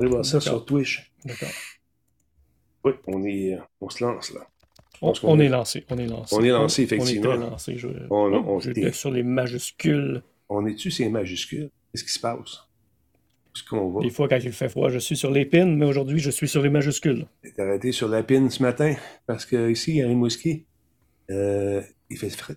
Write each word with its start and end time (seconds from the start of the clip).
Allez 0.00 0.10
voir 0.10 0.24
ça 0.24 0.40
sur 0.40 0.64
Twitch. 0.64 1.12
D'accord. 1.24 1.48
Oui, 2.84 2.92
on, 3.06 3.24
est, 3.24 3.58
on 3.80 3.90
se 3.90 4.02
lance 4.02 4.32
là. 4.32 4.46
On, 5.02 5.12
on 5.22 5.38
est 5.38 5.48
lancé, 5.48 5.84
on 5.90 5.98
est 5.98 6.06
lancé. 6.06 6.34
On 6.34 6.42
est 6.42 6.48
lancé, 6.48 6.82
effectivement. 6.82 7.30
On 7.30 7.34
est 7.34 7.50
lancé. 7.50 7.78
Je, 7.78 7.88
On- 8.10 8.60
sur 8.92 9.10
les 9.10 9.22
majuscules. 9.22 10.22
On 10.48 10.66
est-tu 10.66 10.90
ces 10.90 11.08
majuscules? 11.08 11.70
Qu'est-ce 11.92 12.04
qui 12.04 12.10
se 12.12 12.20
passe? 12.20 12.66
Est-ce 13.54 13.64
qu'on 13.68 13.90
va? 13.90 14.00
Des 14.02 14.10
fois, 14.10 14.28
quand 14.28 14.38
il 14.42 14.52
fait 14.52 14.68
froid, 14.68 14.90
je 14.90 14.98
suis 14.98 15.16
sur 15.16 15.30
les 15.30 15.44
pins, 15.44 15.66
mais 15.66 15.86
aujourd'hui, 15.86 16.18
je 16.20 16.30
suis 16.30 16.48
sur 16.48 16.62
les 16.62 16.70
majuscules. 16.70 17.26
T'es 17.42 17.60
arrêté 17.60 17.92
sur 17.92 18.08
la 18.08 18.22
pine 18.22 18.50
ce 18.50 18.62
matin? 18.62 18.94
Parce 19.26 19.44
que 19.46 19.70
ici, 19.70 20.00
à 20.02 20.06
Rimouski, 20.06 20.66
euh, 21.30 21.82
il 22.10 22.18
fait 22.18 22.30
fret. 22.30 22.56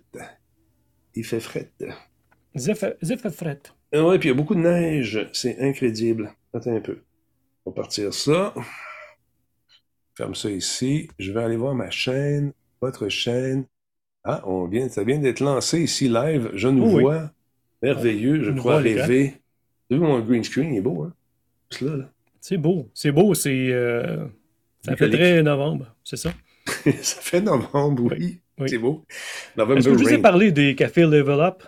Il 1.14 1.24
fait 1.24 1.40
fret. 1.40 1.72
Zef 2.56 2.84
Zef 3.02 3.28
fret. 3.30 3.60
Ah 3.92 4.04
ouais, 4.04 4.18
puis 4.18 4.28
il 4.28 4.32
y 4.32 4.34
a 4.34 4.36
beaucoup 4.36 4.54
de 4.54 4.60
neige. 4.60 5.28
C'est 5.32 5.58
incrédible. 5.60 6.32
Attends 6.52 6.76
un 6.76 6.80
peu. 6.80 6.98
On 7.66 7.70
va 7.70 7.74
partir 7.74 8.12
ça. 8.12 8.54
Ferme 10.16 10.34
ça 10.34 10.50
ici. 10.50 11.08
Je 11.18 11.32
vais 11.32 11.42
aller 11.42 11.56
voir 11.56 11.74
ma 11.74 11.90
chaîne, 11.90 12.52
votre 12.80 13.08
chaîne. 13.08 13.66
Ah, 14.22 14.42
on 14.46 14.66
vient, 14.66 14.88
ça 14.88 15.04
vient 15.04 15.18
d'être 15.18 15.40
lancé 15.40 15.80
ici 15.82 16.08
live. 16.08 16.50
Je 16.54 16.68
nous 16.68 16.88
vois. 16.88 17.30
Merveilleux. 17.82 18.42
Je 18.42 18.50
nous 18.50 18.60
crois 18.60 18.78
rêver. 18.78 19.34
Tu 19.90 19.96
vois 19.96 20.08
mon 20.08 20.20
green 20.20 20.44
screen, 20.44 20.72
il 20.72 20.78
est 20.78 20.82
beau, 20.82 21.02
hein? 21.02 21.12
Là. 21.80 22.10
C'est 22.40 22.56
beau, 22.56 22.90
c'est 22.94 23.10
beau, 23.12 23.34
c'est. 23.34 23.70
euh, 23.70 24.26
ça 24.82 24.96
fait 24.96 25.10
très 25.10 25.42
novembre, 25.42 25.94
c'est 26.04 26.16
ça? 26.16 26.32
ça 26.66 27.20
fait 27.20 27.40
novembre, 27.40 28.04
oui. 28.04 28.38
Oui. 28.58 28.68
C'est 28.68 28.78
beau. 28.78 29.04
Est-ce 29.56 29.88
que 29.88 29.98
je 29.98 30.04
vous 30.04 30.12
ai 30.12 30.18
parlé 30.18 30.52
des 30.52 30.74
cafés 30.74 31.02
Level 31.02 31.40
Up? 31.40 31.64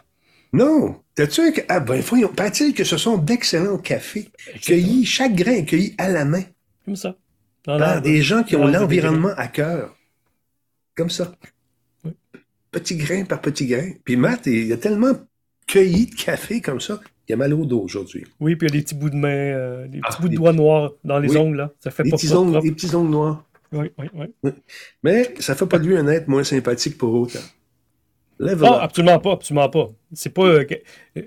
Non! 0.56 0.96
T'as-tu 1.15 1.41
un... 1.41 1.52
Ah 1.69 1.80
ben, 1.80 2.01
voyons, 2.01 2.28
paraît-il 2.28 2.74
que 2.74 2.84
ce 2.84 2.96
sont 2.96 3.16
d'excellents 3.19 3.78
cafés, 3.78 4.30
cueillis, 4.60 5.05
chaque 5.06 5.34
grain 5.34 5.52
est 5.52 5.65
cueilli 5.65 5.95
à 5.98 6.09
la 6.09 6.24
main, 6.24 6.42
Comme 6.84 6.96
ça. 6.96 7.16
Dans 7.65 7.79
par 7.79 8.01
des 8.02 8.23
gens 8.23 8.42
qui 8.45 8.55
ont 8.56 8.66
l'environnement 8.66 9.32
à 9.37 9.48
cœur. 9.48 9.96
Comme 10.95 11.10
ça. 11.10 11.32
Oui. 12.04 12.13
Petit 12.71 12.96
grain 12.96 13.24
par 13.24 13.40
petit 13.40 13.66
grain. 13.66 13.90
Puis 14.04 14.16
Matt, 14.16 14.46
il 14.46 14.73
a 14.73 14.76
tellement 14.76 15.13
cueilli 15.66 16.07
de 16.07 16.15
café 16.15 16.60
comme 16.60 16.80
ça, 16.80 17.01
il 17.29 17.32
a 17.32 17.37
mal 17.37 17.52
au 17.54 17.65
dos 17.65 17.80
aujourd'hui. 17.80 18.24
Oui, 18.38 18.54
puis 18.54 18.68
il 18.68 18.70
y 18.70 18.76
a 18.76 18.79
des 18.79 18.85
petits 18.85 18.95
bouts 18.95 19.10
de 19.10 19.16
main, 19.16 19.29
euh, 19.29 19.88
des 19.88 19.98
petits 19.98 20.16
Ah, 20.16 20.20
bouts 20.20 20.29
de 20.29 20.37
doigts 20.37 20.52
noirs 20.52 20.93
dans 21.02 21.18
les 21.18 21.29
Oui. 21.30 21.37
ongles, 21.38 21.57
là. 21.57 21.73
Ça 21.80 21.91
fait 21.91 22.04
Des 22.04 22.10
pas 22.10 22.16
petits, 22.16 22.32
ongles, 22.32 22.60
des 22.63 22.70
petits 22.73 22.95
ongles 22.95 23.10
noirs. 23.10 23.45
Oui, 23.73 23.91
oui, 23.98 24.07
oui. 24.45 24.51
Mais 25.02 25.35
ça 25.41 25.57
fait 25.57 25.66
pas 25.66 25.79
de 25.80 25.87
lui 25.88 25.96
un 25.96 26.07
être 26.07 26.29
moins 26.29 26.45
sympathique 26.45 26.96
pour 26.96 27.13
autant. 27.15 27.41
Level 28.38 28.68
Ah, 28.70 28.82
absolument 28.82 29.18
pas, 29.18 29.32
absolument 29.32 29.68
pas. 29.70 29.90
C'est 30.12 30.30
pas. 30.34 30.45
euh, 30.46 30.65
euh, 31.16 31.23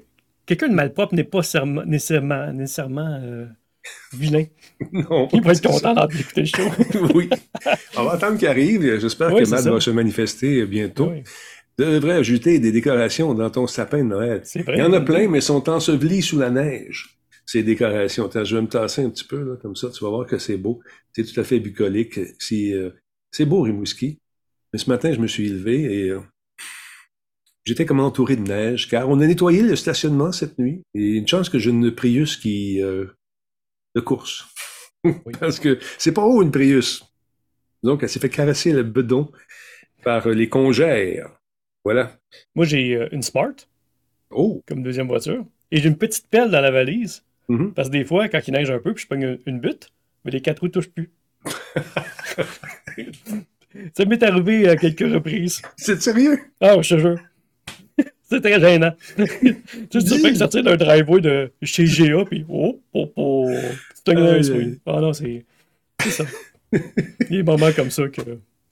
Quelqu'un 0.46 0.70
de 0.70 0.74
malpropre 0.74 1.14
n'est 1.16 1.24
pas 1.24 1.40
nécessairement, 1.86 2.52
nécessairement 2.54 3.20
euh, 3.24 3.46
vilain. 4.14 4.46
Non, 4.92 5.28
Il 5.34 5.42
va 5.42 5.52
être 5.52 5.68
content 5.68 6.06
d'écouter 6.08 6.42
le 6.42 6.48
show. 6.48 7.08
oui. 7.16 7.30
On 7.98 8.04
va 8.04 8.12
attendre 8.14 8.38
qu'il 8.38 8.48
arrive. 8.48 9.00
J'espère 9.00 9.34
Oui, 9.34 9.44
que 9.44 9.50
Matt 9.50 9.62
ça. 9.62 9.72
va 9.72 9.80
se 9.80 9.90
manifester 9.92 10.66
bientôt. 10.66 11.10
Oui, 11.12 11.24
devrais 11.78 12.14
ajouter 12.16 12.60
des 12.60 12.72
décorations 12.72 13.34
dans 13.34 13.50
ton 13.50 13.66
sapin 13.68 14.00
de 14.00 14.04
Noël. 14.10 14.42
vrai. 14.56 14.64
Il 14.76 14.80
y 14.80 14.82
en 14.82 14.94
a 14.94 15.02
plein, 15.02 15.28
mais 15.30 15.42
sont 15.42 15.70
ensevelis 15.70 16.22
sous 16.22 16.38
la 16.40 16.50
neige. 16.50 17.18
Ces 17.46 17.64
décorations. 17.64 18.30
Je 18.44 18.56
vais 18.56 18.62
me 18.62 18.68
tasser 18.68 19.04
un 19.04 19.10
petit 19.10 19.24
peu, 19.24 19.42
là, 19.44 19.56
comme 19.62 19.76
ça, 19.76 19.90
tu 19.90 20.04
vas 20.04 20.10
voir 20.10 20.28
que 20.28 20.38
c'est 20.38 20.58
beau. 20.58 20.82
C'est 21.14 21.24
tout 21.24 21.40
à 21.40 21.44
fait 21.44 21.60
bucolique. 21.60 22.20
C'est, 22.38 22.74
euh, 22.74 22.92
c'est 23.32 23.46
beau, 23.46 23.62
Rimouski. 23.62 24.20
Mais 24.72 24.78
ce 24.80 24.90
matin, 24.90 25.12
je 25.14 25.20
me 25.20 25.28
suis 25.28 25.48
élevé 25.48 25.82
et 26.06 26.10
euh, 26.10 26.20
j'étais 27.70 27.86
comme 27.86 28.00
entouré 28.00 28.36
de 28.36 28.42
neige, 28.42 28.90
car 28.90 29.08
on 29.10 29.20
a 29.20 29.28
nettoyé 29.28 29.62
le 29.62 29.76
stationnement 29.76 30.32
cette 30.32 30.58
nuit. 30.58 30.82
Et 30.96 31.18
une 31.18 31.28
chance 31.28 31.50
que 31.50 31.60
j'ai 31.60 31.70
une 31.70 31.92
Prius 31.92 32.36
qui 32.36 32.82
euh, 32.82 33.06
de 33.96 34.02
course. 34.02 34.48
Parce 35.40 35.60
que 35.60 35.78
c'est 36.00 36.12
pas 36.12 36.24
haut 36.24 36.42
une 36.42 36.50
Prius. 36.50 37.04
Donc, 37.84 38.02
elle 38.02 38.10
s'est 38.10 38.20
fait 38.20 38.30
caresser 38.30 38.74
le 38.74 38.82
bedon 38.82 39.32
par 40.04 40.26
euh, 40.26 40.34
les 40.34 40.50
congères. 40.50 41.30
Voilà. 41.84 42.18
Moi, 42.56 42.66
j'ai 42.66 42.96
euh, 42.96 43.08
une 43.12 43.22
Smart 43.22 43.54
Oh! 44.32 44.64
comme 44.68 44.82
deuxième 44.82 45.08
voiture. 45.08 45.46
Et 45.70 45.78
j'ai 45.80 45.90
une 45.90 45.98
petite 45.98 46.28
pelle 46.28 46.50
dans 46.50 46.62
la 46.62 46.72
valise. 46.72 47.24
Mhm. 47.50 47.76
Parce 47.76 47.90
que 47.90 47.94
des 47.94 48.04
fois, 48.04 48.28
quand 48.30 48.40
il 48.48 48.52
neige 48.52 48.72
un 48.72 48.80
peu, 48.80 48.96
puis 48.96 49.04
je 49.04 49.08
pogne 49.08 49.22
une, 49.22 49.40
une 49.46 49.60
butte, 49.60 49.90
mais 50.26 50.32
les 50.32 50.42
quatre 50.42 50.62
roues 50.62 50.70
touchent 50.70 50.90
plus. 50.90 51.12
Ça 53.96 54.06
m'est 54.06 54.24
arrivé 54.24 54.68
à 54.68 54.76
quelques 54.76 55.02
reprises. 55.02 55.62
C'est 55.78 56.02
sérieux? 56.02 56.40
Ah, 56.60 56.82
je 56.82 56.96
te 56.96 57.00
jure. 57.00 57.20
C'est 58.30 58.42
très 58.42 58.60
gênant. 58.60 58.92
tu 59.18 59.26
sais, 59.26 60.04
tu 60.04 60.22
que 60.22 60.36
sortir 60.36 60.64
d'un 60.64 60.76
driveway 60.76 61.22
de 61.22 61.52
chez 61.64 61.86
GA, 61.86 62.26
puis 62.26 62.46
oh, 62.48 62.80
oh, 62.94 63.12
oh. 63.16 63.52
C'est 63.94 64.16
un 64.16 64.26
aïe. 64.26 64.52
oui. 64.52 64.80
Ah 64.86 65.02
non, 65.02 65.14
c'est 65.14 65.46
c'est 66.02 66.12
ça. 66.12 66.26
Il 66.72 66.80
y 67.32 67.36
a 67.36 67.38
des 67.38 67.44
moments 67.44 67.72
comme 67.76 67.90
ça 67.90 68.08
que. 68.08 68.22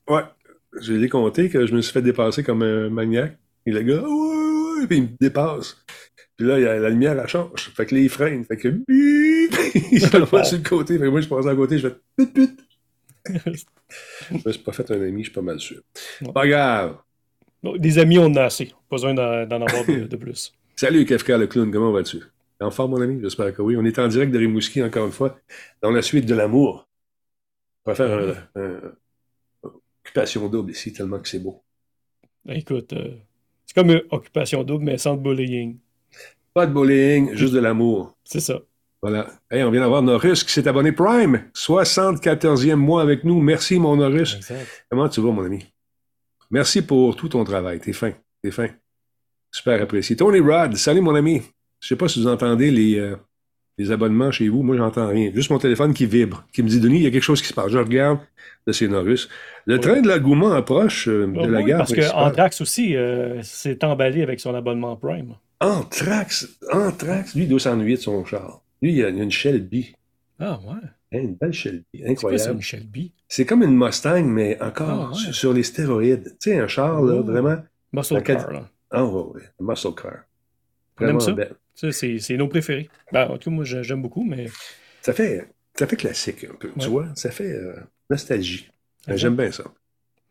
Ouais. 0.08 0.22
Je 0.80 0.94
l'ai 0.94 1.10
compté 1.10 1.50
que 1.50 1.66
je 1.66 1.74
me 1.74 1.82
suis 1.82 1.92
fait 1.92 2.02
dépasser 2.02 2.44
comme 2.44 2.62
un 2.62 2.90
maniaque. 2.90 3.38
Et 3.66 3.72
le 3.72 3.82
gars, 3.82 4.02
ouais, 4.02 4.80
ouais, 4.80 4.88
puis 4.88 4.98
il 4.98 5.04
me 5.04 5.10
dépasse. 5.20 5.78
Puis 6.38 6.46
là, 6.46 6.60
il 6.60 6.64
y 6.64 6.68
a 6.68 6.78
la 6.78 6.90
lumière, 6.90 7.20
elle 7.20 7.28
change. 7.28 7.72
Fait 7.76 7.86
que 7.86 7.96
il 7.96 8.10
freine. 8.10 8.46
Fait 8.46 8.58
que, 8.58 8.68
il 8.88 10.02
s'en 10.02 10.24
va 10.24 10.44
sur 10.44 10.58
le 10.58 10.64
côté. 10.64 11.00
Fait 11.00 11.06
que 11.06 11.10
moi, 11.10 11.22
je 11.22 11.28
passe 11.28 11.48
à 11.48 11.56
côté, 11.56 11.80
je 11.80 11.90
fais, 11.90 11.96
put, 12.16 12.28
put. 12.28 12.58
Je 14.30 14.36
me 14.46 14.52
suis 14.52 14.62
pas 14.64 14.74
fait 14.74 14.90
un 14.92 15.02
ami, 15.02 15.24
je 15.24 15.30
suis 15.30 15.34
pas 15.34 15.42
mal 15.42 15.60
sûr. 15.60 15.82
Ouais. 16.22 16.32
Pas 16.34 16.48
grave. 16.48 16.98
Des 17.64 18.00
amis, 18.00 18.18
on 18.20 18.26
en 18.26 18.36
a 18.36 18.44
assez. 18.44 18.68
Pas 18.90 18.96
besoin 18.98 19.14
d'en 19.14 19.62
avoir 19.62 19.86
de, 19.86 20.06
de 20.06 20.16
plus. 20.16 20.54
Salut, 20.76 21.06
Kefka 21.06 21.38
le 21.38 21.48
clown, 21.48 21.72
comment 21.72 21.92
vas-tu? 21.92 22.22
En 22.60 22.72
forme, 22.72 22.92
mon 22.92 23.02
ami? 23.02 23.20
J'espère 23.22 23.54
que 23.54 23.62
oui. 23.62 23.76
On 23.78 23.86
est 23.86 23.98
en 24.00 24.08
direct 24.08 24.32
de 24.32 24.38
Rimouski, 24.38 24.82
encore 24.84 25.06
une 25.06 25.12
fois, 25.12 25.38
dans 25.82 25.92
la 25.92 26.02
suite 26.02 26.26
de 26.26 26.36
l'amour. 26.36 26.88
On 27.86 27.92
va 27.92 27.96
faire 27.96 28.12
un, 28.56 28.62
un- 28.62 28.92
occupation 30.04 30.48
double 30.48 30.72
ici, 30.72 30.94
tellement 30.94 31.20
que 31.20 31.28
c'est 31.28 31.40
beau. 31.40 31.64
Écoute, 32.48 32.94
euh, 32.94 33.16
c'est 33.66 33.76
comme 33.76 33.92
une 33.92 34.04
occupation 34.12 34.64
double, 34.64 34.86
mais 34.86 34.98
sans 34.98 35.16
de 35.16 35.22
bullying. 35.22 35.78
Pas 36.54 36.66
de 36.66 36.74
bullying, 36.74 37.34
juste 37.34 37.54
de 37.54 37.60
l'amour. 37.60 38.16
C'est 38.24 38.40
ça. 38.40 38.60
Voilà. 39.02 39.28
Hey, 39.52 39.64
on 39.64 39.72
vient 39.72 39.82
d'avoir 39.82 40.02
Norus 40.02 40.44
qui 40.44 40.52
s'est 40.52 40.68
abonné 40.68 40.92
Prime. 40.92 41.44
74e 41.54 42.76
mois 42.76 43.02
avec 43.02 43.24
nous. 43.24 43.40
Merci, 43.42 43.80
mon. 43.80 43.98
Exact. 44.12 44.86
Comment 44.90 45.08
tu 45.10 45.22
vas, 45.22 45.32
mon 45.32 45.46
ami? 45.46 45.66
Merci 46.52 46.82
pour 46.82 47.16
tout 47.16 47.30
ton 47.30 47.44
travail. 47.44 47.80
T'es 47.80 47.94
fin. 47.94 48.12
T'es 48.42 48.52
fin. 48.52 48.68
Super 49.52 49.82
apprécié. 49.82 50.16
Tony 50.16 50.40
Rod, 50.40 50.76
salut, 50.76 51.02
mon 51.02 51.16
ami. 51.16 51.42
Je 51.80 51.88
sais 51.90 51.96
pas 51.96 52.08
si 52.08 52.22
vous 52.22 52.28
entendez 52.28 52.72
les, 52.72 52.98
euh, 53.00 53.16
les 53.78 53.92
abonnements 53.92 54.32
chez 54.32 54.50
vous. 54.50 54.64
Moi, 54.64 54.78
j'entends 54.78 55.08
rien. 55.08 55.32
Juste 55.34 55.50
mon 55.50 55.60
téléphone 55.60 55.94
qui 55.94 56.06
vibre, 56.06 56.46
qui 56.54 56.64
me 56.64 56.68
dit, 56.70 56.80
Denis, 56.80 56.98
il 56.98 57.04
y 57.04 57.08
a 57.08 57.12
quelque 57.12 57.22
chose 57.24 57.42
qui 57.42 57.48
se 57.48 57.54
passe. 57.54 57.70
Je 57.72 57.78
regarde. 57.78 58.20
Là, 58.66 58.74
c'est 58.74 58.88
Norus. 58.88 59.30
Le 59.66 59.76
Oui. 59.76 59.82
train 59.82 60.02
de 60.02 60.08
l'engouement 60.08 60.52
approche 60.52 61.08
euh, 61.08 61.28
de 61.28 61.40
Ah 61.40 61.48
la 61.48 61.60
oui, 61.60 61.66
gare 61.66 61.78
parce 61.80 61.92
que 61.92 61.96
principale. 61.98 62.24
Anthrax 62.28 62.62
aussi 62.62 62.96
euh, 62.96 63.42
s'est 63.44 63.84
emballé 63.86 64.22
avec 64.24 64.40
son 64.40 64.54
abonnement 64.56 64.96
Prime. 64.96 65.36
Anthrax. 65.60 66.48
Anthrax. 66.72 67.36
Lui, 67.36 67.44
il 67.44 67.50
doit 67.50 67.60
s'ennuyer 67.60 67.96
de 67.98 68.02
son 68.02 68.24
char. 68.26 68.62
Lui, 68.82 68.94
il 68.94 69.04
a, 69.06 69.10
il 69.10 69.20
a 69.20 69.24
une 69.24 69.32
Shelby. 69.32 69.94
Ah 70.40 70.60
ouais. 70.66 70.88
Une 71.12 71.36
belle 71.36 71.54
Shelby. 71.54 71.86
C'est 71.94 72.08
Incroyable. 72.10 72.54
une 72.56 72.62
Shelby? 72.62 73.14
C'est 73.30 73.46
comme 73.46 73.64
une 73.64 73.78
Mustang, 73.78 74.24
mais 74.26 74.62
encore 74.62 75.12
Ah, 75.14 75.16
ouais. 75.28 75.34
sur, 75.34 75.54
les 75.54 75.64
stéroïdes. 75.64 76.36
Tu 76.40 76.52
sais, 76.52 76.60
un 76.60 76.68
char, 76.68 77.02
là, 77.02 77.16
Oh. 77.16 77.24
vraiment. 77.24 77.58
Muscle 77.94 78.22
Car, 78.24 78.52
là. 78.52 78.70
Ah, 78.92 79.06
ouais, 79.06 79.24
ouais. 79.36 79.42
Muscle 79.60 79.94
car. 79.96 80.24
Vraiment 81.00 81.20
ça. 81.20 81.32
belle. 81.32 81.56
Ça, 81.76 81.92
c'est 81.92 82.20
nos 82.38 82.48
préférés. 82.48 82.90
Ben, 83.12 83.26
en 83.28 83.38
tout 83.38 83.50
cas, 83.50 83.56
moi, 83.56 83.64
j'aime 83.66 84.02
beaucoup, 84.02 84.24
mais. 84.24 84.48
Ça 85.02 85.14
fait, 85.14 85.48
ça 85.78 85.88
fait 85.88 85.96
classique 85.96 86.46
un 86.52 86.56
peu, 86.56 86.72
tu 86.80 86.90
vois. 86.90 87.08
Ça 87.16 87.32
fait 87.32 87.52
euh, 87.54 87.76
nostalgie. 88.10 88.70
Ben. 89.08 89.16
J'aime 89.16 89.36
bien 89.36 89.52
ça. 89.52 89.64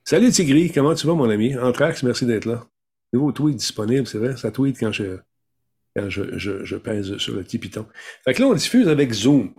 Salut 0.05 0.31
Tigri, 0.31 0.71
comment 0.73 0.95
tu 0.95 1.07
vas, 1.07 1.15
mon 1.15 1.29
ami? 1.31 1.57
Anthrax, 1.57 2.03
merci 2.03 2.27
d'être 2.27 2.45
là. 2.45 2.67
Nouveau 3.13 3.33
tweet 3.33 3.57
disponible, 3.57 4.07
c'est 4.07 4.19
vrai. 4.19 4.37
Ça 4.37 4.51
tweet 4.51 4.79
quand 4.79 4.93
je, 4.93 5.19
quand 5.97 6.09
je, 6.11 6.37
je, 6.39 6.65
je 6.65 6.77
pèse 6.77 7.17
sur 7.19 7.35
le 7.35 7.43
petit 7.43 7.59
piton. 7.59 7.87
Fait 8.25 8.35
que 8.35 8.43
là, 8.43 8.49
on 8.49 8.55
diffuse 8.55 8.89
avec 8.89 9.13
Zoom. 9.13 9.55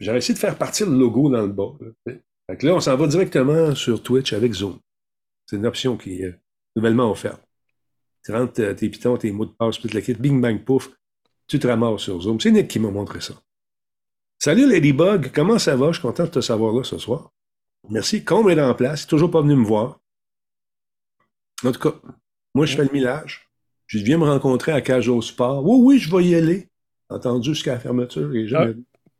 J'ai 0.00 0.16
essayé 0.16 0.34
de 0.34 0.38
faire 0.38 0.56
partir 0.56 0.88
le 0.88 0.96
logo 0.96 1.30
dans 1.30 1.42
le 1.42 1.52
bas. 1.52 1.72
là. 1.80 2.14
Fait 2.50 2.56
que 2.56 2.66
là, 2.66 2.74
on 2.74 2.80
s'en 2.80 2.96
va 2.96 3.06
directement 3.06 3.74
sur 3.74 4.02
Twitch 4.02 4.32
avec 4.32 4.52
Zoom. 4.54 4.78
C'est 5.46 5.56
une 5.56 5.66
option 5.66 5.96
qui 5.96 6.22
est 6.22 6.40
nouvellement 6.74 7.10
offerte. 7.10 7.42
Tu 8.24 8.32
rentres 8.32 8.60
euh, 8.60 8.74
tes 8.74 8.88
pitons, 8.88 9.16
tes 9.16 9.30
mots 9.30 9.46
de 9.46 9.52
passe, 9.52 9.78
puis 9.78 9.88
le 9.88 10.00
kit, 10.00 10.14
bing 10.14 10.40
bang 10.40 10.62
pouf, 10.64 10.90
tu 11.46 11.58
te 11.58 11.66
ramasses 11.66 12.02
sur 12.02 12.20
Zoom. 12.20 12.40
C'est 12.40 12.50
Nick 12.50 12.68
qui 12.68 12.78
m'a 12.78 12.90
montré 12.90 13.20
ça. 13.20 13.34
Salut 14.38 14.68
Ladybug, 14.68 15.30
comment 15.34 15.58
ça 15.58 15.76
va? 15.76 15.88
Je 15.88 15.98
suis 15.98 16.02
content 16.02 16.24
de 16.24 16.30
te 16.30 16.40
savoir 16.40 16.74
là 16.74 16.82
ce 16.82 16.98
soir. 16.98 17.30
Merci. 17.88 18.24
Combe 18.24 18.50
est 18.50 18.60
en 18.60 18.74
place, 18.74 19.04
il 19.04 19.06
toujours 19.06 19.30
pas 19.30 19.42
venu 19.42 19.54
me 19.54 19.64
voir. 19.64 20.00
En 21.62 21.72
tout 21.72 21.80
cas, 21.80 21.94
moi 22.54 22.64
je 22.66 22.74
fais 22.74 22.84
le 22.84 22.92
millage. 22.92 23.48
Je 23.86 23.98
viens 23.98 24.18
me 24.18 24.24
rencontrer 24.24 24.72
à 24.72 24.80
Cage 24.80 25.08
au 25.08 25.20
Sport. 25.20 25.64
Oui, 25.66 25.78
oui, 25.82 25.98
je 25.98 26.14
vais 26.14 26.24
y 26.24 26.34
aller. 26.34 26.68
Entendu 27.10 27.50
jusqu'à 27.50 27.74
la 27.74 27.80
fermeture. 27.80 28.34
Et. 28.34 28.46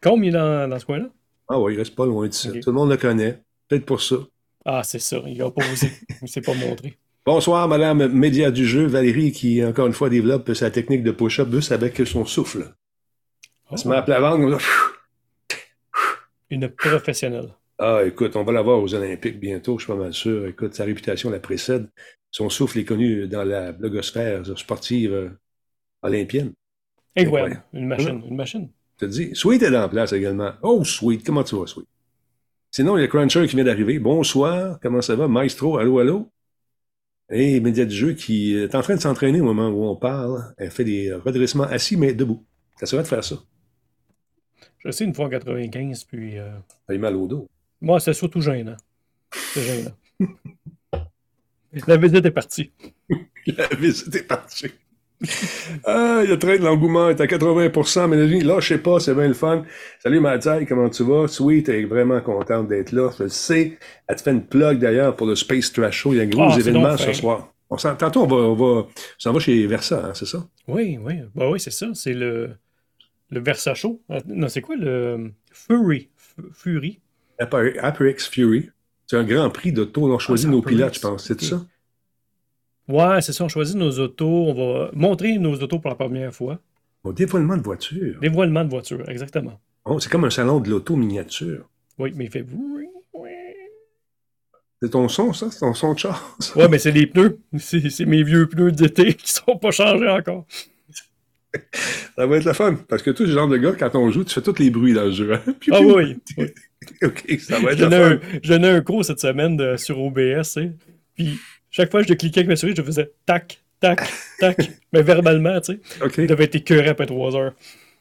Combien 0.03 0.31
il 0.31 0.35
est 0.35 0.39
dans, 0.39 0.69
dans 0.69 0.79
ce 0.79 0.87
coin-là? 0.87 1.09
Ah 1.49 1.59
oui, 1.59 1.75
il 1.75 1.79
reste 1.79 1.95
pas 1.95 2.07
loin 2.07 2.29
d'ici. 2.29 2.49
Ok. 2.49 2.61
Tout 2.61 2.71
le 2.71 2.77
monde 2.77 2.91
le 2.91 2.97
connaît. 2.97 3.43
Peut-être 3.69 3.85
pour 3.85 4.01
ça. 4.01 4.17
Ah, 4.65 4.83
c'est 4.85 4.99
ça. 4.99 5.19
Il 5.27 5.41
a 5.43 5.51
pas 5.51 5.65
osé. 5.73 5.91
Il 6.23 6.29
s'est 6.29 6.41
pas 6.41 6.55
montré. 6.55 6.97
Bonsoir, 7.27 7.69
Madame 7.69 8.09
Média 8.09 8.51
du 8.51 8.67
jeu, 8.67 8.87
Valérie, 8.87 9.33
qui 9.33 9.63
encore 9.65 9.87
une 9.87 9.93
fois 9.93 10.09
développe 10.09 10.53
sa 10.55 10.71
technique 10.71 11.03
de 11.03 11.11
push-up 11.11 11.51
juste 11.53 11.71
avec 11.73 11.97
son 12.07 12.25
souffle. 12.25 12.75
Elle 13.71 13.79
se 13.79 13.89
met 13.89 13.97
à 13.97 14.03
plat 14.03 14.21
ventre, 14.21 14.39
comme. 14.39 14.59
Une 16.51 16.69
professionnelle. 16.69 17.55
Ah, 17.79 18.03
écoute, 18.05 18.37
on 18.37 18.43
va 18.45 18.53
la 18.53 18.63
voir 18.63 18.81
aux 18.81 18.95
Olympiques 18.95 19.39
bientôt, 19.39 19.79
je 19.79 19.85
suis 19.85 19.93
pas 19.93 19.99
mal 19.99 20.13
sûr. 20.13 20.47
Écoute, 20.47 20.75
sa 20.75 20.85
réputation 20.85 21.31
la 21.31 21.41
précède. 21.41 21.89
Son 22.31 22.49
souffle 22.49 22.79
est 22.79 22.85
connu 22.85 23.27
dans 23.29 23.45
la 23.45 23.73
blogosphère 23.73 24.47
sportive 24.57 25.13
euh, 25.13 25.31
olympienne. 26.03 26.53
Incroyable. 27.17 27.63
Une 27.73 27.87
machine. 27.87 28.23
Une 28.29 28.37
machine. 28.37 28.69
Je 29.01 29.07
te 29.07 29.11
dis. 29.11 29.31
Sweet 29.35 29.63
est 29.63 29.77
en 29.77 29.89
place 29.89 30.13
également. 30.13 30.53
Oh, 30.63 30.85
Sweet, 30.85 31.25
comment 31.25 31.43
tu 31.43 31.57
vas, 31.57 31.67
Sweet? 31.67 31.87
Sinon, 32.71 32.99
il 32.99 33.01
y 33.01 33.05
a 33.05 33.09
Cruncher 33.09 33.47
qui 33.47 33.57
vient 33.57 33.65
d'arriver. 33.65 33.99
Bonsoir, 33.99 34.79
comment 34.81 35.01
ça 35.01 35.17
va? 35.17 35.27
Maestro, 35.27 35.79
allô, 35.79 35.99
allô? 36.01 36.31
Et 37.31 37.61
Média 37.61 37.87
du 37.87 37.95
jeu 37.95 38.13
qui 38.13 38.55
est 38.55 38.75
en 38.75 38.83
train 38.83 38.97
de 38.97 39.01
s'entraîner 39.01 39.41
au 39.41 39.45
moment 39.45 39.69
où 39.69 39.85
on 39.85 39.97
parle. 39.97 40.55
Elle 40.59 40.71
fait 40.71 40.85
des 40.85 41.13
redressements 41.13 41.65
assis, 41.65 41.97
mais 41.97 42.13
debout. 42.13 42.45
Ça 42.79 42.87
serait 42.87 43.03
de 43.03 43.09
faire 43.09 43.25
ça. 43.25 43.37
Je 44.79 44.91
sais 44.91 45.05
une 45.05 45.15
fois 45.15 45.27
en 45.27 45.31
95, 45.31 46.05
puis. 46.05 46.39
Euh... 46.39 46.51
a 46.89 46.95
eu 46.95 46.99
mal 46.99 47.17
au 47.17 47.27
dos. 47.27 47.49
Moi, 47.81 48.01
c'est 48.01 48.13
surtout 48.13 48.43
gênant. 48.43 48.77
C'est 49.33 49.63
gênant. 49.63 49.97
La 51.87 51.97
visite 51.97 52.27
est 52.27 52.31
partie. 52.31 52.73
La 53.47 53.69
visite 53.69 54.15
est 54.15 54.25
partie. 54.25 54.67
Ah, 55.85 56.23
le 56.27 56.39
train 56.39 56.57
de 56.57 56.65
l'engouement 56.65 57.11
est 57.11 57.21
à 57.21 57.27
80%, 57.27 58.09
Mélanie, 58.09 58.41
lâchez 58.43 58.79
pas, 58.79 59.01
c'est 59.01 59.15
bien 59.15 59.29
le 59.29 59.35
fun. 59.35 59.65
Salut 60.03 60.21
Mathieu, 60.21 60.65
comment 60.69 60.89
tu 60.89 61.03
vas? 61.05 61.29
Sweet 61.29 61.69
est 61.69 61.85
vraiment 61.85 62.21
contente 62.21 62.69
d'être 62.69 62.93
là. 62.93 63.11
Je 63.19 63.25
le 63.25 63.29
sais. 63.29 63.79
Elle 64.07 64.17
te 64.17 64.23
fait 64.23 64.31
une 64.33 64.45
plug 64.47 64.79
d'ailleurs 64.79 65.17
pour 65.17 65.27
le 65.27 65.35
Space 65.35 65.73
Trash 65.73 65.97
Show. 65.99 66.15
Il 66.15 66.17
y 66.17 66.21
a 66.21 66.23
un 66.25 66.27
gros 66.27 66.49
Ah, 66.51 66.57
événement 66.59 66.97
ce 66.97 67.13
soir. 67.13 67.53
On 67.73 67.77
tantôt, 67.77 68.23
on 68.23 68.27
va, 68.27 68.37
on 68.37 68.55
va, 68.55 68.89
s'en 69.17 69.33
va 69.33 69.39
chez 69.39 69.65
Versa, 69.67 70.05
hein, 70.07 70.13
c'est 70.15 70.27
ça? 70.27 70.45
Oui, 70.67 70.99
oui. 71.01 71.21
Bah 71.37 71.49
oui, 71.51 71.61
c'est 71.61 71.71
ça. 71.71 71.87
C'est 71.95 72.15
le, 72.15 72.51
le 73.31 73.41
Versa 73.41 73.75
Show. 73.75 74.03
Non, 74.27 74.49
c'est 74.49 74.61
quoi 74.61 74.75
le 74.77 75.31
Fury? 75.53 76.09
F- 76.19 76.53
Fury? 76.53 76.99
Aper- 77.39 77.77
HyperX 77.81 78.29
Fury. 78.29 78.71
C'est 79.07 79.17
un 79.17 79.25
grand 79.25 79.51
prix 79.51 79.73
d'auto. 79.73 80.05
On 80.11 80.17
a 80.17 80.19
choisi 80.19 80.47
Ah, 80.49 80.51
nos 80.51 80.63
pilotes, 80.63 80.95
je 80.95 81.01
pense. 81.01 81.27
C'est 81.27 81.41
ça? 81.41 81.65
Ouais, 82.91 83.21
c'est 83.23 83.33
ça. 83.33 83.45
On 83.45 83.49
choisit 83.49 83.77
nos 83.77 83.99
autos. 83.99 84.27
On 84.49 84.55
va 84.55 84.91
montrer 84.93 85.39
nos 85.39 85.55
autos 85.55 85.79
pour 85.79 85.91
la 85.91 85.95
première 85.97 86.33
fois. 86.35 86.59
Au 87.05 87.13
dévoilement 87.13 87.57
de 87.57 87.63
voiture. 87.63 88.19
Dévoilement 88.21 88.65
de 88.65 88.71
voiture, 88.71 89.09
exactement. 89.09 89.59
Oh, 89.85 89.99
c'est 90.01 90.11
comme 90.11 90.25
un 90.25 90.31
salon 90.31 90.61
de 90.61 90.69
l'auto 90.69 90.97
miniature. 90.97 91.69
Oui, 91.99 92.13
mais 92.15 92.25
il 92.27 92.31
fait. 92.31 92.45
C'est 94.83 94.91
ton 94.91 95.09
son, 95.09 95.33
ça? 95.35 95.51
C'est 95.51 95.61
ton 95.61 95.75
son 95.75 95.93
de 95.95 95.99
char? 95.99 96.37
Ouais, 96.57 96.69
mais 96.69 96.79
c'est 96.79 96.91
les 96.91 97.07
pneus. 97.07 97.39
C'est 97.59 98.07
mes 98.07 98.23
vieux 98.23 98.49
pneus 98.49 98.73
d'été 98.73 99.15
qui 99.15 99.31
sont 99.31 99.59
pas 99.59 99.71
changés 99.71 100.09
encore. 100.09 100.47
Ça 102.17 102.27
va 102.27 102.37
être 102.37 102.45
le 102.45 102.53
fun. 102.53 102.77
Parce 102.89 103.03
que 103.03 103.11
toi, 103.11 103.27
le 103.27 103.33
genre 103.33 103.49
de 103.49 103.57
gars, 103.57 103.73
quand 103.73 103.95
on 103.97 104.11
joue, 104.11 104.25
tu 104.25 104.33
fais 104.33 104.41
tous 104.41 104.59
les 104.59 104.71
bruits 104.71 104.95
dans 104.95 105.05
le 105.05 105.11
jeu. 105.11 105.35
hein? 105.35 105.41
Ah 105.73 105.81
oui. 105.83 106.17
oui. 106.39 106.47
OK, 107.03 107.39
ça 107.41 107.59
va 107.61 107.73
être 107.73 107.79
donnais 107.79 107.99
fun. 107.99 108.11
un, 108.15 108.39
je 108.43 108.49
donnais 108.53 108.69
un 108.71 108.81
cours 108.81 109.05
cette 109.05 109.21
semaine 109.21 109.57
de- 109.57 109.77
sur 109.77 109.99
OBS, 110.01 110.43
sais. 110.45 110.73
Puis 111.15 111.39
chaque 111.81 111.91
fois 111.91 112.03
que 112.03 112.09
je 112.09 112.15
cliquais 112.15 112.41
avec 112.41 112.49
ma 112.49 112.57
souris, 112.57 112.75
je 112.77 112.83
faisais 112.83 113.11
tac, 113.25 113.63
tac, 113.81 114.03
tac. 114.39 114.71
mais 114.93 115.03
verbalement, 115.03 115.61
tu 115.61 115.75
sais. 115.75 115.81
Il 116.19 116.27
devait 116.27 116.45
être 116.45 116.57
écœuré 116.57 116.89
après 116.89 117.07
trois 117.07 117.35
heures. 117.35 117.55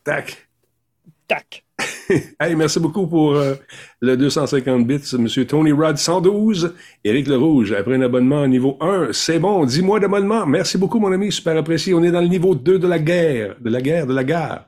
tac. 0.04 0.48
Tac. 1.28 1.64
Hey, 2.40 2.56
merci 2.56 2.80
beaucoup 2.80 3.06
pour 3.06 3.36
euh, 3.36 3.54
le 4.02 4.18
250 4.18 4.88
bits, 4.88 5.16
Monsieur 5.20 5.46
Tony 5.46 5.72
Rod 5.72 5.96
112, 5.96 6.74
Éric 7.04 7.28
Le 7.28 7.38
Rouge, 7.38 7.72
après 7.72 7.96
un 7.96 8.02
abonnement 8.02 8.48
niveau 8.48 8.78
1, 8.82 9.10
c'est 9.14 9.38
bon, 9.38 9.64
10 9.64 9.84
mois 9.84 10.00
d'abonnement, 10.00 10.48
merci 10.48 10.80
beaucoup 10.80 11.00
mon 11.00 11.12
ami, 11.12 11.32
super 11.32 11.56
apprécié, 11.56 11.94
on 11.94 12.04
est 12.04 12.10
dans 12.10 12.22
le 12.22 12.28
niveau 12.28 12.56
2 12.56 12.80
de 12.80 12.88
la 12.88 12.98
guerre, 12.98 13.56
de 13.62 13.70
la 13.70 13.80
guerre, 13.80 14.08
de 14.08 14.14
la 14.16 14.24
gare, 14.24 14.66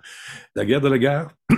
la 0.55 0.65
guerre 0.65 0.81
de 0.81 0.87
la 0.87 0.99
gare. 0.99 1.31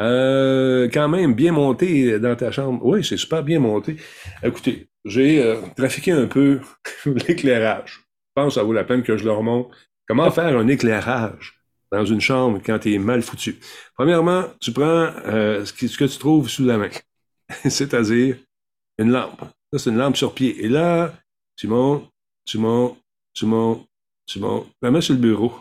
Euh, 0.00 0.88
quand 0.92 1.08
même 1.08 1.34
bien 1.34 1.52
monté 1.52 2.18
dans 2.18 2.34
ta 2.34 2.50
chambre, 2.50 2.84
oui, 2.84 3.04
c'est 3.04 3.16
super 3.16 3.42
bien 3.42 3.60
monté. 3.60 3.96
Écoutez, 4.42 4.88
j'ai 5.04 5.42
euh, 5.42 5.56
trafiqué 5.76 6.12
un 6.12 6.26
peu 6.26 6.60
l'éclairage, 7.06 8.00
je 8.00 8.32
pense 8.34 8.54
que 8.54 8.60
ça 8.60 8.62
vaut 8.62 8.72
la 8.72 8.84
peine 8.84 9.02
que 9.02 9.16
je 9.16 9.24
le 9.24 9.32
remonte. 9.32 9.68
Comment 10.08 10.30
faire 10.30 10.56
un 10.56 10.66
éclairage 10.68 11.54
dans 11.90 12.04
une 12.04 12.20
chambre 12.20 12.60
quand 12.64 12.78
tu 12.78 12.94
es 12.94 12.98
mal 12.98 13.22
foutu? 13.22 13.58
Premièrement, 13.94 14.44
tu 14.60 14.72
prends 14.72 15.10
euh, 15.26 15.64
ce, 15.64 15.72
que 15.72 16.04
tu 16.04 16.18
trouves 16.18 16.48
sous 16.48 16.64
la 16.64 16.78
main, 16.78 16.90
c'est-à-dire 17.64 18.36
une 18.98 19.10
lampe. 19.10 19.40
Ça, 19.72 19.78
c'est 19.78 19.90
une 19.90 19.98
lampe 19.98 20.16
sur 20.16 20.34
pied. 20.34 20.64
Et 20.64 20.68
là, 20.68 21.14
tu 21.56 21.68
montes, 21.68 22.08
tu 22.44 22.58
montes, 22.58 22.98
tu 23.34 23.46
montes, 23.46 23.86
tu 24.26 24.38
montes, 24.40 24.68
la 24.80 24.90
mets 24.90 25.00
sur 25.00 25.14
le 25.14 25.20
bureau. 25.20 25.52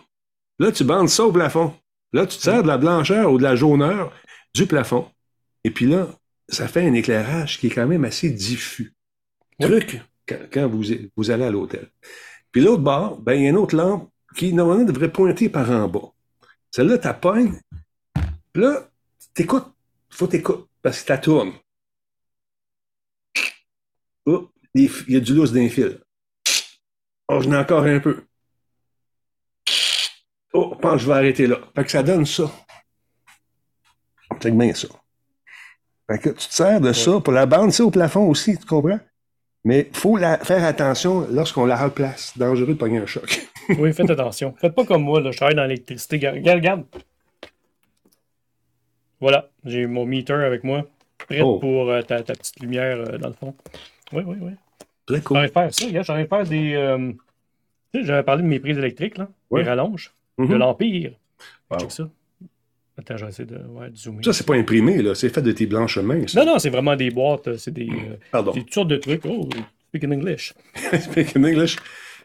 Là, 0.59 0.71
tu 0.71 0.83
bandes 0.83 1.09
ça 1.09 1.25
au 1.25 1.31
plafond. 1.31 1.73
Là, 2.13 2.25
tu 2.25 2.37
te 2.37 2.43
sers 2.43 2.63
de 2.63 2.67
la 2.67 2.77
blancheur 2.77 3.31
ou 3.31 3.37
de 3.37 3.43
la 3.43 3.55
jauneur 3.55 4.13
du 4.53 4.67
plafond. 4.67 5.09
Et 5.63 5.71
puis 5.71 5.85
là, 5.85 6.07
ça 6.49 6.67
fait 6.67 6.85
un 6.85 6.93
éclairage 6.93 7.59
qui 7.59 7.67
est 7.67 7.71
quand 7.71 7.87
même 7.87 8.03
assez 8.03 8.29
diffus. 8.29 8.93
Oui. 9.59 9.67
Truc 9.67 10.01
quand, 10.51 10.67
vous, 10.67 10.83
vous 11.15 11.31
allez 11.31 11.43
à 11.43 11.51
l'hôtel. 11.51 11.89
Puis 12.51 12.61
l'autre 12.61 12.83
bord, 12.83 13.19
ben, 13.21 13.33
il 13.33 13.43
y 13.43 13.45
a 13.47 13.49
une 13.49 13.57
autre 13.57 13.75
lampe 13.75 14.09
qui, 14.35 14.53
normalement, 14.53 14.83
devrait 14.83 15.11
pointer 15.11 15.49
par 15.49 15.69
en 15.71 15.87
bas. 15.87 16.11
Celle-là, 16.71 16.97
tu 16.97 17.07
pognes. 17.19 17.59
Puis 18.53 18.63
là, 18.63 18.89
t'écoutes. 19.33 19.67
Faut 20.09 20.27
t'écouter 20.27 20.63
parce 20.81 21.01
que 21.01 21.07
ça 21.07 21.17
tourne. 21.17 21.53
Oh, 24.25 24.49
il 24.73 24.89
y 25.07 25.15
a 25.15 25.19
du 25.19 25.33
lousse 25.33 25.51
d'un 25.51 25.69
fil. 25.69 25.99
Oh, 27.27 27.39
j'en 27.41 27.53
ai 27.53 27.57
encore 27.57 27.83
un 27.83 27.99
peu. 27.99 28.23
Je 30.83 30.87
pense 30.87 30.93
que 30.93 30.99
je 31.01 31.07
vais 31.07 31.13
arrêter 31.13 31.45
là. 31.45 31.57
Fait 31.75 31.83
que 31.83 31.91
ça 31.91 32.01
donne 32.01 32.25
ça. 32.25 32.49
C'est 34.41 34.49
bien 34.57 34.73
ça. 34.73 34.87
Fait 36.09 36.17
que 36.17 36.29
tu 36.29 36.47
te 36.47 36.53
sers 36.53 36.81
de 36.81 36.91
ça 36.91 37.19
pour 37.19 37.33
la 37.33 37.45
bande, 37.45 37.71
ça 37.71 37.83
au 37.85 37.91
plafond 37.91 38.27
aussi, 38.27 38.57
tu 38.57 38.65
comprends? 38.65 38.99
Mais 39.63 39.87
faut 39.93 40.17
la, 40.17 40.39
faire 40.39 40.63
attention 40.63 41.27
lorsqu'on 41.29 41.67
la 41.67 41.75
replace. 41.77 42.35
Dangereux 42.35 42.65
de 42.69 42.73
pogner 42.73 42.97
un 42.97 43.05
choc. 43.05 43.47
Oui, 43.77 43.93
faites 43.93 44.09
attention. 44.09 44.55
Faites 44.59 44.73
pas 44.73 44.83
comme 44.85 45.03
moi, 45.03 45.21
là, 45.21 45.29
je 45.29 45.37
travaille 45.37 45.53
dans 45.55 45.63
l'électricité. 45.65 46.15
Regarde, 46.27 46.57
regarde. 46.57 46.83
Voilà, 49.19 49.49
j'ai 49.63 49.85
mon 49.85 50.05
meter 50.07 50.33
avec 50.33 50.63
moi, 50.63 50.83
prêt 51.19 51.41
Oh. 51.41 51.59
pour 51.59 51.91
euh, 51.91 52.01
ta, 52.01 52.23
ta 52.23 52.33
petite 52.33 52.59
lumière 52.59 52.97
euh, 52.97 53.17
dans 53.19 53.27
le 53.27 53.35
fond. 53.35 53.53
Oui, 54.13 54.23
oui, 54.25 54.37
oui. 54.41 54.51
Très 55.05 55.21
cool. 55.21 55.37
J'aurais 55.37 55.47
faire 55.49 55.73
ça, 55.73 55.85
regarde, 55.85 56.05
j'aurais 56.07 56.25
faire 56.25 56.43
des. 56.43 56.73
euh, 56.73 57.11
Tu 57.93 57.99
sais, 57.99 58.05
j'avais 58.07 58.23
parlé 58.23 58.41
de 58.41 58.47
mes 58.47 58.59
prises 58.59 58.79
électriques, 58.79 59.19
là, 59.19 59.29
Ouais. 59.51 59.61
les 59.61 59.69
rallonges, 59.69 60.11
de 60.47 60.53
Mhm. 60.53 60.59
l'Empire. 60.59 61.11
Wow. 61.69 61.79
Check 61.79 61.91
ça. 61.91 62.09
Attends, 62.97 63.17
je 63.17 63.23
vais 63.25 63.29
essayer 63.29 63.45
de, 63.47 63.57
ouais, 63.57 63.89
de 63.89 63.95
zoomer. 63.95 64.23
Ça, 64.23 64.33
c'est 64.33 64.45
pas 64.45 64.55
imprimé, 64.55 65.01
là. 65.01 65.15
C'est 65.15 65.29
fait 65.29 65.41
de 65.41 65.51
tes 65.53 65.65
blanches 65.65 65.97
mains. 65.97 66.27
ça. 66.27 66.43
Non, 66.43 66.53
non, 66.53 66.59
c'est 66.59 66.69
vraiment 66.69 66.95
des 66.95 67.09
boîtes, 67.09 67.47
euh, 67.47 67.57
c'est 67.57 67.71
des, 67.71 67.89
euh, 67.89 68.17
Pardon. 68.31 68.51
c'est 68.53 68.59
toutes 68.61 68.73
sortes 68.73 68.89
de 68.89 68.97
trucs. 68.97 69.25
Oh, 69.25 69.49
speak 69.89 70.03
in 70.03 70.11
English. 70.11 70.53
Speak 70.99 71.35
in 71.35 71.43
English. 71.43 71.77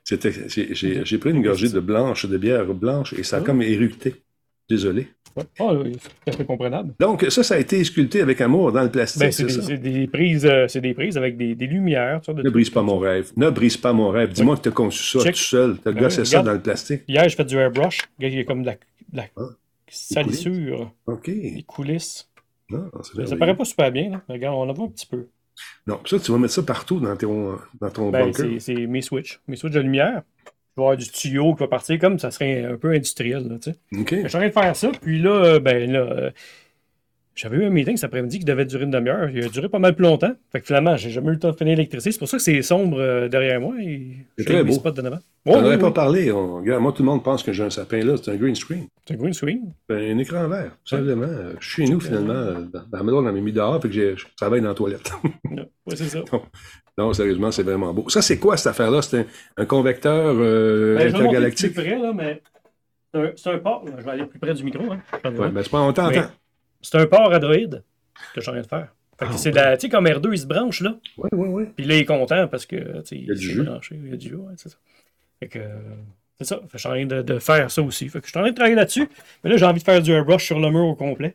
J'ai 0.04 1.18
pris 1.18 1.30
une 1.30 1.42
gorgée 1.42 1.68
de 1.68 1.80
blanche, 1.80 2.26
de 2.26 2.37
bière 2.37 2.66
blanche, 2.75 3.12
et 3.14 3.23
ça 3.23 3.38
a 3.38 3.40
Oh. 3.40 3.44
comme 3.44 3.62
éructé. 3.62 4.14
Désolé. 4.68 5.08
Ah, 5.58 5.75
oui, 5.75 5.92
c'est 6.00 6.08
tout 6.08 6.14
à 6.28 6.32
fait 6.32 6.44
comprenable. 6.46 6.94
Donc, 6.99 7.26
ça, 7.28 7.42
ça 7.42 7.56
a 7.56 7.58
été 7.58 7.85
sculpté 7.85 8.23
avec 8.23 8.40
amour 8.40 8.73
dans 8.73 8.82
le 8.82 8.90
plastique, 8.90 9.20
Ben, 9.20 9.30
c'est 9.30 9.76
des, 9.76 10.06
prises, 10.06 10.46
euh, 10.46 10.66
c'est 10.66 10.80
des 10.80 10.94
prises 10.94 11.18
avec 11.18 11.37
des, 11.37 11.54
des 11.54 11.66
lumières. 11.66 12.23
de 12.26 12.42
Ne 12.42 12.49
brise 12.49 12.70
pas 12.70 12.80
mon 12.80 12.99
rêve. 12.99 13.32
Ne 13.37 13.50
brise 13.50 13.76
pas 13.76 13.92
mon 13.92 14.08
rêve. 14.08 14.32
Dis-moi 14.32 14.56
que 14.56 14.62
tu 14.62 14.68
as 14.70 14.73
conçu 14.73 15.02
ça 15.18 15.25
Check. 15.25 15.35
tout 15.35 15.40
seul. 15.42 15.76
Tu 15.82 15.88
as 15.88 15.92
Ben 15.92 16.00
gossé 16.04 16.25
ça 16.25 16.42
dans 16.42 16.52
le 16.54 16.61
plastique. 16.62 17.02
Hier, 17.06 17.28
j'ai 17.28 17.37
fait 17.37 17.44
du 17.44 17.56
airbrush. 17.56 17.99
Il 18.18 18.32
y 18.35 18.38
a 18.40 18.44
comme 18.44 18.62
de 18.62 18.66
la, 18.66 18.73
de 18.73 18.78
la 19.18 19.25
Ah, 19.37 19.42
salissure, 19.88 20.90
OK. 21.06 21.26
des 21.26 21.64
coulisses. 21.66 22.30
Non, 22.70 22.90
c'est 23.02 23.26
Ça 23.28 23.37
paraît 23.37 23.56
pas 23.56 23.64
super 23.66 23.92
bien. 23.92 24.11
Là. 24.11 24.23
Regarde, 24.28 24.56
on 24.56 24.68
en 24.68 24.73
voit 24.73 24.87
un 24.87 24.90
petit 24.90 25.06
peu. 25.06 25.26
Non, 25.87 26.00
ça, 26.06 26.18
tu 26.18 26.32
vas 26.32 26.38
mettre 26.38 26.54
ça 26.54 26.62
partout 26.62 26.99
dans 26.99 27.14
ton, 27.16 27.58
dans 27.80 27.90
ton 27.90 28.11
Ben, 28.11 28.25
bunker. 28.26 28.46
c'est 28.58 28.75
mes 28.87 29.02
switches. 29.02 29.40
Mes 29.49 29.56
switches 29.56 29.75
de 29.76 29.80
lumière. 29.80 30.23
Vais 30.76 30.83
avoir 30.83 30.97
du 30.97 31.09
tuyau 31.09 31.54
qui 31.54 31.61
va 31.61 31.68
partir 31.68 31.99
comme 31.99 32.18
ça 32.18 32.30
serait 32.30 32.64
un 32.64 32.76
peu 32.76 32.92
industriel. 32.92 33.49
Là, 33.49 33.56
tu 33.59 33.71
sais. 33.71 33.78
OK. 33.99 34.11
Je 34.11 34.28
suis 34.28 34.37
en 34.37 34.40
train 34.40 34.49
de 34.49 34.52
faire 34.52 34.76
ça. 34.76 34.92
Puis 35.00 35.21
là, 35.21 35.30
euh, 35.30 35.59
ben 35.59 35.90
là, 35.90 36.00
euh, 36.00 36.30
j'avais 37.37 37.59
eu 37.59 37.64
un 37.66 37.71
meeting 37.71 37.97
cet 37.97 38.05
après-midi 38.07 38.38
qui 38.40 38.45
devait 38.45 38.64
durer 38.64 38.85
une 38.85 38.90
demi-heure. 38.90 39.28
Il 39.31 39.45
a 39.45 39.49
duré 39.49 39.69
pas 39.69 39.78
mal 39.78 39.95
plus 39.95 40.05
longtemps. 40.05 40.33
Fait 40.50 40.61
que 40.61 40.66
finalement, 40.66 40.97
j'ai 40.97 41.11
jamais 41.11 41.28
eu 41.28 41.33
le 41.33 41.38
temps 41.38 41.50
de 41.50 41.57
finir 41.57 41.76
l'électricité. 41.76 42.11
C'est 42.12 42.19
pour 42.19 42.28
ça 42.28 42.38
que 42.38 42.43
c'est 42.43 42.62
sombre 42.62 42.99
euh, 42.99 43.28
derrière 43.28 43.61
moi. 43.61 43.75
Et 43.81 44.16
C'est 44.38 44.45
très 44.47 44.64
beau. 44.64 44.73
spots 44.73 44.90
de 44.93 45.02
devant. 45.02 45.19
On 45.45 45.61
oui, 45.61 45.66
avait 45.66 45.78
pas 45.78 45.88
oui. 45.88 45.93
parlé. 45.93 46.33
On- 46.33 46.57
regarde, 46.57 46.83
moi, 46.83 46.93
tout 46.93 47.02
le 47.02 47.07
monde 47.11 47.23
pense 47.23 47.43
que 47.43 47.52
j'ai 47.52 47.62
un 47.62 47.71
sapin 47.71 48.02
là. 48.05 48.14
C'est 48.21 48.31
un 48.33 48.37
green 48.37 48.55
screen. 48.55 48.87
C'est 49.07 49.14
un 49.14 49.16
green 49.19 49.33
screen. 49.35 49.73
Ben, 49.88 50.16
un 50.16 50.19
écran 50.19 50.49
vert, 50.49 50.71
tout 50.85 50.97
simplement. 50.97 51.26
Je 51.61 51.69
suis 51.71 51.87
chez 51.87 51.93
nous, 51.93 52.00
finalement. 52.00 52.33
Dans, 52.73 52.83
la 52.93 53.02
maison, 53.05 53.19
on 53.19 53.23
m'a 53.23 53.33
mis 53.33 53.52
dehors, 53.52 53.81
fait 53.81 53.88
que 53.90 53.95
je 54.16 54.25
travaille 54.37 54.61
dans 54.62 54.69
la 54.69 54.75
toilette. 54.75 55.12
Non, 55.50 55.62
ouais, 55.87 55.95
c'est 55.97 56.09
ça. 56.09 56.21
non, 56.99 57.12
sérieusement, 57.12 57.52
c'est 57.52 57.62
vraiment 57.62 57.93
beau. 57.95 58.09
Ça, 58.09 58.23
c'est 58.23 58.38
quoi, 58.38 58.57
cette 58.57 58.69
affaire-là? 58.69 59.02
C'est 59.02 59.19
un, 59.21 59.26
un 59.59 59.64
convecteur 59.66 60.35
euh, 60.38 60.97
Ben, 60.97 61.09
je 61.09 61.12
vais 61.12 61.19
intergalactique? 61.19 61.75
plus 61.75 61.83
près, 61.85 61.99
là, 61.99 62.12
mais 62.14 62.43
c'est 63.37 63.50
un, 63.50 63.59
port. 63.59 63.85
là. 63.85 63.93
Je 63.99 64.05
vais 64.05 64.11
aller 64.11 64.25
plus 64.25 64.38
près 64.38 64.55
du 64.55 64.64
micro. 64.64 64.83
Hein. 64.90 65.00
Ouais, 65.25 65.31
voir. 65.31 65.50
ben, 65.52 65.62
c'est 65.62 65.71
pas 65.71 65.78
longtemps. 65.78 66.09
Mais- 66.11 66.23
C'est 66.83 66.99
un 66.99 67.06
port 67.06 67.33
Android 67.33 67.54
que 67.54 67.80
je 68.37 68.40
suis 68.40 68.49
en 68.50 68.52
train 68.52 68.62
de 68.62 68.66
faire. 68.66 68.95
Fait 69.18 69.26
que 69.26 69.30
Ah, 69.33 69.37
c'est 69.38 69.50
de 69.50 69.56
la, 69.56 69.76
tu 69.76 69.87
sais, 69.87 69.88
comme 69.90 70.06
R2, 70.06 70.28
il 70.33 70.38
se 70.38 70.47
branche, 70.47 70.80
là. 70.83 70.99
Oui, 71.18 71.28
oui, 71.33 71.49
oui. 71.49 71.64
Puis 71.75 71.87
là, 71.87 71.95
il 71.97 72.00
est 72.00 72.04
content 72.04 72.47
parce 72.49 72.66
que, 72.66 73.00
tu 73.02 73.26
sais, 73.26 73.26
s'est 73.26 73.35
jus. 73.35 73.62
branché, 73.62 73.99
Il 74.02 74.11
y 74.11 74.12
a 74.12 74.16
du 74.16 74.28
jus, 74.28 74.35
ouais, 74.35 74.52
c'est 74.56 74.68
ça. 74.68 74.76
Fait 75.40 75.49
que, 75.49 75.59
c'est 76.38 76.45
ça. 76.45 76.56
Fait 76.56 76.62
que 76.66 76.68
je 76.75 76.78
suis 76.78 76.88
en 76.88 76.92
train 76.92 77.06
de, 77.06 77.23
de 77.23 77.38
faire 77.38 77.71
ça 77.71 77.83
aussi. 77.83 78.09
Fait 78.09 78.21
que 78.21 78.26
je 78.26 78.30
suis 78.30 78.38
en 78.38 78.42
train 78.42 78.50
de 78.50 78.54
travailler 78.54 78.76
là-dessus. 78.76 79.09
Mais 79.42 79.50
là, 79.50 79.56
j'ai 79.56 79.64
envie 79.64 79.80
de 79.80 79.85
faire 79.85 80.02
du 80.02 80.12
airbrush 80.12 80.45
sur 80.45 80.59
le 80.61 80.71
mur 80.71 80.85
au 80.85 80.95
complet. 80.95 81.35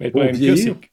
Mais 0.00 0.06
le 0.06 0.12
problème 0.12 0.34
vieillir? 0.36 0.56
c'est 0.58 0.70
que- 0.80 0.86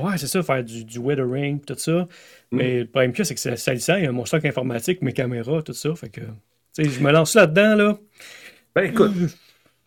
Ouais, 0.00 0.16
c'est 0.16 0.26
ça, 0.26 0.42
faire 0.42 0.64
du, 0.64 0.84
du 0.86 0.98
weathering, 0.98 1.60
tout 1.60 1.74
ça. 1.76 2.08
Mais 2.50 2.80
le 2.80 2.86
problème 2.86 3.12
que 3.12 3.24
c'est 3.24 3.34
que 3.34 3.40
c'est 3.40 3.56
salissant, 3.56 3.96
il 3.96 4.04
y 4.04 4.06
a 4.06 4.12
mon 4.12 4.24
stock 4.24 4.42
informatique, 4.44 5.02
mes 5.02 5.12
caméras, 5.12 5.62
tout 5.62 5.74
ça. 5.74 5.94
Fait 5.94 6.08
que, 6.08 6.20
tu 6.20 6.26
sais, 6.72 6.84
je 6.84 7.00
me 7.00 7.12
lance 7.12 7.34
là-dedans, 7.34 7.74
là. 7.76 7.98
Ben 8.74 8.84
écoute, 8.90 9.12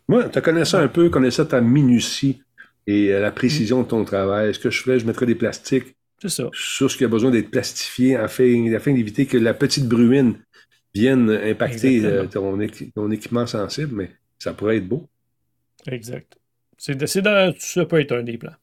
moi, 0.07 0.29
tu 0.29 0.39
connais 0.41 0.65
ça 0.65 0.79
un 0.79 0.87
peu, 0.87 1.09
connaissais 1.09 1.45
ta 1.47 1.59
minutie 1.59 2.41
et 2.87 3.13
euh, 3.13 3.19
la 3.19 3.31
précision 3.31 3.83
de 3.83 3.87
ton 3.87 4.03
travail. 4.05 4.53
Ce 4.53 4.59
que 4.59 4.69
je 4.69 4.81
ferais, 4.81 4.99
je 4.99 5.05
mettrais 5.05 5.25
des 5.25 5.35
plastiques 5.35 5.95
ça. 6.25 6.49
sur 6.53 6.89
ce 6.89 6.97
qui 6.97 7.03
a 7.03 7.07
besoin 7.07 7.31
d'être 7.31 7.49
plastifié 7.51 8.15
afin, 8.15 8.71
afin 8.73 8.93
d'éviter 8.93 9.25
que 9.25 9.37
la 9.37 9.53
petite 9.53 9.87
bruine 9.87 10.39
vienne 10.93 11.29
impacter 11.29 12.05
euh, 12.05 12.25
ton, 12.25 12.57
équi- 12.59 12.91
ton 12.93 13.11
équipement 13.11 13.45
sensible, 13.47 13.95
mais 13.95 14.11
ça 14.39 14.53
pourrait 14.53 14.77
être 14.77 14.87
beau. 14.87 15.07
Exact. 15.87 16.37
C'est 16.77 16.97
ça 17.07 17.85
peut 17.85 17.99
être 17.99 18.11
un 18.13 18.23
des 18.23 18.37
plans. 18.37 18.55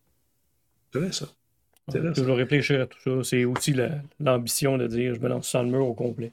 C'est 0.93 0.99
vrai, 0.99 1.13
ça. 1.13 1.27
Vrai, 1.89 2.01
ça. 2.03 2.13
toujours 2.13 2.37
réfléchir 2.37 2.81
à 2.83 2.87
tout 2.87 2.99
ça. 3.05 3.11
C'est 3.29 3.45
aussi 3.45 3.73
la- 3.73 4.01
l'ambition 4.21 4.79
de 4.79 4.87
dire 4.87 5.15
je 5.15 5.21
me 5.21 5.29
lance 5.29 5.49
sans 5.49 5.63
le 5.63 5.69
mur 5.71 5.87
au 5.87 5.95
complet. 5.95 6.33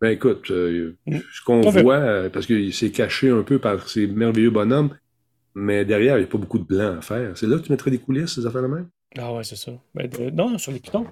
Ben 0.00 0.10
écoute, 0.10 0.50
euh, 0.50 0.94
Mm. 1.06 1.18
ce 1.32 1.42
qu'on 1.44 1.62
On 1.66 1.70
voit, 1.70 2.28
parce 2.30 2.46
que 2.46 2.70
c'est 2.70 2.90
caché 2.90 3.30
un 3.30 3.42
peu 3.42 3.58
par 3.58 3.88
ces 3.88 4.06
merveilleux 4.06 4.50
bonhommes, 4.50 4.94
mais 5.56 5.84
derrière, 5.84 6.16
il 6.16 6.20
n'y 6.20 6.26
a 6.26 6.28
pas 6.30 6.38
beaucoup 6.38 6.58
de 6.58 6.64
blanc 6.64 6.98
à 6.98 7.00
faire. 7.02 7.36
C'est 7.36 7.46
là 7.48 7.56
que 7.58 7.62
tu 7.62 7.72
mettrais 7.72 7.90
des 7.90 7.98
coulisses, 7.98 8.34
ces 8.34 8.46
affaires-là 8.46 8.68
même? 8.68 8.88
Ah 9.18 9.32
ouais, 9.32 9.42
c'est 9.42 9.56
ça. 9.56 9.72
Ben, 9.94 10.06
de- 10.06 10.30
non, 10.30 10.56
sur 10.58 10.70
les 10.70 10.78
pitons. 10.78 11.06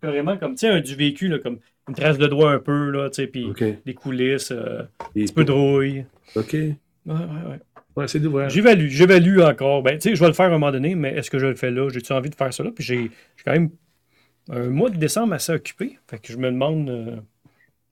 Carrément 0.00 0.36
comme, 0.38 0.54
tu 0.54 0.66
sais, 0.66 0.80
du 0.80 0.94
vécu, 0.94 1.28
là, 1.28 1.38
comme 1.38 1.58
une 1.88 1.94
trace 1.94 2.16
de 2.16 2.26
doigt 2.26 2.52
un 2.52 2.58
peu, 2.58 2.90
là, 2.90 3.10
tu 3.10 3.16
sais, 3.16 3.26
puis 3.26 3.52
des 3.84 3.94
coulisses, 3.94 4.50
euh, 4.50 4.82
un 4.82 5.04
Et- 5.14 5.24
petit 5.24 5.32
peu 5.34 5.44
de 5.44 5.52
rouille. 5.52 6.04
OK. 6.34 6.52
Ouais, 6.54 6.74
ouais, 7.06 7.14
ouais. 7.14 7.60
Ouais, 7.96 8.08
c'est 8.08 8.20
d'ouvrage. 8.20 8.52
J'évalue, 8.52 8.86
j'évalue 8.88 9.40
encore. 9.40 9.82
Ben, 9.82 9.98
tu 9.98 10.08
sais, 10.08 10.14
je 10.14 10.20
vais 10.20 10.28
le 10.28 10.32
faire 10.32 10.46
à 10.46 10.48
un 10.48 10.52
moment 10.52 10.72
donné, 10.72 10.94
mais 10.94 11.12
est-ce 11.14 11.30
que 11.30 11.38
je 11.38 11.46
le 11.46 11.54
fais 11.54 11.70
là? 11.70 11.88
J'ai-tu 11.90 12.12
envie 12.12 12.30
de 12.30 12.34
faire 12.34 12.52
ça 12.54 12.62
là? 12.64 12.70
Puis 12.74 12.82
j'ai 12.84 13.10
j'ai 13.36 13.44
quand 13.44 13.52
même 13.52 13.70
un 14.50 14.68
mois 14.70 14.90
de 14.90 14.96
décembre 14.96 15.34
assez 15.34 15.52
occupé. 15.52 15.98
Fait 16.08 16.18
que 16.18 16.32
je 16.32 16.38
me 16.38 16.50
demande, 16.50 16.88
euh, 16.88 17.16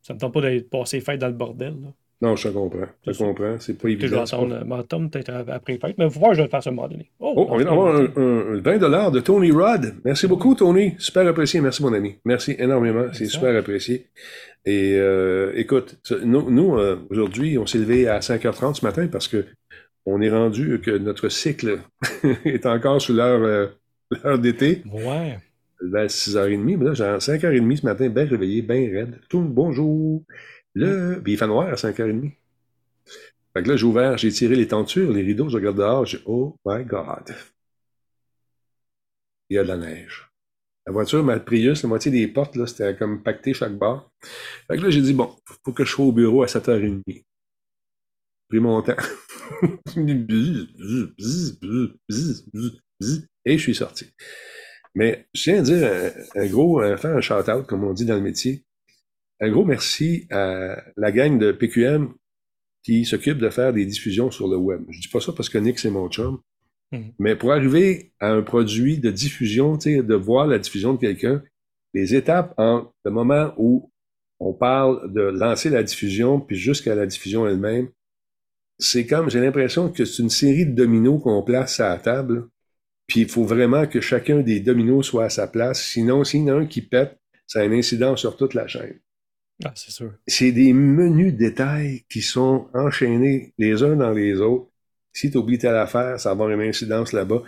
ça 0.03 0.15
me 0.15 0.19
tente 0.19 0.33
pas 0.33 0.41
d'aller 0.41 0.63
passer 0.63 0.99
les 0.99 1.05
fêtes 1.05 1.21
dans 1.21 1.27
le 1.29 1.33
bordel. 1.35 1.75
Là. 1.83 1.89
Non, 2.21 2.35
je 2.35 2.49
te 2.49 2.53
comprends. 2.53 2.87
Je 3.07 3.13
te 3.13 3.19
comprends. 3.19 3.57
C'est 3.61 3.75
pas 3.75 3.83
Puis 3.85 3.93
je 4.01 4.07
vais 4.09 4.17
évident. 4.21 4.65
m'attendre 4.67 5.09
peut-être 5.09 5.31
après 5.49 5.75
les 5.75 5.79
fêtes. 5.79 5.95
Mais 5.99 6.09
voir 6.09 6.33
je 6.35 6.39
vais 6.39 6.45
le 6.45 6.49
faire 6.51 6.61
à 6.67 6.69
un 6.69 6.73
moment 6.73 6.89
donné. 6.89 7.11
Oh, 7.21 7.47
on 7.49 7.57
vient 7.57 7.67
d'avoir 7.67 7.95
un, 7.95 8.05
un- 8.17 8.55
un 8.57 8.61
20 8.61 9.11
de 9.13 9.21
Tony 9.21 9.53
Rod. 9.53 9.95
Merci 10.05 10.27
beaucoup, 10.27 10.55
Tony. 10.57 10.95
Super 10.99 11.27
apprécié. 11.29 11.61
Merci, 11.61 11.81
mon 11.83 11.93
ami. 11.93 12.17
Merci 12.25 12.57
énormément. 12.59 13.05
C'est 13.13 13.27
super 13.27 13.55
apprécié. 13.57 14.07
Et 14.67 14.95
euh, 14.99 15.53
écoute, 15.55 15.97
nous, 16.25 16.51
nous, 16.51 16.77
euh, 16.77 16.97
aujourd'hui, 17.11 17.57
on 17.57 17.67
s'est 17.67 17.79
levé 17.79 18.09
à 18.09 18.19
5h30 18.19 18.75
ce 18.75 18.85
matin 18.85 19.07
parce 19.07 19.29
que 19.29 19.45
on 20.05 20.21
est 20.21 20.31
rendu 20.31 20.81
que 20.81 20.91
notre 20.99 21.29
cycle 21.29 21.79
est 22.45 22.67
encore 22.67 23.01
sous 23.01 23.13
l'heure 23.13 23.71
euh, 24.25 24.37
d'été. 24.39 24.83
Ouais. 24.93 25.39
Vers 25.81 26.07
6h30, 26.09 26.77
mais 26.77 26.85
là, 26.87 26.95
j'ai 26.95 27.05
5h30 27.05 27.77
ce 27.77 27.87
matin, 27.87 28.09
bien 28.09 28.25
réveillé, 28.27 28.63
bien 28.63 28.91
raide. 28.93 29.21
Tout 29.29 29.43
bonjour. 29.43 30.23
Le... 30.79 31.21
Puis 31.23 31.33
il 31.33 31.39
fait 31.39 31.47
noir 31.47 31.69
à 31.69 31.75
5h30. 31.75 32.33
Fait 33.53 33.63
que 33.63 33.69
là, 33.69 33.77
j'ai 33.77 33.85
ouvert, 33.85 34.17
j'ai 34.17 34.31
tiré 34.31 34.55
les 34.55 34.69
tentures, 34.69 35.13
les 35.13 35.23
rideaux, 35.23 35.49
je 35.49 35.57
regarde 35.57 35.79
dehors, 35.79 36.07
j'ai 36.07 36.21
Oh 36.27 36.57
my 36.65 36.85
God. 36.85 37.35
Il 39.51 39.57
y 39.57 39.59
a 39.59 39.63
de 39.65 39.69
la 39.69 39.77
neige. 39.77 40.31
La 40.87 40.93
voiture, 40.93 41.25
ma 41.25 41.41
Prius, 41.41 41.83
la 41.83 41.89
moitié 41.89 42.11
des 42.11 42.29
portes, 42.29 42.57
là, 42.57 42.67
c'était 42.67 42.97
comme 42.97 43.23
pacté 43.23 43.55
chaque 43.55 43.77
barre. 43.77 44.11
Fait 44.69 44.77
que 44.77 44.83
là, 44.83 44.91
j'ai 44.91 45.01
dit, 45.01 45.15
bon, 45.15 45.35
faut 45.65 45.73
que 45.73 45.85
je 45.85 45.91
sois 45.91 46.07
au 46.07 46.13
bureau 46.13 46.43
à 46.43 46.47
7h30. 46.47 47.03
J'ai 47.07 47.25
pris 48.49 48.61
mon 48.61 48.81
temps. 48.83 48.95
Et 53.45 53.59
je 53.59 53.63
suis 53.63 53.75
sorti. 53.75 54.07
Mais 54.95 55.27
je 55.35 55.43
tiens 55.43 55.59
à 55.59 55.63
dire 55.63 55.93
un, 56.37 56.41
un 56.41 56.47
gros, 56.47 56.81
à 56.81 56.97
faire 56.97 57.17
un 57.17 57.21
shout-out, 57.21 57.67
comme 57.67 57.85
on 57.85 57.93
dit 57.93 58.07
dans 58.07 58.17
le 58.17 58.21
métier. 58.23 58.65
Un 59.41 59.51
gros 59.51 59.65
merci 59.65 60.27
à 60.31 60.83
la 60.97 61.13
gang 61.13 61.39
de 61.39 61.53
PQM 61.53 62.13
qui 62.83 63.05
s'occupe 63.05 63.39
de 63.39 63.51
faire 63.51 63.73
des 63.73 63.87
diffusions 63.87 64.31
sur 64.31 64.49
le 64.49 64.57
web. 64.57 64.83
Je 64.89 65.01
dis 65.01 65.09
pas 65.09 65.21
ça 65.21 65.33
parce 65.33 65.49
que 65.49 65.59
Nick, 65.59 65.79
c'est 65.79 65.91
mon 65.91 66.09
chum. 66.09 66.41
Mhm. 66.93 67.13
Mais 67.19 67.37
pour 67.37 67.53
arriver 67.53 68.13
à 68.19 68.31
un 68.33 68.43
produit 68.43 68.99
de 68.99 69.11
diffusion, 69.11 69.77
de 69.77 70.15
voir 70.15 70.47
la 70.47 70.59
diffusion 70.59 70.95
de 70.95 70.99
quelqu'un, 70.99 71.43
les 71.95 72.15
étapes 72.15 72.55
entre 72.57 72.93
le 73.05 73.11
moment 73.11 73.53
où 73.57 73.93
on 74.41 74.53
parle 74.53 75.13
de 75.13 75.23
lancer 75.23 75.71
la 75.71 75.83
diffusion 75.83 76.41
puis 76.41 76.57
jusqu'à 76.57 76.95
la 76.95 77.07
diffusion 77.07 77.47
elle-même, 77.47 77.89
c'est 78.79 79.07
comme, 79.07 79.29
j'ai 79.29 79.41
l'impression 79.41 79.91
que 79.91 80.05
c'est 80.05 80.23
une 80.23 80.31
série 80.31 80.65
de 80.65 80.73
dominos 80.73 81.21
qu'on 81.23 81.43
place 81.43 81.81
à 81.81 81.91
la 81.91 81.99
table. 81.99 82.49
Puis 83.09 83.23
il 83.23 83.29
faut 83.29 83.45
vraiment 83.45 83.87
que 83.87 84.01
chacun 84.01 84.41
des 84.41 84.61
dominos 84.61 85.07
soit 85.07 85.25
à 85.25 85.31
sa 85.31 85.49
place. 85.49 85.83
Sinon, 85.83 86.25
s'il 86.25 86.45
y 86.45 86.51
en 86.51 86.59
a 86.59 86.61
un 86.61 86.67
qui 86.67 86.83
pète, 86.83 87.19
ça 87.47 87.61
a 87.61 87.65
un 87.65 87.73
incident 87.73 88.17
sur 88.17 88.37
toute 88.37 88.55
la 88.55 88.69
chaîne. 88.69 89.01
Ah, 89.65 89.73
c'est 89.75 89.91
sûr. 89.91 90.13
C'est 90.27 90.53
des 90.53 90.73
menus 90.73 91.35
détails 91.35 92.05
qui 92.09 92.23
sont 92.23 92.69
enchaînés 92.75 93.53
les 93.59 93.83
uns 93.83 93.97
dans 93.97 94.13
les 94.13 94.41
autres. 94.41 94.71
Si 95.13 95.31
tu 95.31 95.37
oublies 95.37 95.59
telle 95.59 95.75
affaire, 95.75 96.21
ça 96.21 96.29
va 96.29 96.33
avoir 96.33 96.51
une 96.51 96.61
incidence 96.61 97.13
là-bas. 97.13 97.43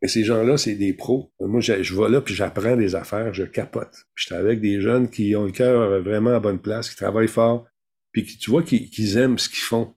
Mais 0.00 0.08
ces 0.08 0.24
gens-là, 0.24 0.56
c'est 0.56 0.74
des 0.74 0.92
pros. 0.92 1.32
Moi, 1.38 1.60
je, 1.60 1.82
je 1.82 1.94
vais 1.94 2.08
là 2.08 2.20
puis 2.20 2.34
j'apprends 2.34 2.76
des 2.76 2.96
affaires, 2.96 3.32
je 3.32 3.44
capote. 3.44 3.92
Puis 4.14 4.24
j'étais 4.26 4.34
avec 4.34 4.60
des 4.60 4.80
jeunes 4.80 5.08
qui 5.08 5.36
ont 5.36 5.44
le 5.44 5.52
cœur 5.52 6.02
vraiment 6.02 6.34
à 6.34 6.40
bonne 6.40 6.58
place, 6.58 6.90
qui 6.90 6.96
travaillent 6.96 7.28
fort, 7.28 7.66
puis 8.10 8.24
qui, 8.24 8.36
tu 8.38 8.50
vois 8.50 8.64
qu'ils 8.64 9.16
aiment 9.16 9.38
ce 9.38 9.48
qu'ils 9.48 9.58
font. 9.58 9.94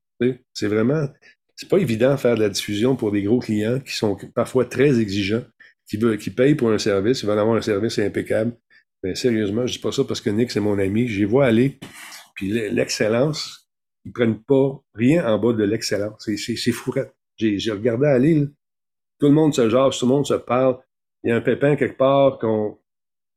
C'est 0.54 0.68
vraiment, 0.68 1.08
c'est 1.56 1.68
pas 1.68 1.80
évident 1.80 2.12
de 2.12 2.18
faire 2.18 2.36
de 2.36 2.42
la 2.42 2.50
diffusion 2.50 2.96
pour 2.96 3.12
des 3.12 3.24
gros 3.24 3.40
clients 3.40 3.80
qui 3.80 3.94
sont 3.94 4.16
parfois 4.36 4.66
très 4.66 5.00
exigeants, 5.00 5.44
qui 5.88 5.98
veulent, 5.98 6.20
qui 6.20 6.30
payent 6.30 6.56
pour 6.56 6.70
un 6.72 6.78
service, 6.78 7.24
ils 7.24 7.26
veulent 7.26 7.40
avoir 7.40 7.56
un 7.58 7.62
service 7.62 7.98
impeccable. 7.98 8.56
Mais 9.06 9.14
sérieusement, 9.14 9.68
je 9.68 9.74
dis 9.74 9.80
pas 9.80 9.92
ça 9.92 10.04
parce 10.04 10.20
que 10.20 10.32
Nick, 10.32 10.50
c'est 10.50 10.60
mon 10.60 10.80
ami. 10.80 11.08
J'y 11.08 11.26
vois 11.26 11.46
aller. 11.46 11.78
Puis 12.34 12.50
l'excellence, 12.50 13.70
ils 14.04 14.12
prennent 14.12 14.42
pas 14.42 14.82
rien 14.96 15.32
en 15.32 15.38
bas 15.38 15.54
de 15.54 15.64
l'excellence. 15.64 16.28
C'est, 16.36 16.72
fourette. 16.72 17.14
J'ai, 17.38 17.72
regardé 17.72 18.08
aller, 18.08 18.34
là. 18.34 18.46
tout 19.20 19.28
le 19.28 19.34
monde 19.34 19.54
se 19.54 19.70
jase, 19.70 20.00
tout 20.00 20.08
le 20.08 20.12
monde 20.12 20.26
se 20.26 20.34
parle. 20.34 20.80
Il 21.24 21.30
y 21.30 21.34
a 21.34 21.36
un 21.36 21.42
pépin 21.42 21.76
quelque 21.76 21.98
part 21.98 22.40
qu'on, 22.40 22.80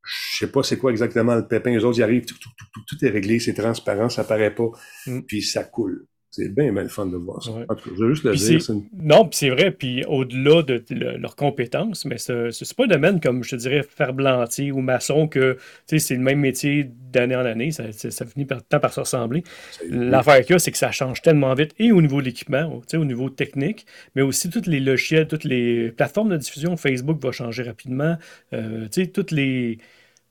je 0.03 0.39
sais 0.39 0.51
pas 0.51 0.63
c'est 0.63 0.79
quoi 0.79 0.91
exactement 0.91 1.35
le 1.35 1.47
pépin. 1.47 1.73
Les 1.73 1.85
autres, 1.85 1.99
ils 1.99 2.03
arrivent, 2.03 2.25
tout, 2.25 2.39
tout, 2.41 2.49
tout, 2.57 2.67
tout, 2.73 2.85
tout 2.87 3.05
est 3.05 3.11
réglé, 3.11 3.39
c'est 3.39 3.53
transparent, 3.53 4.09
ça 4.09 4.25
paraît 4.25 4.55
pas. 4.55 4.71
Mm. 5.07 5.21
Puis 5.27 5.43
ça 5.43 5.65
coule. 5.65 6.07
C'est 6.31 6.55
bien, 6.55 6.73
bien 6.73 6.83
le 6.83 6.89
fun 6.91 7.07
de 7.07 7.17
voir 7.17 7.43
ça. 7.43 7.51
Ouais. 7.53 7.65
En 7.69 7.75
tout 7.75 7.89
cas, 7.89 7.95
je 7.99 8.05
veux 8.05 8.11
juste 8.13 8.25
le 8.25 8.33
Puis 8.33 8.41
dire. 8.41 8.61
une- 8.71 8.85
Non, 9.03 9.25
puis 9.25 9.39
c'est 9.39 9.49
vrai, 9.51 9.71
puis 9.71 10.05
au-delà 10.05 10.63
de, 10.63 10.77
de 10.77 10.95
le- 10.95 11.17
leurs 11.17 11.37
compétences, 11.37 12.05
mais 12.05 12.19
c'est 12.19 12.51
c'est 12.53 12.75
pas 12.77 12.85
un 12.85 12.89
domaine 12.89 13.19
comme, 13.21 13.43
je 13.43 13.51
te 13.51 13.57
dirais, 13.57 13.83
ferblantier 13.83 14.71
ou 14.71 14.81
maçon, 14.81 15.27
que 15.27 15.57
c'est 15.87 16.11
le 16.15 16.21
même 16.21 16.41
métier 16.41 16.91
d'année 17.13 17.35
en 17.35 17.47
année, 17.47 17.71
ça, 17.71 17.85
finit 18.27 18.45
par, 18.45 18.63
tant 18.63 18.79
par 18.79 18.93
se 18.93 19.01
ressembler. 19.01 19.43
L'affaire 19.89 20.43
qu'il 20.43 20.53
y 20.53 20.57
a, 20.57 20.59
c'est 20.59 20.71
que 20.71 20.77
ça 20.79 20.91
change 20.93 21.23
tellement 21.23 21.55
vite, 21.55 21.75
et 21.79 21.93
au 21.93 22.03
niveau 22.03 22.21
de 22.21 22.27
l'équipement, 22.27 22.83
au- 22.95 23.05
niveau 23.05 23.31
technique, 23.31 23.87
mais 24.15 24.21
aussi 24.23 24.51
tous 24.51 24.67
les 24.67 24.81
logiciels, 24.81 25.27
toutes 25.29 25.45
les 25.45 25.91
plateformes 25.93 26.29
de 26.29 26.37
diffusion. 26.37 26.77
Facebook 26.77 27.23
va 27.23 27.33
changer 27.33 27.63
rapidement, 27.63 28.17
euh, 28.53 28.87
toutes 29.15 29.31
les... 29.31 29.79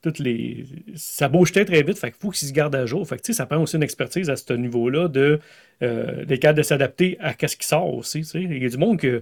Toutes 0.02 0.20
les... 0.20 0.66
Ça 0.96 1.28
bouge 1.28 1.52
très 1.52 1.66
très 1.66 1.82
vite, 1.84 1.98
fait 1.98 2.12
qu'il 2.12 2.20
faut 2.20 2.30
qu'ils 2.30 2.48
se 2.48 2.54
gardent 2.54 2.76
à 2.76 2.86
jour. 2.86 3.08
Fait 3.08 3.20
que, 3.20 3.34
ça 3.34 3.46
prend 3.46 3.62
aussi 3.62 3.76
une 3.76 3.84
expertise 3.84 4.30
à 4.30 4.36
ce 4.36 4.54
niveau-là 4.54 5.08
de 5.08 5.40
euh, 5.84 6.26
des 6.26 6.40
cadres 6.40 6.58
de 6.58 6.64
s'adapter 6.64 7.18
à 7.20 7.36
ce 7.48 7.56
qui 7.56 7.68
sort 7.68 7.94
aussi. 7.94 8.20
Il 8.36 8.62
y 8.62 8.66
a 8.66 8.70
du 8.70 8.78
monde 8.78 9.00
que, 9.00 9.20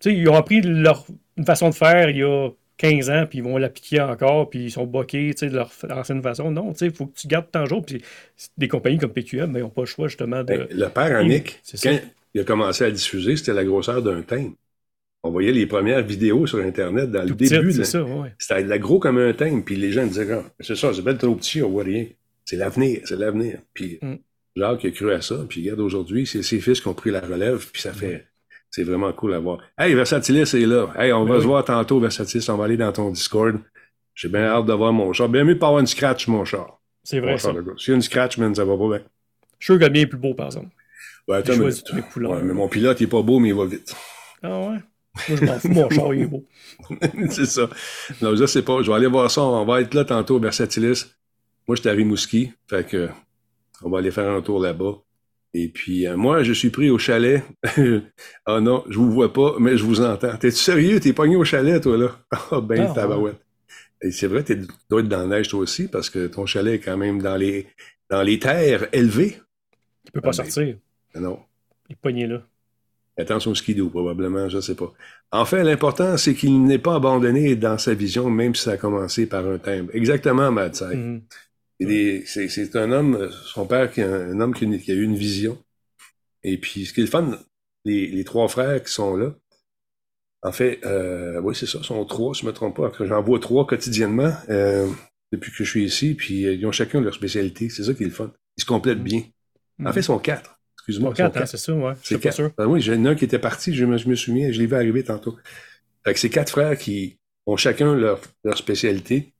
tu 0.00 0.10
sais, 0.10 0.14
ils 0.14 0.28
ont 0.28 0.34
appris 0.34 0.60
leur, 0.60 1.06
une 1.36 1.44
façon 1.44 1.70
de 1.70 1.74
faire 1.74 2.10
il 2.10 2.18
y 2.18 2.22
a 2.22 2.50
15 2.80 3.10
ans, 3.10 3.26
puis 3.28 3.38
ils 3.38 3.44
vont 3.44 3.58
l'appliquer 3.58 4.00
encore, 4.00 4.48
puis 4.48 4.64
ils 4.64 4.70
sont 4.70 4.90
sais, 5.10 5.48
de 5.48 5.54
leur 5.54 5.70
ancienne 5.90 6.22
façon. 6.22 6.50
Non, 6.50 6.72
tu 6.72 6.78
sais, 6.78 6.86
il 6.86 6.92
faut 6.92 7.06
que 7.06 7.14
tu 7.14 7.28
gardes 7.28 7.50
ton 7.52 7.66
jour. 7.66 7.84
Puis 7.84 8.02
des 8.56 8.68
compagnies 8.68 8.96
comme 8.96 9.12
PQM, 9.12 9.52
ils 9.54 9.60
n'ont 9.60 9.68
pas 9.68 9.82
le 9.82 9.86
choix 9.86 10.08
justement 10.08 10.40
de. 10.40 10.56
Ben, 10.56 10.66
le 10.70 10.88
père 10.88 11.22
Nick, 11.24 11.60
c'est 11.62 11.80
quand 11.80 11.94
ça. 11.94 12.02
il 12.34 12.40
a 12.40 12.44
commencé 12.44 12.84
à 12.84 12.90
diffuser, 12.90 13.36
c'était 13.36 13.52
la 13.52 13.64
grosseur 13.64 14.02
d'un 14.02 14.22
thème. 14.22 14.54
On 15.22 15.30
voyait 15.30 15.52
les 15.52 15.66
premières 15.66 16.02
vidéos 16.02 16.46
sur 16.46 16.58
Internet 16.60 17.10
dans 17.10 17.22
le 17.22 17.28
tout 17.28 17.34
début. 17.34 17.68
petit, 17.68 17.84
ça, 17.84 18.02
ouais. 18.02 18.32
C'était 18.38 18.64
de 18.64 18.68
la 18.70 18.78
gros 18.78 18.98
comme 18.98 19.18
un 19.18 19.32
thème, 19.34 19.62
puis 19.64 19.76
les 19.76 19.92
gens 19.92 20.06
disaient, 20.06 20.32
Ah, 20.32 20.44
c'est 20.60 20.76
ça, 20.76 20.92
c'est 20.94 21.02
belle 21.02 21.18
trop 21.18 21.34
petit, 21.34 21.62
on 21.62 21.70
voit 21.70 21.84
rien. 21.84 22.06
C'est 22.44 22.56
l'avenir, 22.56 23.00
c'est 23.04 23.16
l'avenir. 23.16 23.58
Puis 23.74 23.98
Mm. 24.02 24.14
Jacques 24.56 24.84
a 24.84 24.90
cru 24.90 25.12
à 25.12 25.20
ça, 25.20 25.36
puis 25.48 25.60
regarde 25.62 25.80
aujourd'hui, 25.80 26.26
c'est 26.26 26.42
ses 26.42 26.58
fils 26.60 26.80
qui 26.80 26.88
ont 26.88 26.94
pris 26.94 27.10
la 27.10 27.20
relève, 27.20 27.64
puis 27.72 27.80
ça 27.82 27.92
fait, 27.92 28.26
c'est 28.70 28.82
vraiment 28.82 29.12
cool 29.12 29.34
à 29.34 29.38
voir. 29.38 29.58
Hey, 29.78 29.94
Versatilis 29.94 30.54
est 30.54 30.66
là. 30.66 30.88
Hey, 30.98 31.12
on 31.12 31.24
Ben 31.24 31.30
va 31.32 31.36
oui. 31.36 31.42
se 31.42 31.46
voir 31.46 31.64
tantôt, 31.64 32.00
Versatilis, 32.00 32.48
on 32.50 32.56
va 32.56 32.64
aller 32.64 32.76
dans 32.76 32.90
ton 32.92 33.10
Discord. 33.10 33.58
J'ai 34.14 34.28
bien 34.28 34.44
hâte 34.46 34.66
de 34.66 34.72
voir 34.72 34.92
mon 34.92 35.12
char. 35.12 35.28
Bien 35.28 35.44
mieux 35.44 35.54
de 35.54 35.58
pas 35.60 35.66
avoir 35.68 35.80
une 35.80 35.86
scratch, 35.86 36.26
mon 36.28 36.44
char. 36.44 36.80
C'est 37.04 37.20
vrai. 37.20 37.36
S'il 37.38 37.52
y 37.88 37.90
a 37.92 37.94
une 37.94 38.02
scratch, 38.02 38.38
man, 38.38 38.54
ça 38.54 38.64
va 38.64 38.76
pas 38.76 38.88
bien. 38.88 39.00
Je 39.58 39.64
suis 39.64 39.74
sûr 39.74 39.78
que 39.78 39.84
le 39.84 39.90
mien 39.90 40.00
est 40.00 40.06
plus 40.06 40.18
beau, 40.18 40.34
par 40.34 40.46
exemple. 40.46 40.68
Ouais, 41.28 41.36
attends 41.36 41.52
couleurs. 42.12 42.32
Ouais, 42.32 42.42
mais 42.42 42.52
mon 42.54 42.68
pilote, 42.68 43.00
il 43.00 43.04
est 43.04 43.06
pas 43.06 43.22
beau, 43.22 43.38
mais 43.38 43.50
il 43.50 43.54
va 43.54 43.66
vite. 43.66 43.94
Ah 44.42 44.58
ouais? 44.60 44.76
Moi, 45.28 45.38
je 45.38 45.44
m'en 45.44 45.58
fous, 45.58 45.68
mon 45.68 45.90
char, 45.90 46.14
il 46.14 46.22
est 46.22 46.26
beau. 46.26 46.46
c'est 47.30 47.46
ça. 47.46 47.68
Non, 48.22 48.34
je 48.36 48.46
sais 48.46 48.62
pas. 48.62 48.82
Je 48.82 48.90
vais 48.90 48.96
aller 48.96 49.06
voir 49.06 49.30
ça. 49.30 49.42
On 49.42 49.64
va 49.64 49.80
être 49.80 49.94
là 49.94 50.04
tantôt 50.04 50.36
au 50.36 50.40
Versatilis. 50.40 51.06
Moi, 51.66 51.76
j'étais 51.76 51.90
à 51.90 51.92
Rimouski. 51.92 52.52
Fait 52.68 52.86
que, 52.86 53.08
on 53.82 53.90
va 53.90 53.98
aller 53.98 54.10
faire 54.10 54.30
un 54.30 54.40
tour 54.40 54.60
là-bas. 54.60 54.98
Et 55.52 55.68
puis, 55.68 56.06
euh, 56.06 56.16
moi, 56.16 56.44
je 56.44 56.52
suis 56.52 56.70
pris 56.70 56.90
au 56.90 56.98
chalet. 56.98 57.42
Ah 58.46 58.60
non, 58.60 58.84
je 58.88 58.98
vous 58.98 59.10
vois 59.10 59.32
pas, 59.32 59.56
mais 59.58 59.76
je 59.76 59.84
vous 59.84 60.00
entends. 60.00 60.36
T'es-tu 60.36 60.56
sérieux? 60.56 61.00
T'es 61.00 61.12
pogné 61.12 61.36
au 61.36 61.44
chalet, 61.44 61.82
toi, 61.82 61.96
là? 61.96 62.16
Ah, 62.52 62.60
ben, 62.60 62.86
Ah, 62.88 62.94
tabarouette. 62.94 63.40
Et 64.02 64.12
c'est 64.12 64.28
vrai, 64.28 64.42
tu 64.44 64.66
dois 64.88 65.00
être 65.00 65.08
dans 65.08 65.20
la 65.20 65.26
neige, 65.26 65.48
toi 65.48 65.60
aussi, 65.60 65.88
parce 65.88 66.08
que 66.08 66.26
ton 66.28 66.46
chalet 66.46 66.74
est 66.74 66.78
quand 66.84 66.96
même 66.96 67.20
dans 67.20 67.36
les, 67.36 67.66
dans 68.08 68.22
les 68.22 68.38
terres 68.38 68.86
élevées. 68.92 69.36
Il 70.06 70.12
peut 70.12 70.20
pas 70.20 70.30
Ah, 70.32 70.42
ben. 70.42 70.50
sortir. 70.50 70.76
Non. 71.16 71.40
Il 71.88 71.92
est 71.94 71.96
pogné 72.00 72.26
là. 72.26 72.42
Attention 73.18 73.50
au 73.50 73.54
skidoo, 73.54 73.90
probablement, 73.90 74.48
je 74.48 74.60
sais 74.60 74.74
pas. 74.74 74.92
En 75.30 75.44
fait, 75.44 75.62
l'important, 75.62 76.16
c'est 76.16 76.34
qu'il 76.34 76.62
n'est 76.64 76.78
pas 76.78 76.94
abandonné 76.94 77.54
dans 77.56 77.76
sa 77.76 77.92
vision, 77.94 78.30
même 78.30 78.54
si 78.54 78.62
ça 78.64 78.72
a 78.72 78.76
commencé 78.76 79.26
par 79.26 79.46
un 79.46 79.58
timbre. 79.58 79.90
Exactement, 79.94 80.50
Mad. 80.50 80.74
Mhm. 80.94 81.22
Est- 81.80 82.24
C'est 82.48 82.76
un 82.76 82.92
homme, 82.92 83.30
son 83.46 83.66
père, 83.66 83.90
qui 83.92 84.02
a, 84.02 84.10
un 84.12 84.40
homme 84.40 84.54
qui, 84.54 84.64
a- 84.64 84.78
qui 84.78 84.90
a 84.92 84.94
eu 84.94 85.02
une 85.02 85.16
vision. 85.16 85.58
Et 86.42 86.56
puis, 86.58 86.86
ce 86.86 86.92
qui 86.94 87.00
est 87.00 87.04
le 87.04 87.10
fun, 87.10 87.38
les, 87.84 88.06
les 88.06 88.24
trois 88.24 88.48
frères 88.48 88.82
qui 88.82 88.92
sont 88.92 89.16
là, 89.16 89.34
en 90.42 90.52
fait, 90.52 90.80
euh, 90.86 91.40
oui, 91.42 91.54
c'est 91.54 91.66
ça, 91.66 91.82
sont 91.82 92.02
trois, 92.06 92.32
je 92.32 92.42
ne 92.44 92.48
me 92.48 92.54
trompe 92.54 92.76
pas. 92.76 92.90
J'en 93.04 93.22
vois 93.22 93.38
trois 93.40 93.66
quotidiennement 93.66 94.32
euh, 94.48 94.88
depuis 95.32 95.50
que 95.52 95.64
je 95.64 95.68
suis 95.70 95.84
ici, 95.84 96.14
puis 96.14 96.46
euh, 96.46 96.54
ils 96.54 96.66
ont 96.66 96.72
chacun 96.72 97.00
leur 97.02 97.14
spécialité. 97.14 97.68
C'est 97.68 97.84
ça 97.84 97.92
qui 97.92 98.04
est 98.04 98.06
le 98.06 98.12
fun. 98.12 98.32
Ils 98.56 98.62
se 98.62 98.66
complètent 98.66 99.02
bien. 99.02 99.22
En 99.84 99.92
fait, 99.92 100.00
ils 100.00 100.04
sont 100.04 100.18
quatre. 100.18 100.58
Excuse-moi. 100.90 101.10
Sont 101.10 101.16
quatre, 101.16 101.36
hein, 101.38 101.46
c'est 101.46 101.56
ça, 101.56 101.72
ouais. 101.74 101.92
Je 101.94 101.98
C'est 102.08 102.14
suis 102.16 102.18
pas 102.18 102.32
sûr. 102.32 102.50
Ben 102.58 102.66
oui, 102.66 102.80
j'ai 102.80 102.94
un 102.94 103.14
qui 103.14 103.24
était 103.24 103.38
parti, 103.38 103.74
je 103.74 103.84
me, 103.84 103.96
je 103.96 104.08
me 104.08 104.14
souviens, 104.14 104.50
je 104.52 104.58
l'ai 104.60 104.66
vu 104.66 104.74
arriver 104.74 105.02
tantôt. 105.04 105.36
Fait 106.04 106.14
que 106.14 106.18
c'est 106.20 106.30
quatre 106.30 106.50
frères 106.50 106.76
qui 106.78 107.18
ont 107.46 107.56
chacun 107.56 107.94
leur, 107.94 108.20
leur 108.44 108.56
spécialité. 108.58 109.32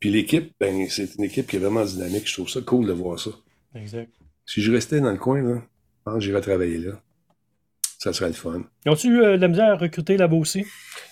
Puis 0.00 0.10
l'équipe, 0.10 0.52
ben, 0.60 0.86
c'est 0.88 1.14
une 1.16 1.24
équipe 1.24 1.46
qui 1.46 1.56
est 1.56 1.58
vraiment 1.58 1.84
dynamique. 1.84 2.28
Je 2.28 2.34
trouve 2.34 2.48
ça 2.48 2.60
cool 2.60 2.86
de 2.86 2.92
voir 2.92 3.18
ça. 3.18 3.30
Exact. 3.74 4.10
Si 4.46 4.60
je 4.60 4.72
restais 4.72 5.00
dans 5.00 5.12
le 5.12 5.16
coin, 5.18 5.42
là, 5.42 5.54
je 5.60 6.02
pense 6.04 6.14
que 6.14 6.20
j'irais 6.20 6.40
travailler 6.40 6.78
là. 6.78 6.92
Ça 7.98 8.12
serait 8.12 8.28
le 8.28 8.34
fun. 8.34 8.64
Ils 8.84 8.90
ont-tu 8.90 9.08
eu 9.08 9.22
euh, 9.22 9.36
de 9.36 9.42
la 9.42 9.48
misère 9.48 9.70
à 9.72 9.76
recruter 9.76 10.16
là-bas 10.16 10.36
aussi? 10.36 10.66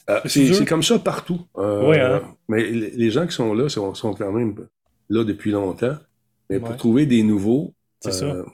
Euh, 0.09 0.21
C'est 0.27 0.65
comme 0.67 0.83
ça 0.83 0.99
partout. 0.99 1.41
Euh, 1.57 1.89
Ouais, 1.89 2.01
hein? 2.01 2.23
Mais 2.49 2.65
les 2.69 2.91
les 2.91 3.11
gens 3.13 3.27
qui 3.29 3.33
sont 3.33 3.55
là 3.55 3.69
sont, 3.69 3.95
sont 3.95 4.13
quand 4.15 4.33
même 4.33 4.57
là 5.09 5.23
depuis 5.25 5.53
longtemps. 5.53 5.97
Mais 6.49 6.59
pour 6.59 6.71
Ouais. 6.71 6.77
trouver 6.77 7.07
des 7.07 7.23
nouveaux, 7.23 7.75
C'est 8.01 8.11
ça. 8.11 8.45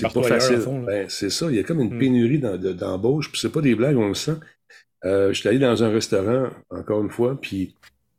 Comme 0.00 0.10
c'est 0.10 0.20
pas 0.20 0.22
facile. 0.28 0.56
fond. 0.58 0.80
Ben, 0.82 1.06
c'est 1.08 1.30
ça. 1.30 1.46
Il 1.50 1.56
y 1.56 1.60
a 1.60 1.62
comme 1.62 1.80
une 1.80 1.94
Mm. 1.94 1.98
pénurie 1.98 2.38
d'embauche. 2.38 3.30
Puis 3.30 3.40
c'est 3.40 3.52
pas 3.52 3.60
des 3.60 3.74
blagues, 3.74 3.96
on 3.96 4.08
le 4.08 4.14
sent. 4.14 4.36
Euh, 5.04 5.32
je 5.32 5.40
suis 5.40 5.48
allé 5.48 5.58
dans 5.58 5.82
un 5.82 5.90
restaurant, 5.90 6.48
encore 6.70 7.02
une 7.02 7.10
fois, 7.10 7.40
puis 7.40 7.74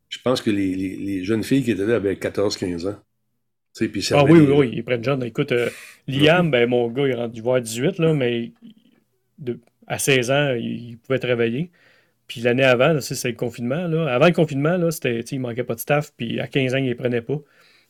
je 0.09 0.17
pense 0.23 0.41
que 0.41 0.49
les, 0.51 0.75
les- 0.75 0.97
les 0.97 1.23
jeunes 1.23 1.43
filles 1.43 1.63
qui 1.63 1.71
étaient 1.71 1.85
là 1.85 1.95
avaient 1.95 2.15
14-15 2.15 2.85
ans. 2.87 2.95
Puis 3.75 4.07
Ah 4.11 4.23
oui, 4.23 4.33
des- 4.33 4.45
oui, 4.51 4.53
oui, 4.57 4.71
ils 4.73 4.83
prennent 4.83 5.03
jeune. 5.03 5.23
Écoute, 5.23 5.51
euh, 5.51 5.69
Liam, 6.07 6.51
ben, 6.51 6.69
mon 6.69 6.89
gars, 6.89 7.07
il 7.07 7.11
est 7.11 7.15
rendu 7.15 7.41
voir 7.41 7.59
18, 7.61 7.97
là, 7.97 8.13
mais 8.13 8.51
de- 9.39 9.59
à 9.87 9.97
16 9.97 10.29
ans, 10.29 10.53
il, 10.55 10.89
il 10.91 10.97
pouvait 10.97 11.19
travailler. 11.19 11.71
Puis 12.27 12.41
l'année 12.41 12.63
avant, 12.63 12.99
c'est 13.01 13.27
le 13.29 13.35
confinement. 13.35 13.87
Là. 13.87 14.13
Avant 14.13 14.27
le 14.27 14.31
confinement, 14.33 14.77
là, 14.77 14.91
c'était, 14.91 15.19
il 15.21 15.39
manquait 15.39 15.63
pas 15.63 15.75
de 15.75 15.79
staff, 15.79 16.11
puis 16.15 16.39
à 16.39 16.47
15 16.47 16.73
ans, 16.73 16.77
il 16.77 16.83
ne 16.83 16.89
les 16.89 16.95
prenait 16.95 17.21
pas. 17.21 17.39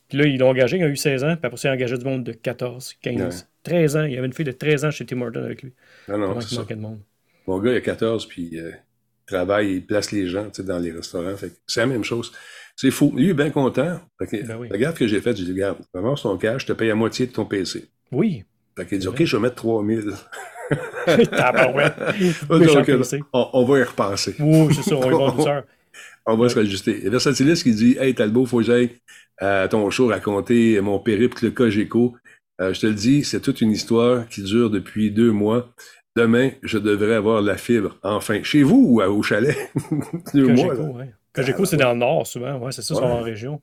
Puis 0.07 0.17
là, 0.17 0.25
ils 0.25 0.37
l'ont 0.39 0.49
engagé, 0.49 0.77
il 0.77 0.83
a 0.83 0.87
eu 0.87 0.95
16 0.95 1.23
ans, 1.23 1.35
puis 1.35 1.45
après 1.45 1.57
ça, 1.57 1.69
il 1.69 1.71
a 1.71 1.75
engagé 1.75 1.97
du 1.97 2.05
monde 2.05 2.23
de 2.23 2.31
14, 2.33 2.93
15, 3.01 3.21
Ouais. 3.21 3.47
13 3.63 3.95
ans. 3.97 4.03
Il 4.03 4.13
y 4.13 4.17
avait 4.17 4.27
une 4.27 4.33
fille 4.33 4.45
de 4.45 4.51
13 4.51 4.85
ans 4.85 4.91
chez 4.91 5.05
Tim 5.05 5.21
Horton 5.21 5.43
avec 5.43 5.63
lui. 5.63 5.73
Non, 6.07 6.17
non, 6.17 6.41
c'est 6.41 6.55
ça. 6.55 6.63
de 6.63 6.75
monde. 6.75 6.99
Mon 7.47 7.59
gars, 7.59 7.71
il 7.71 7.77
a 7.77 7.81
14, 7.81 8.25
puis 8.27 8.59
euh, 8.59 8.71
il 8.71 9.25
travaille, 9.25 9.73
il 9.75 9.85
place 9.85 10.11
les 10.11 10.27
gens 10.27 10.47
dans 10.59 10.79
les 10.79 10.91
restaurants. 10.91 11.35
C'est 11.67 11.79
la 11.81 11.87
même 11.87 12.03
chose. 12.03 12.31
C'est 12.75 12.91
fou. 12.91 13.11
Lui, 13.15 13.25
il 13.25 13.29
est 13.31 13.33
bien 13.33 13.49
content. 13.49 13.99
Que, 14.19 14.45
Ben 14.45 14.57
oui. 14.57 14.67
Regarde 14.71 14.95
ce 14.95 14.99
que 15.01 15.07
j'ai 15.07 15.21
fait. 15.21 15.35
J'ai 15.35 15.43
dit, 15.45 15.51
regarde, 15.53 15.77
ramasse 15.93 16.21
ton 16.23 16.37
cash, 16.37 16.63
je 16.63 16.67
te 16.67 16.73
paye 16.73 16.89
à 16.91 16.95
moitié 16.95 17.27
de 17.27 17.31
ton 17.31 17.45
PC. 17.45 17.89
Oui. 18.11 18.43
Fait 18.77 18.85
qu'il 18.87 18.99
dit, 18.99 19.07
OK, 19.07 19.23
je 19.23 19.35
vais 19.37 19.41
mettre 19.43 19.55
3000. 19.55 20.11
Tabarouette. 21.31 21.93
Ok, 22.49 22.59
Méchant 22.59 22.79
ok, 22.81 22.85
PC. 22.97 23.19
on, 23.33 23.49
on 23.53 23.65
va 23.65 23.79
y 23.79 23.83
repenser. 23.83 24.35
Oui, 24.39 24.73
c'est 24.73 24.83
ça, 24.89 24.95
on 24.95 25.07
y 25.07 25.11
va 25.25 25.31
douceur. 25.31 25.63
On 26.25 26.37
va 26.37 26.47
se 26.47 26.55
réajuster. 26.55 26.95
Il 26.99 27.03
y 27.03 27.07
a 27.07 27.09
Versatilis 27.09 27.61
qui 27.63 27.73
dit 27.75 27.97
Hey 27.99 28.15
Talbot, 28.15 28.45
faut 28.45 28.59
que 28.59 28.63
j'aille 28.63 28.91
à 29.39 29.67
ton 29.67 29.89
show 29.89 30.07
raconter 30.07 30.79
mon 30.79 30.97
périple 30.97 31.37
le 31.43 31.51
Cogeco. 31.51 32.15
Euh, 32.61 32.73
je 32.73 32.81
te 32.81 32.87
le 32.87 32.93
dis, 32.93 33.23
c'est 33.23 33.39
toute 33.41 33.61
une 33.61 33.71
histoire 33.71 34.27
qui 34.29 34.43
dure 34.43 34.69
depuis 34.69 35.11
deux 35.11 35.31
mois. 35.31 35.69
Demain, 36.15 36.51
je 36.61 36.77
devrais 36.77 37.15
avoir 37.15 37.41
la 37.41 37.57
fibre. 37.57 37.97
Enfin, 38.03 38.43
chez 38.43 38.61
vous 38.63 38.85
ou 38.87 39.01
à- 39.01 39.09
au 39.09 39.23
chalet? 39.23 39.57
deux 40.33 40.47
mois. 40.47 40.75
Cogeco, 41.33 41.59
ouais. 41.61 41.65
C'est 41.65 41.77
dans 41.77 41.93
le 41.93 41.99
nord 41.99 42.27
souvent. 42.27 42.59
Ouais, 42.59 42.71
c'est 42.71 42.83
ça, 42.83 42.93
Ouais. 42.95 43.01
en 43.01 43.21
région. 43.21 43.59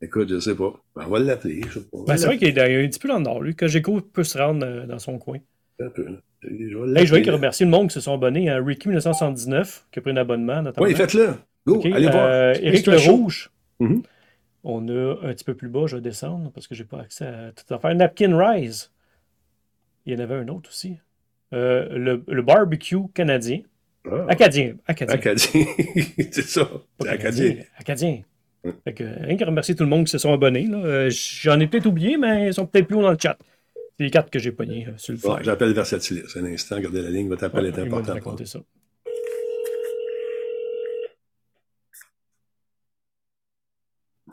Écoute, 0.00 0.28
je 0.30 0.38
sais 0.40 0.54
pas. 0.54 0.72
Ben, 0.96 1.04
on 1.06 1.10
va 1.10 1.18
l'appeler. 1.18 1.60
Ben, 2.06 2.16
c'est 2.16 2.26
vrai 2.26 2.38
qu'il 2.38 2.48
est 2.48 2.84
un 2.84 2.88
petit 2.88 2.98
peu 2.98 3.08
dans 3.08 3.18
le 3.18 3.22
nord, 3.24 3.42
lui. 3.42 3.54
Cogeco 3.54 4.00
peut 4.00 4.24
se 4.24 4.38
rendre 4.38 4.64
euh, 4.66 4.86
dans 4.86 4.98
son 4.98 5.18
coin. 5.18 5.38
un 5.80 5.88
peu, 5.90 6.04
là. 6.04 6.16
Je 6.42 6.48
Hey, 6.48 6.68
je 6.70 6.76
veux 6.78 6.86
l'appeler. 7.18 7.30
remercier 7.30 7.64
le 7.66 7.70
monde 7.70 7.88
qui 7.88 7.94
se 7.94 8.00
sont 8.00 8.14
abonnés 8.14 8.50
à 8.50 8.58
Ricky 8.62 8.88
1979, 8.88 9.86
qui 9.92 9.98
a 9.98 10.02
pris 10.02 10.10
un 10.12 10.16
abonnement 10.18 10.60
notamment. 10.62 10.86
Oui, 10.86 10.94
faites-le. 10.94 11.28
Go, 11.66 11.80
allez 11.84 12.06
voir. 12.10 12.26
euh, 12.28 12.54
C'est 12.54 12.82
show. 12.82 12.90
Lerouge. 13.12 13.50
Mhm. 13.80 14.02
On 14.64 14.88
a 14.88 15.16
un 15.22 15.32
petit 15.34 15.44
peu 15.44 15.54
plus 15.54 15.68
bas, 15.68 15.86
je 15.86 15.96
vais 15.96 16.02
descendre 16.02 16.50
parce 16.52 16.66
que 16.66 16.74
j'ai 16.74 16.84
pas 16.84 17.00
accès 17.00 17.26
à 17.26 17.52
toute 17.52 17.70
l'affaire. 17.70 17.94
Napkin 17.94 18.36
Rise. 18.36 18.90
Il 20.06 20.12
y 20.12 20.16
en 20.16 20.20
avait 20.20 20.34
un 20.36 20.48
autre 20.48 20.70
aussi. 20.70 20.96
Euh, 21.52 21.88
le, 21.96 22.24
le 22.26 22.42
barbecue 22.42 22.96
canadien. 23.14 23.60
Ah, 24.10 24.26
Acadien. 24.28 24.74
Acadien. 24.86 25.14
Acadien. 25.14 25.64
c'est 26.30 26.42
ça. 26.42 26.68
C'est 27.00 27.08
Acadien. 27.08 27.56
Acadien. 27.78 28.22
Fait 28.84 28.94
que, 28.94 29.04
rien 29.04 29.36
qu'à 29.36 29.46
remercier 29.46 29.74
tout 29.74 29.84
le 29.84 29.90
monde 29.90 30.06
qui 30.06 30.10
se 30.10 30.18
sont 30.18 30.32
abonnés. 30.32 30.66
là. 30.66 30.78
Euh, 30.78 31.10
J'en 31.10 31.60
ai 31.60 31.66
peut-être 31.66 31.86
oublié, 31.86 32.16
mais 32.16 32.48
ils 32.48 32.54
sont 32.54 32.66
peut-être 32.66 32.86
plus 32.86 32.96
haut 32.96 33.02
dans 33.02 33.10
le 33.12 33.18
chat. 33.20 33.36
C'est 33.96 34.04
les 34.04 34.10
cartes 34.10 34.30
que 34.30 34.38
j'ai 34.38 34.52
pognées 34.52 34.86
euh, 34.88 34.92
sur 34.96 35.12
le 35.12 35.18
Bon. 35.20 35.38
J'appelle 35.42 35.72
Versatilis. 35.74 36.22
Un 36.36 36.44
instant, 36.46 36.80
gardez 36.80 37.02
la 37.02 37.10
ligne. 37.10 37.28
Votre 37.28 37.44
appel 37.44 37.66
est 37.66 37.78
important. 37.78 38.36
ça. 38.44 38.60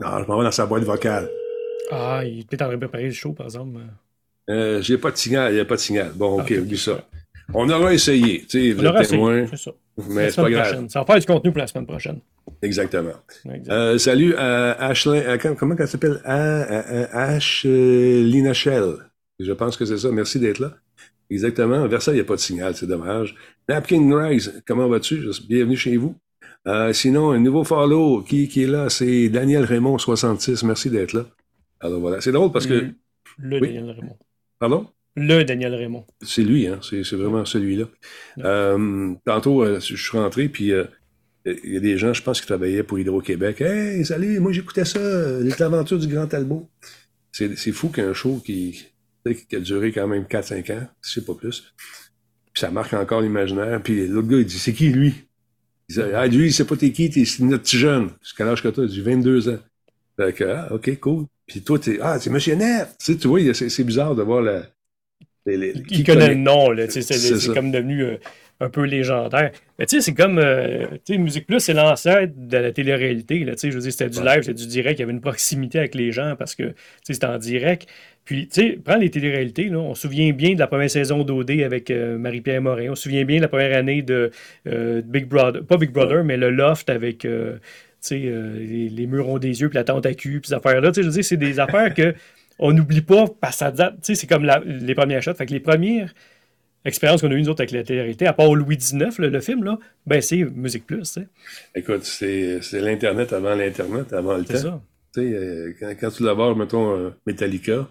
Non, 0.01 0.23
je 0.23 0.27
m'en 0.27 0.37
vais 0.37 0.43
dans 0.43 0.51
sa 0.51 0.65
boîte 0.65 0.83
vocale. 0.83 1.29
Ah, 1.91 2.21
il 2.25 2.39
est 2.39 2.47
peut-être 2.47 2.61
en 2.63 2.65
train 2.65 2.73
de 2.75 2.79
préparer 2.79 3.05
le 3.05 3.11
show, 3.11 3.33
par 3.33 3.45
exemple. 3.47 3.79
Euh, 4.49 4.81
j'ai 4.81 4.97
pas 4.97 5.11
de 5.11 5.17
signal, 5.17 5.51
il 5.51 5.55
n'y 5.55 5.61
a 5.61 5.65
pas 5.65 5.75
de 5.75 5.79
signal. 5.79 6.11
Bon, 6.15 6.39
Ah, 6.39 6.43
ok, 6.43 6.51
ok, 6.51 6.57
oublie 6.63 6.77
ça. 6.77 7.05
On 7.53 7.69
aura 7.69 7.93
essayé, 7.93 8.41
tu 8.47 8.49
sais, 8.49 8.71
vous 8.71 8.85
êtes 8.85 9.09
témoin, 9.09 9.45
c'est 9.49 9.57
ça. 9.57 9.71
mais 10.09 10.29
c'est 10.29 10.41
pas 10.41 10.49
grave. 10.49 10.85
Ça 10.87 10.99
va 10.99 11.05
faire 11.05 11.19
du 11.19 11.25
contenu 11.25 11.51
pour 11.51 11.59
la 11.59 11.67
semaine 11.67 11.85
prochaine. 11.85 12.19
Exactement. 12.61 13.11
Exact. 13.53 13.71
Euh, 13.71 13.97
salut 13.97 14.33
à 14.35 14.71
Ashley, 14.87 15.25
à- 15.25 15.37
comment 15.37 15.75
elle 15.77 15.87
s'appelle? 15.87 16.21
À 16.23 17.33
Ash 17.33 17.63
euh, 17.65 18.23
Lina 18.23 18.53
Shell. 18.53 18.93
Je 19.39 19.51
pense 19.51 19.75
que 19.75 19.85
c'est 19.85 19.97
ça. 19.97 20.11
Merci 20.11 20.39
d'être 20.39 20.59
là. 20.59 20.73
Exactement. 21.29 21.85
Vers 21.87 22.01
ça, 22.01 22.11
il 22.11 22.15
n'y 22.15 22.21
a 22.21 22.25
pas 22.25 22.35
de 22.35 22.39
signal, 22.39 22.73
c'est 22.75 22.87
dommage. 22.87 23.35
Napkin 23.67 24.15
Rise, 24.17 24.61
comment 24.65 24.87
vas-tu? 24.87 25.21
Bienvenue 25.47 25.75
chez 25.77 25.97
vous. 25.97 26.15
Euh, 26.67 26.93
sinon, 26.93 27.31
un 27.31 27.39
nouveau 27.39 27.63
follow 27.63 28.21
qui, 28.21 28.47
qui 28.47 28.63
est 28.63 28.67
là, 28.67 28.89
c'est 28.89 29.29
Daniel 29.29 29.63
Raymond 29.63 29.97
66. 29.97 30.63
Merci 30.63 30.89
d'être 30.89 31.13
là. 31.13 31.25
Alors 31.79 31.99
voilà. 31.99 32.21
C'est 32.21 32.31
drôle 32.31 32.51
parce 32.51 32.67
que. 32.67 32.73
Le, 32.73 32.93
le 33.37 33.59
Oui? 33.59 33.67
Daniel 33.73 33.91
Raymond. 33.91 34.17
Pardon? 34.59 34.87
Le 35.15 35.43
Daniel 35.43 35.75
Raymond. 35.75 36.05
C'est 36.21 36.43
lui, 36.43 36.67
hein? 36.67 36.79
c'est 36.81 37.03
c'est 37.03 37.15
vraiment 37.15 37.43
celui-là. 37.43 37.85
Ouais. 38.37 38.43
Euh, 38.45 39.13
tantôt, 39.25 39.63
euh, 39.63 39.79
je 39.79 39.95
suis 39.95 40.17
rentré, 40.17 40.47
puis 40.47 40.71
il 41.45 41.73
y 41.73 41.77
a 41.77 41.79
des 41.79 41.97
gens, 41.97 42.13
je 42.13 42.21
pense, 42.21 42.39
qui 42.39 42.47
travaillaient 42.47 42.83
pour 42.83 42.99
Hydro-Québec. 42.99 43.59
Hey, 43.61 44.05
salut, 44.05 44.39
moi 44.39 44.53
j'écoutais 44.53 44.85
ça, 44.85 45.39
les 45.39 45.61
aventures 45.61 45.99
du 45.99 46.07
Grand 46.07 46.27
Talbot. 46.27 46.69
C'est 47.31 47.71
fou 47.71 47.89
qu'un 47.89 48.13
show 48.13 48.41
qui 48.45 48.85
a 49.25 49.59
duré 49.59 49.91
quand 49.91 50.07
même 50.07 50.23
4-5 50.23 50.71
ans, 50.73 50.87
si 51.01 51.15
c'est 51.15 51.25
pas 51.25 51.33
plus. 51.33 51.73
Puis 52.53 52.61
ça 52.61 52.71
marque 52.71 52.93
encore 52.93 53.21
l'imaginaire. 53.21 53.81
Puis 53.83 54.07
l'autre 54.07 54.27
gars, 54.27 54.37
il 54.37 54.45
dit 54.45 54.59
C'est 54.59 54.73
qui 54.73 54.89
lui 54.89 55.13
Il 55.97 56.03
dit 56.03 56.09
Ah, 56.13 56.27
lui, 56.27 56.51
c'est 56.53 56.65
pas 56.65 56.75
t'es 56.75 56.91
qui, 56.91 57.09
t'es 57.09 57.23
notre 57.39 57.63
petit 57.63 57.77
jeune. 57.77 58.09
C'est 58.21 58.35
quel 58.37 58.47
âge 58.47 58.63
que 58.63 58.69
toi 58.69 58.83
Il 58.85 58.89
dit 58.89 59.01
22 59.01 59.49
ans. 59.49 59.59
Fait 60.17 60.33
que, 60.33 60.43
ah, 60.43 60.67
ok, 60.73 60.99
cool. 60.99 61.25
Puis 61.47 61.61
toi, 61.61 61.79
t'es 61.79 61.99
Ah, 62.01 62.19
c'est 62.19 62.29
Monsieur 62.29 62.55
Neff. 62.55 62.89
Tu 62.99 63.13
sais, 63.13 63.15
tu 63.17 63.27
vois, 63.27 63.39
c'est 63.53 63.83
bizarre 63.83 64.15
de 64.15 64.23
voir 64.23 64.41
la. 64.41 64.63
les- 65.45 65.73
qui 65.83 66.03
connaît 66.03 66.29
le 66.29 66.35
nom, 66.35 66.71
là. 66.71 66.85
C'est 66.89 67.53
comme 67.53 67.71
devenu 67.71 68.03
euh, 68.03 68.17
un 68.61 68.69
peu 68.69 68.83
légendaire. 68.85 69.51
Mais 69.77 69.85
tu 69.85 69.97
sais, 69.97 70.01
c'est 70.01 70.13
comme. 70.13 70.37
euh, 70.39 70.85
tu 71.05 71.13
sais, 71.13 71.17
Musique 71.17 71.45
Plus, 71.47 71.59
c'est 71.59 71.73
l'ancêtre 71.73 72.33
de 72.37 72.57
la 72.57 72.71
télé-réalité. 72.71 73.39
là, 73.43 73.53
tu 73.53 73.59
sais, 73.59 73.71
Je 73.71 73.75
veux 73.75 73.81
dire, 73.81 73.91
c'était 73.91 74.09
du 74.09 74.19
live, 74.23 74.41
c'était 74.43 74.53
du 74.53 74.67
direct. 74.67 74.99
Il 74.99 75.01
y 75.01 75.03
avait 75.03 75.11
une 75.13 75.19
proximité 75.21 75.79
avec 75.79 75.95
les 75.95 76.11
gens 76.11 76.35
parce 76.37 76.55
que 76.55 76.73
c'était 77.03 77.25
en 77.25 77.37
direct. 77.37 77.87
Puis, 78.23 78.47
tu 78.47 78.61
sais, 78.61 78.79
prends 78.83 78.97
les 78.97 79.09
téléréalités, 79.09 79.65
là, 79.65 79.79
on 79.79 79.95
se 79.95 80.03
souvient 80.03 80.31
bien 80.31 80.53
de 80.53 80.59
la 80.59 80.67
première 80.67 80.89
saison 80.91 81.23
d'OD 81.23 81.51
avec 81.61 81.89
euh, 81.89 82.17
Marie-Pierre 82.17 82.61
Morin. 82.61 82.89
On 82.91 82.95
se 82.95 83.03
souvient 83.03 83.25
bien 83.25 83.37
de 83.37 83.41
la 83.41 83.47
première 83.47 83.75
année 83.77 84.03
de 84.03 84.31
euh, 84.67 85.01
Big 85.03 85.25
Brother, 85.25 85.63
pas 85.65 85.77
Big 85.77 85.91
Brother, 85.91 86.23
mais 86.23 86.37
le 86.37 86.51
Loft 86.51 86.89
avec 86.89 87.25
les, 88.09 88.89
les 88.89 89.07
murs 89.07 89.29
ont 89.29 89.37
des 89.39 89.61
yeux, 89.61 89.69
puis 89.69 89.75
la 89.77 89.83
tente 89.83 90.05
à 90.05 90.13
cul, 90.13 90.39
puis 90.39 90.49
ces 90.49 90.53
affaires-là. 90.53 90.91
Je 90.95 91.01
veux 91.01 91.09
dire, 91.09 91.23
c'est 91.23 91.37
des 91.37 91.59
affaires 91.59 91.93
que 91.93 92.13
on 92.59 92.71
n'oublie 92.73 93.01
pas 93.01 93.25
parce 93.39 93.55
que 93.55 93.59
ça 93.59 93.71
date. 93.71 93.95
C'est 94.01 94.27
comme 94.27 94.43
la- 94.45 94.61
les 94.65 94.93
premières 94.95 95.21
shots. 95.23 95.33
Fait 95.33 95.45
que 95.47 95.53
les 95.53 95.59
premières 95.59 96.13
expériences 96.85 97.21
qu'on 97.21 97.29
a 97.31 97.33
eues, 97.33 97.41
nous 97.41 97.49
autres, 97.49 97.61
avec 97.61 97.71
la 97.71 97.83
télé-réalité, 97.83 98.27
à 98.27 98.33
part 98.33 98.53
Louis 98.53 98.77
XIX, 98.77 99.17
le, 99.19 99.29
le 99.29 99.39
film, 99.41 99.63
là, 99.63 99.77
ben 100.05 100.21
c'est 100.21 100.43
Musique 100.43 100.85
Plus. 100.85 101.19
Écoute, 101.75 102.03
c'est 102.03 102.61
c'est 102.61 102.79
l'Internet 102.81 103.33
avant 103.33 103.55
l'Internet, 103.55 104.13
avant 104.13 104.37
le 104.37 104.45
C'est 104.45 104.53
temps. 104.53 104.59
ça. 104.59 104.81
Tu 105.13 105.21
sais, 105.21 105.35
euh, 105.35 105.73
quand, 105.79 105.93
quand 105.99 106.09
tu 106.09 106.23
vas 106.23 106.33
voir, 106.33 106.55
mettons, 106.55 106.95
euh, 106.97 107.09
Metallica, 107.27 107.89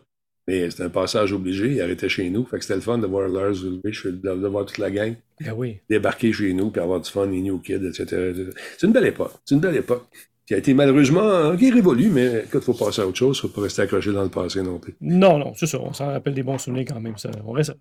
Mais 0.48 0.70
c'était 0.70 0.84
un 0.84 0.88
passage 0.90 1.32
obligé. 1.32 1.72
Il 1.72 1.80
arrêtait 1.82 2.08
chez 2.08 2.30
nous. 2.30 2.44
Fait 2.46 2.56
que 2.58 2.62
c'était 2.64 2.76
le 2.76 2.80
fun 2.80 2.98
de 2.98 3.06
voir 3.06 3.28
Lars 3.28 3.52
de 3.52 4.46
voir 4.48 4.64
toute 4.66 4.78
la 4.78 4.90
gang 4.90 5.14
Ben 5.40 5.52
oui. 5.54 5.78
débarquer 5.88 6.32
chez 6.32 6.52
nous, 6.54 6.70
puis 6.70 6.80
avoir 6.80 7.00
du 7.00 7.10
fun, 7.10 7.26
les 7.26 7.42
New 7.42 7.58
Kids, 7.58 7.86
etc. 7.86 8.32
C'est 8.78 8.86
une 8.86 8.92
belle 8.92 9.06
époque. 9.06 9.32
C'est 9.44 9.54
une 9.54 9.60
belle 9.60 9.76
époque. 9.76 10.06
Qui 10.46 10.54
a 10.54 10.58
été 10.58 10.74
malheureusement, 10.74 11.22
hein, 11.22 11.56
qui 11.56 11.68
est 11.68 12.08
mais 12.10 12.44
quand 12.50 12.58
il 12.58 12.64
faut 12.64 12.74
passer 12.74 13.02
à 13.02 13.06
autre 13.06 13.18
chose, 13.18 13.38
il 13.40 13.46
ne 13.46 13.50
faut 13.50 13.54
pas 13.54 13.62
rester 13.62 13.82
accroché 13.82 14.12
dans 14.12 14.24
le 14.24 14.30
passé 14.30 14.62
non 14.62 14.80
plus. 14.80 14.94
Non, 15.00 15.38
non, 15.38 15.52
c'est 15.54 15.66
ça. 15.66 15.78
On 15.80 15.92
s'en 15.92 16.06
rappelle 16.06 16.34
des 16.34 16.42
bons 16.42 16.58
souvenirs 16.58 16.86
quand 16.88 17.00
même. 17.00 17.16
Ça, 17.18 17.30
on 17.46 17.52
reste. 17.52 17.74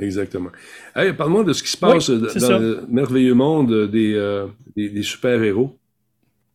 Exactement. 0.00 0.50
Hey, 0.96 1.12
parle-moi 1.12 1.44
de 1.44 1.52
ce 1.52 1.62
qui 1.62 1.70
se 1.70 1.76
passe 1.76 2.08
Oui, 2.08 2.20
dans 2.20 2.28
ça. 2.28 2.58
le 2.58 2.84
merveilleux 2.88 3.34
monde 3.34 3.90
des, 3.90 4.14
euh, 4.14 4.46
des, 4.76 4.88
des 4.88 5.02
super-héros. 5.02 5.78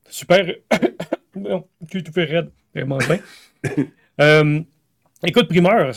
Super. 0.10 0.54
non, 1.36 1.66
tu 1.90 2.04
tout 2.04 2.12
fait 2.12 2.26
raide. 2.26 2.50
Vraiment 2.74 2.98
bien. 2.98 3.20
Euh, 4.22 4.62
écoute, 5.28 5.50
primeur, 5.50 5.92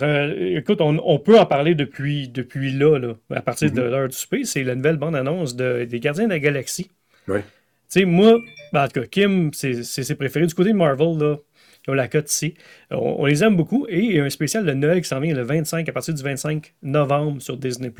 écoute, 0.57 0.81
on, 0.81 0.99
on 1.05 1.21
peut 1.21 1.39
en 1.39 1.47
parler 1.47 1.77
depuis, 1.77 2.29
depuis 2.29 2.73
là, 2.73 2.99
là, 2.99 3.15
à 3.31 3.41
partir 3.43 3.71
de 3.71 3.81
l'heure 3.81 4.09
du 4.09 4.17
souper. 4.17 4.43
C'est 4.45 4.65
la 4.65 4.75
nouvelle 4.75 4.97
bande-annonce 4.97 5.55
de- 5.55 5.85
des 5.85 6.01
Gardiens 6.01 6.25
de 6.25 6.31
la 6.31 6.41
Galaxie. 6.41 6.91
Ouais. 7.29 7.43
Tu 7.43 8.01
sais, 8.01 8.05
moi, 8.05 8.41
ben, 8.73 8.83
en 8.85 8.89
tout 8.89 9.01
cas, 9.01 9.07
Kim, 9.07 9.51
c'est 9.55 9.85
c'est 9.85 10.03
ses 10.03 10.17
préférés. 10.17 10.47
Du 10.49 10.55
côté 10.55 10.71
de 10.73 10.77
Marvel, 10.77 11.17
là, 11.17 11.37
ont 11.90 11.94
la 11.94 12.09
cote 12.09 12.31
ici. 12.31 12.55
On, 12.90 13.16
on 13.20 13.27
les 13.27 13.42
aime 13.44 13.57
beaucoup. 13.57 13.87
Et 13.88 13.98
il 14.01 14.12
y 14.16 14.20
a 14.20 14.24
un 14.24 14.31
spécial 14.31 14.64
de 14.64 14.72
Noël 14.72 15.01
qui 15.03 15.09
s'en 15.09 15.20
vient 15.20 15.35
le 15.35 15.42
25, 15.42 15.88
à 15.88 15.92
partir 15.92 16.14
du 16.14 16.22
25 16.22 16.74
novembre 16.83 17.40
sur 17.42 17.57
Disney+. 17.57 17.90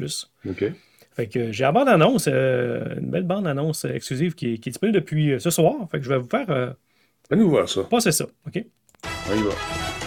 OK. 0.49 0.65
Fait 1.15 1.27
que 1.27 1.51
j'ai 1.51 1.65
la 1.65 1.73
bande-annonce, 1.73 2.29
euh, 2.33 2.95
une 3.01 3.11
belle 3.11 3.25
bande-annonce 3.25 3.85
euh, 3.85 3.93
exclusive 3.95 4.35
qui, 4.35 4.55
est- 4.55 4.59
qui 4.59 4.69
est 4.69 4.73
disponible 4.73 4.99
depuis 5.01 5.33
euh, 5.33 5.39
ce 5.41 5.51
soir. 5.51 5.75
Fait 5.91 5.99
que 5.99 6.05
je 6.05 6.09
vais 6.11 6.19
vous 6.19 6.29
faire 6.29 6.49
euh, 6.51 6.71
Fais-nous 7.29 7.51
voir 7.51 7.69
ça. 7.69 7.83
passer 7.85 8.13
ça, 8.13 8.27
OK? 8.47 8.65
On 9.31 9.35
y 9.37 9.43
va. 9.43 9.98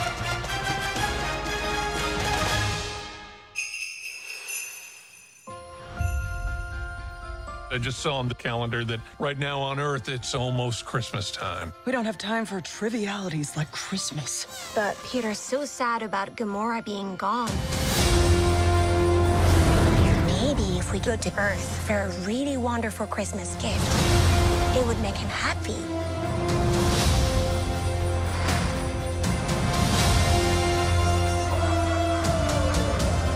I 7.72 7.78
just 7.78 8.00
saw 8.00 8.18
on 8.18 8.28
the 8.28 8.36
calendar 8.36 8.84
that 8.84 9.00
right 9.18 9.40
now 9.40 9.62
on 9.62 9.80
Earth 9.80 10.10
it's 10.10 10.36
almost 10.36 10.84
Christmas 10.84 11.32
time. 11.32 11.72
We 11.86 11.94
don't 11.94 12.04
have 12.04 12.18
time 12.18 12.46
for 12.46 12.60
trivialities 12.60 13.56
like 13.56 13.72
Christmas. 13.72 14.46
But 14.76 14.98
Peter's 15.06 15.40
so 15.40 15.64
sad 15.64 16.04
about 16.04 16.36
Gamora 16.36 16.84
being 16.84 17.16
gone. 17.16 17.50
Maybe 20.28 20.80
if 20.80 20.92
we 20.92 21.00
go 21.00 21.16
to 21.16 21.40
Earth 21.40 21.88
for 21.88 21.94
a 21.94 22.10
really 22.26 22.58
wonderful 22.58 23.08
Christmas 23.08 23.56
gift, 23.56 23.88
it 24.76 24.86
would 24.86 25.00
make 25.00 25.16
him 25.16 25.30
happy. 25.30 25.80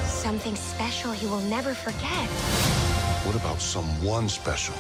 Something 0.06 0.58
special 0.58 1.14
he 1.14 1.26
will 1.26 1.40
never 1.40 1.74
forget. 1.74 2.75
What 3.26 3.36
about 3.36 3.60
someone 3.60 4.30
special? 4.30 4.76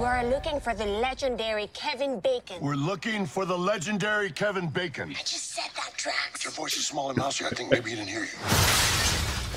We're 0.00 0.22
looking 0.30 0.60
for 0.60 0.74
the 0.74 0.86
legendary 0.86 1.68
Kevin 1.72 2.20
Bacon. 2.20 2.58
We're 2.60 2.76
looking 2.76 3.26
for 3.26 3.44
the 3.44 3.58
legendary 3.58 4.30
Kevin 4.30 4.68
Bacon. 4.68 5.10
I 5.10 5.14
just 5.14 5.50
said 5.50 5.70
that, 5.74 5.90
Drax. 5.96 6.44
Your 6.44 6.52
voice 6.52 6.76
is 6.76 6.86
small 6.86 7.08
and 7.08 7.18
mousy. 7.18 7.46
I 7.46 7.48
think 7.48 7.72
maybe 7.72 7.90
he 7.90 7.96
didn't 7.96 8.10
hear 8.10 8.20
you. 8.20 8.38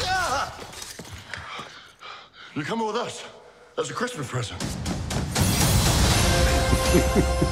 Ah! 0.05 0.59
You're 2.55 2.65
coming 2.65 2.87
with 2.87 2.95
us 2.95 3.23
as 3.77 3.91
a 3.91 3.93
Christmas 3.93 4.27
present. 4.27 4.59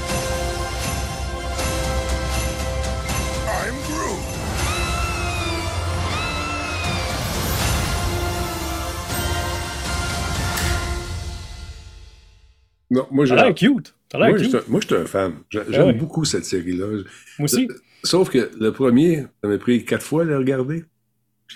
Non, 12.89 13.07
moi, 13.11 13.29
a 13.31 13.35
l'air 13.35 13.55
cute. 13.55 13.93
Moi, 14.13 14.37
je 14.37 14.43
cute. 14.43 14.47
suis 14.49 14.57
un- 14.57 14.63
moi, 14.69 14.79
je 14.81 14.87
suis 14.87 14.95
un 14.95 15.05
fan. 15.05 15.33
J'a- 15.49 15.69
J'aime 15.69 15.87
ouais. 15.87 15.93
beaucoup 15.93 16.23
cette 16.25 16.45
série-là. 16.45 16.87
Moi 16.87 17.03
aussi. 17.45 17.67
Sauf 18.03 18.29
que 18.29 18.49
le 18.59 18.71
premier, 18.71 19.25
ça 19.43 19.49
m'a 19.49 19.57
pris 19.57 19.83
quatre 19.83 20.03
fois 20.05 20.21
à 20.21 20.25
le 20.25 20.37
regarder. 20.37 20.85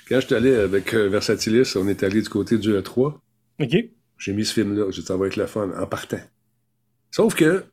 Quand 0.10 0.20
je 0.20 0.26
suis 0.26 0.36
allé 0.36 0.54
avec 0.56 0.94
euh, 0.94 1.08
Versatilis, 1.10 1.74
on 1.78 1.88
est 1.88 2.04
allé 2.04 2.22
du 2.22 2.30
côté 2.30 2.58
du 2.58 2.74
E3. 2.74 3.20
OK. 3.62 3.76
J'ai 4.18 4.34
mis 4.34 4.46
ce 4.46 4.54
film-là. 4.54 4.90
J'ai 4.92 5.02
dit, 5.02 5.08
ça 5.08 5.16
va 5.18 5.28
être 5.28 5.36
le 5.38 5.46
fun 5.48 5.72
en 5.78 5.86
partant. 5.88 6.20
Sauf 7.12 7.36
que 7.36 7.64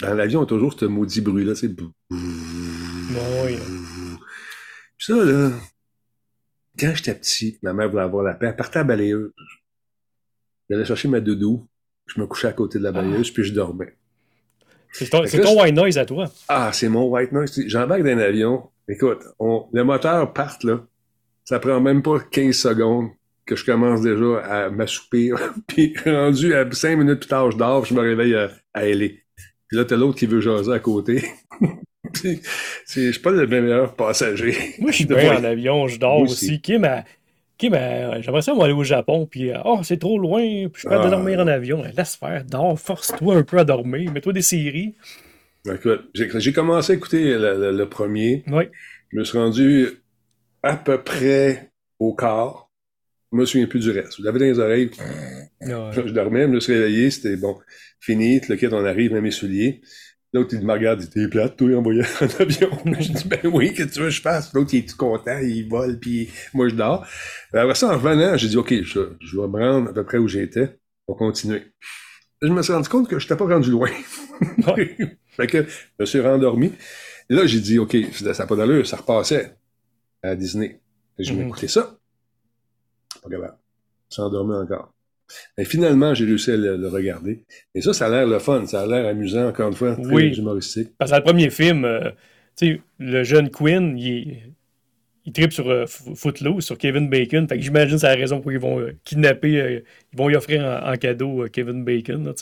dans 0.00 0.14
l'avion, 0.14 0.40
on 0.40 0.44
a 0.44 0.46
toujours 0.46 0.78
ce 0.78 0.84
maudit 0.86 1.20
bruit-là. 1.20 1.54
C'est 1.54 1.68
oui. 2.10 3.56
Puis 4.96 5.06
ça, 5.06 5.24
là, 5.24 5.50
quand 6.78 6.92
j'étais 6.94 7.14
petit, 7.14 7.58
ma 7.62 7.72
mère 7.72 7.90
voulait 7.90 8.02
avoir 8.02 8.22
la 8.24 8.34
paix. 8.34 8.46
Elle 8.48 8.56
partait 8.56 8.78
à 8.78 8.82
la 8.82 8.88
balayeuse. 8.88 9.32
J'allais 10.70 10.84
chercher 10.84 11.08
ma 11.08 11.20
doudou. 11.20 11.66
Je 12.06 12.20
me 12.20 12.26
couchais 12.26 12.48
à 12.48 12.52
côté 12.52 12.78
de 12.78 12.84
la 12.84 12.92
balayeuse, 12.92 13.30
puis 13.30 13.44
je 13.44 13.52
dormais. 13.52 13.96
C'est 14.92 15.08
ton, 15.10 15.22
là, 15.22 15.62
white 15.62 15.74
noise 15.74 15.98
à 15.98 16.06
toi. 16.06 16.26
Ah, 16.48 16.70
c'est 16.72 16.88
mon 16.88 17.06
white 17.08 17.32
noise. 17.32 17.60
J'embarque 17.66 18.02
dans 18.02 18.10
un 18.10 18.18
avion. 18.18 18.70
Écoute, 18.88 19.24
on, 19.40 19.66
le 19.72 19.82
moteur 19.82 20.32
part, 20.32 20.58
là. 20.62 20.86
Ça 21.44 21.58
prend 21.58 21.80
même 21.80 22.02
pas 22.02 22.20
15 22.20 22.54
secondes 22.54 23.08
que 23.44 23.56
je 23.56 23.64
commence 23.64 24.02
déjà 24.02 24.38
à 24.38 24.70
m'assoupir. 24.70 25.36
puis 25.66 25.94
rendu 26.04 26.54
à 26.54 26.70
5 26.70 26.96
minutes 26.96 27.20
plus 27.20 27.28
tard, 27.28 27.50
je 27.50 27.56
dors, 27.56 27.82
puis 27.82 27.94
je 27.94 28.00
me 28.00 28.04
réveille 28.06 28.34
à, 28.34 28.50
à 28.72 28.84
LA. 28.84 29.08
Puis 29.68 29.76
là, 29.76 29.84
t'as 29.84 29.96
l'autre 29.96 30.18
qui 30.18 30.26
veut 30.26 30.40
jaser 30.40 30.72
à 30.72 30.78
côté. 30.78 31.24
Puis, 32.12 32.40
je 32.86 33.10
suis 33.10 33.20
pas 33.20 33.32
le 33.32 33.46
meilleur 33.46 33.96
passager. 33.96 34.54
Moi, 34.78 34.92
je 34.92 34.96
suis 34.96 35.04
bien 35.06 35.36
en 35.36 35.42
avion, 35.42 35.88
je 35.88 35.98
dors 35.98 36.20
aussi. 36.20 36.46
aussi. 36.46 36.60
Kim, 36.60 36.86
Kim 37.64 37.74
a- 37.74 38.20
j'aimerais 38.20 38.42
ça 38.42 38.52
moi, 38.54 38.64
aller 38.66 38.74
au 38.74 38.84
Japon, 38.84 39.26
puis 39.26 39.50
euh, 39.50 39.58
oh, 39.64 39.80
c'est 39.82 39.98
trop 39.98 40.18
loin, 40.18 40.40
puis 40.68 40.82
je 40.82 40.88
peux 40.88 40.94
pas 40.94 41.06
Ah. 41.06 41.10
dormir 41.10 41.40
en 41.40 41.46
avion. 41.46 41.82
Laisse 41.96 42.16
faire, 42.16 42.44
dors, 42.44 42.78
force-toi 42.78 43.36
un 43.36 43.42
peu 43.42 43.58
à 43.58 43.64
dormir, 43.64 44.12
mets-toi 44.12 44.32
des 44.32 44.42
séries. 44.42 44.94
Écoute, 45.72 46.10
j'ai 46.14 46.52
commencé 46.52 46.92
à 46.92 46.96
écouter 46.96 47.34
le, 47.38 47.58
le- 47.58 47.72
le 47.76 47.88
premier. 47.88 48.44
Oui. 48.48 48.64
Je 49.12 49.18
me 49.18 49.24
suis 49.24 49.38
rendu 49.38 49.88
à 50.62 50.76
peu 50.76 51.02
près 51.02 51.70
au 51.98 52.14
quart. 52.14 52.70
Je 53.32 53.38
me 53.38 53.46
souviens 53.46 53.66
plus 53.66 53.80
du 53.80 53.90
reste. 53.90 54.22
J'avais 54.22 54.38
dans 54.38 54.44
les 54.44 54.58
oreilles. 54.58 54.90
Je 55.62 56.00
dormais, 56.10 56.42
je 56.42 56.48
me 56.48 56.60
suis 56.60 56.74
réveillé, 56.74 57.10
c'était 57.10 57.36
bon, 57.36 57.56
fini, 57.98 58.40
le 58.48 58.56
kit, 58.56 58.66
on 58.70 58.84
arrive, 58.84 59.12
même 59.14 59.22
mes 59.22 59.30
souliers. 59.30 59.80
L'autre, 60.34 60.54
il 60.54 60.66
me 60.66 60.72
regarde, 60.72 61.00
il 61.00 61.06
dit, 61.08 61.10
t'es 61.10 61.28
plate, 61.28 61.56
toi, 61.56 61.76
envoyé 61.76 62.02
en 62.02 62.24
avion. 62.40 62.68
je 63.00 63.12
dis, 63.12 63.28
ben 63.28 63.38
oui, 63.44 63.72
qu'est-ce 63.72 63.88
que 63.88 63.94
tu 63.94 64.00
veux 64.00 64.06
que 64.06 64.10
je 64.10 64.20
fasse? 64.20 64.52
L'autre, 64.52 64.74
il 64.74 64.78
est 64.80 64.88
tout 64.88 64.96
content, 64.96 65.38
il 65.38 65.68
vole, 65.68 65.98
puis 66.00 66.28
moi, 66.52 66.68
je 66.68 66.74
dors. 66.74 67.06
Ben, 67.52 67.60
après 67.62 67.76
ça, 67.76 67.88
en 67.88 67.94
revenant, 67.98 68.36
j'ai 68.36 68.48
dit, 68.48 68.56
OK, 68.56 68.74
je, 68.82 69.00
je 69.20 69.40
vais 69.40 69.46
me 69.46 69.58
rendre 69.60 69.90
à 69.90 69.92
peu 69.92 70.04
près 70.04 70.18
où 70.18 70.26
j'étais, 70.26 70.76
pour 71.06 71.16
continuer. 71.16 71.72
Je 72.42 72.48
me 72.48 72.62
suis 72.62 72.72
rendu 72.72 72.88
compte 72.88 73.08
que 73.08 73.18
je 73.18 73.24
n'étais 73.26 73.36
pas 73.36 73.46
rendu 73.46 73.70
loin. 73.70 73.88
fait 75.30 75.46
que, 75.46 75.62
je 75.68 75.74
me 76.00 76.04
suis 76.04 76.20
rendormi. 76.20 76.72
Et 77.30 77.34
là, 77.34 77.46
j'ai 77.46 77.60
dit, 77.60 77.78
OK, 77.78 77.96
ça 78.12 78.32
n'a 78.32 78.46
pas 78.46 78.56
d'allure, 78.56 78.84
ça 78.86 78.96
repassait 78.96 79.56
à 80.22 80.34
Disney. 80.34 80.80
Et 81.18 81.24
je 81.24 81.32
Mhm. 81.32 81.44
m'écoutais 81.44 81.68
ça. 81.68 81.96
Pas 83.22 83.30
capable. 83.30 83.56
Je 84.10 84.14
suis 84.14 84.22
endormi 84.22 84.54
encore. 84.54 84.93
Et 85.58 85.64
finalement, 85.64 86.14
j'ai 86.14 86.24
réussi 86.24 86.50
à 86.52 86.56
le, 86.56 86.76
le 86.76 86.88
regarder. 86.88 87.44
Et 87.74 87.80
ça, 87.80 87.92
ça 87.92 88.06
a 88.06 88.10
l'air 88.10 88.26
le 88.26 88.38
fun, 88.38 88.66
ça 88.66 88.82
a 88.82 88.86
l'air 88.86 89.06
amusant, 89.06 89.48
encore 89.48 89.68
une 89.68 89.74
fois, 89.74 89.96
très 89.96 90.12
Oui. 90.12 90.36
humoristique. 90.36 90.88
Parce 90.98 91.10
que 91.10 91.16
dans 91.16 91.20
le 91.20 91.24
premier 91.24 91.50
film, 91.50 91.84
euh, 91.84 92.10
tu 92.56 92.66
sais, 92.74 92.80
le 92.98 93.24
jeune 93.24 93.50
Quinn, 93.50 93.96
il, 93.98 94.53
est- 95.24 95.28
il 95.28 95.32
tripe 95.32 95.52
sur 95.52 95.68
euh, 95.70 95.86
Footloose, 95.86 96.64
sur 96.64 96.76
Kevin 96.78 97.08
Bacon. 97.08 97.48
Fait 97.48 97.56
que 97.56 97.62
j'imagine 97.62 97.94
que 97.94 98.00
c'est 98.00 98.06
la 98.08 98.14
raison 98.14 98.40
pour 98.40 98.52
ils 98.52 98.58
vont 98.58 98.80
euh, 98.80 98.92
kidnapper, 99.04 99.60
euh, 99.60 99.80
ils 100.12 100.18
vont 100.18 100.28
y 100.30 100.36
offrir 100.36 100.64
en, 100.64 100.92
en 100.92 100.96
cadeau 100.96 101.44
euh, 101.44 101.48
Kevin 101.48 101.84
Bacon, 101.84 102.24
là. 102.24 102.32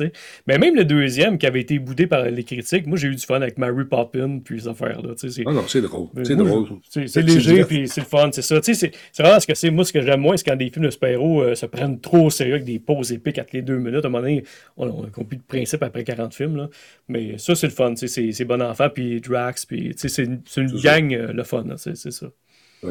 Mais 0.46 0.58
même 0.58 0.74
le 0.74 0.84
deuxième, 0.84 1.38
qui 1.38 1.46
avait 1.46 1.60
été 1.60 1.78
boudé 1.78 2.06
par 2.06 2.24
les 2.24 2.44
critiques, 2.44 2.86
moi 2.86 2.98
j'ai 2.98 3.08
eu 3.08 3.14
du 3.16 3.24
fun 3.24 3.36
avec 3.40 3.58
Mary 3.58 3.84
Poppins, 3.84 4.40
puis 4.44 4.60
ces 4.60 4.68
affaires-là, 4.68 5.14
Ah 5.46 5.52
non, 5.52 5.64
c'est 5.68 5.80
drôle. 5.80 6.08
C'est 6.24 6.36
drôle. 6.36 6.66
C'est 6.88 7.22
léger, 7.22 7.64
puis 7.64 7.88
c'est 7.88 8.00
le 8.00 8.06
fun, 8.06 8.30
c'est 8.32 8.42
ça. 8.42 8.60
Tu 8.60 8.74
sais, 8.74 8.90
c'est 9.12 9.22
vraiment 9.22 9.40
ce 9.40 9.46
que 9.46 9.54
c'est. 9.54 9.70
Moi, 9.70 9.84
ce 9.84 9.92
que 9.92 10.00
j'aime 10.02 10.20
moins, 10.20 10.36
c'est 10.36 10.44
quand 10.44 10.56
des 10.56 10.70
films 10.70 10.86
de 10.86 10.90
euh, 11.02 11.54
se 11.54 11.66
prennent 11.66 12.00
trop 12.00 12.26
au 12.26 12.30
sérieux 12.30 12.54
avec 12.54 12.64
des 12.64 12.78
pauses 12.78 13.12
épiques 13.12 13.38
à 13.38 13.46
les 13.52 13.62
deux 13.62 13.78
minutes. 13.78 14.04
À 14.04 14.08
un 14.08 14.10
moment 14.10 14.22
donné, 14.22 14.44
on, 14.76 14.88
on 14.88 15.04
a 15.04 15.10
compris 15.10 15.36
le 15.36 15.42
principe 15.46 15.82
après 15.82 16.04
40 16.04 16.34
films. 16.34 16.56
Là. 16.56 16.68
Mais 17.08 17.38
ça, 17.38 17.54
c'est 17.54 17.66
le 17.66 17.72
fun. 17.72 17.94
C'est 17.96 18.44
bon 18.44 18.62
enfant, 18.62 18.88
puis 18.92 19.20
Drax, 19.20 19.66
puis 19.66 19.92
c'est 19.96 20.22
une, 20.24 20.40
gang, 20.82 21.10
le 21.12 21.42
fun. 21.44 21.64
c'est 21.76 21.96
ça. 21.96 22.26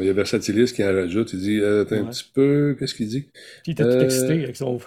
Il 0.00 0.04
y 0.06 0.08
a 0.08 0.12
Versatilis 0.14 0.72
qui 0.72 0.82
en 0.82 0.92
rajoute, 0.94 1.32
il 1.34 1.40
dit, 1.40 1.58
euh, 1.60 1.82
un 1.90 2.04
petit 2.04 2.30
peu, 2.34 2.74
qu'est-ce 2.78 2.94
qu'il 2.94 3.08
dit? 3.08 3.28
Il 3.66 3.72
était 3.72 3.82
tout 3.82 3.88
Euh, 3.90 4.04
excité 4.04 4.32
avec 4.44 4.56
son. 4.56 4.78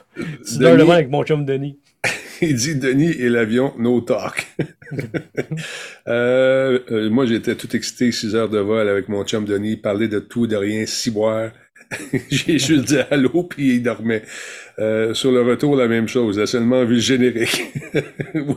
C'est 0.44 0.60
Denis- 0.60 0.78
devant 0.78 0.94
avec 0.94 1.10
mon 1.10 1.24
chum 1.24 1.46
Denis. 1.46 1.78
Il 2.42 2.56
dit 2.56 2.76
Denis 2.76 3.12
et 3.12 3.30
l'avion, 3.30 3.74
no 3.78 4.02
talk. 4.02 4.48
Euh, 6.08 6.80
euh, 6.92 7.10
moi, 7.10 7.26
j'étais 7.26 7.56
tout 7.56 7.76
excité, 7.76 8.12
6 8.12 8.36
heures 8.36 8.50
de 8.50 8.60
vol 8.60 8.88
avec 8.88 9.10
mon 9.10 9.24
chum 9.24 9.46
Denis, 9.46 9.78
parler 9.78 10.08
de 10.08 10.20
tout, 10.20 10.46
de 10.48 10.56
rien, 10.56 10.86
ciboire. 10.86 11.52
J'ai 12.30 12.60
juste 12.60 12.86
dit 12.86 12.98
allô, 13.10 13.44
puis 13.44 13.76
il 13.76 13.84
dormait. 13.84 14.24
Euh, 14.80 15.14
sur 15.14 15.32
le 15.32 15.42
retour, 15.42 15.76
la 15.76 15.88
même 15.88 16.08
chose. 16.08 16.38
Elle 16.38 16.44
a 16.44 16.48
seulement 16.48 16.84
vu 16.86 16.96
le 16.96 17.00
générique. 17.00 17.64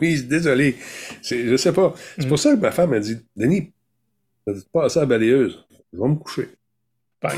oui, 0.01 0.23
désolé. 0.23 0.77
Je 1.23 1.57
sais 1.57 1.73
pas. 1.73 1.95
C'est 2.19 2.27
Mm. 2.27 2.29
pour 2.29 2.39
ça 2.39 2.55
que 2.55 2.61
ma 2.61 2.71
femme 2.73 2.93
a 2.93 3.01
dit, 3.01 3.17
Denis, 3.37 3.71
t'as 4.47 4.53
passé 4.73 4.99
à 4.99 5.03
la 5.03 5.07
balayeuse. 5.07 5.65
Je 5.92 5.98
vais 6.01 6.09
me 6.09 6.14
coucher. 6.16 6.48
Bang. 7.20 7.33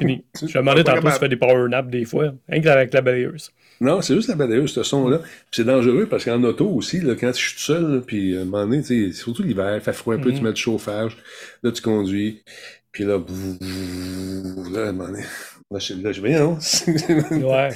Fini. 0.00 0.24
Je 0.40 0.46
me 0.46 0.52
demandais 0.54 0.82
tantôt 0.82 1.06
si 1.08 1.14
tu 1.14 1.20
fais 1.20 1.28
des 1.28 1.36
power 1.36 1.68
naps 1.68 1.88
des 1.88 2.04
fois, 2.04 2.32
rien 2.48 2.60
qu'avec 2.62 2.92
la 2.92 3.00
balayeuse. 3.00 3.52
Non, 3.80 4.02
c'est 4.02 4.14
juste 4.14 4.28
la 4.28 4.34
balayeuse, 4.34 4.72
ce 4.72 4.82
son-là. 4.82 5.20
C'est 5.52 5.64
dangereux 5.64 6.06
parce 6.10 6.24
qu'en 6.24 6.42
auto 6.42 6.68
aussi, 6.68 7.00
là, 7.00 7.14
quand 7.14 7.28
je 7.32 7.38
suis 7.38 7.54
tout 7.54 7.60
seul, 7.62 7.94
là, 7.94 8.00
puis 8.04 8.36
à 8.36 8.40
un 8.40 8.44
moment 8.44 8.66
donné, 8.66 8.82
tu 8.82 9.12
surtout 9.12 9.42
l'hiver, 9.42 9.74
il 9.76 9.80
fait 9.80 9.92
froid 9.92 10.14
un 10.14 10.18
peu, 10.18 10.30
Mhm. 10.30 10.36
tu 10.36 10.42
mets 10.42 10.52
du 10.52 10.60
chauffage, 10.60 11.16
là, 11.62 11.70
tu 11.70 11.80
conduis, 11.80 12.42
puis 12.92 13.04
là, 13.04 13.18
là, 14.72 14.86
à 14.86 14.88
un 14.88 14.92
moment 14.92 15.08
donné, 15.08 15.22
là, 15.70 15.78
je, 15.78 15.94
là, 15.94 16.12
je 16.12 16.20
viens, 16.22 16.40
non? 16.40 16.58
Ouais. 17.48 17.70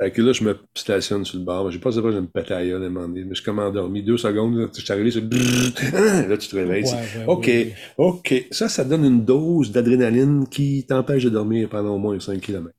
Fait 0.00 0.12
que 0.12 0.22
là, 0.22 0.32
je 0.32 0.44
me 0.44 0.56
stationne 0.76 1.24
sur 1.24 1.38
le 1.38 1.44
bord. 1.44 1.70
J'ai 1.72 1.80
pas 1.80 1.90
ça, 1.90 2.00
je 2.00 2.08
me 2.18 2.26
pète 2.28 2.50
à 2.52 2.64
gueule 2.64 2.82
à 2.84 2.86
un 2.86 2.88
moment 2.90 3.08
donné. 3.08 3.22
Mais 3.24 3.30
je 3.30 3.34
suis 3.36 3.44
comme 3.44 3.58
endormi 3.58 4.02
deux 4.02 4.16
secondes, 4.16 4.56
là, 4.56 4.66
je 4.72 4.80
suis 4.80 4.92
arrivé, 4.92 5.10
c'est 5.10 5.20
là, 6.28 6.36
tu 6.36 6.48
te 6.48 6.56
réveilles. 6.56 6.84
Ouais, 6.84 6.88
c'est- 6.88 7.18
ouais, 7.18 7.24
OK, 7.26 7.50
OK. 7.98 8.44
Ça, 8.52 8.68
ça 8.68 8.84
donne 8.84 9.04
une 9.04 9.24
dose 9.24 9.72
d'adrénaline 9.72 10.46
qui 10.48 10.84
t'empêche 10.86 11.24
de 11.24 11.30
dormir 11.30 11.68
pendant 11.68 11.94
au 11.96 11.98
moins 11.98 12.18
5 12.20 12.40
km. 12.40 12.74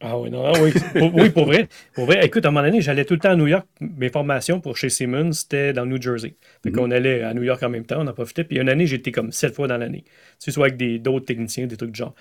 Ah 0.00 0.18
oui, 0.18 0.30
non, 0.30 0.44
ah 0.44 0.52
oui. 0.60 0.72
Pour, 0.98 1.14
oui, 1.14 1.30
pour 1.30 1.44
vrai. 1.46 1.68
Pour 1.94 2.04
vrai, 2.04 2.26
écoute, 2.26 2.44
à 2.44 2.48
un 2.48 2.50
moment 2.50 2.66
donné, 2.66 2.82
j'allais 2.82 3.04
tout 3.06 3.14
le 3.14 3.20
temps 3.20 3.30
à 3.30 3.36
New 3.36 3.46
York. 3.46 3.66
Mes 3.80 4.10
formations 4.10 4.60
pour 4.60 4.76
chez 4.76 4.90
Siemens, 4.90 5.32
c'était 5.32 5.72
dans 5.72 5.86
New 5.86 6.02
Jersey. 6.02 6.34
Fait 6.62 6.70
Mhm. 6.70 6.76
qu'on 6.76 6.90
allait 6.90 7.22
à 7.22 7.32
New 7.32 7.42
York 7.44 7.62
en 7.62 7.70
même 7.70 7.86
temps, 7.86 8.02
on 8.02 8.06
en 8.06 8.12
profitait. 8.12 8.44
Puis 8.44 8.58
une 8.58 8.68
année, 8.68 8.86
j'étais 8.86 9.12
comme 9.12 9.32
sept 9.32 9.54
fois 9.54 9.66
dans 9.68 9.78
l'année. 9.78 10.02
Tu 10.04 10.10
sais, 10.40 10.50
soit 10.50 10.66
avec 10.66 11.00
d'autres 11.02 11.24
techniciens, 11.24 11.66
des 11.68 11.76
trucs 11.76 11.92
de 11.92 11.96
genre. 11.96 12.14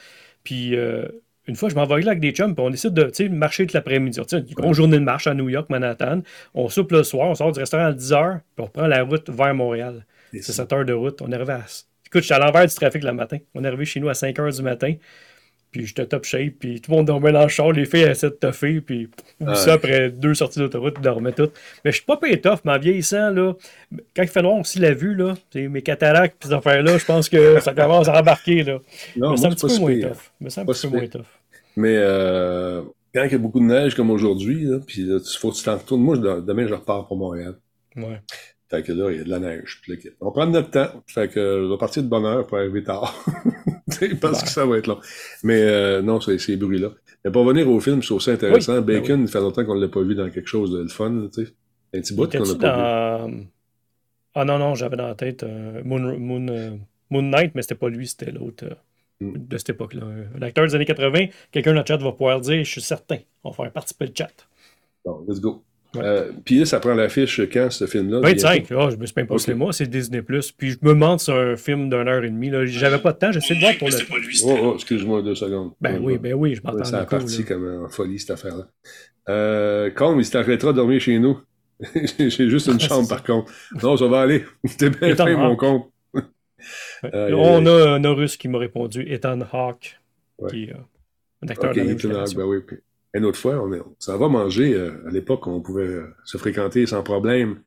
Puis 0.45 0.75
euh, 0.75 1.07
une 1.47 1.55
fois, 1.55 1.69
je 1.69 1.75
m'envoyais 1.75 2.05
là 2.05 2.11
avec 2.11 2.21
des 2.21 2.31
chums, 2.31 2.55
puis 2.55 2.65
on 2.65 2.69
décide 2.69 2.93
de 2.93 3.27
marcher 3.29 3.65
toute 3.65 3.73
l'après-midi. 3.73 4.19
Une 4.31 4.43
grosse 4.53 4.77
journée 4.77 4.97
de 4.97 5.03
marche 5.03 5.27
à 5.27 5.33
New 5.33 5.49
York, 5.49 5.69
Manhattan. 5.69 6.21
On 6.53 6.69
soupe 6.69 6.91
le 6.91 7.03
soir, 7.03 7.27
on 7.29 7.35
sort 7.35 7.51
du 7.51 7.59
restaurant 7.59 7.85
à 7.85 7.93
10 7.93 8.11
h, 8.11 8.39
puis 8.55 8.63
on 8.63 8.65
reprend 8.65 8.87
la 8.87 9.03
route 9.03 9.29
vers 9.29 9.53
Montréal. 9.53 10.05
C'est 10.31 10.53
7 10.53 10.73
heures 10.73 10.85
de 10.85 10.93
route. 10.93 11.21
On 11.21 11.31
est 11.31 11.35
arrivé 11.35 11.53
à. 11.53 11.65
Écoute, 12.05 12.21
j'étais 12.21 12.35
à 12.35 12.39
l'envers 12.39 12.65
du 12.65 12.73
trafic 12.73 13.03
le 13.03 13.11
matin. 13.11 13.37
On 13.55 13.63
est 13.63 13.67
arrivé 13.67 13.85
chez 13.85 13.99
nous 13.99 14.09
à 14.09 14.13
5 14.13 14.37
heures 14.39 14.51
du 14.51 14.61
matin. 14.61 14.93
Puis 15.73 15.85
j'étais 15.87 16.05
top 16.05 16.23
shape, 16.23 16.53
puis 16.59 16.79
tout 16.79 16.91
le 16.91 16.97
monde 16.97 17.07
dormait 17.07 17.31
dans 17.33 17.41
le 17.43 17.49
char, 17.49 17.71
les 17.73 17.83
filles 17.85 18.03
essaient 18.03 18.29
de 18.29 18.35
toffer, 18.35 18.79
puis 18.79 19.09
Ouais. 19.41 19.55
ça 19.55 19.73
après 19.73 20.09
deux 20.11 20.33
sorties 20.35 20.59
d'autoroute, 20.59 20.93
ils 20.99 21.01
dormaient 21.03 21.31
toutes. 21.33 21.51
Mais 21.83 21.91
je 21.91 21.97
suis 21.97 22.05
pas 22.05 22.15
payé 22.15 22.39
tough, 22.39 22.59
mais 22.63 22.71
en 22.73 22.79
vieillissant, 22.79 23.31
là, 23.31 23.53
quand 24.15 24.23
il 24.23 24.29
fait 24.29 24.41
noir 24.43 24.55
aussi 24.59 24.79
la 24.79 24.93
vue, 24.93 25.15
là, 25.15 25.33
mes 25.55 25.81
cataractes, 25.81 26.37
puis 26.39 26.47
ces 26.47 26.53
affaires-là, 26.55 26.97
je 26.97 27.05
pense 27.05 27.27
que 27.27 27.59
ça 27.59 27.73
commence 27.73 28.07
à 28.07 28.19
embarquer, 28.19 28.63
là. 28.63 28.77
Non, 29.17 29.31
mais 29.31 29.37
c'est 29.37 29.45
un 29.47 29.49
petit 29.49 29.67
peu 29.67 29.79
moins 29.79 29.99
tough. 29.99 30.31
Mais 30.39 30.49
c'est 30.49 30.61
un 30.61 30.65
Pas 30.65 30.71
petit 30.73 30.79
si 30.81 30.87
peu 30.87 30.91
moins 30.93 31.01
pire. 31.01 31.09
tough. 31.09 31.25
Mais 31.75 31.95
euh, 31.97 32.81
quand 33.15 33.23
il 33.23 33.31
y 33.31 33.35
a 33.35 33.37
beaucoup 33.39 33.59
de 33.59 33.65
neige 33.65 33.95
comme 33.95 34.11
aujourd'hui, 34.11 34.67
puis 34.85 35.01
là, 35.01 35.17
il 35.19 35.37
faut 35.39 35.51
que 35.51 35.57
tu 35.57 35.63
t'en 35.63 35.77
retournes. 35.77 36.01
Moi, 36.01 36.15
je- 36.17 36.41
demain, 36.41 36.67
je 36.67 36.73
repars 36.75 37.07
pour 37.07 37.17
Montréal. 37.17 37.55
Ouais. 37.95 38.21
Fait 38.73 38.81
que 38.83 38.91
là, 38.91 39.11
il 39.11 39.17
y 39.17 39.21
a 39.21 39.23
de 39.23 39.29
la 39.29 39.39
neige. 39.39 39.79
Puis 39.83 39.93
là, 39.93 39.99
on 40.21 40.31
prend 40.31 40.47
notre 40.47 40.71
temps. 40.71 41.03
Fait 41.07 41.27
que 41.27 41.63
je 41.65 41.71
vais 41.71 41.77
partir 41.77 42.01
de 42.03 42.07
bonne 42.07 42.25
heure 42.25 42.47
pour 42.47 42.57
arriver 42.57 42.83
tard. 42.83 43.13
Parce 44.19 44.39
Ouais. 44.39 44.43
que 44.43 44.49
ça 44.49 44.65
va 44.65 44.77
être 44.79 44.87
long. 44.87 44.99
Mais 45.43 45.61
euh, 45.61 46.01
non, 46.01 46.19
c'est 46.19 46.37
ces 46.39 46.57
bruits-là. 46.57 46.89
Mais 47.23 47.31
pour 47.31 47.45
revenir 47.45 47.69
au 47.69 47.79
film, 47.79 48.01
trouve 48.01 48.19
ça 48.21 48.31
intéressant. 48.31 48.77
Oui, 48.77 48.81
ben 48.81 48.99
Bacon, 49.01 49.21
il 49.21 49.27
fait 49.27 49.39
longtemps 49.39 49.63
qu'on 49.63 49.75
ne 49.75 49.81
l'a 49.81 49.87
pas 49.89 50.01
vu 50.01 50.15
dans 50.15 50.29
quelque 50.29 50.47
chose 50.47 50.71
de 50.71 50.81
le 50.81 50.87
fun. 50.87 51.27
Tu 51.33 51.45
sais. 51.45 51.51
Un 51.93 52.01
petit 52.01 52.13
bout 52.15 52.27
qu'on 52.31 52.43
n'a 52.43 52.55
pas 52.55 53.27
vu. 53.27 53.43
Ah 54.35 54.45
non, 54.45 54.57
non, 54.57 54.73
j'avais 54.73 54.97
dans 54.97 55.07
la 55.07 55.15
tête 55.15 55.43
euh, 55.43 55.81
Moon, 55.85 56.17
Moon, 56.17 56.47
euh, 56.49 56.71
Moon 57.11 57.21
Knight, 57.21 57.53
mais 57.53 57.61
c'était 57.61 57.75
pas 57.75 57.89
lui, 57.89 58.07
c'était 58.07 58.31
l'autre 58.31 58.65
euh, 58.65 58.73
Mm. 59.21 59.47
de 59.47 59.57
cette 59.57 59.69
époque-là. 59.69 60.01
Un 60.35 60.41
acteur 60.41 60.65
des 60.65 60.73
années 60.73 60.85
80, 60.85 61.27
quelqu'un 61.51 61.73
dans 61.75 61.81
le 61.81 61.85
chat 61.85 61.97
va 61.97 62.11
pouvoir 62.11 62.41
dire, 62.41 62.63
je 62.65 62.69
suis 62.69 62.81
certain. 62.81 63.19
On 63.43 63.51
va 63.51 63.55
faire 63.55 63.71
participer 63.71 64.07
le 64.07 64.13
chat. 64.17 64.31
Bon, 65.05 65.23
let's 65.27 65.39
go. 65.39 65.63
Euh, 65.95 66.31
puis 66.43 66.59
là, 66.59 66.65
ça 66.65 66.79
prend 66.79 66.93
l'affiche 66.93 67.39
quand, 67.51 67.69
ce 67.71 67.85
film-là? 67.85 68.19
25, 68.21 68.67
ah, 68.71 68.89
je 68.89 68.95
me 68.95 69.05
suis 69.05 69.13
même 69.15 69.27
pas 69.27 69.35
Ok. 69.35 69.47
moi, 69.49 69.73
c'est 69.73 69.87
Disney+. 69.87 70.21
Puis 70.21 70.71
je 70.71 70.77
me 70.81 70.89
demande 70.89 71.19
si 71.19 71.25
c'est 71.27 71.31
un 71.33 71.55
film 71.55 71.89
d'une 71.89 72.07
heure 72.07 72.23
et 72.23 72.29
demie. 72.29 72.51
J'avais 72.65 72.97
pas 72.97 73.13
de 73.13 73.17
temps, 73.19 73.31
j'essaie 73.31 73.55
de 73.55 73.59
voir 73.59 73.77
pour 73.77 73.89
le... 73.89 73.95
Oh, 74.45 74.57
oh, 74.63 74.73
excuse-moi 74.75 75.21
deux 75.21 75.35
secondes. 75.35 75.73
Ben 75.81 75.99
oui, 76.01 76.17
ben 76.17 76.33
oui, 76.33 76.55
je 76.55 76.61
m'entends 76.63 76.83
ça 76.83 77.01
a 77.01 77.05
parti 77.05 77.43
comme 77.43 77.85
en 77.85 77.89
folie, 77.89 78.19
cette 78.19 78.31
affaire-là. 78.31 78.67
Euh, 79.29 79.89
Combe, 79.91 80.19
il 80.19 80.29
t'arrêtera 80.29 80.71
de 80.71 80.77
dormir 80.77 80.99
chez 80.99 81.17
nous. 81.19 81.39
J'ai 82.19 82.49
juste 82.49 82.67
une 82.67 82.79
chambre, 82.79 83.07
par 83.07 83.23
contre. 83.23 83.51
Non, 83.81 83.95
ça 83.95 84.07
va 84.07 84.21
aller. 84.21 84.45
T'es 84.77 84.89
bien 84.89 85.09
Ethan 85.09 85.25
fin, 85.25 85.37
mon 85.37 85.55
compte. 85.55 85.89
Aïe, 87.03 87.33
on 87.33 87.65
a 87.65 87.89
un 87.91 88.03
Horus 88.05 88.37
qui 88.37 88.47
m'a 88.47 88.57
répondu, 88.57 89.05
Ethan 89.07 89.39
Hawke, 89.51 89.99
Ouais. 90.39 90.49
qui 90.49 90.63
est 90.63 90.71
euh, 90.71 90.77
un 91.43 91.47
acteur 91.49 91.69
OK, 91.69 91.75
de 91.75 91.79
la 91.81 91.85
même 91.85 91.97
Ethan 91.97 92.09
Hawke, 92.15 92.35
ben 92.35 92.43
oui. 92.45 92.57
Une 93.13 93.25
autre 93.25 93.37
fois, 93.39 93.61
on, 93.61 93.71
est, 93.73 93.79
on 93.79 93.95
s'en 93.99 94.17
va 94.17 94.27
manger. 94.27 94.73
euh, 94.73 95.07
à 95.07 95.11
l'époque, 95.11 95.45
on 95.47 95.61
pouvait 95.61 95.83
euh, 95.83 96.07
se 96.25 96.37
fréquenter 96.37 96.85
sans 96.85 97.03
problème 97.03 97.61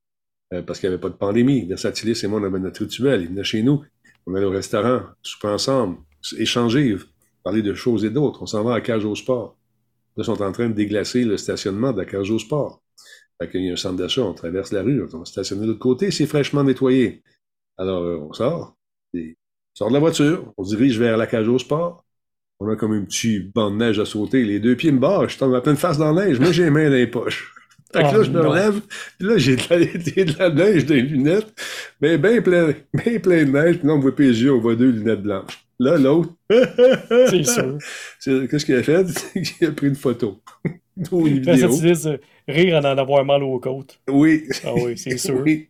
euh, 0.52 0.62
parce 0.62 0.80
qu'il 0.80 0.88
n'y 0.88 0.94
avait 0.94 1.00
pas 1.00 1.08
de 1.08 1.14
pandémie. 1.14 1.66
Versatilis 1.66 2.24
et 2.24 2.26
moi, 2.26 2.40
on 2.40 2.44
avait 2.44 2.58
notre 2.58 2.82
rituel. 2.82 3.22
Ils 3.22 3.28
venaient 3.28 3.44
chez 3.44 3.62
nous. 3.62 3.84
On 4.26 4.34
allait 4.34 4.46
au 4.46 4.50
restaurant, 4.50 5.02
souper 5.22 5.48
ensemble, 5.48 5.98
échanger, 6.36 6.96
parler 7.44 7.62
de 7.62 7.74
choses 7.74 8.04
et 8.04 8.10
d'autres. 8.10 8.42
On 8.42 8.46
s'en 8.46 8.64
va 8.64 8.74
à 8.74 8.80
cage 8.80 9.04
au 9.04 9.14
sport. 9.14 9.56
Là, 10.16 10.22
ils 10.22 10.24
sont 10.24 10.42
en 10.42 10.50
train 10.50 10.68
de 10.68 10.74
déglacer 10.74 11.24
le 11.24 11.36
stationnement 11.36 11.92
de 11.92 11.98
la 11.98 12.06
cage 12.06 12.30
au 12.30 12.38
sport. 12.38 12.82
Fait 13.40 13.50
qu'il 13.50 13.64
y 13.64 13.70
a 13.70 13.74
un 13.74 13.76
centre 13.76 13.96
d'achat, 13.96 14.22
on 14.22 14.32
traverse 14.32 14.72
la 14.72 14.82
rue, 14.82 15.04
on 15.12 15.18
va 15.18 15.24
stationner 15.26 15.62
de 15.62 15.66
l'autre 15.68 15.78
côté, 15.78 16.10
c'est 16.10 16.26
fraîchement 16.26 16.64
nettoyé. 16.64 17.22
Alors, 17.76 18.02
euh, 18.02 18.18
on 18.18 18.32
sort, 18.32 18.76
et 19.12 19.36
on 19.74 19.76
sort 19.76 19.88
de 19.88 19.92
la 19.92 20.00
voiture, 20.00 20.54
on 20.56 20.64
se 20.64 20.74
dirige 20.74 20.98
vers 20.98 21.18
la 21.18 21.26
cage 21.26 21.46
au 21.46 21.58
sport. 21.58 22.05
On 22.60 22.68
a 22.70 22.76
comme 22.76 22.92
un 22.92 23.02
petit 23.04 23.40
banc 23.40 23.70
de 23.70 23.76
neige 23.76 23.98
à 23.98 24.04
sauter, 24.06 24.42
les 24.44 24.60
deux 24.60 24.76
pieds 24.76 24.90
me 24.92 24.98
barrent, 24.98 25.28
je 25.28 25.36
tombe 25.38 25.54
à 25.54 25.60
pleine 25.60 25.76
face 25.76 25.98
dans 25.98 26.12
la 26.12 26.26
neige, 26.26 26.40
moi 26.40 26.52
j'ai 26.52 26.64
les 26.64 26.70
mains 26.70 26.88
dans 26.88 26.94
les 26.96 27.06
poches. 27.06 27.52
Fait 27.92 28.02
que 28.02 28.08
Oh, 28.08 28.16
là, 28.18 28.22
je 28.24 28.30
me 28.30 28.42
non. 28.42 28.50
relève, 28.50 28.80
puis 29.18 29.28
là, 29.28 29.38
j'ai 29.38 29.56
de 29.56 29.62
la, 29.70 29.76
de 30.24 30.38
la 30.38 30.50
neige 30.50 30.86
dans 30.86 30.94
les 30.94 31.02
lunettes, 31.02 31.54
mais 32.00 32.18
bien 32.18 32.40
plein, 32.42 32.72
bien 32.94 33.18
plein 33.20 33.44
de 33.44 33.50
neige, 33.50 33.78
puis 33.78 33.86
là, 33.86 33.94
on 33.94 34.00
voit 34.00 34.14
pas 34.16 34.22
les 34.22 34.42
yeux, 34.42 34.52
on 34.54 34.60
voit 34.60 34.74
deux 34.74 34.90
lunettes 34.90 35.22
blanches. 35.22 35.66
Là, 35.78 35.98
l'autre, 35.98 36.30
C'est 36.50 37.44
sûr. 37.44 38.48
qu'est-ce 38.48 38.64
qu'il 38.64 38.74
a 38.76 38.82
fait? 38.82 39.04
il 39.60 39.66
a 39.66 39.72
pris 39.72 39.88
une 39.88 39.94
photo. 39.94 40.40
Ou 41.12 41.26
une 41.26 41.40
vidéo. 41.40 41.54
Versatilis, 41.54 42.06
euh, 42.06 42.16
rire 42.48 42.76
en 42.76 42.84
en 42.84 42.96
avoir 42.98 43.22
mal 43.26 43.42
aux 43.42 43.60
côtes. 43.60 44.00
Oui. 44.08 44.44
Ah 44.64 44.72
oui, 44.74 44.96
c'est 44.96 45.18
sûr. 45.18 45.42
Oui. 45.44 45.68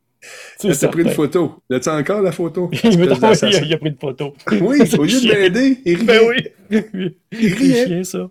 T'as 0.59 0.89
pris 0.89 1.03
une 1.03 1.11
photo. 1.11 1.63
Là-tu 1.69 1.89
encore 1.89 2.23
la 2.23 2.33
photo? 2.33 2.71
Il, 2.73 2.99
m'a 2.99 3.05
Espèce 3.13 3.43
il, 3.43 3.57
a, 3.57 3.61
il 3.63 3.75
a 3.75 3.79
pris 3.79 3.89
une 3.91 3.99
photo. 3.99 4.35
Oui, 4.53 4.81
au 4.99 5.03
lieu 5.05 5.13
de 5.13 5.19
Chien. 5.19 5.35
m'aider, 5.35 5.79
il 5.85 5.97
riait. 5.97 6.05
Ben 6.05 6.21
oui. 6.29 6.51
Il 7.33 7.51
C'est 7.51 7.55
riait. 7.55 7.87
chien, 7.87 8.05
ça. 8.05 8.29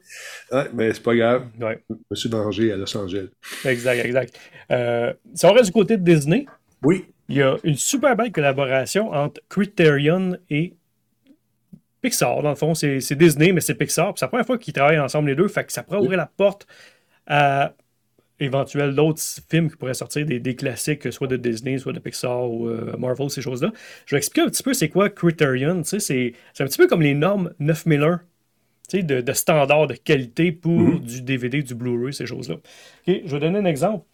Ouais, 0.52 0.66
mais 0.74 0.94
c'est 0.94 1.04
pas 1.04 1.16
grave. 1.16 1.46
Ouais, 1.62 1.80
Je 1.90 1.96
me 2.12 2.16
suis 2.16 2.30
vengé 2.30 2.72
à 2.72 2.76
Los 2.76 2.98
Angeles. 2.98 3.28
exact, 3.64 4.04
exact. 4.06 4.38
Euh, 4.72 5.14
si 5.34 5.46
on 5.46 5.54
reste 5.54 5.68
du 5.68 5.72
côté 5.72 5.96
de 5.98 6.04
Disney, 6.04 6.46
Oui. 6.84 7.06
il 7.30 7.38
y 7.38 7.42
a 7.42 7.56
une 7.64 7.76
super 7.78 8.16
belle 8.18 8.32
collaboration 8.34 9.12
entre 9.12 9.40
Criterion 9.48 10.38
et 10.50 10.74
Pixar. 12.02 12.42
Dans 12.44 12.50
le 12.50 12.56
fond, 12.56 12.74
c'est 12.76 13.00
Disney, 13.16 13.52
mais 13.52 13.62
c'est 13.62 13.76
Pixar. 13.76 14.14
C'est 14.18 14.26
la 14.26 14.30
première 14.30 14.46
fois 14.46 14.58
qu'ils 14.58 14.74
travaillent 14.74 15.00
ensemble 15.00 15.30
les 15.30 15.36
deux. 15.36 15.48
Fait 15.48 15.64
que 15.64 15.72
ça 15.72 15.84
pourrait 15.84 16.00
ouvrir 16.00 16.18
la 16.18 16.26
porte 16.38 16.68
à 17.28 17.74
éventuels 18.40 18.94
d'autres 18.96 19.22
films 19.50 19.70
qui 19.70 19.78
pourraient 19.78 19.94
sortir, 19.94 20.26
des, 20.26 20.40
des 20.40 20.56
classiques, 20.56 21.12
soit 21.12 21.28
de 21.28 21.38
Disney, 21.38 21.78
soit 21.78 21.94
de 21.94 22.00
Pixar 22.00 22.50
ou 22.52 22.68
euh, 22.68 22.96
Marvel, 22.98 23.30
ces 23.30 23.42
choses-là. 23.42 23.72
Je 24.06 24.16
vais 24.16 24.18
expliquer 24.20 24.46
un 24.46 24.50
petit 24.50 24.64
peu 24.64 24.74
c'est 24.74 24.90
quoi 24.90 25.10
Criterion. 25.10 25.82
C'est 25.84 26.34
un 26.60 26.66
petit 26.66 26.78
peu 26.78 26.88
comme 26.88 27.02
les 27.02 27.14
normes 27.14 27.54
9001 27.60 28.22
tu 28.88 28.98
sais, 28.98 29.04
de, 29.04 29.22
de 29.22 29.34
standards 29.34 29.88
de 29.88 29.96
qualité 29.96 30.52
pour 30.52 30.72
Mhm. 30.80 31.00
du 31.00 31.22
DVD, 31.24 31.64
du 31.64 31.74
Blu-ray, 31.74 32.14
ces 32.14 32.26
choses-là. 32.28 32.58
Je 33.08 33.14
vais 33.14 33.40
donner 33.40 33.58
un 33.60 33.66
exemple. 33.66 34.06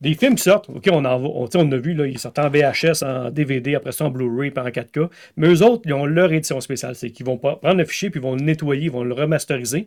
Des 0.00 0.14
films 0.14 0.34
qui 0.34 0.42
sortent, 0.44 0.68
OK, 0.70 0.88
on 0.90 1.04
en 1.04 1.18
va, 1.18 1.28
on, 1.28 1.46
tu 1.46 1.58
sais, 1.58 1.64
on 1.64 1.70
a 1.72 1.76
vu, 1.76 1.92
là, 1.92 2.06
ils 2.06 2.18
sortent 2.18 2.38
en 2.38 2.48
VHS, 2.48 3.02
en 3.04 3.30
DVD, 3.30 3.74
après 3.74 3.92
ça 3.92 4.06
en 4.06 4.10
Blu-ray, 4.10 4.50
puis 4.50 4.64
en 4.64 4.68
4K. 4.70 5.10
Mais 5.36 5.46
eux 5.48 5.62
autres, 5.62 5.82
ils 5.84 5.92
ont 5.92 6.06
leur 6.06 6.32
édition 6.32 6.58
spéciale. 6.62 6.94
C'est 6.94 7.10
qu'ils 7.10 7.26
vont 7.26 7.36
prendre 7.36 7.74
le 7.74 7.84
fichier, 7.84 8.08
puis 8.10 8.18
ils 8.18 8.22
vont 8.22 8.34
le 8.34 8.40
nettoyer, 8.42 8.84
ils 8.86 8.90
vont 8.90 9.04
le 9.04 9.12
remasteriser. 9.12 9.86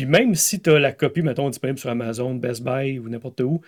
Puis 0.00 0.06
même 0.08 0.34
si 0.34 0.60
tu 0.62 0.70
as 0.70 0.78
la 0.78 0.92
copie, 0.92 1.20
mettons, 1.20 1.50
disponible 1.50 1.78
sur 1.78 1.90
Amazon, 1.90 2.34
Best 2.34 2.62
Buy 2.62 2.98
ou 2.98 3.10
n'importe 3.10 3.40
où, 3.42 3.60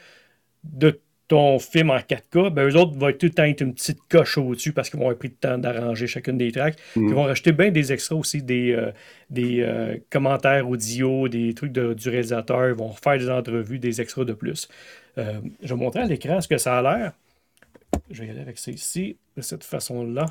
de 0.64 0.98
ton 1.28 1.58
film 1.58 1.90
en 1.90 1.98
4K, 1.98 2.48
ben 2.48 2.66
eux 2.70 2.74
autres 2.76 2.96
vont 2.96 3.12
tout 3.12 3.26
le 3.26 3.30
temps 3.32 3.44
être 3.44 3.60
une 3.60 3.74
petite 3.74 3.98
coche 4.08 4.38
au-dessus 4.38 4.72
parce 4.72 4.88
qu'ils 4.88 4.98
vont 4.98 5.04
avoir 5.04 5.18
pris 5.18 5.28
le 5.28 5.34
temps 5.34 5.58
d'arranger 5.58 6.06
chacune 6.06 6.38
des 6.38 6.50
tracks. 6.50 6.76
Puis 6.94 7.02
Ils 7.02 7.14
vont 7.14 7.24
rajouter 7.24 7.52
bien 7.52 7.70
des 7.70 7.92
extras 7.92 8.14
aussi, 8.16 8.42
des, 8.42 8.72
euh, 8.72 8.92
des 9.28 9.60
euh, 9.60 9.98
commentaires 10.08 10.66
audio, 10.66 11.28
des 11.28 11.52
trucs 11.52 11.72
de- 11.72 11.92
du 11.92 12.08
réalisateur. 12.08 12.68
Ils 12.68 12.74
vont 12.74 12.88
refaire 12.88 13.18
des 13.18 13.28
entrevues, 13.28 13.78
des 13.78 14.00
extras 14.00 14.24
de 14.24 14.32
plus. 14.32 14.68
Euh, 15.18 15.34
je 15.62 15.74
vais 15.74 15.78
montrer 15.80 16.00
à 16.00 16.06
l'écran 16.06 16.40
ce 16.40 16.48
que 16.48 16.56
ça 16.56 16.78
a 16.78 16.82
l'air. 16.82 17.12
Je 18.10 18.22
vais 18.22 18.28
y 18.28 18.30
aller 18.30 18.40
avec 18.40 18.56
ça 18.56 18.70
ici, 18.70 19.18
de 19.36 19.42
cette 19.42 19.64
façon-là. 19.64 20.24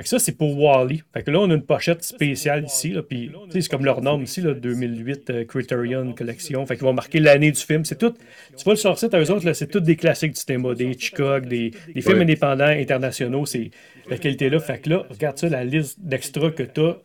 Fait 0.00 0.04
que 0.04 0.08
ça, 0.08 0.18
c'est 0.18 0.32
pour 0.32 0.58
Wally. 0.58 1.02
Fait 1.12 1.22
que 1.22 1.30
là, 1.30 1.40
on 1.40 1.50
a 1.50 1.54
une 1.54 1.62
pochette 1.62 2.02
spéciale 2.02 2.64
ici. 2.64 2.88
Là, 2.88 3.02
puis, 3.02 3.30
c'est 3.50 3.68
comme 3.68 3.84
leur 3.84 4.00
norme 4.00 4.22
ici, 4.22 4.40
là, 4.40 4.54
2008 4.54 5.28
euh, 5.28 5.44
Criterion 5.44 6.14
Collection. 6.14 6.64
Fait 6.64 6.76
qu'ils 6.76 6.86
vont 6.86 6.94
marquer 6.94 7.20
l'année 7.20 7.52
du 7.52 7.60
film. 7.60 7.84
C'est 7.84 7.98
tout. 7.98 8.14
Tu 8.56 8.64
vois, 8.64 8.76
sur 8.76 8.88
le 8.92 8.96
site, 8.96 9.12
à 9.12 9.20
eux 9.20 9.30
autres, 9.30 9.44
là, 9.44 9.52
c'est 9.52 9.66
tous 9.66 9.80
des 9.80 9.96
classiques 9.96 10.32
du 10.32 10.40
cinéma, 10.40 10.74
des 10.74 10.86
Hitchcock, 10.86 11.44
des, 11.44 11.72
des 11.94 12.00
films 12.00 12.22
indépendants, 12.22 12.64
internationaux. 12.64 13.44
C'est 13.44 13.72
la 14.08 14.16
qualité-là. 14.16 14.58
Fait 14.58 14.78
que 14.78 14.88
là, 14.88 15.04
regarde 15.10 15.36
ça, 15.36 15.50
la 15.50 15.64
liste 15.64 16.00
d'extras 16.00 16.50
que 16.50 16.62
tu 16.62 16.80
as. 16.80 16.96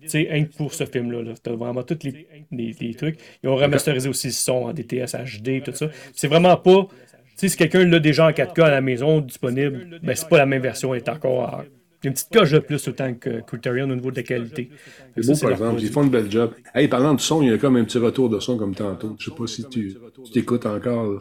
tu 0.00 0.08
sais, 0.08 0.28
rien 0.30 0.44
que 0.44 0.56
pour 0.56 0.72
ce 0.72 0.86
film-là. 0.86 1.22
Là. 1.22 1.32
T'as 1.42 1.50
vraiment 1.50 1.82
tous 1.82 1.98
les, 2.04 2.28
les, 2.52 2.76
les 2.80 2.94
trucs. 2.94 3.18
Ils 3.42 3.48
ont 3.48 3.56
remasterisé 3.56 4.08
aussi 4.08 4.28
le 4.28 4.34
son 4.34 4.66
en 4.66 4.72
DTS 4.72 5.16
HD, 5.16 5.64
tout 5.64 5.74
ça. 5.74 5.88
C'est 6.14 6.28
vraiment 6.28 6.56
pas. 6.56 6.86
Tu 6.86 7.34
sais, 7.34 7.48
si 7.48 7.56
quelqu'un 7.56 7.84
l'a 7.86 7.98
déjà 7.98 8.26
en 8.26 8.30
4K 8.30 8.62
à 8.62 8.70
la 8.70 8.80
maison 8.80 9.20
disponible, 9.20 9.98
ben 10.00 10.14
c'est 10.14 10.28
pas 10.28 10.38
la 10.38 10.46
même 10.46 10.62
version, 10.62 10.94
elle 10.94 11.00
est 11.00 11.08
encore 11.08 11.64
une 12.04 12.12
petite 12.12 12.32
coche 12.32 12.52
de 12.52 12.58
plus 12.58 12.88
autant 12.88 13.14
que 13.14 13.40
Criterion 13.42 13.90
au 13.90 13.94
niveau 13.94 14.10
de 14.10 14.16
la 14.16 14.22
qualité. 14.22 14.70
C'est 15.16 15.22
Ça, 15.22 15.32
beau, 15.32 15.38
par 15.38 15.50
leur 15.50 15.58
exemple. 15.58 15.82
Ils 15.82 15.90
font 15.90 16.02
une 16.02 16.10
belle 16.10 16.30
job. 16.30 16.52
Hey, 16.74 16.88
parlant 16.88 17.14
de 17.14 17.20
son, 17.20 17.42
il 17.42 17.50
y 17.50 17.52
a 17.52 17.58
comme 17.58 17.76
un 17.76 17.84
petit 17.84 17.98
retour 17.98 18.30
de 18.30 18.40
son 18.40 18.56
comme 18.56 18.74
tantôt. 18.74 19.16
Je 19.18 19.30
sais 19.30 19.36
pas 19.36 19.46
si 19.46 19.68
tu 19.68 19.96
t'écoutes 20.32 20.66
encore 20.66 21.12
là, 21.12 21.18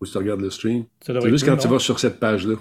ou 0.00 0.06
si 0.06 0.12
tu 0.12 0.18
regardes 0.18 0.40
le 0.40 0.50
stream. 0.50 0.84
Ça 1.00 1.18
C'est 1.20 1.30
juste 1.30 1.46
quand 1.46 1.56
tu 1.56 1.68
vas 1.68 1.78
sur 1.78 1.98
cette 1.98 2.18
page-là. 2.18 2.56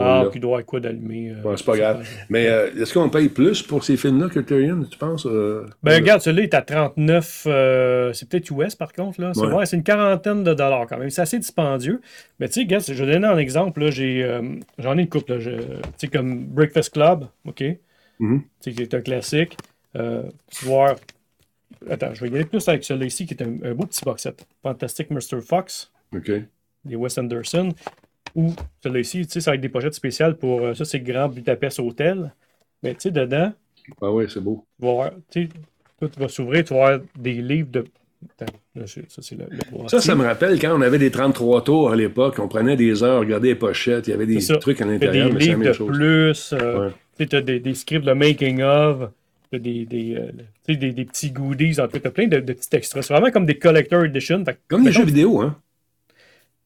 Ah, 0.00 0.24
puis 0.30 0.38
il 0.38 0.40
doit 0.40 0.50
y 0.50 0.52
avoir 0.54 0.64
quoi 0.66 0.80
d'allumer. 0.80 1.30
euh, 1.30 1.42
Ouais, 1.48 1.56
c'est 1.56 1.66
pas 1.66 1.76
grave. 1.76 2.06
Mais 2.28 2.46
euh, 2.48 2.70
est-ce 2.80 2.94
qu'on 2.94 3.08
paye 3.10 3.28
plus 3.28 3.62
pour 3.62 3.84
ces 3.84 3.96
films-là 3.96 4.28
que 4.28 4.40
Tyrion, 4.40 4.82
tu 4.90 4.98
penses? 4.98 5.26
euh, 5.26 5.66
Ben, 5.82 5.94
regarde, 5.96 6.20
celui-là 6.20 6.42
est 6.44 6.54
à 6.54 6.62
39. 6.62 7.44
euh, 7.46 8.12
c'est 8.12 8.28
peut-être 8.28 8.50
US 8.50 8.74
par 8.74 8.92
contre. 8.92 9.20
là. 9.20 9.32
C'est 9.34 9.40
Ouais. 9.40 9.52
ouais, 9.54 9.66
c'est 9.66 9.76
une 9.76 9.82
quarantaine 9.82 10.44
de 10.44 10.54
dollars 10.54 10.86
quand 10.88 10.98
même. 10.98 11.10
C'est 11.10 11.22
assez 11.22 11.38
dispendieux. 11.38 12.00
Mais 12.40 12.48
tu 12.48 12.54
sais, 12.54 12.60
regarde, 12.60 12.84
je 12.86 13.04
vais 13.04 13.12
donner 13.12 13.26
un 13.26 13.38
exemple. 13.38 13.80
là. 13.80 13.90
J'ai, 13.90 14.40
J'en 14.78 14.96
ai 14.98 15.02
une 15.02 15.08
couple. 15.08 15.34
là. 15.34 15.38
Je- 15.40 15.50
Tu 15.50 15.62
sais, 15.98 16.08
comme 16.08 16.44
Breakfast 16.46 16.92
Club, 16.92 17.26
OK? 17.46 17.62
Mhm. 18.20 18.42
Tu 18.60 18.70
sais, 18.70 18.72
qui 18.76 18.82
est 18.82 18.94
un 18.94 19.00
classique. 19.00 19.56
Tu 19.94 20.64
voir. 20.64 20.96
Attends, 21.88 22.12
je 22.12 22.20
vais 22.24 22.30
y 22.30 22.34
aller 22.34 22.44
plus 22.44 22.66
avec 22.68 22.82
celui-là 22.82 23.06
ici, 23.06 23.24
qui 23.26 23.34
est 23.34 23.42
un, 23.42 23.52
un 23.62 23.74
beau 23.74 23.84
petit 23.86 24.04
box 24.04 24.22
set. 24.22 24.46
Fantastic 24.62 25.10
Mr. 25.10 25.40
Fox, 25.46 25.92
OK. 26.14 26.32
des 26.84 26.96
Wes 26.96 27.16
Anderson. 27.18 27.68
Ou 28.38 28.54
celui-là 28.82 29.00
ici, 29.00 29.26
tu 29.26 29.32
sais, 29.32 29.40
ça 29.40 29.50
avec 29.50 29.60
des 29.60 29.68
pochettes 29.68 29.94
spéciales 29.94 30.36
pour. 30.36 30.60
euh, 30.62 30.74
ça, 30.74 30.84
c'est 30.84 31.00
Grand 31.00 31.28
Budapest 31.28 31.80
Hotel. 31.80 32.32
Mais 32.82 32.94
tu 32.94 33.00
sais, 33.00 33.10
dedans, 33.10 33.52
Ah 34.00 34.12
ouais, 34.12 34.26
c'est 34.28 34.40
beau. 34.40 34.64
tu 34.78 34.86
vas 34.86 34.92
voir, 34.92 35.10
tu 35.30 35.42
sais, 35.42 35.48
tout 36.00 36.20
va 36.20 36.28
s'ouvrir, 36.28 36.64
tu 36.64 36.72
vas 36.74 36.86
avoir 36.86 37.00
des 37.18 37.42
livres 37.42 37.70
de. 37.70 37.84
Attends, 38.38 38.52
là, 38.74 38.86
c'est- 38.86 39.10
ça, 39.10 39.22
c'est 39.22 39.36
le, 39.36 39.46
le 39.50 39.88
Ça, 39.88 40.14
me 40.14 40.24
rappelle 40.24 40.58
quand 40.60 40.76
on 40.76 40.80
avait 40.82 40.98
des 40.98 41.10
33 41.10 41.62
tours 41.64 41.90
à 41.90 41.96
l'époque, 41.96 42.36
on 42.40 42.48
prenait 42.48 42.76
des 42.76 43.02
heures, 43.02 43.20
regardait 43.20 43.48
les 43.48 43.54
pochettes, 43.54 44.06
il 44.08 44.10
y 44.10 44.14
avait 44.14 44.26
des 44.26 44.40
C'est 44.40 44.58
trucs 44.58 44.80
à 44.80 44.84
l'intérieur, 44.86 45.32
mais 45.32 45.40
c'est 45.40 45.46
la 45.46 45.52
livres 45.52 45.58
même 45.58 45.68
de 45.68 45.72
chose. 45.72 45.96
plus, 45.96 46.52
euh, 46.52 46.86
Ouais. 46.88 46.92
tu 47.18 47.26
t'as 47.28 47.40
des, 47.40 47.60
des 47.60 47.74
scripts 47.74 48.04
de 48.04 48.12
making 48.12 48.62
of, 48.62 49.10
t'as 49.50 49.58
des, 49.58 49.84
des, 49.86 50.14
euh, 50.16 50.30
tu 50.66 50.74
sais, 50.74 50.76
des, 50.76 50.92
des 50.92 51.04
petits 51.04 51.30
goodies, 51.30 51.80
en 51.80 51.88
fait, 51.88 52.00
t'as 52.00 52.10
plein 52.10 52.26
de, 52.28 52.38
de 52.40 52.52
petits 52.52 52.74
extras. 52.76 53.02
C'est 53.02 53.14
vraiment 53.14 53.30
comme 53.30 53.46
des 53.46 53.58
collector 53.58 54.04
edition. 54.04 54.44
Fait 54.44 54.54
que, 54.54 54.58
Comme 54.68 54.84
des 54.84 54.92
jeux 54.92 55.04
vidéo, 55.04 55.40
hein? 55.40 55.56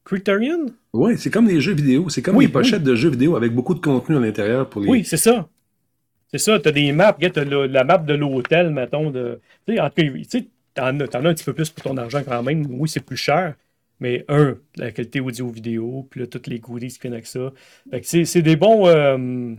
Criterion? 0.04 0.66
Oui, 0.92 1.16
c'est 1.18 1.30
comme 1.30 1.46
des 1.46 1.60
jeux 1.60 1.74
vidéo. 1.74 2.08
C'est 2.08 2.22
comme 2.22 2.36
Oui, 2.36 2.46
des 2.46 2.52
pochettes 2.52 2.82
de 2.82 2.94
jeux 2.94 3.10
vidéo 3.10 3.36
avec 3.36 3.52
beaucoup 3.54 3.74
de 3.74 3.80
contenu 3.80 4.16
à 4.16 4.20
l'intérieur 4.20 4.68
pour 4.68 4.80
les. 4.82 4.88
Oui, 4.88 5.04
c'est 5.04 5.16
ça. 5.16 5.48
C'est 6.30 6.38
ça, 6.38 6.58
t'as 6.58 6.70
des 6.72 6.92
maps, 6.92 7.12
regarde, 7.12 7.34
t'as 7.34 7.44
la, 7.44 7.66
la 7.66 7.84
map 7.84 7.98
de 7.98 8.14
l'hôtel, 8.14 8.70
mettons, 8.70 9.10
de. 9.10 9.40
Tu 9.66 9.74
sais, 9.74 9.80
en 9.80 9.90
tout 9.90 10.02
cas, 10.02 10.42
t'en 10.74 11.24
as, 11.24 11.28
un 11.28 11.34
petit 11.34 11.44
peu 11.44 11.52
plus 11.52 11.70
pour 11.70 11.84
ton 11.84 11.96
argent 11.98 12.22
quand 12.26 12.42
même. 12.42 12.66
Oui, 12.70 12.88
c'est 12.88 13.04
plus 13.04 13.16
cher. 13.18 13.54
Mais 14.00 14.24
un, 14.28 14.56
la 14.76 14.90
qualité 14.90 15.20
audio-vidéo, 15.20 16.08
puis 16.10 16.20
là, 16.20 16.26
tous 16.26 16.48
les 16.50 16.58
goodies 16.58 16.88
qui 16.88 16.98
viennent 17.00 17.12
avec 17.12 17.26
ça. 17.26 17.52
Fait 17.90 18.00
que 18.00 18.06
c'est, 18.06 18.24
c'est 18.24 18.42
des 18.42 18.56
bons. 18.56 18.88
euh, 18.88 19.54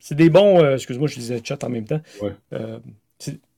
c'est 0.00 0.14
des 0.16 0.30
bons. 0.30 0.62
euh, 0.62 0.74
excuse-moi, 0.74 1.06
je 1.08 1.14
disais 1.16 1.40
chat 1.44 1.62
en 1.62 1.68
même 1.68 1.84
temps. 1.84 2.00
Ouais. 2.20 2.32
Euh, 2.54 2.78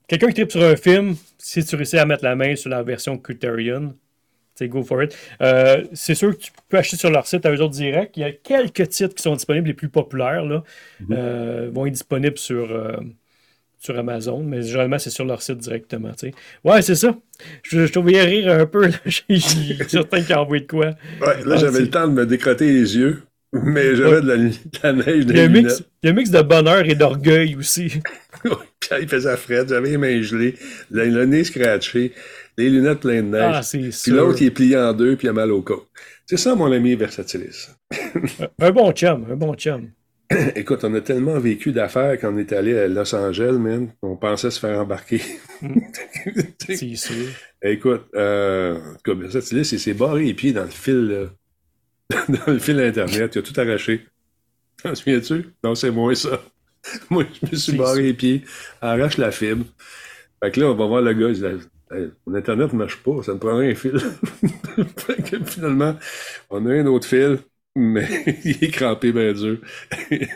quelqu'un 0.08 0.26
qui 0.28 0.34
tripe 0.34 0.50
sur 0.50 0.62
un 0.62 0.76
film, 0.76 1.14
si 1.38 1.64
tu 1.64 1.76
réussis 1.76 1.96
à 1.98 2.04
mettre 2.04 2.24
la 2.24 2.34
main 2.36 2.54
sur 2.56 2.68
la 2.68 2.82
version 2.82 3.16
Criterion, 3.16 3.94
c'est 4.60 4.68
go 4.68 4.82
for 4.84 5.02
it. 5.02 5.16
Euh, 5.40 5.82
c'est 5.94 6.14
sûr 6.14 6.36
que 6.36 6.42
tu 6.42 6.52
peux 6.68 6.76
acheter 6.76 6.96
sur 6.98 7.10
leur 7.10 7.26
site 7.26 7.46
à 7.46 7.50
eux 7.50 7.60
autres 7.62 7.70
direct. 7.74 8.14
Il 8.16 8.20
y 8.20 8.24
a 8.24 8.32
quelques 8.32 8.88
titres 8.90 9.14
qui 9.14 9.22
sont 9.22 9.34
disponibles, 9.34 9.66
les 9.68 9.74
plus 9.74 9.88
populaires, 9.88 10.44
là, 10.44 10.62
euh, 11.10 11.70
vont 11.72 11.86
être 11.86 11.94
disponibles 11.94 12.36
sur, 12.38 12.70
euh, 12.70 12.96
sur 13.78 13.98
Amazon, 13.98 14.42
mais 14.42 14.60
généralement, 14.60 14.98
c'est 14.98 15.08
sur 15.08 15.24
leur 15.24 15.40
site 15.40 15.56
directement. 15.56 16.12
Ouais, 16.64 16.82
c'est 16.82 16.94
ça. 16.94 17.16
Je, 17.62 17.86
je 17.86 17.92
trouvais 17.92 18.20
rire 18.22 18.52
un 18.52 18.66
peu. 18.66 18.90
J'ai 19.06 19.22
j'ai 19.36 19.88
certain 19.88 20.20
qu'il 20.22 20.34
a 20.34 20.42
envoyé 20.42 20.62
de 20.64 20.68
quoi. 20.68 20.86
Ouais, 21.22 21.42
là, 21.46 21.54
Ah, 21.54 21.56
j'avais 21.56 21.80
le 21.80 21.88
temps 21.90 22.06
de 22.06 22.12
me 22.12 22.26
décrotter 22.26 22.66
les 22.66 22.96
yeux, 22.98 23.22
mais 23.54 23.96
j'avais 23.96 24.16
Ouais. 24.16 24.20
de, 24.20 24.28
la, 24.28 24.36
de 24.36 24.52
la 24.82 24.92
neige 24.92 25.24
dans 25.26 25.32
Il 25.32 25.38
y, 25.38 25.40
a 25.40 25.44
un 25.44 25.48
mix, 25.48 25.82
il 26.02 26.06
y 26.06 26.08
a 26.10 26.12
un 26.12 26.14
mix 26.16 26.30
de 26.30 26.42
bonheur 26.42 26.84
et 26.86 26.94
d'orgueil 26.94 27.56
aussi. 27.56 27.90
Il 29.00 29.08
faisait 29.08 29.36
fret, 29.36 29.66
j'avais 29.68 29.90
les 29.90 29.96
mains 29.98 30.20
gelées, 30.22 30.56
le, 30.90 31.04
le 31.04 31.24
nez 31.24 31.44
scratché, 31.44 32.12
les 32.60 32.70
lunettes 32.70 33.00
pleines 33.00 33.30
de 33.30 33.36
neige. 33.36 33.54
Ah, 33.56 33.62
c'est 33.62 33.78
puis 33.78 34.12
l'autre, 34.12 34.40
il 34.40 34.48
est 34.48 34.50
plié 34.50 34.76
en 34.76 34.92
deux, 34.92 35.16
puis 35.16 35.26
il 35.26 35.30
a 35.30 35.32
mal 35.32 35.50
au 35.50 35.62
cou. 35.62 35.82
C'est 36.26 36.36
ça, 36.36 36.54
mon 36.54 36.70
ami 36.70 36.94
Versatilis. 36.94 37.68
Un 38.58 38.70
bon 38.70 38.92
chum, 38.92 39.26
un 39.30 39.36
bon 39.36 39.54
chum. 39.54 39.90
Écoute, 40.54 40.84
on 40.84 40.94
a 40.94 41.00
tellement 41.00 41.38
vécu 41.38 41.72
d'affaires 41.72 42.18
quand 42.20 42.32
on 42.32 42.38
est 42.38 42.52
allé 42.52 42.78
à 42.78 42.86
Los 42.86 43.14
Angeles, 43.14 43.58
man, 43.58 43.90
qu'on 44.00 44.16
pensait 44.16 44.50
se 44.50 44.60
faire 44.60 44.78
embarquer. 44.78 45.20
C'est 46.58 46.94
sûr. 46.94 47.26
Écoute, 47.62 48.04
euh, 48.14 48.78
Versatilis, 49.06 49.70
il 49.72 49.80
s'est 49.80 49.94
barré 49.94 50.24
les 50.24 50.34
pieds 50.34 50.52
dans 50.52 50.62
le 50.62 50.70
fil, 50.70 51.10
euh, 51.10 51.26
dans 52.28 52.52
le 52.52 52.58
fil 52.58 52.78
Internet. 52.78 53.34
Il 53.34 53.38
a 53.38 53.42
tout 53.42 53.60
arraché. 53.60 54.06
T'en 54.82 54.94
souviens-tu? 54.94 55.46
Non, 55.64 55.74
c'est 55.74 55.90
moi, 55.90 56.14
ça. 56.14 56.40
Moi, 57.10 57.24
je 57.42 57.46
me 57.50 57.56
suis 57.56 57.76
barré 57.76 58.02
les 58.02 58.14
pieds, 58.14 58.44
arrache 58.80 59.18
la 59.18 59.30
fibre. 59.30 59.66
Fait 60.42 60.50
que 60.50 60.60
là, 60.60 60.66
on 60.66 60.74
va 60.74 60.86
voir 60.86 61.02
le 61.02 61.12
gars, 61.12 61.28
il 61.28 61.60
Hey, 61.90 62.10
mon 62.26 62.34
Internet 62.34 62.72
ne 62.72 62.78
marche 62.78 63.02
pas, 63.02 63.22
ça 63.22 63.34
me 63.34 63.38
prendrait 63.38 63.72
un 63.72 63.74
fil. 63.74 63.98
finalement, 65.46 65.96
on 66.48 66.64
a 66.66 66.72
un 66.72 66.86
autre 66.86 67.06
fil, 67.06 67.38
mais 67.74 68.08
il 68.44 68.64
est 68.64 68.70
crampé 68.70 69.12
bien 69.12 69.32
dur. 69.32 69.58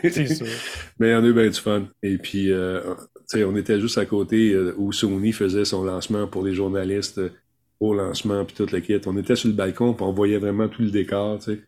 C'est 0.03 0.27
sûr. 0.27 0.47
Mais 0.99 1.13
on 1.15 1.23
a 1.23 1.27
eu 1.27 1.33
bien 1.33 1.49
du 1.49 1.59
fun. 1.59 1.87
Et 2.01 2.17
puis, 2.17 2.51
euh, 2.51 2.81
on 3.35 3.55
était 3.55 3.79
juste 3.79 3.97
à 3.97 4.05
côté 4.05 4.53
euh, 4.53 4.73
où 4.77 4.91
Sony 4.91 5.31
faisait 5.31 5.65
son 5.65 5.83
lancement 5.83 6.27
pour 6.27 6.43
les 6.43 6.53
journalistes 6.53 7.17
euh, 7.17 7.29
au 7.79 7.93
lancement, 7.93 8.45
puis 8.45 8.55
toute 8.55 8.71
la 8.71 8.81
kit. 8.81 8.99
On 9.05 9.17
était 9.17 9.35
sur 9.35 9.49
le 9.49 9.55
balcon, 9.55 9.93
puis 9.93 10.05
on 10.05 10.13
voyait 10.13 10.37
vraiment 10.37 10.67
tout 10.69 10.81
le 10.81 10.91
décor, 10.91 11.39
tu 11.39 11.53
sais. 11.55 11.61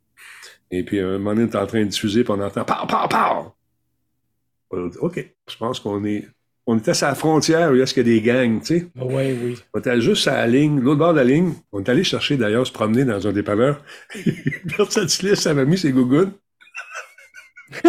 Et 0.71 0.83
puis, 0.83 0.99
un 0.99 1.17
moment 1.17 1.31
donné, 1.31 1.43
on 1.43 1.47
était 1.47 1.57
en 1.57 1.67
train 1.67 1.81
de 1.81 1.89
diffuser, 1.89 2.23
puis 2.23 2.33
on 2.33 2.41
entend 2.41 2.63
«Pow, 2.65 2.87
pow, 2.87 3.07
pow!» 3.09 3.53
OK, 5.01 5.33
je 5.49 5.57
pense 5.57 5.79
qu'on 5.79 6.03
est... 6.05 6.27
On 6.69 6.77
était 6.77 6.93
sur 6.93 7.07
la 7.07 7.15
frontière 7.15 7.71
où 7.71 7.75
il 7.75 7.79
y 7.79 7.81
a 7.81 7.85
ce 7.85 7.93
qu'il 7.93 8.05
y 8.05 8.11
a 8.11 8.13
des 8.19 8.21
gangs, 8.21 8.59
tu 8.61 8.79
sais. 8.79 8.87
Ah 8.99 9.05
ouais, 9.05 9.35
oui. 9.41 9.57
On 9.73 9.79
était 9.79 10.01
juste 10.01 10.27
à 10.27 10.33
la 10.35 10.47
ligne, 10.47 10.81
l'autre 10.81 10.99
bord 10.99 11.13
de 11.13 11.19
la 11.19 11.23
ligne. 11.23 11.53
On 11.71 11.81
est 11.81 11.87
allé 11.89 12.03
chercher 12.03 12.35
d'ailleurs, 12.35 12.67
se 12.67 12.73
promener 12.73 13.05
dans 13.05 13.25
un 13.25 13.31
dépanneur. 13.31 13.81
Versatilis, 14.65 15.37
ça 15.37 15.53
m'a 15.53 15.63
mis 15.63 15.77
ses 15.77 15.91
gougounes. 15.93 16.33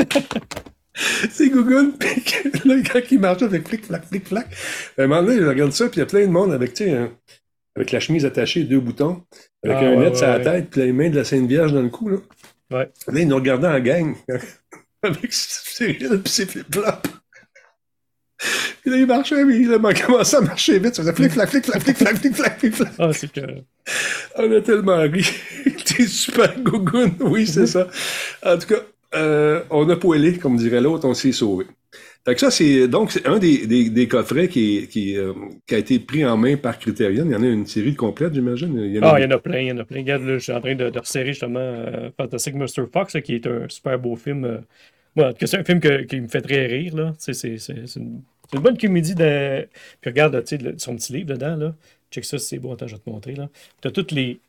ses 1.30 1.50
gougounes, 1.50 1.92
puis 1.98 2.22
là, 2.64 2.74
quand 2.92 3.00
il 3.10 3.18
marchait 3.20 3.44
avec 3.44 3.68
flic, 3.68 3.84
flac, 3.84 4.04
flic, 4.06 4.26
flac. 4.26 4.46
À 4.96 5.02
un 5.02 5.06
moment 5.06 5.22
donné, 5.22 5.40
je 5.40 5.46
regarde 5.46 5.72
ça, 5.72 5.86
puis 5.88 5.96
il 5.96 6.00
y 6.00 6.02
a 6.02 6.06
plein 6.06 6.22
de 6.26 6.32
monde 6.32 6.52
avec, 6.52 6.74
tu 6.74 6.84
sais, 6.84 7.10
avec 7.76 7.92
la 7.92 8.00
chemise 8.00 8.24
attachée, 8.24 8.64
deux 8.64 8.80
boutons, 8.80 9.22
avec 9.64 9.76
Ah, 9.80 9.86
un 9.86 9.90
ouais, 9.90 9.96
net 9.96 10.12
ouais, 10.12 10.18
sur 10.18 10.26
la 10.26 10.38
ouais. 10.38 10.44
tête, 10.44 10.70
puis 10.70 10.80
les 10.82 10.92
mains 10.92 11.10
de 11.10 11.16
la 11.16 11.24
Sainte 11.24 11.48
Vierge 11.48 11.72
dans 11.72 11.82
le 11.82 11.88
cou, 11.88 12.08
là. 12.08 12.16
Ouais. 12.70 12.90
Là, 13.08 13.20
ils 13.20 13.28
nous 13.28 13.36
regardaient 13.36 13.68
en 13.68 13.80
gang, 13.80 14.14
avec 15.02 15.32
Cyril, 15.32 16.20
puis 16.22 16.32
ses 16.32 16.46
flip-flops. 16.46 17.10
Puis 18.82 18.90
là, 18.90 18.96
il 18.98 19.06
marchait, 19.06 19.44
puis 19.44 19.62
il 19.62 19.72
a 19.72 19.78
commencé 20.06 20.36
à 20.36 20.40
marcher 20.40 20.78
vite. 20.78 20.94
Ça 20.94 21.02
faisait 21.02 21.12
flic, 21.14 21.32
flac, 21.32 21.48
flic, 21.50 21.64
flac, 21.64 21.82
flic, 21.82 21.96
flac, 21.96 22.16
flic, 22.16 22.34
flac, 22.34 22.58
flic, 22.58 22.74
flac. 22.74 22.88
Ah, 22.98 23.12
c'est 23.12 23.30
que. 23.32 23.40
On 24.36 24.52
a 24.52 24.60
tellement 24.60 24.98
ri. 25.02 25.24
T'es 25.84 26.06
super 26.06 26.58
gougoune. 26.60 27.14
Oui, 27.20 27.46
c'est 27.46 27.66
ça. 27.66 27.88
En 28.44 28.56
tout 28.58 28.68
cas, 28.68 28.80
euh, 29.16 29.62
on 29.70 29.88
a 29.90 29.96
poêlé, 29.96 30.38
comme 30.38 30.56
dirait 30.56 30.80
l'autre, 30.80 31.08
on 31.08 31.14
s'est 31.14 31.32
sauvé. 31.32 31.66
Fait 32.24 32.34
que 32.34 32.40
ça, 32.40 32.50
c'est 32.50 32.88
donc 32.88 33.18
un 33.24 33.38
des, 33.38 33.66
des, 33.66 33.88
des 33.88 34.06
coffrets 34.06 34.48
qui, 34.48 34.86
euh, 35.16 35.32
qui 35.66 35.74
a 35.74 35.78
été 35.78 35.98
pris 35.98 36.26
en 36.26 36.36
main 36.36 36.56
par 36.56 36.78
Criterion. 36.78 37.24
Il 37.24 37.32
y 37.32 37.34
en 37.34 37.42
a 37.42 37.46
une 37.46 37.66
série 37.66 37.94
complète, 37.94 38.34
j'imagine. 38.34 38.78
Il 38.78 38.92
y 38.96 38.98
en 38.98 39.02
a- 39.02 39.12
Ah, 39.14 39.20
il 39.20 39.22
y 39.22 39.26
en 39.26 39.30
a 39.30 39.38
plein, 39.38 39.60
il 39.60 39.68
y 39.68 39.72
en 39.72 39.78
a 39.78 39.84
plein. 39.84 39.98
Regarde, 39.98 40.24
là, 40.24 40.34
je 40.36 40.42
suis 40.42 40.52
en 40.52 40.60
train 40.60 40.74
de, 40.74 40.90
de 40.90 40.98
resserrer 40.98 41.28
justement 41.32 41.58
euh, 41.60 42.10
Fantastic 42.18 42.54
Mr. 42.54 42.84
Fox, 42.92 43.16
qui 43.24 43.34
est 43.36 43.46
un 43.46 43.66
super 43.68 43.98
beau 43.98 44.14
film. 44.16 44.60
Moi, 45.18 45.28
en 45.28 45.32
tout 45.32 45.38
cas, 45.38 45.46
c'est 45.46 45.56
un 45.58 45.64
film 45.64 45.80
que- 45.80 46.02
qui 46.02 46.20
me 46.20 46.28
fait 46.28 46.40
très 46.40 46.66
rire. 46.66 46.94
Là. 46.96 47.12
C'est, 47.18 47.32
c'est, 47.32 47.58
c'est, 47.58 47.86
c'est 47.86 47.98
une, 48.00 48.22
bonne 48.52 48.78
comédie. 48.78 49.14
De... 49.14 49.68
Puis 50.00 50.10
regarde, 50.10 50.34
le- 50.62 50.78
son 50.78 50.94
petit 50.96 51.12
livre 51.12 51.28
dedans. 51.30 51.56
Là. 51.56 51.74
Check 52.10 52.24
ça, 52.24 52.38
si 52.38 52.46
c'est 52.46 52.58
beau. 52.58 52.72
Attends, 52.72 52.86
je 52.86 52.94
vais 52.94 53.00
te 53.00 53.10
montrer. 53.10 53.34
Là. 53.34 53.48
Tu 53.82 53.88
as 53.88 53.90
tous 53.90 54.14
les. 54.14 54.34
Tu 54.34 54.40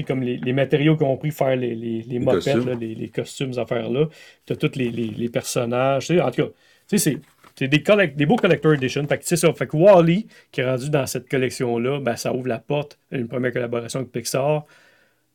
sais, 0.00 0.02
comme 0.02 0.22
les, 0.22 0.38
les 0.38 0.52
matériaux 0.52 0.96
qu'on 0.96 1.10
ont 1.10 1.16
pris 1.16 1.30
faire 1.30 1.54
les, 1.54 1.74
les, 1.74 2.02
les 2.02 2.18
mopettes, 2.18 2.42
costumes. 2.44 2.66
là, 2.68 2.74
les, 2.74 2.94
les 2.96 3.08
costumes, 3.10 3.52
affaires-là. 3.58 4.08
Tu 4.46 4.52
as 4.52 4.56
tous 4.56 4.76
les, 4.76 4.90
les, 4.90 5.28
personnages. 5.28 6.10
En 6.10 6.30
tout 6.30 6.42
cas, 6.42 6.48
tu 6.48 6.52
sais, 6.88 6.98
c'est. 6.98 7.18
C'est 7.56 7.68
des, 7.68 7.84
collect- 7.84 8.16
des 8.16 8.26
beaux 8.26 8.34
collector 8.34 8.74
edition. 8.74 9.06
Fait 9.06 9.18
que 9.18 9.24
ça. 9.36 9.52
Fait 9.52 9.68
que 9.68 9.76
Wally, 9.76 10.26
qui 10.50 10.60
est 10.60 10.64
rendu 10.68 10.90
dans 10.90 11.06
cette 11.06 11.28
collection-là, 11.28 12.00
ben, 12.00 12.16
ça 12.16 12.34
ouvre 12.34 12.48
la 12.48 12.58
porte 12.58 12.98
à 13.12 13.16
une 13.16 13.28
première 13.28 13.52
collaboration 13.52 14.00
avec 14.00 14.10
Pixar. 14.10 14.64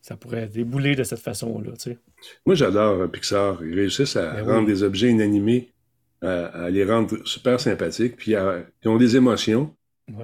Ça 0.02 0.16
pourrait 0.16 0.48
débouler 0.48 0.96
de 0.96 1.04
cette 1.04 1.20
façon-là. 1.20 1.72
tu 1.74 1.92
sais. 1.92 1.98
Moi, 2.46 2.56
j'adore 2.56 3.02
euh, 3.02 3.08
Pixar. 3.08 3.64
Ils 3.64 3.76
réussissent 3.76 4.16
à 4.16 4.32
Ben 4.36 4.44
rendre 4.44 4.60
oui. 4.68 4.74
des 4.74 4.84
objets 4.84 5.10
inanimés, 5.10 5.72
à, 6.22 6.46
à 6.46 6.70
les 6.70 6.86
rendre 6.86 7.18
super 7.28 7.60
sympathiques, 7.60 8.16
puis 8.16 8.34
à- 8.36 8.66
ils 8.84 8.88
ont 8.88 8.98
des 8.98 9.16
émotions 9.16 9.74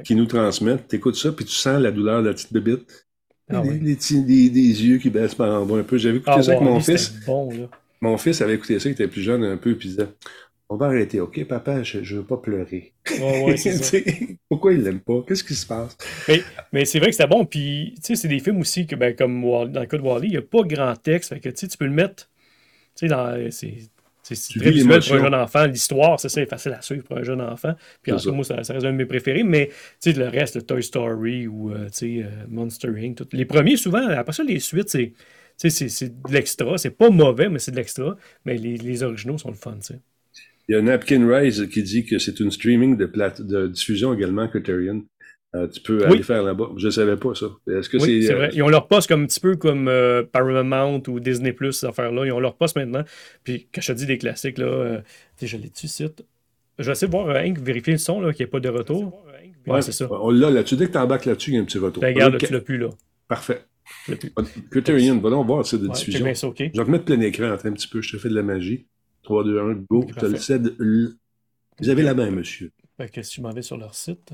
qui 0.03 0.15
nous 0.15 0.25
transmettent. 0.25 0.87
T'écoutes 0.87 1.15
ça, 1.15 1.31
puis 1.31 1.45
tu 1.45 1.53
sens 1.53 1.79
la 1.81 1.91
douleur 1.91 2.21
de 2.23 2.27
la 2.29 2.33
petite 2.33 2.51
bébite. 2.53 3.05
Ah 3.49 3.61
les, 3.63 3.69
oui. 3.69 3.79
les 3.81 3.95
petits- 3.95 4.23
des, 4.23 4.49
des 4.49 4.83
yeux 4.85 4.97
qui 4.97 5.09
baissent 5.11 5.35
par 5.35 5.61
en 5.61 5.65
bas 5.65 5.77
un 5.77 5.83
peu. 5.83 5.97
J'avais 5.97 6.17
écouté 6.17 6.31
Ah, 6.35 6.41
ça 6.41 6.53
avec 6.53 6.63
mon 6.63 6.79
fils. 6.79 7.13
bon. 7.25 7.69
Mon 8.01 8.17
fils 8.17 8.41
avait 8.41 8.55
écouté 8.55 8.79
ça, 8.79 8.89
il 8.89 8.93
était 8.93 9.07
plus 9.07 9.21
jeune 9.21 9.43
un 9.43 9.57
peu, 9.57 9.75
puis 9.75 9.89
il 9.89 9.91
disait 9.91 10.07
On 10.75 10.77
va 10.77 10.87
arrêter, 10.87 11.19
OK, 11.19 11.43
papa, 11.47 11.83
je, 11.83 12.03
je 12.03 12.17
veux 12.17 12.25
pas 12.25 12.37
pleurer. 12.37 12.93
Ouais, 13.17 13.43
ouais, 13.45 13.57
c'est 13.57 13.71
ça. 13.71 13.91
Tu 13.91 14.03
sais, 14.03 14.39
Pourquoi 14.49 14.73
il 14.73 14.81
l'aime 14.83 15.01
pas? 15.01 15.23
Qu'est-ce 15.27 15.43
qui 15.43 15.55
se 15.55 15.65
passe? 15.65 15.97
Mais, 16.27 16.49
mais 16.71 16.85
c'est 16.85 16.99
vrai 16.99 17.07
que 17.09 17.15
c'était 17.15 17.27
bon. 17.27 17.45
Puis, 17.45 17.93
tu 17.97 18.01
sais, 18.03 18.15
c'est 18.15 18.27
des 18.27 18.39
films 18.39 18.59
aussi 18.59 18.87
que, 18.87 18.95
ben, 18.95 19.15
comme 19.15 19.43
Wall- 19.43 19.71
dans 19.71 19.81
le 19.81 19.85
cas 19.85 19.97
de 19.97 20.01
Wally, 20.01 20.27
il 20.27 20.31
n'y 20.31 20.37
a 20.37 20.41
pas 20.41 20.63
grand 20.63 20.95
texte. 20.95 21.29
Fait 21.29 21.39
que, 21.39 21.49
tu 21.49 21.67
peux 21.77 21.85
le 21.85 21.91
mettre. 21.91 22.29
Tu 22.95 23.07
sais, 23.07 23.09
dans. 23.09 23.51
C'est. 23.51 23.75
C'est 24.23 24.35
c'est 24.35 24.55
très 24.55 24.71
vis 24.71 24.71
visuel 24.71 25.03
pour 25.03 25.15
un 25.15 25.19
jeune 25.19 25.35
enfant. 25.35 25.65
L'histoire, 25.67 26.19
c'est 26.19 26.29
ça, 26.29 26.41
est 26.41 26.47
facile 26.47 26.73
à 26.73 26.81
suivre 26.81 27.03
pour 27.05 27.17
un 27.17 27.23
jeune 27.23 27.41
enfant. 27.41 27.73
Puis 28.03 28.11
en 28.11 28.19
C'est 28.19 28.25
tout 28.25 28.33
moi, 28.33 28.43
ça, 28.45 28.63
ça 28.63 28.73
reste 28.73 28.85
un 28.85 28.91
de 28.91 28.97
mes 28.97 29.05
préférés. 29.05 29.43
Mais 29.43 29.67
tu 30.01 30.11
sais, 30.11 30.13
le 30.13 30.27
reste, 30.29 30.55
le 30.57 30.63
Toy 30.63 30.83
Story 30.83 31.47
ou 31.47 31.71
euh, 31.73 31.87
tu 31.89 32.21
sais, 32.21 32.23
euh, 32.25 32.29
Monster 32.49 32.89
Inc. 32.89 33.15
tout- 33.17 33.27
Les 33.33 33.45
premiers, 33.45 33.77
souvent, 33.77 34.07
après 34.09 34.33
ça, 34.33 34.43
les 34.43 34.59
suites, 34.59 34.89
c'est. 34.89 35.13
C'est 35.57 35.69
c'est 35.71 36.21
de 36.21 36.33
l'extra. 36.33 36.77
C'est 36.77 36.91
pas 36.91 37.09
mauvais, 37.11 37.49
mais 37.49 37.59
c'est 37.59 37.71
de 37.71 37.77
l'extra. 37.77 38.17
Mais 38.45 38.57
les, 38.57 38.77
les 38.77 39.03
originaux 39.03 39.37
sont 39.37 39.49
le 39.49 39.55
fun, 39.55 39.75
tu 39.75 39.93
sais. 39.95 39.99
Il 40.67 40.75
y 40.75 40.77
a 40.77 40.81
Napkin 40.81 41.27
Rise 41.31 41.67
qui 41.69 41.83
dit 41.83 42.05
que 42.05 42.17
c'est 42.17 42.39
une 42.39 42.51
streaming 42.51 42.97
de, 42.97 43.05
plate, 43.05 43.41
de 43.41 43.67
diffusion 43.67 44.13
également, 44.13 44.47
Criterion. 44.47 45.03
Euh, 45.55 45.67
tu 45.67 45.79
peux 45.79 45.99
Oui. 46.07 46.13
aller 46.15 46.23
faire 46.23 46.43
là-bas. 46.43 46.71
Je 46.75 46.87
ne 46.87 46.91
savais 46.91 47.15
pas 47.15 47.33
ça. 47.33 47.45
Est-ce 47.71 47.87
que 47.87 47.97
Oui, 47.97 48.21
c'est. 48.21 48.27
c'est 48.27 48.33
euh, 48.33 48.37
vrai. 48.37 48.49
Ils 48.53 48.61
ont 48.63 48.67
leur 48.67 48.87
poste 48.87 49.07
comme 49.07 49.23
un 49.23 49.25
petit 49.25 49.39
peu 49.39 49.55
comme 49.55 49.87
euh, 49.87 50.23
Paramount 50.23 51.01
ou 51.07 51.19
Disney 51.21 51.53
Plus, 51.53 51.73
ces 51.73 51.85
affaires-là. 51.85 52.25
Ils 52.25 52.31
ont 52.33 52.39
leur 52.41 52.55
poste 52.57 52.75
maintenant. 52.75 53.03
Puis 53.43 53.67
quand 53.73 53.79
je 53.81 53.93
te 53.93 53.97
dis 53.97 54.05
des 54.05 54.17
classiques, 54.17 54.57
là, 54.57 54.65
euh, 54.65 55.01
je 55.41 55.55
l'ai 55.55 55.69
dessus 55.69 55.87
site. 55.87 56.25
Je 56.77 56.83
vais 56.83 56.91
essayer 56.91 57.07
de 57.07 57.11
voir, 57.11 57.27
Hank, 57.37 57.57
vérifier 57.59 57.93
le 57.93 57.99
son, 57.99 58.19
là, 58.19 58.33
qu'il 58.33 58.43
n'y 58.43 58.49
ait 58.49 58.51
pas 58.51 58.59
de 58.59 58.67
retour. 58.67 59.23
Ouais, 59.27 59.73
ouais, 59.75 59.81
c'est 59.81 59.93
ça. 59.93 60.09
On 60.11 60.29
l'a 60.29 60.49
là-dessus. 60.49 60.75
Dès 60.75 60.87
que 60.87 60.91
tu 60.91 60.97
embarques 60.97 61.23
là-dessus, 61.25 61.51
il 61.51 61.53
y 61.53 61.57
a 61.57 61.61
un 61.61 61.65
petit 61.65 61.77
retour. 61.77 62.01
Ben, 62.01 62.13
regarde, 62.13 62.37
tu 62.37 62.51
l'as 62.51 62.59
plus, 62.59 62.77
là. 62.77 62.89
Parfait. 63.29 63.61
Criterion, 64.71 65.19
va 65.19 65.29
donc 65.29 65.47
voir 65.47 65.65
ça 65.65 65.77
de 65.77 65.87
Ouais, 65.87 65.93
diffusion. 65.93 66.25
bien 66.25 66.33
ça, 66.33 66.47
OK. 66.47 66.57
Je 66.59 66.77
vais 66.77 66.83
remettre 66.85 67.05
plein 67.05 67.19
écran 67.21 67.45
un 67.51 67.57
petit 67.71 67.87
peu. 67.87 68.01
Je 68.01 68.11
te 68.11 68.17
fais 68.17 68.29
de 68.29 68.35
la 68.35 68.43
magie. 68.43 68.85
3, 69.25 69.43
2, 69.43 69.59
1, 69.59 69.73
go. 69.73 70.05
Je 70.09 70.15
te 70.15 70.25
le 70.25 70.37
cède. 70.37 70.75
Vous 71.79 71.89
avez 71.89 72.03
la 72.03 72.13
main, 72.13 72.31
monsieur. 72.31 72.71
Fait 72.97 73.09
que 73.09 73.21
si 73.23 73.35
je 73.35 73.41
m'en 73.41 73.53
vais 73.53 73.61
sur 73.61 73.77
leur 73.77 73.95
site, 73.95 74.33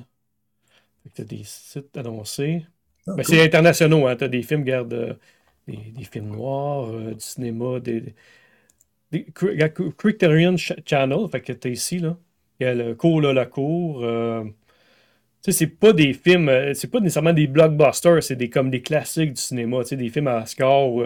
que 1.03 1.09
t'as 1.13 1.23
des 1.23 1.43
sites 1.43 1.97
annoncés. 1.97 2.65
Ah, 3.07 3.11
Ben, 3.15 3.23
cool. 3.23 3.35
C'est 3.35 3.43
internationaux, 3.43 4.07
hein. 4.07 4.15
T'as 4.15 4.27
des 4.27 4.43
films, 4.43 4.61
regarde, 4.61 4.93
euh, 4.93 5.13
des, 5.67 5.77
des 5.77 6.03
films 6.05 6.29
noirs, 6.29 6.89
euh, 6.89 7.13
du 7.13 7.19
cinéma, 7.21 7.79
des. 7.79 8.15
des- 9.11 9.25
Criterion 9.97 10.57
Ch- 10.57 10.79
Channel, 10.85 11.27
fait 11.31 11.41
que 11.41 11.53
t'as 11.53 11.69
ici, 11.69 11.99
là. 11.99 12.17
Il 12.59 12.63
y 12.63 12.67
a 12.67 12.73
le 12.75 12.95
cours, 12.95 13.21
là, 13.21 13.33
la 13.33 13.45
cour. 13.45 14.03
euh, 14.03 14.43
tu 15.43 15.51
sais, 15.51 15.53
c'est 15.53 15.67
pas 15.67 15.93
des 15.93 16.13
films, 16.13 16.51
c'est 16.75 16.89
pas 16.91 16.99
nécessairement 16.99 17.33
des 17.33 17.47
blockbusters, 17.47 18.23
c'est 18.23 18.35
des, 18.37 18.49
comme 18.49 18.69
des 18.71 18.81
classiques 18.83 19.33
du 19.33 19.41
cinéma, 19.41 19.81
tu 19.83 19.89
sais, 19.89 19.97
des 19.97 20.09
films 20.09 20.27
à 20.27 20.43
Oscar 20.43 20.89
ou 20.89 21.03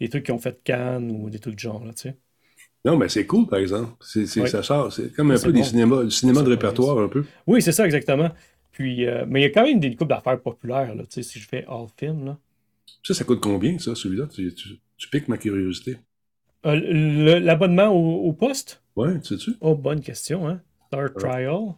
des 0.00 0.08
trucs 0.08 0.24
qui 0.26 0.32
ont 0.32 0.38
fait 0.38 0.62
Cannes 0.64 1.10
ou 1.12 1.30
des 1.30 1.38
trucs 1.40 1.56
du 1.56 1.62
genre, 1.64 1.84
là, 1.84 1.92
tu 1.94 2.10
sais. 2.10 2.16
Non, 2.84 2.96
mais 2.98 3.08
c'est 3.08 3.26
cool, 3.26 3.46
par 3.46 3.58
exemple. 3.58 3.92
C'est, 4.00 4.26
c'est- 4.26 4.42
Oui. 4.42 4.48
Ça 4.48 4.62
sort. 4.62 4.92
C'est 4.92 5.12
comme 5.14 5.30
un 5.30 5.36
C'est 5.36 5.46
peu 5.46 5.52
des 5.52 5.60
bon. 5.60 5.64
cinémas, 5.64 6.04
du 6.04 6.10
cinéma 6.10 6.42
de 6.42 6.50
répertoire, 6.50 6.98
un 6.98 7.08
peu. 7.08 7.24
Oui, 7.46 7.62
c'est 7.62 7.72
ça, 7.72 7.84
exactement. 7.86 8.30
Puis, 8.72 9.06
euh, 9.06 9.24
mais 9.28 9.40
il 9.40 9.42
y 9.44 9.46
a 9.46 9.50
quand 9.50 9.64
même 9.64 9.80
des 9.80 9.94
coupes 9.96 10.08
d'affaires 10.08 10.40
populaires, 10.40 10.94
là, 10.94 11.04
tu 11.04 11.10
sais, 11.10 11.22
si 11.22 11.38
je 11.38 11.48
fais 11.48 11.64
All 11.68 11.86
Film, 11.96 12.26
là. 12.26 12.38
Ça, 13.02 13.14
ça 13.14 13.24
coûte 13.24 13.40
combien, 13.40 13.78
ça, 13.78 13.94
celui-là? 13.94 14.26
Tu, 14.26 14.52
tu, 14.54 14.80
tu 14.96 15.08
piques 15.08 15.28
ma 15.28 15.38
curiosité. 15.38 15.98
Euh, 16.66 16.74
le- 16.74 17.38
L'abonnement 17.38 17.88
au, 17.88 18.26
au 18.28 18.32
poste? 18.32 18.82
Ouais, 18.96 19.20
tu 19.20 19.36
sais-tu? 19.38 19.56
Oh, 19.60 19.74
bonne 19.74 20.00
question, 20.00 20.48
hein? 20.48 20.60
Star 20.86 21.12
Trial. 21.14 21.74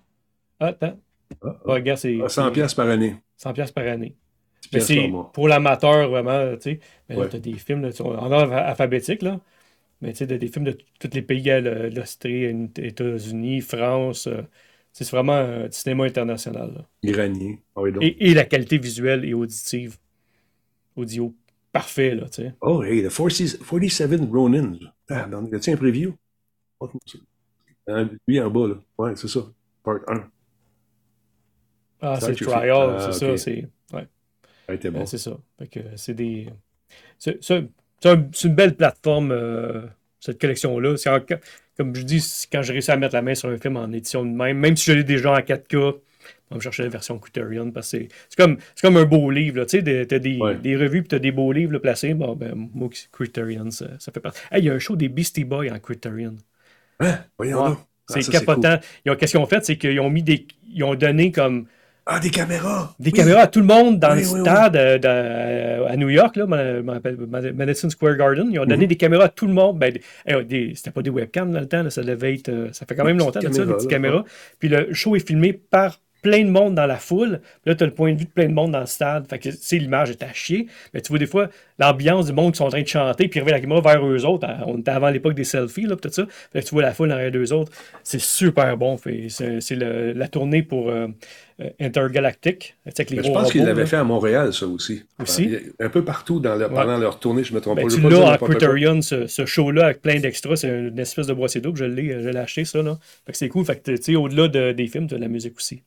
Ah, 0.60 0.66
Attends. 0.68 0.98
Ah, 1.42 1.48
Ah, 1.66 1.72
regarde, 1.74 1.98
c'est 1.98 2.18
ah, 2.22 2.28
100 2.28 2.46
c'est 2.46 2.52
pièces 2.52 2.74
par 2.74 2.88
année. 2.88 3.16
100 3.36 3.52
piastres 3.52 3.74
par 3.74 3.86
année. 3.86 4.16
10 4.62 4.68
Mais 4.72 4.78
pièces 4.78 4.86
c'est 4.86 5.12
pour 5.32 5.48
l'amateur, 5.48 6.08
vraiment, 6.08 6.54
tu 6.56 6.62
sais. 6.62 6.80
Mais 7.08 7.16
là, 7.16 7.22
Ouais. 7.22 7.28
t'as 7.28 7.38
des 7.38 7.54
films, 7.54 7.82
là, 7.82 7.90
en 8.00 8.32
ordre 8.32 8.52
alphabétique, 8.52 9.22
là. 9.22 9.40
Mais 10.00 10.12
tu 10.12 10.18
sais, 10.18 10.26
t'as 10.26 10.38
des 10.38 10.48
films 10.48 10.64
de 10.66 10.76
tous 11.00 11.10
les 11.14 11.22
pays, 11.22 11.42
le- 11.44 11.88
l'Australie, 11.90 12.52
les 12.76 12.86
États-Unis, 12.88 13.60
France. 13.62 14.26
euh, 14.26 14.42
c'est 14.92 15.08
vraiment 15.10 15.34
euh, 15.34 15.68
du 15.68 15.76
cinéma 15.76 16.04
international, 16.04 16.74
là. 16.74 16.86
Granier. 17.02 17.62
Ah 17.74 17.80
oui, 17.82 17.92
donc. 17.92 18.02
Et, 18.04 18.30
et 18.30 18.34
la 18.34 18.44
qualité 18.44 18.78
visuelle 18.78 19.24
et 19.24 19.34
auditive. 19.34 19.96
Audio 20.96 21.34
parfait, 21.72 22.14
là, 22.14 22.28
tu 22.28 22.42
sais. 22.42 22.54
Oh, 22.62 22.82
hey, 22.82 23.02
the 23.02 23.10
40 23.10 23.28
47 23.58 24.30
Ronin. 24.32 24.78
Ah, 25.08 25.26
ben, 25.26 25.46
y 25.46 25.70
un 25.70 25.76
preview? 25.76 26.14
Lui 28.26 28.40
en 28.40 28.50
bas, 28.50 28.68
là. 28.68 28.74
Ouais, 28.98 29.16
c'est 29.16 29.28
ça. 29.28 29.40
Part 29.82 30.00
1. 30.08 30.30
Ah, 32.00 32.20
Ça, 32.20 32.26
c'est 32.28 32.36
Trial, 32.36 33.00
c'est 33.00 33.12
ah, 33.12 33.12
ça, 33.12 33.36
c'est... 33.36 33.68
Ouais. 33.92 34.08
Été 34.68 34.90
bon. 34.90 34.98
Ben, 35.00 35.06
c'est 35.06 35.18
ça. 35.18 35.38
Fait 35.58 35.68
que 35.68 35.96
c'est 35.96 36.14
des. 36.14 36.48
C'est- 37.18 37.42
c'est 38.00 38.08
un- 38.10 38.26
c'est 38.32 38.48
une 38.48 38.54
belle 38.54 38.74
plateforme, 38.74 39.30
euh, 39.32 39.82
cette 40.20 40.40
collection-là. 40.40 40.96
C'est 40.96 41.10
Comme 41.76 41.94
je 41.94 42.02
dis, 42.02 42.24
quand 42.50 42.62
j'ai 42.62 42.72
réussi 42.72 42.90
à 42.90 42.96
mettre 42.96 43.14
la 43.14 43.20
main 43.22 43.34
sur 43.34 43.50
un 43.50 43.58
film 43.58 43.76
en 43.76 43.92
édition 43.92 44.24
de 44.24 44.30
même, 44.30 44.58
même 44.58 44.76
si 44.76 44.86
je 44.90 44.96
l'ai 44.96 45.04
déjà 45.04 45.32
en 45.32 45.40
4K, 45.42 45.74
on 46.48 46.54
va 46.54 46.56
me 46.56 46.60
chercher 46.60 46.84
la 46.84 46.88
version 46.88 47.18
Criterion 47.18 47.70
parce 47.70 47.90
que 47.90 47.98
c'est 47.98 48.08
c'est 48.30 48.36
comme, 48.42 48.56
comme 48.80 48.96
un 48.96 49.04
beau 49.04 49.30
livre. 49.30 49.64
Tu 49.64 49.82
sais, 49.84 50.06
t'as 50.06 50.18
des, 50.18 50.38
Ouais. 50.38 50.54
des 50.56 50.74
revues 50.76 51.02
puis 51.02 51.08
t'as 51.08 51.18
des 51.18 51.32
beaux 51.32 51.52
livres 51.52 51.72
là, 51.72 51.80
placés. 51.80 52.14
Bon, 52.14 52.34
ben, 52.34 52.54
moi, 52.74 52.88
Criterion, 53.12 53.70
ça, 53.70 53.88
ça 53.98 54.10
fait 54.12 54.20
partie. 54.20 54.40
Hey, 54.50 54.62
il 54.62 54.64
y 54.66 54.70
a 54.70 54.74
un 54.74 54.78
show 54.78 54.96
des 54.96 55.08
Beastie 55.10 55.44
Boys 55.44 55.70
en 55.70 55.78
Criterion. 55.78 56.36
Hein? 57.00 57.18
Voyons 57.36 57.62
Ouais. 57.62 57.74
Ah, 58.08 58.14
C'est 58.20 58.30
capotant. 58.30 58.78
Ils 59.04 59.10
ont- 59.10 59.16
Qu'est-ce 59.16 59.32
qu'ils 59.32 59.40
ont 59.40 59.46
fait? 59.46 59.64
C'est 59.64 59.76
qu'ils 59.76 59.98
ont 60.00 60.08
mis 60.10 60.22
des. 60.22 60.46
Ils 60.72 60.84
ont 60.84 60.94
donné 60.94 61.30
comme 61.32 61.66
Ah, 62.08 62.20
des 62.20 62.30
caméras! 62.30 62.94
des 63.00 63.10
Oui. 63.10 63.16
caméras 63.16 63.40
à 63.42 63.46
tout 63.48 63.58
le 63.58 63.66
monde 63.66 63.98
dans 63.98 64.14
Oui, 64.14 64.22
le 64.22 64.28
oui, 64.30 64.40
stade 64.40 64.76
euh, 64.76 64.96
euh, 65.04 65.86
à 65.88 65.96
New 65.96 66.08
York, 66.08 66.36
là, 66.36 66.46
ma- 66.46 66.80
ma- 66.80 67.00
ma- 67.00 67.52
Madison 67.52 67.90
Square 67.90 68.16
Garden. 68.16 68.48
Ils 68.52 68.60
ont 68.60 68.64
donné 68.64 68.84
Mhm. 68.84 68.88
des 68.88 68.96
caméras 68.96 69.24
à 69.24 69.28
tout 69.28 69.48
le 69.48 69.52
monde. 69.52 69.78
Ben, 69.80 69.92
eh, 70.26 70.44
des- 70.44 70.72
C'était 70.76 70.92
pas 70.92 71.02
des 71.02 71.10
webcams 71.10 71.50
dans 71.50 71.58
le 71.58 71.66
temps, 71.66 71.82
là, 71.82 71.90
ça 71.90 72.02
devait 72.04 72.34
être. 72.34 72.48
euh, 72.48 72.68
ça 72.72 72.86
fait 72.86 72.94
quand 72.94 73.04
même 73.04 73.18
longtemps, 73.18 73.40
de 73.40 73.46
ça, 73.46 73.50
des 73.50 73.56
caméras, 73.58 73.76
petites 73.76 73.90
là, 73.90 73.96
caméras. 73.96 74.24
Puis 74.60 74.68
le 74.68 74.94
show 74.94 75.16
est 75.16 75.26
filmé 75.26 75.52
par 75.52 76.00
plein 76.22 76.44
de 76.44 76.50
monde 76.50 76.74
dans 76.76 76.86
la 76.86 76.96
foule. 76.96 77.40
Là, 77.66 77.74
tu 77.74 77.82
as 77.82 77.86
le 77.86 77.92
point 77.92 78.12
de 78.12 78.18
vue 78.18 78.24
de 78.24 78.30
plein 78.30 78.46
de 78.46 78.52
monde 78.54 78.72
dans 78.72 78.80
le 78.80 78.86
stade. 78.86 79.26
Fait 79.28 79.38
que, 79.38 79.48
tu 79.48 79.56
sais, 79.60 79.76
l'image 79.78 80.10
est 80.10 80.22
à 80.22 80.32
chier. 80.32 80.66
Mais 80.94 81.00
tu 81.00 81.08
vois 81.10 81.18
des 81.18 81.26
fois 81.26 81.48
l'ambiance 81.78 82.26
du 82.26 82.32
monde 82.32 82.52
qui 82.52 82.58
sont 82.58 82.64
en 82.64 82.70
train 82.70 82.82
de 82.82 82.86
chanter, 82.88 83.28
puis 83.28 83.40
ils 83.40 83.46
la 83.50 83.60
caméra 83.60 83.80
vers 83.80 84.06
eux 84.06 84.24
autres. 84.24 84.46
On 84.66 84.78
était 84.78 84.90
avant 84.90 85.10
l'époque 85.10 85.34
des 85.34 85.44
selfies, 85.44 85.86
là, 85.86 85.96
tout 85.96 86.08
ça. 86.10 86.26
Fait 86.52 86.60
que 86.62 86.64
tu 86.66 86.70
vois 86.74 86.82
la 86.82 86.92
foule 86.94 87.08
derrière 87.08 87.30
d'eux 87.30 87.52
autres. 87.52 87.70
C'est 88.02 88.20
super 88.20 88.76
bon. 88.76 88.96
C'est 89.28 89.76
la 89.76 90.28
tournée 90.28 90.62
pour 90.62 90.88
euh, 90.88 91.06
euh, 91.60 91.68
Intergalactic. 91.80 92.76
Tu 92.84 92.90
avec 92.96 93.10
les 93.10 93.22
je 93.22 93.30
pense 93.32 93.50
qu'ils 93.52 93.64
l'avaient 93.64 93.86
fait 93.86 93.96
à 93.96 94.04
Montréal, 94.04 94.52
ça 94.52 94.66
aussi. 94.66 95.02
Aussi? 95.20 95.56
Un 95.80 95.88
peu 95.88 96.04
partout 96.04 96.40
dans 96.40 96.54
leur- 96.54 96.70
pendant 96.70 96.98
leur 96.98 97.18
tournée, 97.18 97.44
je 97.44 97.52
me 97.54 97.60
trompe 97.60 97.76
Ben, 97.76 97.88
pas. 97.88 97.94
Tu 97.94 98.00
l'as 98.00 98.38
quoi. 98.38 98.48
Criterion, 98.48 99.02
ce, 99.02 99.26
ce 99.26 99.44
show-là, 99.46 99.86
avec 99.86 100.02
plein 100.02 100.18
d'extras. 100.20 100.56
C'est 100.56 100.68
une 100.68 100.98
espèce 100.98 101.26
de 101.26 101.34
boîtier 101.34 101.60
double. 101.60 101.78
Je 101.78 101.84
l'ai 101.84 102.22
je 102.22 102.28
l'ai 102.28 102.38
acheté, 102.38 102.64
ça. 102.64 102.82
Là. 102.82 102.98
Fait 103.26 103.32
que 103.32 103.38
c'est 103.38 103.48
cool. 103.48 103.64
Fait 103.64 103.76
que, 103.82 103.90
tu 103.96 104.02
sais, 104.02 104.16
au-delà 104.16 104.48
de- 104.48 104.72
des 104.72 104.86
films, 104.86 105.06
tu 105.08 105.14
as 105.14 105.18
de 105.18 105.22
la 105.22 105.28
musique 105.28 105.56
aussi. 105.56 105.82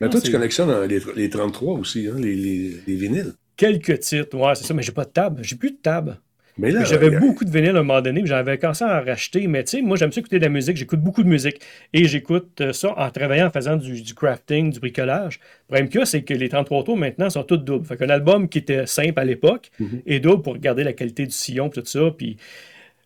Mais 0.00 0.06
Non, 0.06 0.10
toi, 0.12 0.20
tu 0.20 0.26
c'est- 0.26 0.32
collectionnes 0.32 0.70
euh, 0.70 0.86
les, 0.86 1.00
les 1.16 1.28
33 1.30 1.74
aussi, 1.74 2.08
hein, 2.08 2.16
les, 2.18 2.34
les, 2.34 2.76
les 2.86 2.94
vinyles. 2.94 3.32
Quelques 3.58 3.98
titres, 3.98 4.36
ouais, 4.38 4.54
c'est 4.54 4.64
ça, 4.64 4.72
mais 4.72 4.82
j'ai 4.82 4.92
pas 4.92 5.04
de 5.04 5.10
table. 5.10 5.42
J'ai 5.42 5.56
plus 5.56 5.72
de 5.72 5.76
table. 5.76 6.16
Mais 6.60 6.70
là, 6.72 6.82
J'avais 6.84 7.14
a- 7.14 7.20
beaucoup 7.20 7.44
de 7.44 7.50
vinyles 7.50 7.76
à 7.76 7.80
un 7.80 7.82
moment 7.84 8.00
donné, 8.00 8.22
j'avais 8.24 8.56
commencé 8.58 8.82
à 8.84 9.00
en 9.00 9.04
racheter. 9.04 9.46
Mais 9.46 9.62
tu 9.64 9.70
sais, 9.76 9.82
moi, 9.82 9.96
j'aime 9.96 10.10
ça 10.10 10.20
écouter 10.20 10.38
de 10.40 10.44
la 10.44 10.48
musique. 10.48 10.76
J'écoute 10.76 11.00
beaucoup 11.00 11.22
de 11.22 11.28
musique. 11.28 11.60
Et 11.92 12.04
j'écoute 12.06 12.60
euh, 12.60 12.72
ça 12.72 12.94
en 12.98 13.10
travaillant, 13.10 13.46
en 13.46 13.50
faisant 13.50 13.76
du, 13.76 14.00
du 14.02 14.14
crafting, 14.14 14.72
du 14.72 14.80
bricolage. 14.80 15.38
Le 15.38 15.66
problème 15.74 15.88
qu'il 15.88 16.00
y 16.00 16.02
a, 16.02 16.06
c'est 16.06 16.22
que 16.22 16.34
les 16.34 16.48
33 16.48 16.82
tours 16.84 16.96
maintenant 16.96 17.30
sont 17.30 17.42
toutes 17.44 17.64
doubles. 17.64 17.84
Fait 17.86 17.96
qu'un 17.96 18.08
album 18.10 18.48
qui 18.48 18.58
était 18.58 18.86
simple 18.86 19.20
à 19.20 19.24
l'époque 19.24 19.70
Mhm. 19.78 20.02
est 20.06 20.20
double 20.20 20.42
pour 20.42 20.56
garder 20.58 20.82
la 20.84 20.92
qualité 20.94 21.26
du 21.26 21.32
sillon, 21.32 21.68
tout 21.68 21.82
ça. 21.84 22.00
Puis 22.16 22.38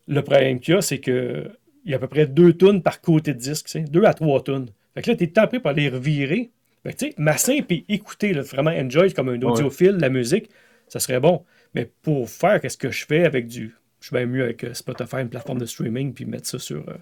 le 0.09 0.23
problème 0.23 0.59
qu'il 0.61 0.75
y 0.75 0.77
a, 0.77 0.81
c'est 0.81 0.99
que 0.99 1.51
il 1.85 1.91
y 1.91 1.95
a 1.95 1.97
à 1.97 2.01
peu 2.01 2.07
près 2.09 2.27
deux 2.27 2.53
tonnes 2.53 2.81
par 2.83 3.01
côté 3.01 3.35
de 3.35 3.39
disque, 3.39 3.67
deux 3.91 4.05
à 4.05 4.15
trois 4.15 4.43
tonnes. 4.43 4.69
Fait 4.95 5.03
que 5.03 5.11
là, 5.11 5.17
tu 5.17 5.25
es 5.25 5.27
tapé 5.29 5.59
pour 5.61 5.73
les 5.73 5.89
revirer. 5.89 6.51
Tu 6.85 6.93
sais, 6.99 7.15
masser 7.19 7.63
puis 7.63 7.85
écouter, 7.89 8.33
là, 8.35 8.43
vraiment 8.43 8.71
enjoy 8.73 9.13
comme 9.13 9.29
un 9.29 9.41
audiophile, 9.43 9.97
la 9.99 10.09
musique, 10.09 10.51
ça 10.89 10.99
serait 11.01 11.21
bon. 11.21 11.45
Mais 11.75 11.91
pour 12.03 12.29
faire 12.29 12.61
qu'est-ce 12.61 12.77
que 12.79 12.91
je 12.91 13.07
fais 13.07 13.25
avec 13.25 13.47
du. 13.47 13.75
Je 14.01 14.07
suis 14.09 14.17
bien 14.17 14.27
mieux 14.27 14.43
avec 14.43 14.65
euh, 14.65 14.75
Spotify, 14.75 15.17
une 15.19 15.29
plateforme 15.29 15.59
de 15.61 15.67
streaming, 15.67 16.13
puis 16.13 16.25
mettre 16.25 16.49
ça 16.49 16.59
sur. 16.59 16.89
euh, 16.89 16.95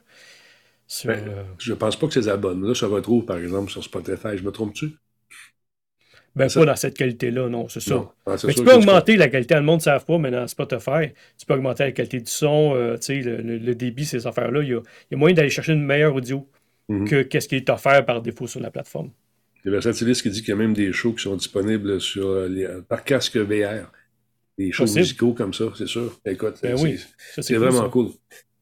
sur 0.87 1.11
Ben, 1.11 1.29
euh, 1.29 1.45
Je 1.59 1.73
pense 1.75 1.99
pas 1.99 2.07
que 2.09 2.15
ces 2.15 2.29
albums-là 2.29 2.75
se 2.75 2.85
retrouvent, 2.85 3.25
par 3.27 3.39
exemple, 3.39 3.71
sur 3.71 3.83
Spotify. 3.85 4.37
Je 4.37 4.43
me 4.45 4.51
trompe-tu? 4.53 4.97
ben, 6.37 6.49
ça- 6.49 6.61
pas 6.61 6.67
dans 6.67 6.77
cette 6.77 6.97
qualité-là, 6.97 7.49
non, 7.49 7.69
c'est 7.69 7.81
ça. 7.81 7.95
Non. 7.95 8.13
Ah, 8.27 8.37
Mais 8.45 8.55
tu 8.55 8.63
peux 8.63 8.75
augmenter 8.75 9.17
la 9.17 9.29
qualité, 9.29 9.55
le 9.55 9.63
monde 9.63 9.79
ne 9.81 9.83
savent 9.85 10.05
pas, 10.05 10.19
mais 10.19 10.31
dans 10.31 10.47
Spotify, 10.47 11.13
tu 11.39 11.47
peux 11.47 11.55
augmenter 11.55 11.85
la 11.85 11.93
qualité 11.93 12.21
du 12.21 12.31
son, 12.31 12.73
euh, 12.75 12.97
le, 13.09 13.37
le- 13.43 13.59
le 13.59 13.75
débit, 13.75 14.05
ces 14.07 14.27
affaires-là. 14.27 14.63
Il 14.63 14.69
y 14.69 14.75
a, 14.75 14.79
il 14.79 14.83
y 15.13 15.15
a 15.15 15.17
moyen 15.19 15.35
d'aller 15.35 15.51
chercher 15.51 15.73
une 15.73 15.85
meilleure 15.85 16.15
audio 16.15 16.49
Mhm. 16.89 17.07
que 17.07 17.23
qu'est-ce 17.23 17.49
qui 17.49 17.57
est 17.57 17.71
offert 17.71 18.05
par 18.07 18.23
défaut 18.23 18.47
sur 18.47 18.61
la 18.61 18.71
plateforme. 18.71 19.11
Il 19.65 19.67
y 19.67 19.69
a 19.69 19.73
Versatilis 19.73 20.21
qui 20.23 20.31
dit 20.31 20.41
qu'il 20.41 20.51
y 20.51 20.53
a 20.53 20.57
même 20.57 20.73
des 20.75 20.93
shows 20.93 21.13
qui 21.13 21.23
sont 21.23 21.37
disponibles 21.37 22.01
sur, 22.01 22.27
euh, 22.29 22.49
les- 22.49 22.69
par 22.89 23.05
casque 23.05 23.37
VR. 23.37 23.91
Des 24.59 24.73
shows 24.73 24.85
Possible. 24.85 25.01
musicaux 25.01 25.33
comme 25.35 25.55
ça, 25.55 25.67
c'est 25.77 25.87
sûr. 25.87 26.19
Écoute, 26.27 26.55
Ben 26.63 26.77
c'est- 26.77 26.83
oui, 26.83 26.99
c'est- 27.35 27.43
c'est 27.43 27.55
cool, 27.55 27.63
vraiment 27.65 27.83
ça. 27.85 27.89
cool. 27.89 28.09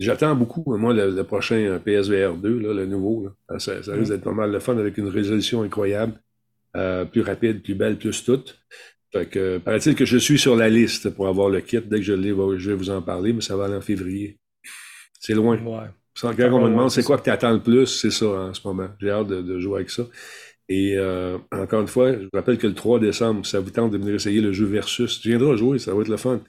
J'attends 0.00 0.34
beaucoup, 0.36 0.62
moi, 0.76 0.94
le, 0.94 1.10
le 1.10 1.24
prochain 1.24 1.56
euh, 1.56 1.78
PSVR 1.80 2.36
2, 2.36 2.58
là, 2.60 2.72
le 2.72 2.86
nouveau. 2.86 3.24
là. 3.24 3.30
Ah, 3.48 3.58
Ça, 3.58 3.82
ça 3.82 3.94
risque 3.94 4.12
d'être 4.12 4.22
pas 4.22 4.32
mal 4.32 4.52
de 4.52 4.58
fun 4.60 4.76
avec 4.78 4.96
une 4.98 5.08
résolution 5.08 5.62
incroyable. 5.62 6.14
euh, 6.76 7.06
plus 7.06 7.22
rapide, 7.22 7.62
plus 7.62 7.74
belle, 7.74 7.96
plus 7.96 8.22
toute. 8.24 8.58
Fait 9.12 9.24
que, 9.26 9.38
euh, 9.38 9.58
paraît-il 9.58 9.94
que 9.94 10.04
je 10.04 10.18
suis 10.18 10.38
sur 10.38 10.54
la 10.54 10.68
liste 10.68 11.08
pour 11.10 11.26
avoir 11.26 11.48
le 11.48 11.60
kit. 11.62 11.80
Dès 11.80 11.96
que 11.96 12.02
je 12.02 12.12
l'ai, 12.12 12.28
je 12.58 12.70
vais 12.70 12.76
vous 12.76 12.90
en 12.90 13.00
parler, 13.00 13.32
mais 13.32 13.40
ça 13.40 13.56
va 13.56 13.64
aller 13.64 13.74
en 13.74 13.80
février. 13.80 14.36
C'est 15.18 15.32
loin. 15.32 15.56
Ouais. 15.56 15.86
Quand 16.20 16.28
on 16.30 16.58
me 16.58 16.64
Ouais, 16.64 16.70
demande 16.70 16.90
c'est 16.90 17.00
c'est 17.00 17.06
quoi 17.06 17.16
que 17.18 17.24
tu 17.24 17.30
attends 17.30 17.52
le 17.52 17.62
plus, 17.62 17.86
c'est 17.86 18.10
ça 18.10 18.26
en 18.26 18.54
ce 18.54 18.60
moment. 18.68 18.88
J'ai 19.00 19.10
hâte 19.10 19.28
de, 19.28 19.40
de 19.40 19.58
jouer 19.58 19.76
avec 19.76 19.90
ça. 19.90 20.04
Et 20.68 20.94
euh, 20.96 21.38
encore 21.50 21.80
une 21.80 21.86
fois, 21.88 22.12
je 22.12 22.24
vous 22.24 22.28
rappelle 22.34 22.58
que 22.58 22.66
le 22.66 22.74
3 22.74 23.00
décembre, 23.00 23.46
ça 23.46 23.58
vous 23.60 23.70
tente 23.70 23.90
de 23.92 23.98
venir 23.98 24.14
essayer 24.14 24.40
le 24.40 24.52
jeu 24.52 24.66
Versus. 24.66 25.20
Tu 25.20 25.30
viendras 25.30 25.56
jouer, 25.56 25.78
ça 25.78 25.94
va 25.94 26.02
être 26.02 26.08
le 26.08 26.16
fun. 26.18 26.40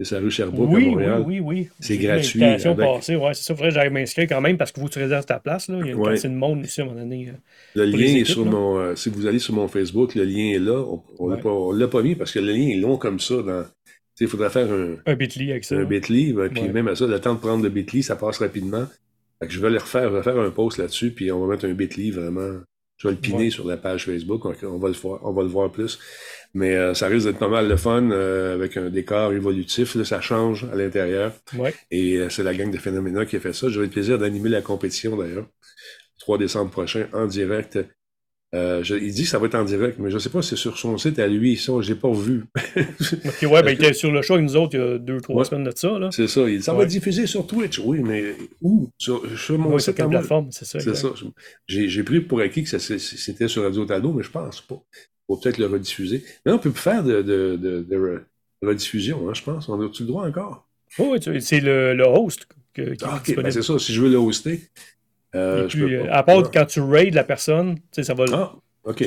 C'est 0.00 0.06
sa 0.14 0.20
rue 0.20 0.30
Sherbrooke 0.30 0.70
à 0.70 0.72
Oui, 0.74 0.84
oui, 0.84 0.90
Montréal. 0.90 1.24
oui, 1.26 1.40
oui. 1.40 1.68
C'est 1.80 1.94
J'ai 1.94 2.00
vu 2.00 2.06
gratuit, 2.06 2.44
avec- 2.44 2.76
passer, 2.76 3.16
ouais, 3.16 3.34
c'est 3.34 3.42
ça. 3.42 3.54
Faudrait 3.54 3.70
que 3.70 3.74
j'aille 3.74 3.90
m'inscrire 3.90 4.28
quand 4.28 4.40
même 4.40 4.56
parce 4.56 4.70
que 4.70 4.80
tu 4.88 4.98
réserves 5.00 5.26
ta 5.26 5.40
place. 5.40 5.68
Là. 5.68 5.78
Il 5.80 5.86
y 5.86 5.90
a 5.90 5.92
une 5.94 5.98
Ouais. 5.98 6.14
de 6.22 6.28
monde 6.28 6.64
ici 6.64 6.80
à 6.80 6.84
un 6.84 6.86
moment 6.86 7.00
donné. 7.00 7.28
euh. 7.30 7.32
Le 7.74 7.84
lien 7.84 8.14
est 8.14 8.24
sur 8.24 8.44
là. 8.44 8.50
mon. 8.52 8.78
euh, 8.78 8.94
si 8.94 9.10
vous 9.10 9.26
allez 9.26 9.40
sur 9.40 9.54
mon 9.54 9.66
Facebook, 9.66 10.14
le 10.14 10.22
lien 10.24 10.52
est 10.54 10.60
là. 10.60 10.78
On, 10.80 11.02
on 11.18 11.28
l'a 11.28 11.34
Ouais. 11.36 11.42
pas- 11.42 11.50
on 11.50 11.72
l'a 11.72 11.88
pas 11.88 12.00
mis 12.02 12.14
parce 12.14 12.30
que 12.32 12.38
le 12.38 12.52
lien 12.52 12.68
est 12.68 12.76
long 12.76 12.96
comme 12.96 13.18
ça. 13.18 13.42
Dans, 13.42 13.64
il 14.20 14.28
faudrait 14.28 14.50
faire 14.50 14.70
un, 14.72 14.94
Un 15.04 15.14
bit.ly 15.16 15.50
avec 15.50 15.64
ça. 15.64 15.74
un. 15.74 15.84
Bitly, 15.84 16.32
ben, 16.32 16.48
puis 16.48 16.68
même 16.68 16.86
à 16.88 16.94
ça, 16.94 17.06
le 17.06 17.18
temps 17.20 17.34
de 17.34 17.40
prendre 17.40 17.64
le 17.64 17.68
Bitly, 17.68 18.02
ça 18.04 18.14
passe 18.14 18.38
rapidement. 18.38 18.86
Fait 19.40 19.48
que 19.48 19.52
je 19.52 19.60
vais 19.60 19.70
le 19.70 19.78
refaire, 19.78 20.10
je 20.10 20.16
vais 20.16 20.22
faire 20.22 20.38
un 20.38 20.50
post 20.50 20.78
là-dessus, 20.78 21.10
puis 21.10 21.30
on 21.32 21.44
va 21.44 21.52
mettre 21.54 21.64
un 21.66 21.72
Bitly 21.74 22.12
vraiment. 22.12 22.60
Je 22.98 23.08
vais 23.08 23.14
le 23.14 23.20
piner 23.20 23.44
Ouais. 23.44 23.50
sur 23.50 23.66
la 23.66 23.76
page 23.76 24.04
Facebook, 24.06 24.44
on 24.44 24.78
va 24.78 24.88
le 24.88 24.94
voir, 24.94 25.20
on 25.24 25.32
va 25.32 25.42
le 25.42 25.48
voir 25.48 25.70
plus. 25.70 25.98
Mais 26.54 26.74
euh, 26.76 26.94
ça 26.94 27.06
risque 27.06 27.26
d'être 27.26 27.38
pas 27.38 27.48
mal 27.48 27.68
de 27.68 27.76
fun 27.76 28.10
euh, 28.10 28.54
avec 28.54 28.76
un 28.76 28.90
décor 28.90 29.32
évolutif, 29.32 29.94
là, 29.94 30.04
ça 30.04 30.20
change 30.20 30.64
à 30.72 30.74
l'intérieur. 30.76 31.32
Ouais. 31.56 31.74
Et 31.90 32.16
euh, 32.16 32.28
c'est 32.28 32.42
la 32.42 32.54
gang 32.54 32.70
de 32.70 32.78
Phénoména 32.78 33.24
qui 33.26 33.36
a 33.36 33.40
fait 33.40 33.52
ça. 33.52 33.68
J'aurai 33.68 33.86
le 33.86 33.92
plaisir 33.92 34.18
d'animer 34.18 34.48
la 34.48 34.62
compétition 34.62 35.16
d'ailleurs. 35.16 35.46
3 36.18 36.38
décembre 36.38 36.70
prochain, 36.70 37.06
en 37.12 37.26
direct. 37.26 37.78
Euh, 38.54 38.82
je- 38.82 38.94
il 38.94 39.12
dit 39.12 39.24
que 39.24 39.28
ça 39.28 39.38
va 39.38 39.46
être 39.46 39.56
en 39.56 39.64
direct, 39.64 39.98
mais 39.98 40.10
je 40.10 40.16
sais 40.18 40.30
pas 40.30 40.40
si 40.40 40.50
c'est 40.50 40.56
sur 40.56 40.78
son 40.78 40.96
site 40.96 41.18
à 41.18 41.26
lui, 41.26 41.58
ça, 41.58 41.72
j'ai 41.82 41.94
pas 41.94 42.10
vu. 42.10 42.44
Ok, 43.26 43.42
ouais, 43.42 43.62
ben, 43.62 43.68
il 43.70 43.72
était 43.74 43.92
sur 43.92 44.10
le 44.10 44.22
show 44.22 44.34
avec 44.34 44.46
nous 44.46 44.56
autres 44.56 44.74
il 44.74 44.80
y 44.80 44.82
a 44.82 44.98
deux, 44.98 45.20
trois 45.20 45.36
Ouais. 45.36 45.44
semaines 45.44 45.64
de 45.64 45.72
ça. 45.76 45.98
Là. 45.98 46.08
C'est 46.10 46.28
ça. 46.28 46.48
Il 46.48 46.56
dit, 46.58 46.62
ça 46.62 46.72
va 46.72 46.84
être 46.84 46.88
diffusé 46.88 47.26
sur 47.26 47.46
Twitch. 47.46 47.78
Oui, 47.78 47.98
mais 48.00 48.34
où? 48.62 48.88
Sur, 48.96 49.22
sur 49.38 49.58
mon 49.58 49.72
Ouais, 49.74 49.80
site 49.80 50.00
à 50.00 50.08
plateforme, 50.08 50.50
c'est 50.50 50.64
ça. 50.64 50.80
C'est 50.80 50.94
ça. 50.96 51.08
J'ai 51.66 52.02
pris 52.04 52.20
pour 52.20 52.40
acquis 52.40 52.64
que 52.64 52.78
c'était 52.78 53.48
sur 53.48 53.62
Radio 53.64 53.84
Talbot, 53.84 54.12
mais 54.14 54.22
je 54.22 54.30
pense 54.30 54.62
pas. 54.62 54.82
Faut 55.26 55.36
peut-être 55.36 55.58
le 55.58 55.66
rediffuser. 55.66 56.24
Mais 56.46 56.52
on 56.52 56.58
peut 56.58 56.70
plus 56.70 56.80
faire 56.80 57.04
de, 57.04 57.20
de, 57.20 57.58
de, 57.60 57.82
de 57.86 57.96
re- 57.96 58.20
rediffusion, 58.66 59.28
hein, 59.28 59.34
je 59.34 59.42
pense. 59.42 59.68
On 59.68 59.78
a-tu 59.86 60.04
le 60.04 60.08
droit 60.08 60.26
encore? 60.26 60.66
Oui, 60.98 61.18
c'est 61.40 61.60
le, 61.60 61.92
le 61.92 62.04
host 62.06 62.46
que- 62.72 62.94
qui 62.94 63.04
est 63.04 63.06
Ah, 63.06 63.16
ok, 63.22 63.36
ben 63.36 63.50
c'est 63.50 63.60
ça. 63.62 63.78
Si 63.78 63.92
je 63.92 64.00
veux 64.00 64.08
le 64.08 64.16
hoster, 64.16 64.62
euh, 65.38 65.66
puis, 65.68 65.98
pas. 65.98 66.12
à 66.12 66.22
part 66.22 66.50
quand 66.50 66.66
tu 66.66 66.80
raids 66.80 67.10
la 67.10 67.24
personne, 67.24 67.76
tu 67.76 67.82
sais, 67.92 68.02
ça 68.02 68.14
va. 68.14 68.24
Ah, 68.32 68.52
ok. 68.84 68.96
tu 68.96 69.04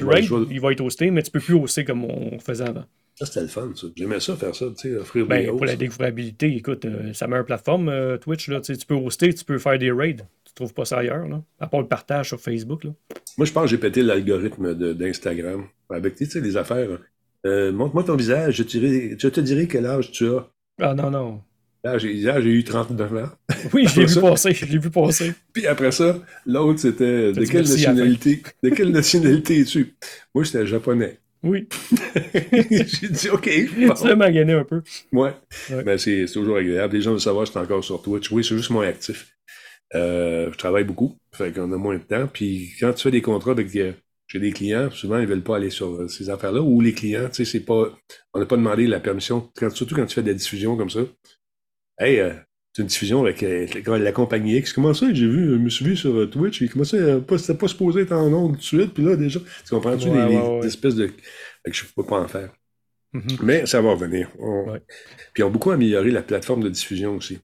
il 0.51 0.59
va 0.61 0.71
être 0.71 0.81
hosté, 0.81 1.11
mais 1.11 1.23
tu 1.23 1.31
peux 1.31 1.39
plus 1.39 1.55
hoster 1.55 1.85
comme 1.85 2.05
on 2.05 2.39
faisait 2.39 2.67
avant. 2.67 2.85
Ça, 3.15 3.25
c'était 3.25 3.41
le 3.41 3.47
fun, 3.47 3.71
ça. 3.75 3.87
J'aimais 3.95 4.19
ça, 4.19 4.35
faire 4.35 4.55
ça, 4.55 4.65
tu 4.75 4.89
sais, 4.89 4.97
offrir 4.97 5.27
des 5.27 5.29
Ben, 5.29 5.47
pour 5.47 5.65
la 5.65 5.75
découvrabilité, 5.75 6.55
écoute, 6.55 6.85
euh, 6.85 7.13
ça 7.13 7.27
met 7.27 7.37
une 7.37 7.43
plateforme, 7.43 7.89
euh, 7.89 8.17
Twitch, 8.17 8.47
là, 8.47 8.61
tu 8.61 8.73
peux 8.87 8.95
hoster, 8.95 9.33
tu 9.33 9.43
peux 9.45 9.59
faire 9.59 9.77
des 9.77 9.91
raids. 9.91 10.15
Tu 10.45 10.53
trouves 10.55 10.73
pas 10.73 10.85
ça 10.85 10.97
ailleurs, 10.99 11.27
là. 11.27 11.43
À 11.59 11.67
part 11.67 11.81
le 11.81 11.87
partage 11.87 12.29
sur 12.29 12.39
Facebook, 12.39 12.83
là. 12.83 12.91
Moi, 13.37 13.45
je 13.45 13.51
pense 13.51 13.63
que 13.65 13.69
j'ai 13.69 13.77
pété 13.77 14.01
l'algorithme 14.01 14.73
de- 14.75 14.93
d'Instagram. 14.93 15.65
Avec, 15.89 16.15
tu 16.15 16.25
sais, 16.25 16.41
les 16.41 16.57
affaires. 16.57 16.87
euh, 17.45 17.71
Montre-moi 17.71 18.03
ton 18.05 18.15
visage, 18.15 18.55
je, 18.55 18.63
te 18.63 18.77
dirai- 18.77 19.15
je 19.19 19.27
te 19.27 19.39
dirai 19.41 19.67
quel 19.67 19.85
âge 19.85 20.11
tu 20.11 20.27
as. 20.27 20.47
Ah 20.81 20.93
non, 20.93 21.11
non. 21.11 21.41
Là, 21.83 21.97
j'ai 21.97 22.13
hier, 22.13 22.39
j'ai 22.41 22.49
eu 22.49 22.63
39 22.63 23.15
ans. 23.15 23.29
Oui, 23.73 23.85
je 23.87 23.99
l'ai 24.01 24.05
vu 24.07 24.13
Ça- 24.13 24.21
passer, 24.21 24.53
je 24.53 24.65
l'ai 24.65 24.77
vu 24.77 24.89
passer. 24.89 25.33
Puis 25.53 25.65
après 25.67 25.91
ça, 25.91 26.19
l'autre, 26.45 26.79
c'était 26.79 27.27
de 27.27 27.31
T'as 27.33 27.41
dit 27.41 27.49
quelle 27.49 27.61
nationalité 27.67 28.43
de 28.63 28.69
quelle 28.69 28.91
nationalité 29.01 29.59
es-tu? 29.61 29.93
Moi, 30.33 30.43
j'étais 30.43 30.65
japonais. 30.67 31.17
Oui, 31.43 31.67
j'ai 32.33 33.07
dit 33.09 33.29
OK. 33.29 33.49
bon. 33.87 33.93
tu 33.95 34.07
l'as 34.07 34.15
magané 34.15 34.53
un 34.53 34.63
peu. 34.63 34.81
Ouais. 35.11 35.31
Ouais. 35.71 35.83
Ben, 35.83 35.97
c'est 35.97 36.25
toujours 36.31 36.57
agréable. 36.57 36.95
Les 36.95 37.01
gens 37.01 37.11
veulent 37.11 37.19
savoir 37.19 37.43
que 37.45 37.47
je 37.47 37.51
suis 37.51 37.59
encore 37.59 37.83
sur 37.83 38.01
Twitch. 38.01 38.31
Oui, 38.31 38.43
c'est 38.43 38.55
juste 38.55 38.69
moins 38.69 38.87
actif. 38.87 39.35
Euh, 39.95 40.51
je 40.51 40.57
travaille 40.57 40.83
beaucoup. 40.83 41.17
Fait 41.33 41.51
qu'on 41.51 41.71
a 41.73 41.77
moins 41.77 41.95
de 41.97 42.03
temps. 42.03 42.27
Puis 42.31 42.71
quand 42.79 42.93
tu 42.93 43.03
fais 43.03 43.11
des 43.11 43.21
contrats 43.23 43.51
avec 43.51 43.75
euh, 43.75 43.91
chez 44.27 44.39
des 44.39 44.51
clients, 44.51 44.89
souvent 44.91 45.17
ils 45.19 45.27
veulent 45.27 45.41
pas 45.43 45.55
aller 45.55 45.71
sur 45.71 45.87
euh, 46.01 46.07
ces 46.07 46.29
affaires-là. 46.29 46.61
Ou 46.61 46.79
les 46.79 46.93
clients, 46.93 47.27
tu 47.27 47.43
sais, 47.43 47.45
c'est 47.45 47.59
pas. 47.65 47.91
On 48.35 48.39
n'a 48.39 48.45
pas 48.45 48.57
demandé 48.57 48.85
la 48.85 48.99
permission. 48.99 49.49
Quand- 49.55 49.71
surtout 49.75 49.95
quand 49.95 50.05
tu 50.05 50.13
fais 50.15 50.21
de 50.23 50.27
la 50.27 50.35
diffusion 50.35 50.77
comme 50.77 50.89
ça. 50.91 51.01
Hey, 52.01 52.19
euh, 52.19 52.33
c'est 52.73 52.81
une 52.81 52.87
diffusion 52.87 53.21
avec 53.21 53.43
euh, 53.43 53.67
la, 53.85 54.11
compagnie 54.11 54.57
X. 54.57 54.73
Comment 54.73 54.93
ça? 54.95 55.13
J'ai 55.13 55.27
vu, 55.27 55.51
je 55.51 55.55
me 55.57 55.69
suis 55.69 55.85
vu 55.85 55.95
sur 55.95 56.15
euh, 56.17 56.25
Twitch. 56.25 56.59
Il 56.61 56.69
commençait 56.69 57.11
à 57.11 57.19
pas, 57.19 57.37
c'était 57.37 57.53
pas 57.53 57.67
supposé 57.67 58.01
être 58.01 58.11
en 58.11 58.33
ondes 58.33 58.53
tout 58.53 58.57
de 58.57 58.63
suite. 58.63 58.93
Puis 58.95 59.03
là, 59.03 59.15
déjà, 59.15 59.39
tu 59.39 59.69
comprends-tu 59.69 60.09
Ouais, 60.09 60.27
les, 60.27 60.35
ouais, 60.35 60.41
ouais. 60.41 60.59
les 60.61 60.67
espèces 60.67 60.95
de. 60.95 61.07
Fait 61.07 61.69
que 61.69 61.77
je 61.77 61.83
peux 61.95 62.03
pas 62.03 62.19
en 62.19 62.27
faire. 62.27 62.49
Mhm. 63.13 63.23
Mais 63.43 63.65
ça 63.67 63.81
va 63.81 63.91
revenir. 63.91 64.29
On-. 64.39 64.65
Puis 65.33 65.41
ils 65.41 65.43
ont 65.43 65.51
beaucoup 65.51 65.69
amélioré 65.69 66.09
la 66.09 66.23
plateforme 66.23 66.63
de 66.63 66.69
diffusion 66.69 67.17
aussi, 67.17 67.37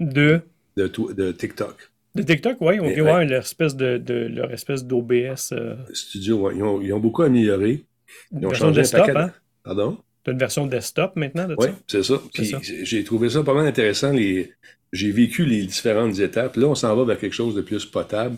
De, 0.00 0.40
de, 0.76 0.88
de 0.88 1.30
TikTok. 1.30 1.76
de 2.16 2.22
TikTok, 2.22 2.56
oui, 2.60 2.80
on 2.80 2.92
peut 2.92 3.00
voir 3.00 3.24
leur 3.24 3.42
espèce 3.42 3.76
de, 3.76 3.98
de 3.98 4.14
leur 4.14 4.50
espèce 4.50 4.84
d'OBS. 4.84 5.52
Euh, 5.52 5.76
Studio, 5.92 6.38
ouais, 6.38 6.56
ils, 6.56 6.62
ont, 6.64 6.80
ils 6.80 6.92
ont 6.92 7.00
beaucoup 7.00 7.22
amélioré. 7.22 7.84
Ils 8.32 8.44
ont 8.44 8.52
changé 8.54 8.80
un 8.80 8.98
paquet 8.98 9.16
hein? 9.16 9.32
Pardon? 9.62 9.98
Une 10.28 10.38
version 10.38 10.66
desktop 10.66 11.16
maintenant 11.16 11.48
de 11.48 11.54
Oui, 11.58 11.68
c'est 11.86 12.02
ça. 12.02 12.20
Puis 12.32 12.54
j'ai 12.62 13.04
trouvé 13.04 13.30
ça 13.30 13.42
pas 13.42 13.54
mal 13.54 13.66
intéressant. 13.66 14.12
Les... 14.12 14.52
J'ai 14.92 15.10
vécu 15.10 15.44
les 15.44 15.64
différentes 15.64 16.18
étapes. 16.18 16.56
Là, 16.56 16.66
on 16.66 16.74
s'en 16.74 16.94
va 16.96 17.04
vers 17.04 17.18
quelque 17.18 17.34
chose 17.34 17.54
de 17.54 17.60
plus 17.60 17.84
potable. 17.84 18.36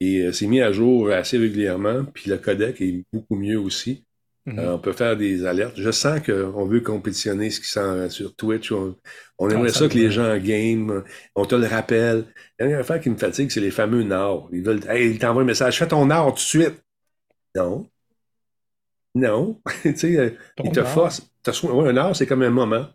Et 0.00 0.22
euh, 0.22 0.32
c'est 0.32 0.46
mis 0.46 0.60
à 0.60 0.70
jour 0.72 1.10
assez 1.10 1.38
régulièrement. 1.38 2.04
Puis 2.04 2.30
le 2.30 2.38
codec 2.38 2.80
est 2.80 3.04
beaucoup 3.12 3.34
mieux 3.36 3.58
aussi. 3.58 4.04
Mhm. 4.46 4.58
Euh, 4.58 4.74
on 4.74 4.78
peut 4.78 4.92
faire 4.92 5.16
des 5.16 5.44
alertes. 5.44 5.74
Je 5.76 5.90
sens 5.90 6.20
qu'on 6.20 6.64
veut 6.66 6.80
compétitionner 6.80 7.50
ce 7.50 7.60
qui 7.60 7.68
s'en 7.68 8.08
sur 8.08 8.34
Twitch. 8.34 8.72
On, 8.72 8.96
on 9.38 9.50
aimerait 9.50 9.70
Ah, 9.70 9.72
ça 9.72 9.80
ça 9.80 9.88
que 9.88 9.98
les 9.98 10.10
gens 10.10 10.36
game. 10.38 11.02
On 11.34 11.44
te 11.44 11.54
le 11.54 11.66
rappelle. 11.66 12.24
La 12.58 12.66
dernière 12.66 12.80
affaire 12.80 13.00
qui 13.00 13.10
me 13.10 13.16
fatigue, 13.16 13.50
c'est 13.50 13.60
les 13.60 13.70
fameux 13.70 14.02
nards. 14.04 14.48
Ils 14.52 14.62
veulent. 14.62 14.80
Hey, 14.88 15.10
ils 15.10 15.18
t'envoient 15.18 15.42
un 15.42 15.46
message. 15.46 15.78
Fais 15.78 15.88
ton 15.88 16.06
nard 16.06 16.28
tout 16.28 16.34
de 16.34 16.38
suite. 16.40 16.82
Non. 17.54 17.86
Non. 19.18 19.60
tu 19.82 19.96
sais, 19.96 20.16
euh, 20.16 20.30
ils 20.64 20.72
te 20.72 20.80
ouais, 21.66 21.88
un 21.88 21.92
nard, 21.92 22.14
c'est 22.16 22.26
comme 22.26 22.42
un 22.42 22.50
moment. 22.50 22.86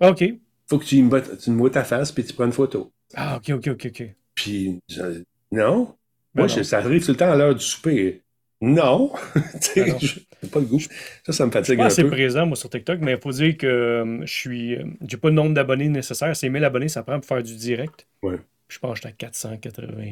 OK. 0.00 0.24
Faut 0.68 0.78
que 0.78 0.84
tu 0.84 1.02
me, 1.02 1.08
vois- 1.08 1.20
tu 1.22 1.50
me 1.50 1.58
vois 1.58 1.70
ta 1.70 1.84
face 1.84 2.12
puis 2.12 2.24
tu 2.24 2.32
prends 2.32 2.44
une 2.46 2.52
photo. 2.52 2.92
Ah, 3.14 3.36
OK, 3.36 3.50
OK, 3.50 3.68
OK, 3.68 3.86
OK. 3.90 4.14
Puis, 4.34 4.78
je- 4.88 5.22
non. 5.50 5.94
Ben 6.34 6.42
Moi, 6.42 6.46
non. 6.46 6.48
je- 6.48 6.62
ça 6.62 6.78
arrive 6.78 7.04
tout 7.04 7.10
le 7.12 7.16
temps 7.16 7.30
à 7.30 7.36
l'heure 7.36 7.54
du 7.54 7.64
souper. 7.64 8.22
Non. 8.60 9.12
Tu 9.34 9.40
sais, 9.60 9.84
Ben 9.84 9.98
j'ai 9.98 10.48
pas 10.50 10.60
le 10.60 10.66
goût. 10.66 10.80
Ça, 11.24 11.32
ça 11.32 11.46
me 11.46 11.50
fatigue 11.50 11.80
un 11.80 11.88
peu. 11.88 12.10
présent, 12.10 12.46
moi, 12.46 12.56
sur 12.56 12.68
TikTok, 12.70 12.98
mais 13.00 13.12
il 13.12 13.18
faut 13.20 13.30
dire 13.32 13.56
que 13.56 13.66
euh, 13.66 14.20
je 14.26 14.32
suis. 14.32 14.74
euh, 14.76 14.84
j'ai 15.06 15.16
pas 15.16 15.28
le 15.28 15.34
nombre 15.34 15.54
d'abonnés 15.54 15.88
nécessaire. 15.88 16.34
C'est 16.36 16.48
1000 16.48 16.64
abonnés, 16.64 16.88
ça 16.88 17.02
prend 17.02 17.18
pour 17.18 17.26
faire 17.28 17.42
du 17.42 17.54
direct. 17.56 18.06
Ouais. 18.22 18.36
Je 18.68 18.78
pense 18.78 19.00
que 19.00 19.08
j'étais 19.08 19.26
à 19.26 19.28
480. 19.30 20.04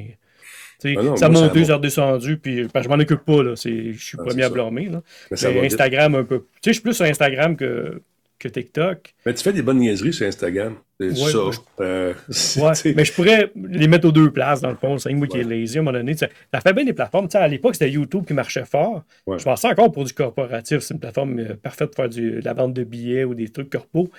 Ah 0.85 1.17
ça 1.17 1.29
monte, 1.29 1.57
a 1.71 1.77
redescendu, 1.77 2.37
puis 2.39 2.65
je 2.65 2.89
m'en 2.89 2.95
occupe 2.97 3.25
pas, 3.25 3.43
là. 3.43 3.55
Je 3.57 3.93
suis 3.93 4.17
Ah, 4.19 4.23
premier 4.25 4.43
à 4.45 4.51
blâmer, 4.51 4.89
là. 4.89 5.03
Mais 5.31 5.37
ça 5.37 5.49
Mais 5.49 5.55
va 5.57 5.61
vite. 5.63 5.73
Instagram, 5.73 6.15
un 6.15 6.25
peu. 6.25 6.39
Tu 6.41 6.45
sais, 6.45 6.71
je 6.71 6.73
suis 6.73 6.83
plus 6.83 6.95
sur 6.95 7.05
Instagram 7.07 7.57
que, 7.57 8.03
que 8.39 8.49
TikTok. 8.49 9.15
Mais 9.25 9.33
tu 9.35 9.43
fais 9.43 9.53
des 9.53 9.63
bonnes 9.63 9.79
niaiseries 9.79 10.13
sur 10.13 10.27
Instagram. 10.27 10.75
Ouais, 11.01 11.15
ça. 11.15 11.39
Euh, 11.81 12.13
Ouais, 12.57 12.73
mais 12.97 13.05
je 13.05 13.13
pourrais 13.13 13.51
les 13.57 13.89
mettre 13.89 14.07
aux 14.09 14.13
deux 14.13 14.31
places, 14.31 14.61
dans 14.61 14.71
le 14.71 14.77
fond. 14.77 14.99
C'est 14.99 15.13
moi 15.15 15.27
qui 15.27 15.39
est 15.39 15.45
lazy 15.45 15.79
à 15.79 15.81
un 15.81 15.85
moment 15.85 15.97
donné. 15.97 16.15
Ça 16.17 16.29
fait 16.61 16.73
bien 16.75 16.85
des 16.85 16.93
plateformes. 16.93 17.29
À 17.35 17.49
l'époque, 17.49 17.75
c'était 17.75 17.91
YouTube 17.91 18.25
qui 18.27 18.35
marchait 18.35 18.65
fort. 18.67 19.03
Je 19.27 19.43
pensais 19.45 19.69
encore 19.69 19.91
pour 19.93 20.05
du 20.05 20.13
corporatif. 20.13 20.81
C'est 20.81 20.95
une 20.95 21.01
plateforme 21.01 21.39
euh, 21.39 21.55
parfaite 21.63 21.87
pour 21.95 21.97
faire 21.97 22.09
du- 22.11 22.33
de 22.41 22.45
la 22.45 22.53
vente 22.55 22.75
de 22.75 22.85
billets 22.85 23.25
ou 23.25 23.35
des 23.35 23.49
trucs 23.49 23.71
corpo. 23.71 24.11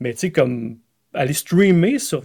Mais 0.00 0.12
tu 0.14 0.20
sais, 0.20 0.30
comme 0.30 0.76
aller 1.14 1.32
streamer 1.32 1.98
sur 1.98 2.22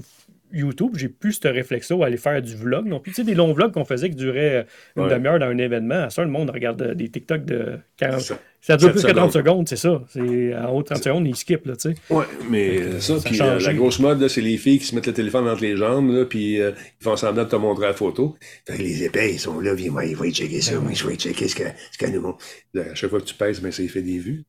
YouTube, 0.54 0.91
j'ai 0.95 1.10
plus 1.10 1.34
ce 1.41 1.47
réflexe-là 1.47 1.95
ou 1.95 2.04
aller 2.04 2.18
faire 2.18 2.41
du 2.41 2.56
vlog 2.56 2.86
non 2.88 2.99
plus. 2.99 3.12
Tu 3.12 3.18
sais, 3.18 3.24
des 3.24 3.36
longs 3.36 3.54
vlogs 3.54 3.72
qu'on 3.72 3.86
faisait 3.86 4.10
qui 4.10 4.16
duraient 4.16 4.66
une 4.95 5.04
Ouais. 5.04 5.10
demi-heure 5.10 5.39
dans 5.39 5.47
un 5.47 5.58
événement. 5.58 6.04
À 6.04 6.10
ça, 6.10 6.24
le 6.24 6.30
monde 6.30 6.49
regarde 6.49 6.82
euh, 6.82 6.93
des 6.95 7.10
TikTok 7.10 7.45
de 7.45 7.78
40. 7.97 8.22
ça. 8.22 8.39
Ça 8.64 8.78
dure 8.78 8.91
plus 8.91 9.04
que 9.04 9.12
30 9.12 9.32
secondes. 9.34 9.68
c'est 9.68 9.76
ça. 9.76 10.04
C'est 10.10 10.56
en 10.56 10.70
haut 10.76 10.82
de 10.84 10.88
30 10.88 11.04
secondes, 11.04 11.28
ils 11.28 11.36
skippent, 11.36 11.66
là, 11.66 11.76
tu 11.76 11.93
sais. 11.93 11.95
Ouais, 12.14 12.26
mais 12.47 12.99
ça, 12.99 13.20
ça 13.20 13.28
puis 13.30 13.41
euh, 13.41 13.60
la 13.60 13.74
grosse 13.74 13.99
mode, 13.99 14.28
c'est 14.28 14.41
les 14.41 14.58
filles 14.58 14.78
qui 14.78 14.86
se 14.86 14.93
mettent 14.93 15.08
le 15.08 15.14
téléphone 15.14 15.47
entre 15.47 15.62
les 15.64 15.76
jambes, 15.76 16.12
là, 16.12 16.26
puis 16.26 16.62
euh, 16.62 16.72
ils 16.99 17.04
font 17.04 17.16
semblant 17.16 17.43
de 17.43 17.49
te 17.49 17.56
montrer 17.56 17.88
la 17.88 17.93
photo. 17.93 18.36
Fait 18.68 18.78
que 18.78 18.84
les 18.84 19.04
épais, 19.04 19.34
ils 19.34 19.39
sont 19.39 19.60
là, 19.60 19.74
puis 19.74 19.89
moi, 19.89 20.06
ils 20.06 20.16
vont 20.16 20.30
checker 20.30 20.62
ça, 20.62 20.80
moi, 20.80 20.91
je 20.93 21.08
vais 21.08 21.16
checker 21.16 21.47
ce 21.47 21.56
que, 21.56 21.64
ce 21.91 21.97
que 21.97 22.06
nous 22.12 22.22
montre. 22.22 22.45
À 22.78 22.93
chaque 22.93 23.10
fois 23.10 23.20
que 23.20 23.26
tu 23.26 23.34
pèses, 23.34 23.60
ben, 23.62 23.72
ça 23.72 23.82
fait 23.88 24.02
des 24.04 24.20
vues. 24.20 24.43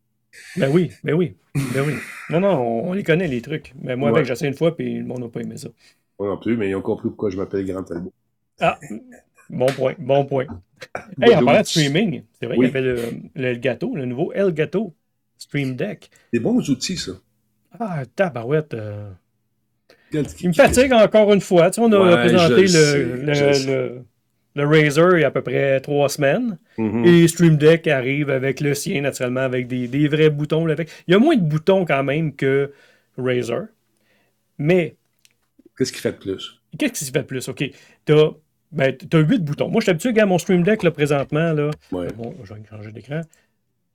Ben 0.57 0.71
oui, 0.71 0.91
ben 1.05 1.15
oui, 1.15 1.37
ben 1.55 1.85
oui. 1.87 1.95
Non, 2.31 2.41
non, 2.41 2.49
on, 2.59 2.89
on 2.91 2.93
les 2.93 3.03
connaît, 3.03 3.29
les 3.29 3.43
trucs. 3.43 3.73
Mais 3.83 3.97
moi, 3.97 4.11
Ouais. 4.11 4.19
avec, 4.19 4.27
j'essaie 4.29 4.49
une 4.49 4.55
fois, 4.55 4.75
puis 4.77 4.99
le 4.99 5.05
monde 5.05 5.21
n'a 5.21 5.29
pas 5.29 5.41
aimé 5.41 5.57
ça. 5.57 5.69
Moi 6.19 6.29
non 6.29 6.39
plus, 6.39 6.57
mais 6.57 6.69
ils 6.71 6.75
ont 6.75 6.83
compris 6.83 7.09
pourquoi 7.09 7.31
je 7.31 7.37
m'appelle 7.37 7.67
Grand 7.67 7.83
Talbot. 7.83 8.13
Ah, 8.61 8.79
bon 9.51 9.67
point, 9.67 9.95
bon 9.99 10.25
point. 10.25 10.47
Hey, 11.21 11.35
en 11.37 11.45
parlant 11.45 11.61
de 11.61 11.67
streaming, 11.67 12.25
c'est 12.41 12.47
vrai, 12.47 12.57
Oui. 12.57 12.67
il 12.67 12.75
y 12.75 12.77
avait 12.77 12.81
le, 12.83 12.99
le 13.37 13.55
Gato, 13.55 13.95
le 13.95 14.05
nouveau 14.05 14.33
El 14.33 14.53
Gato 14.53 14.93
Stream 15.39 15.77
Deck. 15.77 16.11
Des 16.33 16.41
bons 16.41 16.69
outils, 16.71 16.97
ça. 16.97 17.13
Ah, 17.79 18.03
tabarouette. 18.17 18.75
euh, 18.75 19.09
Il 20.13 20.49
me 20.49 20.53
fatigue 20.53 20.93
encore 20.93 21.33
une 21.33 21.41
fois. 21.41 21.71
Tu 21.71 21.77
sais, 21.77 21.81
on 21.81 21.93
a 21.93 22.01
Ouais, 22.01 22.17
présenté 22.29 22.67
je 22.67 22.77
le, 22.79 22.85
sais, 22.85 23.05
le, 23.05 23.35
je 23.35 23.53
sais. 23.53 23.67
le, 23.67 24.05
le 24.55 24.67
Razer 24.67 25.17
il 25.17 25.21
y 25.21 25.25
a 25.25 25.29
à 25.29 25.31
peu 25.31 25.43
près 25.43 25.81
trois 25.81 26.09
semaines. 26.09 26.59
Mhm. 26.79 27.05
Et 27.05 27.29
Stream 27.29 27.57
Deck 27.57 27.87
arrive 27.89 28.31
avec 28.31 28.61
le 28.61 28.75
sien, 28.75 29.01
naturellement, 29.01 29.41
avec 29.41 29.67
des, 29.67 29.89
des 29.89 30.09
vrais 30.09 30.31
boutons. 30.31 30.67
là, 30.67 30.73
avec- 30.75 30.91
Il 31.07 31.13
y 31.13 31.15
a 31.15 31.19
moins 31.19 31.37
de 31.37 31.43
boutons 31.43 31.85
quand 31.85 32.03
même 32.05 32.35
que 32.35 32.73
Razer. 33.17 33.67
Mais 34.59 34.97
Qu'est-ce 35.77 35.93
qu'il 35.93 36.01
fait 36.03 36.13
de 36.13 36.19
plus? 36.19 36.61
qu'est-ce 36.79 37.05
qui 37.05 37.11
fait 37.11 37.21
de 37.23 37.27
plus? 37.27 37.49
OK, 37.49 37.65
t'as 38.05 38.31
ben, 38.71 38.97
as 39.13 39.19
8 39.19 39.45
boutons. 39.45 39.69
Moi, 39.69 39.81
je 39.81 39.85
suis 39.85 39.91
habitué 39.91 40.19
à 40.21 40.25
mon 40.27 40.39
Stream 40.39 40.63
Deck, 40.63 40.83
là, 40.83 40.91
présentement, 40.91 41.53
là. 41.53 41.71
Ouais. 41.91 42.07
Bon, 42.17 42.35
je 42.45 42.55
vais 42.55 42.61
changer 42.71 42.91
d'écran. 42.93 43.21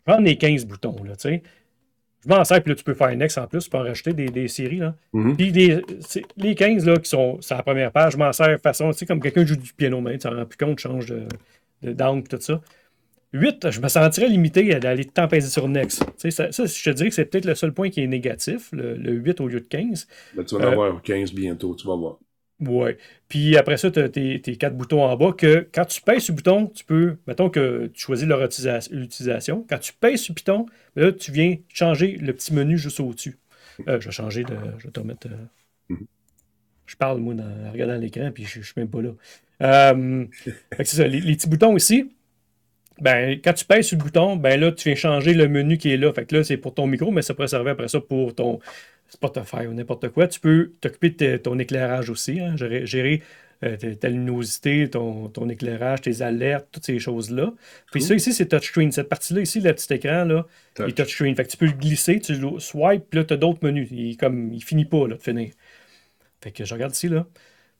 J'en 0.07 0.23
ai 0.23 0.37
15 0.37 0.65
boutons, 0.65 1.03
là, 1.03 1.15
tu 1.15 1.29
sais. 1.29 1.43
Je 2.27 2.33
m'en 2.33 2.43
sers, 2.43 2.61
puis 2.61 2.71
là, 2.71 2.75
tu 2.75 2.83
peux 2.83 2.93
faire 2.93 3.15
Next 3.15 3.37
en 3.37 3.47
plus, 3.47 3.63
tu 3.63 3.69
peux 3.69 3.77
en 3.77 3.83
rajouter 3.83 4.11
des, 4.13 4.25
des 4.27 4.47
séries, 4.49 4.79
là. 4.79 4.95
Mhm. 5.13 5.37
Puis 5.37 5.51
les, 5.51 5.81
les 6.35 6.55
15, 6.55 6.85
là, 6.85 6.97
qui 6.97 7.09
sont 7.09 7.39
sur 7.41 7.55
la 7.55 7.63
première 7.63 7.91
page, 7.91 8.13
je 8.13 8.17
m'en 8.17 8.33
sers 8.33 8.57
de 8.57 8.61
façon, 8.61 8.91
tu 8.91 8.97
sais, 8.97 9.05
comme 9.05 9.21
quelqu'un 9.21 9.45
joue 9.45 9.55
du 9.55 9.73
piano, 9.73 10.01
mais 10.01 10.13
tu 10.13 10.27
t'en 10.27 10.35
rends 10.35 10.45
plus 10.45 10.57
compte, 10.57 10.77
tu 10.77 10.83
changes 10.83 11.07
de, 11.07 11.23
de 11.83 11.93
down, 11.93 12.21
tout 12.23 12.37
ça. 12.41 12.59
8, 13.33 13.71
je 13.71 13.81
me 13.81 13.87
sentirais 13.87 14.29
limité 14.29 14.73
à 14.73 14.89
aller 14.89 15.05
tant 15.05 15.27
peser 15.27 15.49
sur 15.49 15.67
Next. 15.67 15.99
Tu 15.99 16.11
sais, 16.17 16.31
ça, 16.31 16.51
ça, 16.51 16.65
je 16.65 16.83
te 16.83 16.89
dirais 16.91 17.09
que 17.09 17.15
c'est 17.15 17.25
peut-être 17.25 17.45
le 17.45 17.55
seul 17.55 17.73
point 17.73 17.89
qui 17.89 18.01
est 18.01 18.07
négatif, 18.07 18.69
le, 18.71 18.95
le 18.95 19.11
8 19.13 19.41
au 19.41 19.47
lieu 19.47 19.59
de 19.59 19.65
15. 19.67 20.07
Ben, 20.35 20.43
tu 20.45 20.55
vas 20.55 20.61
en 20.61 20.63
Euh, 20.67 20.71
avoir 20.71 21.01
15 21.01 21.33
bientôt, 21.33 21.75
tu 21.75 21.85
vas 21.87 21.95
voir. 21.95 22.17
Ouais. 22.59 22.97
Puis 23.29 23.55
après 23.55 23.77
ça, 23.77 23.91
tu 23.91 23.99
as 23.99 24.09
tes, 24.09 24.41
tes 24.41 24.55
quatre 24.55 24.75
boutons 24.75 25.03
en 25.03 25.15
bas 25.15 25.31
que 25.31 25.67
quand 25.71 25.85
tu 25.85 26.01
pèses 26.01 26.23
sur 26.23 26.33
le 26.33 26.37
bouton, 26.37 26.67
tu 26.67 26.83
peux, 26.83 27.17
mettons 27.27 27.49
que 27.51 27.91
tu 27.93 28.01
choisis 28.01 28.27
leur 28.27 28.41
utilisa- 28.43 28.91
utilisation. 28.91 29.63
Quand 29.69 29.77
tu 29.77 29.93
pèses 29.93 30.21
sur 30.21 30.33
le 30.33 30.35
bouton, 30.37 30.65
ben 30.95 31.05
là, 31.05 31.11
tu 31.11 31.31
viens 31.31 31.55
changer 31.71 32.17
le 32.17 32.33
petit 32.33 32.53
menu 32.53 32.77
juste 32.77 32.99
au-dessus. 32.99 33.37
Euh, 33.87 33.99
je 33.99 34.05
vais 34.07 34.11
changer 34.11 34.43
de. 34.43 34.55
Je 34.79 34.85
vais 34.85 34.91
te 34.91 34.99
remettre. 34.99 35.27
euh, 35.27 35.35
Mhm. 35.89 36.05
Je 36.87 36.95
parle, 36.95 37.19
moi, 37.19 37.33
dans- 37.35 37.43
en 37.67 37.71
regardant 37.71 37.97
l'écran, 37.97 38.31
puis 38.33 38.45
je 38.45 38.57
ne 38.59 38.63
suis 38.63 38.73
même 38.77 38.89
pas 38.89 39.01
là. 39.03 39.11
Euh, 39.61 40.25
fait 40.43 40.83
que 40.83 40.89
c'est 40.89 40.97
ça. 40.97 41.07
Les, 41.07 41.19
les 41.21 41.35
petits 41.35 41.47
boutons 41.49 41.75
ici, 41.77 42.11
ben, 42.99 43.39
quand 43.43 43.53
tu 43.53 43.65
pèses 43.65 43.85
sur 43.87 43.97
le 43.99 44.03
bouton, 44.03 44.35
ben 44.35 44.59
là, 44.59 44.71
tu 44.71 44.89
viens 44.89 44.95
changer 44.95 45.33
le 45.35 45.47
menu 45.47 45.77
qui 45.77 45.91
est 45.91 45.97
là. 45.97 46.11
Fait 46.11 46.25
que 46.25 46.35
là, 46.35 46.43
c'est 46.43 46.57
pour 46.57 46.73
ton 46.73 46.87
micro, 46.87 47.11
mais 47.11 47.21
ça 47.21 47.35
pourrait 47.35 47.47
servir 47.47 47.73
après 47.73 47.87
ça 47.87 47.99
pour 48.01 48.33
ton 48.33 48.59
Spotify 49.09 49.67
ou 49.67 49.73
n'importe 49.73 50.09
quoi. 50.09 50.27
Tu 50.27 50.39
peux 50.39 50.73
t'occuper 50.81 51.09
de 51.11 51.37
ton 51.37 51.57
éclairage 51.59 52.09
aussi, 52.09 52.39
hein, 52.39 52.55
gérer, 52.57 52.85
gérer, 52.85 53.21
euh, 53.63 53.75
ta, 53.95 54.09
luminosité, 54.09 54.87
ton, 54.87 55.29
ton 55.29 55.49
éclairage, 55.49 56.01
tes 56.01 56.21
alertes, 56.21 56.67
toutes 56.71 56.85
ces 56.85 56.99
choses-là. 56.99 57.53
Puis 57.91 58.01
ça 58.01 58.13
ici, 58.13 58.31
c'est 58.31 58.45
touchscreen. 58.47 58.91
Cette 58.91 59.09
partie-là 59.09 59.41
ici, 59.41 59.59
le 59.61 59.73
petit 59.73 59.91
écran, 59.93 60.25
là, 60.25 60.45
Touch. 60.75 60.85
il 60.85 60.89
est 60.89 60.93
touchscreen. 60.93 61.35
Fait 61.35 61.43
que 61.43 61.49
tu 61.49 61.57
peux 61.57 61.65
le 61.65 61.71
glisser, 61.71 62.19
tu 62.19 62.35
le 62.35 62.59
swipes, 62.59 63.09
puis 63.09 63.19
là, 63.19 63.23
tu 63.23 63.33
as 63.33 63.37
d'autres 63.37 63.65
menus. 63.65 63.87
Il, 63.91 64.15
comme, 64.15 64.53
il 64.53 64.63
finit 64.63 64.85
pas 64.85 65.07
là, 65.07 65.15
de 65.15 65.21
finir. 65.23 65.53
Fait 66.41 66.51
que 66.51 66.65
je 66.65 66.73
regarde 66.73 66.93
ici, 66.93 67.09
là. 67.09 67.25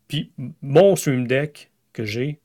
Puis 0.07 0.31
mon 0.61 0.95
Stream 0.95 1.27
Deck 1.27 1.69
que 1.93 2.05
j'ai, 2.05 2.39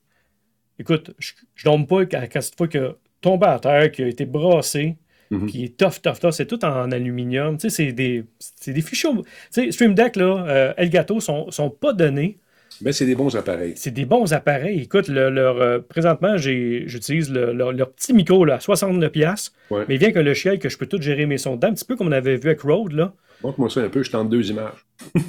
écoute, 0.77 1.15
je, 1.17 1.31
je 1.55 1.63
dorme 1.63 1.87
pas 1.87 2.05
quand, 2.05 2.21
quand 2.31 2.41
cette 2.41 2.57
fois 2.57 2.67
a 2.75 2.93
tombé 3.21 3.47
à 3.47 3.59
terre, 3.59 3.91
qu'il 3.91 4.05
a 4.05 4.09
été 4.09 4.25
brassé, 4.25 4.97
Mhm. 5.37 5.45
puis 5.47 5.57
il 5.59 5.63
est 5.65 5.77
tough, 5.77 6.01
tough, 6.01 6.19
tough. 6.19 6.31
C'est 6.31 6.45
tout 6.45 6.63
en 6.65 6.91
aluminium. 6.91 7.57
Tu 7.57 7.69
sais, 7.69 7.75
c'est 7.87 7.91
des, 7.93 8.23
des 8.67 8.81
fichiers. 8.81 9.09
Tu 9.13 9.21
sais, 9.51 9.71
Stream 9.71 9.93
Deck, 9.95 10.15
là, 10.15 10.45
euh, 10.47 10.73
Elgato, 10.77 11.19
sont, 11.19 11.49
sont 11.51 11.69
pas 11.69 11.93
donnés. 11.93 12.37
Ben, 12.81 12.91
c'est 12.91 13.05
des 13.05 13.13
bons 13.15 13.35
appareils. 13.35 13.73
C'est 13.75 13.91
des 13.91 14.05
bons 14.05 14.33
appareils. 14.33 14.81
Écoute, 14.81 15.07
le- 15.07 15.29
leur, 15.29 15.57
euh, 15.61 15.79
présentement, 15.79 16.37
j'utilise 16.37 17.29
le- 17.31 17.53
leur, 17.53 17.71
leur 17.71 17.91
petit 17.91 18.13
micro 18.13 18.45
là, 18.45 18.55
à 18.55 18.59
69$, 18.59 19.09
piastres, 19.11 19.53
Ouais. 19.69 19.85
mais 19.87 19.95
il 19.95 19.99
vient 19.99 20.07
avec 20.07 20.17
un 20.17 20.23
logiciel 20.23 20.57
que 20.59 20.69
je 20.69 20.77
peux 20.77 20.87
tout 20.87 20.99
gérer 21.01 21.25
mes 21.27 21.37
sons 21.37 21.55
dedans, 21.55 21.67
un 21.67 21.73
petit 21.73 21.85
peu 21.85 21.95
comme 21.95 22.07
on 22.07 22.11
avait 22.11 22.35
vu 22.37 22.47
avec 22.49 22.61
Rode. 22.61 22.93
Là. 22.93 23.13
Montre-moi 23.43 23.69
ça 23.69 23.81
un 23.81 23.89
peu, 23.89 24.01
je 24.03 24.09
tente 24.11 24.29
deux 24.29 24.49
images. 24.49 24.85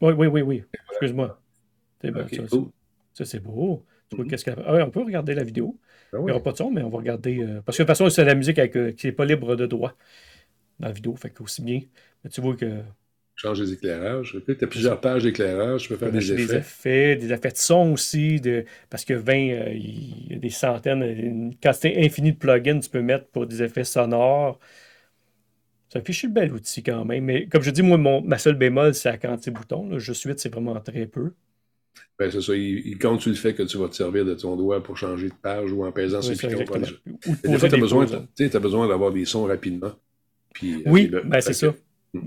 Oui, 0.00 0.12
oui, 0.16 0.26
oui, 0.28 0.42
oui. 0.42 0.62
Excuse-moi. 0.90 1.40
C'est 2.00 2.10
bon, 2.12 2.20
Ok, 2.20 2.34
ça, 2.34 2.42
cool. 2.50 2.66
ça, 3.14 3.24
c'est 3.24 3.40
beau. 3.42 3.84
Mhm. 4.16 4.28
qu'est-ce 4.28 4.44
qu'elle- 4.44 4.62
Ah 4.64 4.74
on 4.86 4.90
peut 4.90 5.02
regarder 5.02 5.34
la 5.34 5.42
vidéo. 5.42 5.76
Ah 6.12 6.18
Il 6.26 6.30
n'y 6.30 6.32
aura 6.32 6.42
pas 6.42 6.52
de 6.52 6.56
son, 6.58 6.70
mais 6.70 6.82
on 6.82 6.90
va 6.90 6.98
regarder. 6.98 7.38
euh, 7.42 7.62
Parce 7.62 7.76
que 7.78 7.82
de 7.82 7.86
toute 7.86 7.96
façon, 7.96 8.10
c'est 8.10 8.24
la 8.24 8.34
musique 8.34 8.58
avec, 8.58 8.76
euh, 8.76 8.92
qui 8.92 9.06
n'est 9.06 9.12
pas 9.12 9.24
libre 9.24 9.56
de 9.56 9.66
droit 9.66 9.96
dans 10.80 10.88
la 10.88 10.92
vidéo. 10.94 11.16
Fait 11.16 11.30
que 11.30 11.42
aussi 11.42 11.62
bien. 11.62 11.82
Mais 12.24 12.30
tu 12.30 12.40
vois 12.42 12.56
que 12.56 12.82
Change 13.36 13.60
les 13.62 13.72
éclairages. 13.72 14.36
Tu 14.44 14.52
as 14.62 14.66
plusieurs 14.66 15.00
pages 15.00 15.22
d'éclairage, 15.22 15.84
tu 15.84 15.88
peux 15.88 15.96
faire 15.96 16.10
On 16.10 16.14
a 16.14 16.20
des 16.20 16.32
des 16.32 16.32
effets. 16.34 16.54
effets, 16.54 17.16
des 17.16 17.32
effets 17.32 17.50
de 17.50 17.56
son 17.56 17.92
aussi, 17.92 18.40
de, 18.40 18.64
parce 18.88 19.04
que 19.04 19.14
20, 19.14 19.50
euh, 19.50 19.72
il 19.74 20.32
y 20.32 20.34
a 20.36 20.38
des 20.38 20.50
centaines, 20.50 21.02
une 21.02 21.56
quantité 21.56 22.04
infinie 22.04 22.32
de 22.32 22.38
plugins 22.38 22.78
que 22.78 22.84
tu 22.84 22.90
peux 22.90 23.02
mettre 23.02 23.26
pour 23.28 23.46
des 23.46 23.62
effets 23.62 23.82
sonores. 23.84 24.60
C'est 25.88 25.98
un 25.98 26.02
fichier 26.04 26.28
de 26.28 26.34
bel 26.34 26.52
outil 26.52 26.82
quand 26.82 27.04
même. 27.04 27.24
Mais 27.24 27.46
comme 27.48 27.62
je 27.62 27.70
dis, 27.70 27.82
moi, 27.82 27.98
mon, 27.98 28.20
ma 28.22 28.38
seule 28.38 28.56
bémol, 28.56 28.94
c'est 28.94 29.10
la 29.10 29.18
quantité 29.18 29.50
de 29.50 29.56
boutons. 29.56 29.88
Là. 29.88 29.98
Juste 29.98 30.22
8, 30.24 30.38
c'est 30.38 30.52
vraiment 30.52 30.78
très 30.80 31.06
peu. 31.06 31.34
Ben, 32.18 32.30
c'est 32.30 32.40
ça, 32.40 32.54
il, 32.56 32.84
il 32.86 32.98
compte 32.98 33.20
sur 33.20 33.30
le 33.30 33.36
fait 33.36 33.54
que 33.54 33.62
tu 33.62 33.78
vas 33.78 33.88
te 33.88 33.94
servir 33.94 34.24
de 34.24 34.34
ton 34.34 34.56
doigt 34.56 34.82
pour 34.82 34.96
changer 34.96 35.28
de 35.28 35.34
page 35.40 35.70
ou 35.72 35.84
en 35.84 35.92
pesant 35.92 36.20
sur 36.20 36.32
Oui, 36.32 36.38
le 36.42 36.50
ça, 36.50 36.64
piton. 36.64 36.80
Des 37.44 37.58
fois, 37.58 37.68
tu 37.68 37.74
as 37.74 37.78
besoin, 37.78 38.06
besoin 38.60 38.88
d'avoir 38.88 39.12
des 39.12 39.24
sons 39.24 39.44
rapidement. 39.44 39.92
Puis, 40.52 40.74
euh, 40.74 40.90
Oui, 40.90 41.06
ben, 41.24 41.40
c'est 41.40 41.52
ça. 41.52 41.72
Hmm. 42.12 42.22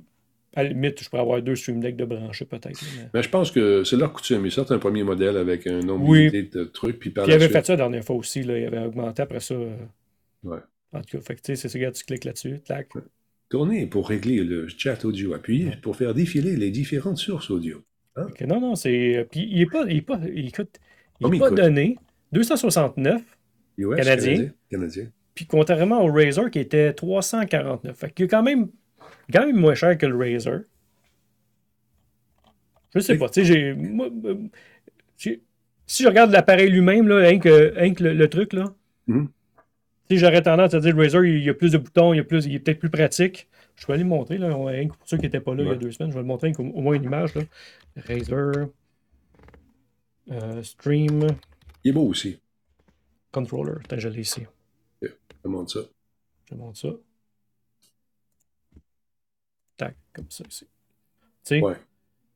À 0.56 0.64
la 0.64 0.70
limite, 0.70 1.04
je 1.04 1.10
pourrais 1.10 1.22
avoir 1.22 1.42
deux 1.42 1.56
Stream 1.56 1.82
Deck 1.82 1.98
de 1.98 2.06
brancher 2.06 2.46
peut-être. 2.46 2.80
mais- 2.98 3.10
Mais 3.14 3.24
je 3.24 3.30
pense 3.30 3.52
que 3.52 3.84
c'est 3.84 3.98
leur 3.98 4.14
coutume. 4.14 4.46
Ils 4.46 4.52
sortent 4.52 4.72
un 4.72 4.80
premier 4.80 5.04
modèle 5.04 5.36
avec 5.36 5.68
un 5.68 5.80
nombre 5.82 6.08
Oui. 6.08 6.30
limité 6.30 6.44
de 6.44 6.64
trucs. 6.66 6.98
Puis 7.00 7.10
par 7.10 7.26
Puis 7.26 7.34
il 7.34 7.36
avait 7.36 7.46
suite- 7.46 7.54
fait 7.58 7.66
ça 7.66 7.74
la 7.74 7.78
dernière 7.78 8.04
fois 8.06 8.16
aussi. 8.16 8.44
Là. 8.44 8.58
Il 8.58 8.66
avait 8.68 8.86
augmenté 8.86 9.22
après 9.22 9.40
ça. 9.42 9.56
euh, 9.56 9.76
Ouais. 10.44 10.58
En 10.94 11.02
tout 11.02 11.18
cas, 11.18 11.22
fait 11.24 11.36
que, 11.36 11.42
c'est 11.44 11.56
ça, 11.56 11.70
regarde, 11.74 11.96
tu 11.96 12.04
cliques 12.06 12.26
là-dessus, 12.26 12.60
tac. 12.66 12.90
Tournez 13.50 13.86
pour 13.88 14.08
régler 14.08 14.44
le 14.44 14.68
chat 14.70 15.04
audio. 15.06 15.34
Appuyez 15.34 15.72
pour 15.82 15.96
faire 15.98 16.14
défiler 16.14 16.56
les 16.56 16.72
différentes 16.72 17.18
sources 17.18 17.50
audio. 17.52 17.82
Ok, 18.18 18.42
non, 18.42 18.60
non, 18.60 18.76
c'est. 18.76 19.28
Puis 19.32 19.48
il 19.50 19.62
est 19.62 19.66
pas. 19.66 19.86
Il 19.88 19.98
est 19.98 20.02
pas, 20.02 20.20
il 20.34 20.48
écoute, 20.48 20.80
il 21.20 21.28
est 21.28 21.30
il 21.36 21.40
pas 21.40 21.50
coûte? 21.50 21.58
donné. 21.58 21.98
269. 22.34 23.22
US, 23.78 23.96
Canadien. 23.98 24.50
Canadien. 24.70 25.08
Puis 25.34 25.46
contrairement 25.46 26.04
au 26.04 26.12
Razer 26.12 26.50
qui 26.52 26.60
était 26.60 26.94
349. 26.94 27.98
Fait 27.98 28.12
qu'il 28.12 28.26
est 28.26 28.28
quand 28.28 28.44
même, 28.44 28.70
quand 29.34 29.46
même 29.46 29.56
moins 29.58 29.76
cher 29.76 29.98
que 29.98 30.06
le 30.06 30.18
Razer. 30.18 30.62
Je 32.94 33.00
sais 33.00 33.18
pas. 33.18 33.30
Tu 33.30 33.46
sais, 33.46 33.54
j'ai. 33.54 33.74
moi, 33.74 34.10
euh, 34.26 34.36
Si 35.86 36.04
je 36.04 36.08
regarde 36.08 36.32
l'appareil 36.32 36.70
lui-même, 36.70 37.08
là, 37.08 37.18
rien 37.18 37.40
que, 37.40 37.74
rien 37.76 37.94
que 37.94 38.04
le, 38.04 38.14
le 38.14 38.30
truc, 38.30 38.54
là. 38.54 38.74
Sais, 40.10 40.18
j'aurais 40.18 40.42
tendance 40.42 40.74
à 40.74 40.80
dire 40.80 40.96
le 40.96 41.02
Razer, 41.04 41.24
il 41.26 41.44
y 41.44 41.50
a 41.50 41.54
plus 41.54 41.72
de 41.72 41.78
boutons, 41.78 42.14
il, 42.14 42.18
y 42.18 42.20
a 42.20 42.24
plus, 42.24 42.46
il 42.46 42.56
est 42.56 42.60
peut-être 42.60 42.80
plus 42.80 42.90
pratique. 42.90 43.50
Je 43.82 43.88
vais 43.88 43.94
aller 43.94 44.04
le 44.04 44.10
montrer, 44.10 44.38
là, 44.38 44.52
pour 44.52 45.08
ceux 45.08 45.18
qui 45.18 45.24
n'étaient 45.24 45.40
pas 45.42 45.56
là 45.56 45.64
il 45.64 45.70
y 45.70 45.72
a 45.72 45.76
deux 45.76 45.92
semaines, 45.92 46.12
je 46.12 46.16
vais 46.16 46.22
le 46.22 46.28
montrer 46.28 46.50
avec 46.50 46.60
au, 46.60 46.64
au 46.66 46.82
moins 46.82 46.94
une 46.94 47.04
image. 47.04 47.34
Là. 47.34 47.42
Razer. 47.98 48.68
euh, 50.30 50.62
stream 50.62 51.26
Il 51.84 51.90
est 51.90 51.92
beau 51.92 52.04
aussi. 52.06 52.40
Controller. 53.32 53.74
Attends, 53.84 53.98
je 53.98 54.08
l'ai 54.10 54.22
ici. 54.22 54.44
Je 55.02 55.10
montre 55.48 55.72
ça. 55.72 55.80
Je 56.52 56.54
montre 56.56 56.78
ça. 56.78 56.90
Tac, 59.78 59.96
comme 60.14 60.30
ça 60.30 60.44
ici. 60.48 60.66
Tu 60.66 61.30
sais? 61.44 61.62
Ouais. 61.62 61.74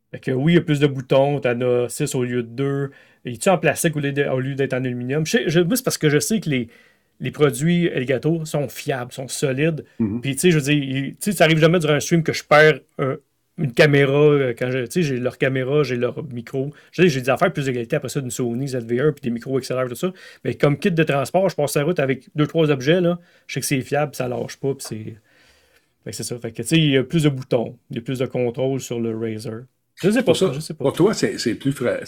Fait 0.10 0.20
que 0.20 0.32
oui, 0.32 0.54
il 0.54 0.56
y 0.56 0.58
a 0.60 0.62
plus 0.62 0.80
de 0.80 0.88
boutons, 0.88 1.40
t'en 1.40 1.62
as 1.62 1.90
6 1.90 2.16
au 2.16 2.24
lieu 2.24 2.42
de 2.42 2.48
2. 2.50 2.92
Il 3.24 3.34
est 3.34 3.48
en 3.48 3.60
plastique 3.60 3.96
au 3.96 4.00
lieu 4.00 4.12
d'être 4.56 4.74
en 4.74 4.84
aluminium? 4.84 5.28
Je 5.28 5.32
sais- 5.32 5.50
je- 5.50 5.60
moi, 5.60 5.76
c'est 5.76 5.84
parce 5.84 6.00
que 6.00 6.10
je 6.10 6.18
sais 6.20 6.40
que 6.40 6.50
les, 6.50 6.70
les 7.20 7.32
produits 7.32 7.86
Elgato 7.88 8.44
sont 8.46 8.68
fiables, 8.68 9.12
sont 9.12 9.28
solides. 9.28 9.86
Mhm. 10.00 10.22
Puis, 10.22 10.34
tu 10.36 10.40
sais, 10.42 10.52
je 10.52 10.58
veux 10.60 10.64
dire, 10.74 10.82
tu 11.14 11.16
sais, 11.20 11.32
ça 11.32 11.46
arrive 11.46 11.60
jamais 11.60 11.80
durant 11.80 11.94
un 11.94 12.00
stream 12.00 12.24
que 12.24 12.34
je 12.34 12.44
perds 12.44 12.80
un- 13.00 13.18
une 13.58 13.72
caméra. 13.72 14.12
euh, 14.20 14.54
Quand 14.58 14.70
je, 14.70 14.80
tu 14.80 14.92
sais, 14.92 15.02
j'ai 15.04 15.18
leur 15.18 15.38
caméra, 15.38 15.82
j'ai 15.84 15.96
leur 15.96 16.22
micro. 16.26 16.74
J'ai 16.92 17.06
des 17.06 17.30
affaires 17.30 17.54
plus 17.54 17.66
de 17.68 17.72
qualité 17.72 17.96
après 17.96 18.10
ça 18.10 18.20
d'une 18.20 18.32
Sony 18.32 18.66
ZV1 18.68 19.14
puis 19.14 19.22
des 19.24 19.30
micros 19.30 19.58
XLR, 19.62 19.88
tout 19.88 19.96
ça. 19.96 20.12
Mais 20.44 20.56
comme 20.56 20.78
kit 20.78 20.92
de 20.92 21.04
transport, 21.04 21.48
je 21.50 21.56
passe 21.56 21.76
la 21.78 21.84
route 21.84 22.00
avec 22.00 22.28
deux, 22.36 22.48
trois 22.48 22.70
objets, 22.70 23.00
là. 23.00 23.18
Je 23.48 23.54
sais 23.54 23.60
que 23.62 23.66
c'est 23.66 23.82
fiable, 23.82 24.14
ça 24.14 24.28
lâche 24.28 24.58
pas, 24.58 24.74
puis 24.74 24.86
c'est. 24.90 25.16
Fait 26.04 26.12
que 26.12 26.16
c'est 26.18 26.24
ça. 26.24 26.38
Fait 26.38 26.52
que, 26.52 26.62
tu 26.62 26.68
sais, 26.68 26.78
il 26.78 26.92
y 26.92 26.98
a 26.98 27.04
plus 27.04 27.24
de 27.24 27.30
boutons, 27.30 27.78
il 27.90 27.96
y 27.96 28.00
a 28.00 28.02
plus 28.02 28.20
de 28.20 28.26
contrôle 28.26 28.80
sur 28.82 29.00
le 29.00 29.18
Razer. 29.18 29.62
Je 30.04 30.10
sais 30.10 30.18
pas 30.18 30.24
Pour 30.24 30.36
ça, 30.38 30.52
je 30.54 30.60
sais 30.60 30.74
pas. 30.74 30.84
pour 30.84 30.94
toi, 30.94 31.14
c'est 31.14 31.56
plus, 31.56 31.72
fra- 31.72 32.00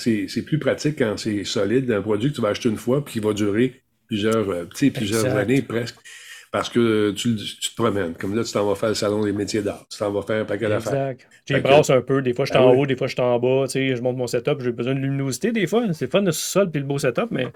plus 0.45 0.59
pratique 0.59 0.97
quand 0.99 1.15
c'est 1.17 1.45
solide, 1.45 1.89
un 1.91 2.01
produit 2.01 2.29
que 2.31 2.35
tu 2.35 2.41
vas 2.41 2.49
acheter 2.49 2.67
une 2.67 2.75
fois 2.75 3.03
puis 3.05 3.13
qui 3.13 3.19
va 3.21 3.31
durer 3.33 3.81
plusieurs, 4.07 4.49
euh, 4.49 4.65
tu 4.75 4.91
plusieurs 4.91 5.25
années 5.35 5.61
presque. 5.61 5.95
Parce 6.49 6.69
que 6.69 7.11
tu, 7.11 7.29
le- 7.31 7.35
tu 7.35 7.69
te 7.71 7.75
promènes. 7.75 8.13
Comme 8.15 8.33
là, 8.35 8.43
tu 8.43 8.53
t'en 8.53 8.65
vas 8.65 8.75
faire 8.75 8.89
le 8.89 8.95
salon 8.95 9.23
des 9.23 9.33
métiers 9.33 9.61
d'art. 9.61 9.85
Tu 9.89 9.97
t'en 9.97 10.11
vas 10.11 10.21
faire 10.21 10.41
un 10.41 10.45
paquet 10.45 10.69
d'affaires. 10.69 11.15
Que- 11.45 11.59
brasse 11.59 11.89
un 11.89 12.01
peu. 12.01 12.21
Des 12.21 12.33
fois, 12.33 12.45
je 12.45 12.51
suis 12.51 12.57
Ah 12.57 12.65
en 12.65 12.71
oui. 12.71 12.79
haut, 12.79 12.85
des 12.85 12.95
fois, 12.95 13.07
je 13.07 13.13
suis 13.13 13.21
en 13.21 13.37
bas. 13.37 13.65
Tu 13.65 13.73
sais, 13.73 13.95
je 13.95 14.01
monte 14.01 14.15
mon 14.15 14.27
setup. 14.27 14.61
J'ai 14.61 14.71
besoin 14.71 14.95
de 14.95 14.99
luminosité 14.99 15.51
des 15.51 15.67
fois. 15.67 15.91
C'est 15.93 16.09
fun 16.09 16.21
de 16.21 16.31
sol 16.31 16.71
puis 16.71 16.79
le 16.79 16.87
beau 16.87 16.97
setup, 16.99 17.27
mais 17.31 17.47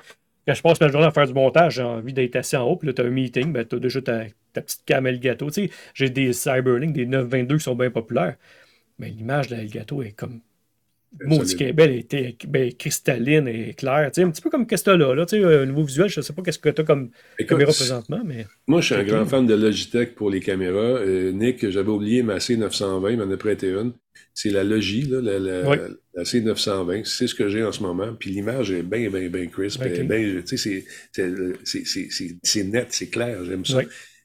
quand 0.46 0.54
je 0.54 0.62
passe 0.62 0.82
ma 0.82 0.90
journée 0.90 1.08
à 1.08 1.12
faire 1.12 1.26
du 1.26 1.34
montage, 1.34 1.76
j'ai 1.76 1.84
envie 1.84 2.14
d'être 2.14 2.36
assis 2.36 2.58
en 2.58 2.66
haut. 2.68 2.76
Puis 2.76 2.88
là, 2.88 2.94
tu 2.94 3.02
as 3.02 3.06
un 3.06 3.10
meeting. 3.12 3.54
Ben, 3.54 3.66
tu 3.66 3.78
as 3.78 3.80
déjà 3.80 4.02
ta, 4.02 4.24
ta 4.54 4.62
petite 4.62 4.84
cam 4.86 5.08
Elgato. 5.08 5.48
Tu 5.50 5.68
sais, 5.68 5.72
j'ai 5.94 6.10
des 6.10 6.34
Cyberlink, 6.34 6.94
des 6.94 7.06
922 7.06 7.58
qui 7.58 7.64
sont 7.64 7.76
bien 7.76 7.92
populaires. 7.92 8.36
Mais 9.00 9.10
l'image 9.10 9.48
de 9.48 9.56
l'Elgato 9.56 10.04
est 10.04 10.12
comme. 10.12 10.42
Maudit 11.26 11.56
qu'elle 11.58 11.68
est 11.68 11.74
belle, 11.74 12.04
elle 12.12 12.18
est 12.20 12.46
ben, 12.48 12.72
cristalline 12.74 13.48
et 13.48 13.74
claire. 13.74 14.10
Tu 14.14 14.22
sais, 14.22 14.26
un 14.26 14.32
petit 14.32 14.42
peu 14.42 14.50
comme 14.50 14.66
qu'est-ce 14.66 14.86
que 14.86 14.92
là. 14.92 15.14
là 15.14 15.26
tu 15.26 15.36
sais, 15.38 15.46
au 15.46 15.66
niveau 15.66 15.84
visuel, 15.84 16.08
je 16.10 16.22
sais 16.22 16.32
pas 16.34 16.42
qu'est-ce 16.42 16.58
que 16.60 16.70
tu 16.70 16.82
as 16.82 16.84
comme 16.86 17.12
Écoute, 17.38 17.50
caméra 17.50 17.72
présentement, 17.74 18.22
mais. 18.26 18.48
Moi, 18.68 18.80
je 18.80 18.86
suis 18.86 18.96
un 18.96 19.04
grand 19.04 19.26
fan 19.26 19.46
de 19.46 19.54
Logitech 19.54 20.16
pour 20.16 20.30
les 20.30 20.40
caméras. 20.40 20.78
Euh, 20.78 21.32
Nick, 21.34 21.70
j'avais 21.70 21.90
oublié 21.90 22.24
ma 22.24 22.38
C920, 22.38 23.12
il 23.12 23.18
m'en 23.18 23.30
a 23.30 23.38
prêté 23.38 23.68
une. 23.72 23.92
C'est 24.34 24.52
la 24.52 24.64
Logi, 24.64 25.02
là, 25.04 25.20
la, 25.22 25.40
la- 25.40 25.70
Oui. 25.70 25.78
la 26.14 26.24
C920. 26.24 27.04
C'est 27.04 27.28
ce 27.28 27.36
que 27.36 27.50
j'ai 27.50 27.64
en 27.64 27.74
ce 27.74 27.84
moment. 27.84 28.14
Puis 28.18 28.30
l'image 28.30 28.72
est 28.72 28.84
bien, 28.84 29.10
bien, 29.10 29.28
bien 29.28 29.48
crisp. 29.48 29.82
Tu 29.84 30.58
sais, 30.58 30.86
c'est- 32.44 32.64
net, 32.64 32.88
c'est 32.90 33.10
clair. 33.10 33.44
J'aime 33.44 33.66
ça. 33.66 33.78
Oui. 33.80 33.84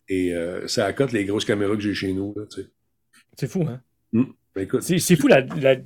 Et 0.09 0.34
euh, 0.34 0.68
ça 0.68 0.87
accote 0.87 1.12
les 1.12 1.24
grosses 1.24 1.45
caméras 1.45 1.74
que 1.74 1.82
j'ai 1.82 1.95
chez 1.95 2.12
nous. 2.12 2.32
Là, 2.37 2.45
tu 2.49 2.62
sais. 2.62 2.68
C'est 3.39 3.49
fou, 3.51 3.66
hein? 3.68 3.80
Ben, 4.12 4.62
écoute, 4.62 4.82
C'est 4.82 4.99
c'est 5.01 5.16
fou 5.16 5.26
la, 5.28 5.41
la- 5.41 5.76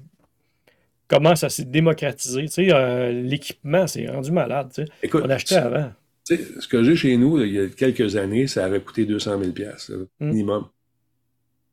commence 1.10 1.42
à 1.44 1.48
se 1.48 1.62
démocratiser. 1.62 2.42
Tu 2.42 2.48
sais, 2.48 2.68
euh, 2.72 3.10
l'équipement, 3.10 3.86
c'est 3.86 4.06
rendu 4.08 4.30
malade. 4.32 4.68
Tu 4.74 4.82
sais. 4.84 4.88
Écoute, 5.02 5.22
On 5.26 5.30
achetait 5.30 5.56
avant. 5.56 5.90
Tu 6.26 6.36
sais, 6.36 6.44
ce 6.60 6.68
que 6.68 6.82
j'ai 6.84 6.94
chez 6.96 7.16
nous, 7.16 7.36
là, 7.36 7.44
il 7.46 7.52
y 7.52 7.58
a 7.58 7.66
quelques 7.68 8.14
années, 8.16 8.46
ça 8.46 8.68
aurait 8.68 8.80
coûté 8.80 9.04
200 9.04 9.38
000 9.40 9.52
piastres, 9.52 9.92
là, 9.92 9.98
Mm. 10.20 10.28
minimum. 10.28 10.64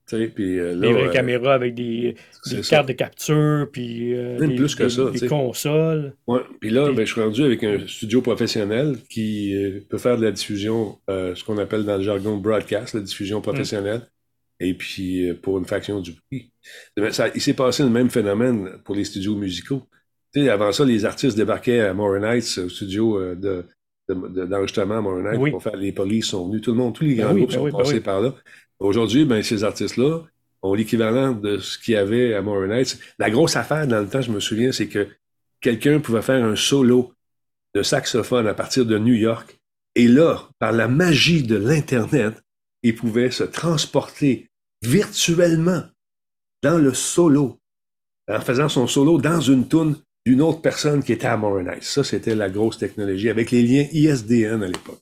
Sais, 0.09 0.27
puis 0.29 0.57
euh, 0.57 0.73
là, 0.73 0.87
Des 0.87 0.93
vraies 0.93 1.07
euh, 1.09 1.11
caméras 1.11 1.53
avec 1.53 1.75
des, 1.75 2.15
ça. 2.41 2.55
cartes 2.61 2.87
de 2.87 2.93
capture, 2.93 3.67
puis 3.71 4.13
euh, 4.15 4.39
Même 4.39 4.51
des, 4.51 4.55
plus 4.55 4.73
que 4.73 4.83
des- 4.83 4.89
ça, 4.89 5.11
des 5.11 5.27
consoles. 5.27 6.13
ouais. 6.27 6.39
Puis 6.61 6.69
là, 6.69 6.93
ben, 6.93 7.05
je 7.05 7.11
suis 7.11 7.19
rendu 7.21 7.43
avec 7.43 7.61
un 7.65 7.85
studio 7.87 8.21
professionnel 8.21 8.95
qui 9.09 9.53
peut 9.89 9.97
faire 9.97 10.17
de 10.17 10.23
la 10.23 10.31
diffusion, 10.31 10.97
ce 11.09 11.43
qu'on 11.43 11.57
appelle 11.57 11.83
dans 11.83 11.97
le 11.97 12.03
jargon 12.03 12.37
broadcast, 12.37 12.93
la 12.95 13.01
diffusion 13.01 13.41
professionnelle, 13.41 14.01
et 14.59 14.73
puis 14.73 15.29
euh, 15.29 15.33
pour 15.35 15.57
une 15.57 15.65
fraction 15.65 15.99
du 16.01 16.13
prix. 16.13 16.51
Ça- 17.11 17.29
il 17.35 17.41
s'est 17.41 17.53
passé 17.53 17.83
le 17.83 17.89
même 17.89 18.09
phénomène 18.09 18.79
pour 18.83 18.95
les 18.95 19.05
studios 19.05 19.35
musicaux. 19.35 19.83
Tu 20.33 20.41
sais, 20.43 20.49
avant 20.49 20.71
ça, 20.71 20.83
les 20.85 21.05
artistes 21.05 21.37
débarquaient 21.37 21.81
à 21.81 21.93
Morin 21.93 22.23
Heights, 22.23 22.57
au 22.65 22.69
studio 22.69 23.17
euh, 23.19 23.35
de, 23.35 23.65
de- 24.09 24.27
de- 24.27 24.45
d'enregistrement 24.45 24.97
à 24.97 25.01
Morin 25.01 25.31
Heights, 25.31 25.39
Oui. 25.41 25.51
pour 25.51 25.63
faire 25.63 25.75
les 25.77 25.91
polices 25.91 26.25
sont 26.27 26.47
venus, 26.47 26.61
tout 26.61 26.71
le 26.71 26.77
monde, 26.77 26.93
tous 26.95 27.03
les 27.03 27.15
Ben 27.15 27.23
grands 27.25 27.33
oui, 27.33 27.41
groupes 27.41 27.51
ben 27.51 27.55
sont 27.57 27.63
oui, 27.65 27.71
ben 27.71 27.77
passés 27.77 28.01
par 28.01 28.21
là. 28.21 28.33
Aujourd'hui, 28.79 29.25
ben, 29.25 29.41
ces 29.43 29.63
artistes-là 29.63 30.21
ont 30.63 30.73
l'équivalent 30.73 31.31
de 31.33 31.57
ce 31.59 31.77
qu'il 31.77 31.93
y 31.93 31.97
avait 31.97 32.33
à 32.33 32.41
Morin 32.41 32.69
Heights. 32.71 32.99
La 33.19 33.29
grosse 33.29 33.55
affaire 33.55 33.87
dans 33.87 34.01
le 34.01 34.07
temps, 34.07 34.21
je 34.21 34.31
me 34.31 34.39
souviens, 34.39 34.71
c'est 34.71 34.87
que 34.87 35.07
quelqu'un 35.61 35.99
pouvait 35.99 36.21
faire 36.21 36.43
un 36.43 36.55
solo 36.55 37.13
de 37.73 37.83
saxophone 37.83 38.47
à 38.47 38.53
partir 38.53 38.85
de 38.85 38.97
New 38.97 39.13
York. 39.13 39.57
Et 39.95 40.07
là, 40.07 40.47
par 40.59 40.71
la 40.73 40.87
magie 40.87 41.41
de 41.43 41.55
l'Internet, 41.55 42.35
il 42.87 42.95
pouvait 42.95 43.31
se 43.31 43.43
transporter 43.43 44.47
virtuellement 44.81 45.83
dans 46.63 46.77
le 46.77 46.93
solo, 46.93 47.59
en 48.29 48.39
faisant 48.39 48.69
son 48.69 48.87
solo 48.87 49.19
dans 49.19 49.41
une 49.41 49.67
toune 49.67 49.97
d'une 50.25 50.41
autre 50.41 50.61
personne 50.61 51.03
qui 51.03 51.13
était 51.13 51.27
à 51.27 51.37
Morin 51.37 51.67
Heights. 51.67 51.83
Ça, 51.83 52.03
c'était 52.03 52.35
la 52.35 52.49
grosse 52.49 52.77
technologie, 52.77 53.29
avec 53.29 53.51
les 53.51 53.61
liens 53.61 53.87
ISDN 53.91 54.63
à 54.63 54.67
l'époque. 54.67 55.01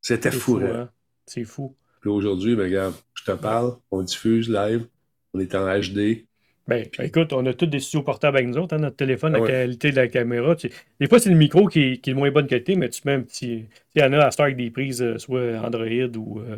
C'était 0.00 0.30
fou, 0.30 0.58
hein? 0.58 0.70
hein? 0.74 0.90
C'est 1.26 1.44
fou. 1.44 1.76
Puis 2.00 2.10
aujourd'hui, 2.10 2.54
ben, 2.54 2.64
regarde, 2.64 2.94
je 3.14 3.24
te 3.24 3.32
parle, 3.32 3.76
on 3.90 4.02
diffuse 4.02 4.48
live, 4.48 4.86
on 5.34 5.40
est 5.40 5.54
en 5.54 5.66
HD. 5.80 6.24
Ben, 6.68 6.84
écoute, 7.00 7.32
on 7.32 7.46
a 7.46 7.54
tous 7.54 7.66
des 7.66 7.78
studios 7.78 8.02
portables 8.02 8.36
avec 8.38 8.48
nous 8.48 8.58
autres, 8.58 8.74
hein, 8.74 8.78
notre 8.78 8.96
téléphone, 8.96 9.32
la 9.32 9.38
Ah 9.38 9.42
ouais. 9.42 9.48
qualité 9.48 9.90
de 9.90 9.96
la 9.96 10.08
caméra. 10.08 10.56
tu. 10.56 10.70
Des 11.00 11.08
fois, 11.08 11.20
c'est 11.20 11.30
le 11.30 11.36
micro 11.36 11.68
qui 11.68 11.80
est, 11.80 11.98
qui 11.98 12.10
est 12.10 12.14
de 12.14 12.18
moins 12.18 12.30
bonne 12.32 12.46
qualité, 12.48 12.74
mais 12.74 12.88
tu 12.88 13.02
mets 13.04 13.14
un 13.14 13.22
petit. 13.22 13.66
Il 13.94 14.02
y 14.02 14.04
en 14.04 14.12
a 14.12 14.18
à 14.24 14.30
Star 14.32 14.46
avec 14.46 14.56
des 14.56 14.70
prises, 14.70 15.00
euh, 15.02 15.18
soit 15.18 15.60
Android 15.60 15.84
ou 16.16 16.40
euh, 16.40 16.56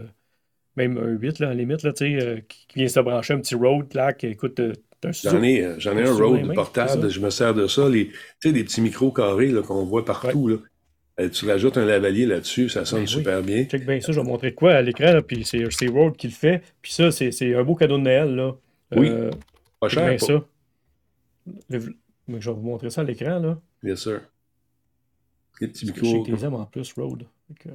même 0.79 0.97
un 0.97 1.09
8, 1.11 1.39
là, 1.41 1.49
à 1.49 1.51
la 1.51 1.57
limite, 1.57 1.83
là, 1.83 1.93
euh, 2.01 2.41
qui, 2.49 2.67
qui 2.69 2.79
vient 2.79 2.89
se 2.89 3.01
brancher 3.01 3.35
un 3.35 3.41
petit 3.41 3.55
Rode, 3.55 3.93
là, 3.95 4.13
qui 4.13 4.27
écoute, 4.27 4.59
euh. 4.61 4.73
J'en 5.23 5.43
ai, 5.45 5.63
euh, 5.65 5.75
j'en 5.79 5.97
ai 5.97 6.03
un 6.03 6.43
mains, 6.45 6.55
portable, 6.55 7.09
je 7.09 7.21
me 7.21 7.31
sers 7.31 7.55
de 7.55 7.69
ça. 7.69 7.89
Les, 7.89 8.09
tu 8.09 8.15
sais, 8.41 8.53
des 8.53 8.65
petits 8.65 8.81
micros 8.81 9.13
carrés 9.13 9.47
là, 9.47 9.63
qu'on 9.63 9.85
voit 9.85 10.05
partout. 10.05 10.49
Là. 10.49 10.57
Euh, 11.21 11.29
tu 11.29 11.47
rajoutes 11.47 11.77
un 11.77 11.85
lavalier 11.85 12.27
là-dessus, 12.27 12.69
ça 12.69 12.85
sonne 12.85 13.01
Ben 13.01 13.05
oui. 13.05 13.09
super 13.13 13.43
bien. 13.43 13.65
Check 13.65 13.87
bien 13.87 14.01
ça, 14.01 14.11
je 14.11 14.19
vais 14.21 14.27
montrer 14.27 14.51
de 14.51 14.57
quoi 14.57 14.73
à 14.73 14.83
l'écran, 14.83 15.13
là, 15.13 15.23
puis 15.23 15.45
c'est 15.45 15.65
c'est 15.71 15.87
Rode 15.87 16.17
qui 16.17 16.27
le 16.27 16.33
fait. 16.33 16.63
Puis 16.83 16.93
ça, 16.93 17.13
c'est 17.13 17.31
c'est 17.31 17.55
un 17.55 17.63
beau 17.63 17.77
cadeau 17.77 17.97
de 17.99 18.03
Noël, 18.03 18.35
là. 18.35 18.57
Oui. 18.97 19.09
Euh, 19.09 19.31
Pas 19.79 19.89
cher, 19.89 20.09
bien 20.09 20.19
ça. 20.19 20.45
Le- 21.71 21.95
je 22.41 22.51
vais 22.51 22.57
vous 22.57 22.63
montrer 22.63 22.91
ça 22.91 23.03
à 23.03 23.05
l'écran, 23.05 23.39
là. 23.39 23.59
bien 23.83 23.95
sûr. 23.97 24.21
Les 25.61 25.69
petits 25.69 25.87
micros. 25.87 26.27
aime 26.43 26.55
en 26.55 26.65
plus, 26.67 26.93
que- 26.93 27.69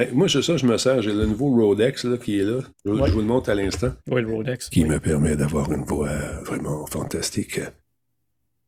Ben, 0.00 0.14
moi, 0.14 0.30
c'est 0.30 0.40
ça, 0.40 0.56
je 0.56 0.64
me 0.64 0.78
sers. 0.78 1.02
J'ai 1.02 1.12
le 1.12 1.26
nouveau 1.26 1.50
Rodex 1.50 2.04
là, 2.04 2.16
qui 2.16 2.38
est 2.40 2.42
là. 2.42 2.60
Je, 2.86 2.90
Ouais. 2.90 3.06
je 3.08 3.12
vous 3.12 3.18
le 3.20 3.26
montre 3.26 3.50
à 3.50 3.54
l'instant. 3.54 3.92
Oui, 4.08 4.22
le 4.22 4.32
Rodex. 4.32 4.70
Qui 4.70 4.84
oui. 4.84 4.88
me 4.88 4.98
permet 4.98 5.36
d'avoir 5.36 5.70
une 5.70 5.84
voix 5.84 6.08
vraiment 6.40 6.86
fantastique 6.86 7.58
euh, 7.58 7.68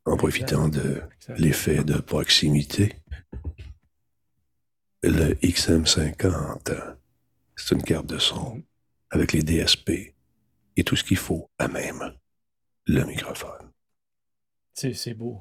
en 0.05 0.19
profitant 0.19 0.69
de 0.69 1.01
l'effet 1.39 1.85
de 1.85 1.95
proximité. 1.95 2.97
Le 5.03 5.33
XM50, 5.37 6.97
c'est 7.57 7.75
une 7.77 7.83
carte 7.83 8.05
de 8.05 8.19
son 8.19 8.63
avec 9.09 9.33
les 9.33 9.43
DSP 9.43 10.15
et 10.77 10.85
tout 10.85 10.97
ce 10.97 11.03
qu'il 11.05 11.17
faut, 11.17 11.49
à 11.59 11.67
même 11.67 12.13
le 12.85 13.05
microphone. 13.07 13.71
C'est 14.75 14.93
c'est 14.93 15.15
beau. 15.15 15.41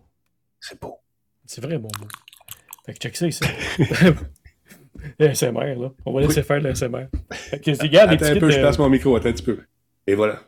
C'est 0.61 0.79
beau. 0.79 0.99
C'est 1.45 1.59
vraiment 1.59 1.89
beau. 1.99 2.07
Fait 2.85 2.93
que 2.93 2.99
check 2.99 3.17
ça 3.17 3.27
ici. 3.27 3.43
SMR, 5.19 5.75
là. 5.79 5.93
On 6.05 6.13
va 6.13 6.21
laisser 6.21 6.43
faire 6.43 6.61
le 6.61 6.73
SMR. 6.75 7.07
Attends 8.05 8.25
un 8.25 8.35
peu, 8.35 8.49
kits, 8.49 8.51
je 8.51 8.57
euh, 8.57 8.59
place 8.59 8.77
mon 8.79 8.89
micro, 8.89 9.15
attends 9.15 9.29
un 9.29 9.33
petit 9.33 9.43
peu. 9.43 9.59
Et 10.07 10.15
voilà. 10.15 10.41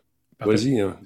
Vas-y, 0.43 0.79
hein, 0.79 0.97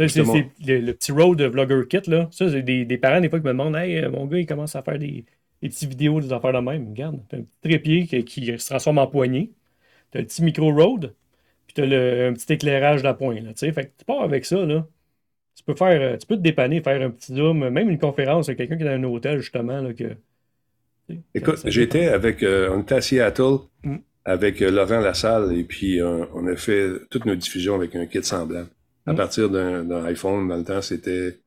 le, 0.66 0.80
le 0.80 0.94
petit 0.94 1.12
Rode 1.12 1.42
Vlogger 1.42 1.84
Kit, 1.90 2.10
là. 2.10 2.28
Ça, 2.32 2.50
c'est 2.50 2.64
des, 2.64 2.86
des 2.86 2.98
parents, 2.98 3.22
des 3.22 3.30
fois, 3.30 3.40
qui 3.40 3.46
me 3.46 3.52
demandent 3.52 3.76
Hey, 3.76 3.98
euh, 3.98 4.10
mon 4.10 4.26
gars, 4.26 4.40
il 4.40 4.46
commence 4.48 4.76
à 4.76 4.82
faire 4.82 4.98
des, 5.00 5.26
des 5.62 5.70
petites 5.70 5.90
vidéos, 5.90 6.22
des 6.22 6.34
affaires 6.34 6.54
de 6.54 6.60
même. 6.60 6.90
Regarde, 6.90 7.20
t'as 7.30 7.38
un 7.38 7.42
petit 7.42 7.60
trépied 7.62 8.08
qui, 8.08 8.24
qui 8.24 8.60
se 8.60 8.68
transforme 8.70 8.98
en 9.00 9.08
poignée. 9.08 9.52
T'as 10.12 10.20
le 10.20 10.26
petit 10.26 10.44
micro 10.44 10.72
Rode, 10.74 11.14
puis 11.68 11.74
t'as 11.76 11.86
le, 11.86 12.28
un 12.30 12.34
petit 12.34 12.54
éclairage 12.54 13.04
d'appoint, 13.04 13.36
là. 13.36 13.50
Tu 13.54 13.58
sais, 13.58 13.72
fait 13.74 13.86
que 13.88 13.92
tu 14.00 14.06
pars 14.06 14.22
avec 14.24 14.46
ça, 14.46 14.66
là. 14.66 14.88
Tu 15.56 15.64
peux 15.64 15.76
faire, 15.76 16.02
euh, 16.02 16.18
tu 16.18 16.28
peux 16.28 16.38
te 16.38 16.42
dépanner, 16.42 16.82
faire 16.82 17.02
un 17.02 17.10
petit 17.12 17.34
zoom, 17.36 17.70
même 17.70 17.90
une 17.90 18.00
conférence 18.00 18.50
avec 18.50 18.58
quelqu'un 18.60 18.78
qui 18.78 18.84
est 18.84 18.86
dans 18.86 18.92
un 18.94 19.04
hôtel, 19.04 19.40
justement, 19.40 19.82
là, 19.82 19.94
que. 19.94 20.16
Écoute, 21.34 21.60
j'étais 21.66 22.08
avec, 22.08 22.44
euh, 22.44 22.70
on 22.72 22.82
était 22.82 22.96
à 22.96 23.02
Seattle 23.02 23.60
Mm. 23.84 23.98
avec 24.26 24.62
euh, 24.62 24.72
Laurent 24.72 25.00
Lassalle 25.00 25.58
et 25.58 25.64
puis 25.64 26.02
euh, 26.02 26.26
on 26.34 26.48
a 26.48 26.56
fait 26.56 26.90
toutes 27.10 27.26
nos 27.26 27.36
diffusions 27.36 27.76
avec 27.76 27.96
un 27.96 28.06
kit 28.06 28.24
semblant. 28.24 28.68
À 29.06 29.14
Mm. 29.14 29.16
partir 29.16 29.50
d'un 29.50 30.06
iPhone, 30.06 30.48
dans 30.48 30.58
le 30.58 30.64
temps, 30.66 30.82
c'était 30.82 31.40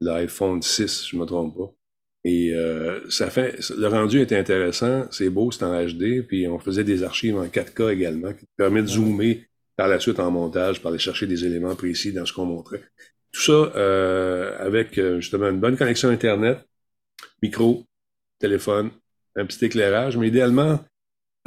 l'iPhone 0.00 0.62
6, 0.62 1.06
je 1.08 1.16
me 1.16 1.24
trompe 1.26 1.56
pas. 1.56 1.70
Et 2.24 2.54
euh, 2.54 3.00
ça 3.10 3.28
fait, 3.30 3.58
le 3.76 3.86
rendu 3.88 4.20
était 4.20 4.36
intéressant, 4.38 5.06
c'est 5.10 5.28
beau, 5.28 5.50
c'est 5.50 5.64
en 5.64 5.74
HD, 5.84 6.22
puis 6.26 6.46
on 6.46 6.58
faisait 6.58 6.84
des 6.84 7.02
archives 7.02 7.36
en 7.36 7.46
4K 7.48 7.92
également, 7.92 8.32
qui 8.32 8.46
permet 8.56 8.80
de 8.82 8.86
zoomer 8.86 9.44
par 9.76 9.88
la 9.88 9.98
suite 9.98 10.20
en 10.20 10.30
montage, 10.30 10.80
pour 10.80 10.90
aller 10.90 10.98
chercher 11.00 11.26
des 11.26 11.44
éléments 11.44 11.74
précis 11.74 12.12
dans 12.12 12.24
ce 12.24 12.32
qu'on 12.32 12.44
montrait. 12.46 12.82
Tout 13.32 13.40
ça 13.40 13.52
euh, 13.76 14.56
avec 14.58 14.94
justement 15.18 15.48
une 15.48 15.58
bonne 15.58 15.76
connexion 15.76 16.10
Internet, 16.10 16.58
micro, 17.42 17.84
téléphone, 18.38 18.90
un 19.36 19.46
petit 19.46 19.64
éclairage, 19.64 20.16
mais 20.16 20.28
idéalement, 20.28 20.80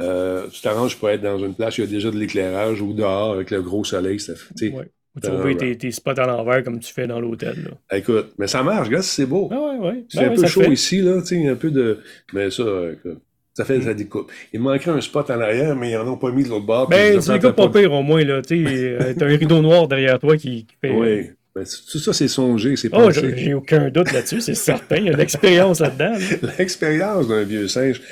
euh, 0.02 0.48
tu 0.50 0.60
t'arranges 0.62 0.98
pour 0.98 1.10
être 1.10 1.22
dans 1.22 1.38
une 1.38 1.54
place 1.54 1.78
où 1.78 1.82
il 1.82 1.84
y 1.84 1.88
a 1.88 1.90
déjà 1.90 2.10
de 2.10 2.18
l'éclairage 2.18 2.82
ou 2.82 2.92
dehors 2.92 3.32
avec 3.34 3.50
le 3.50 3.62
gros 3.62 3.84
soleil. 3.84 4.20
Ça, 4.20 4.34
tu 4.34 4.68
sais. 4.68 4.70
Ouais. 4.74 4.90
Ou 5.16 5.20
tu 5.20 5.30
Euh, 5.30 5.30
trouver 5.30 5.54
ouais. 5.54 5.56
tes, 5.56 5.78
tes 5.78 5.90
spots 5.90 6.10
à 6.20 6.26
l'envers 6.26 6.62
comme 6.62 6.78
tu 6.78 6.92
fais 6.92 7.06
dans 7.06 7.20
l'hôtel. 7.20 7.78
Écoute, 7.90 8.34
mais 8.38 8.46
ça 8.46 8.62
marche, 8.62 8.90
gars, 8.90 9.02
c'est 9.02 9.26
beau. 9.26 9.48
Ah 9.50 9.58
ouais, 9.60 9.78
ouais. 9.78 10.04
C'est 10.08 10.20
Ben 10.20 10.26
un 10.26 10.30
ouais, 10.30 10.36
peu 10.36 10.46
chaud 10.46 10.60
fait. 10.62 10.72
ici, 10.72 11.00
là, 11.00 11.20
tu 11.22 11.28
sais, 11.28 11.48
un 11.48 11.54
peu 11.56 11.70
de. 11.70 12.00
Mais 12.32 12.50
ça, 12.50 12.62
euh, 12.62 12.92
écoute, 12.94 13.22
ça 13.54 13.64
fait 13.64 13.80
ça 13.80 13.94
découpe. 13.94 14.30
Il 14.52 14.60
manquerait 14.60 14.90
un 14.90 15.00
spot 15.00 15.30
en 15.30 15.40
arrière, 15.40 15.74
mais 15.74 15.92
ils 15.92 15.96
en 15.96 16.06
ont 16.06 16.18
pas 16.18 16.30
mis 16.32 16.44
de 16.44 16.48
l'autre 16.50 16.66
bord. 16.66 16.88
Ben, 16.88 17.20
fait 17.22 17.38
gars 17.38 17.52
pas 17.52 17.68
pire 17.70 17.92
au 17.92 18.02
moins, 18.02 18.22
là. 18.24 18.42
Tu 18.42 18.66
sais, 18.66 18.72
euh, 19.00 19.14
t'as 19.18 19.24
un 19.26 19.36
rideau 19.36 19.62
noir 19.62 19.88
derrière 19.88 20.18
toi 20.18 20.36
qui, 20.36 20.66
qui 20.66 20.76
fait. 20.80 20.90
Oui. 20.90 21.30
Ben, 21.56 21.64
tout 21.64 21.98
ça, 21.98 22.12
c'est 22.12 22.28
songé, 22.28 22.76
c'est 22.76 22.88
Oh, 22.92 23.06
pensé. 23.06 23.34
j'ai 23.36 23.54
aucun 23.54 23.88
doute 23.88 24.12
là-dessus, 24.12 24.42
c'est 24.42 24.54
certain. 24.54 24.96
Il 24.96 25.06
y 25.06 25.08
a 25.08 25.12
de 25.12 25.16
l'expérience 25.16 25.80
là-dedans. 25.80 26.12
là. 26.42 26.52
L'expérience 26.58 27.28
d'un 27.28 27.44
vieux 27.44 27.66
singe. 27.66 28.02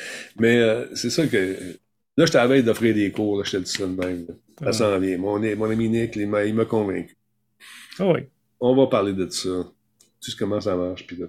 Mais 0.40 0.56
euh, 0.58 0.86
c'est 0.94 1.10
ça 1.10 1.26
que. 1.26 1.56
Là, 2.16 2.24
je 2.26 2.32
t'avais 2.32 2.62
d'offrir 2.62 2.94
des 2.94 3.10
cours, 3.10 3.36
là, 3.38 3.42
je 3.44 3.50
te 3.50 3.56
le 3.58 3.62
dis 3.64 3.70
ça 3.70 3.84
de 3.86 3.92
même. 3.94 4.24
là. 4.28 4.34
Ça 4.60 4.66
Ah. 4.68 4.72
s'en 4.72 4.98
vient. 4.98 5.18
Mon, 5.18 5.38
mon 5.56 5.70
ami 5.70 5.88
Nick, 5.90 6.16
il 6.16 6.26
m'a 6.28 6.64
convaincu. 6.64 7.16
Ah 7.98 8.06
oui. 8.12 8.20
On 8.60 8.74
va 8.74 8.86
parler 8.86 9.12
de 9.12 9.28
ça. 9.28 9.50
Tu 10.22 10.30
sais 10.30 10.36
comment 10.38 10.60
ça 10.60 10.74
marche, 10.74 11.06
puis 11.06 11.16
là. 11.18 11.26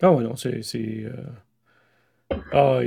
Ah 0.00 0.10
non, 0.20 0.36
c'est. 0.36 0.60
euh, 0.76 1.10
Ah, 2.52 2.80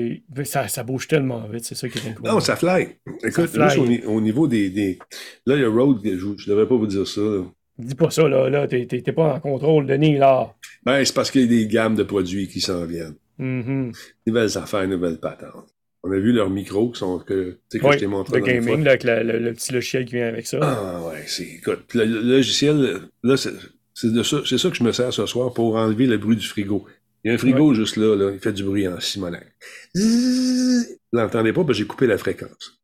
ça, 0.46 0.68
ça 0.68 0.84
bouge 0.84 1.08
tellement 1.08 1.46
vite, 1.48 1.66
c'est 1.66 1.76
ça 1.76 1.90
qui 1.90 1.98
est 1.98 2.10
incroyable. 2.12 2.36
Non, 2.36 2.40
ça 2.40 2.56
fly. 2.56 2.90
Écoute, 3.26 3.48
fly. 3.48 3.64
juste 3.70 3.78
au, 3.80 3.86
ni- 3.88 4.04
au 4.06 4.22
niveau 4.22 4.48
des, 4.48 4.70
des- 4.70 5.00
Là, 5.46 5.56
il 5.56 5.62
y 5.62 5.66
a 5.66 5.70
Road, 5.70 6.00
je, 6.04 6.18
je 6.38 6.50
devrais 6.50 6.68
pas 6.68 6.76
vous 6.76 6.88
dire 6.88 7.08
ça. 7.08 7.20
là. 7.22 7.44
Dis 7.78 7.96
pas 7.96 8.10
ça, 8.10 8.28
là. 8.28 8.50
là 8.50 8.68
T'es 8.68 8.86
t'es- 8.86 9.12
pas 9.12 9.34
en 9.36 9.40
contrôle, 9.40 9.86
Denis, 9.88 10.18
là. 10.18 10.54
Ben, 10.84 11.04
c'est 11.04 11.14
parce 11.16 11.32
qu'il 11.32 11.42
y 11.42 11.44
a 11.46 11.48
des 11.48 11.68
gammes 11.68 11.96
de 11.96 12.04
produits 12.04 12.48
qui 12.48 12.62
s'en 12.62 12.86
viennent. 12.86 13.16
Mhm. 13.40 13.92
Nouvelles 14.28 14.58
affaires, 14.58 14.88
nouvelles 14.88 15.20
patentes. 15.20 15.74
On 16.04 16.12
a 16.12 16.18
vu 16.18 16.32
leurs 16.32 16.50
micros 16.50 16.92
qui 16.92 17.00
sont 17.00 17.20
que, 17.20 17.52
tu 17.70 17.78
sais, 17.78 17.80
que 17.80 17.86
Oui, 17.86 17.94
je 17.94 18.00
t'ai 18.00 18.08
montré 18.08 18.40
le 18.40 18.46
gaming, 18.46 18.84
là, 18.84 18.92
avec 18.92 19.04
la- 19.04 19.24
le, 19.24 19.38
le 19.40 19.54
petit 19.54 19.72
logiciel 19.74 20.06
qui 20.06 20.16
vient 20.16 20.28
avec 20.28 20.48
ça. 20.48 20.60
Ah 20.62 21.02
ouais, 21.08 21.24
c'est. 21.28 21.44
Écoute, 21.44 21.94
le, 21.94 22.06
le 22.06 22.22
logiciel, 22.22 23.02
là, 23.24 23.38
c'est 23.38 23.52
c'est 23.94 24.12
de 24.12 24.24
ça, 24.24 24.42
c'est 24.46 24.58
ça 24.58 24.70
que 24.70 24.76
je 24.76 24.84
me 24.84 24.92
sers 24.92 25.14
ce 25.14 25.26
soir 25.28 25.54
pour 25.54 25.76
enlever 25.76 26.08
le 26.08 26.18
bruit 26.18 26.36
du 26.36 26.48
frigo. 26.48 26.86
Il 27.24 27.28
y 27.28 27.32
a 27.32 27.36
un 27.36 27.38
frigo 27.38 27.74
juste 27.76 27.98
là, 27.98 28.16
là, 28.16 28.32
il 28.34 28.40
fait 28.40 28.54
du 28.54 28.64
bruit 28.64 28.88
en 28.88 29.00
simonac. 29.00 29.46
Vous 29.94 30.84
l'entendez 31.14 31.54
pas 31.54 31.62
parce 31.64 31.78
que 31.78 31.84
j'ai 31.84 31.88
coupé 31.88 32.08
la 32.08 32.18
fréquence. 32.18 32.80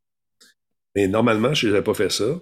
Mais 0.96 1.08
normalement, 1.08 1.54
je 1.54 1.68
n'avais 1.68 1.82
pas 1.82 1.94
fait 1.96 2.12
ça. 2.12 2.40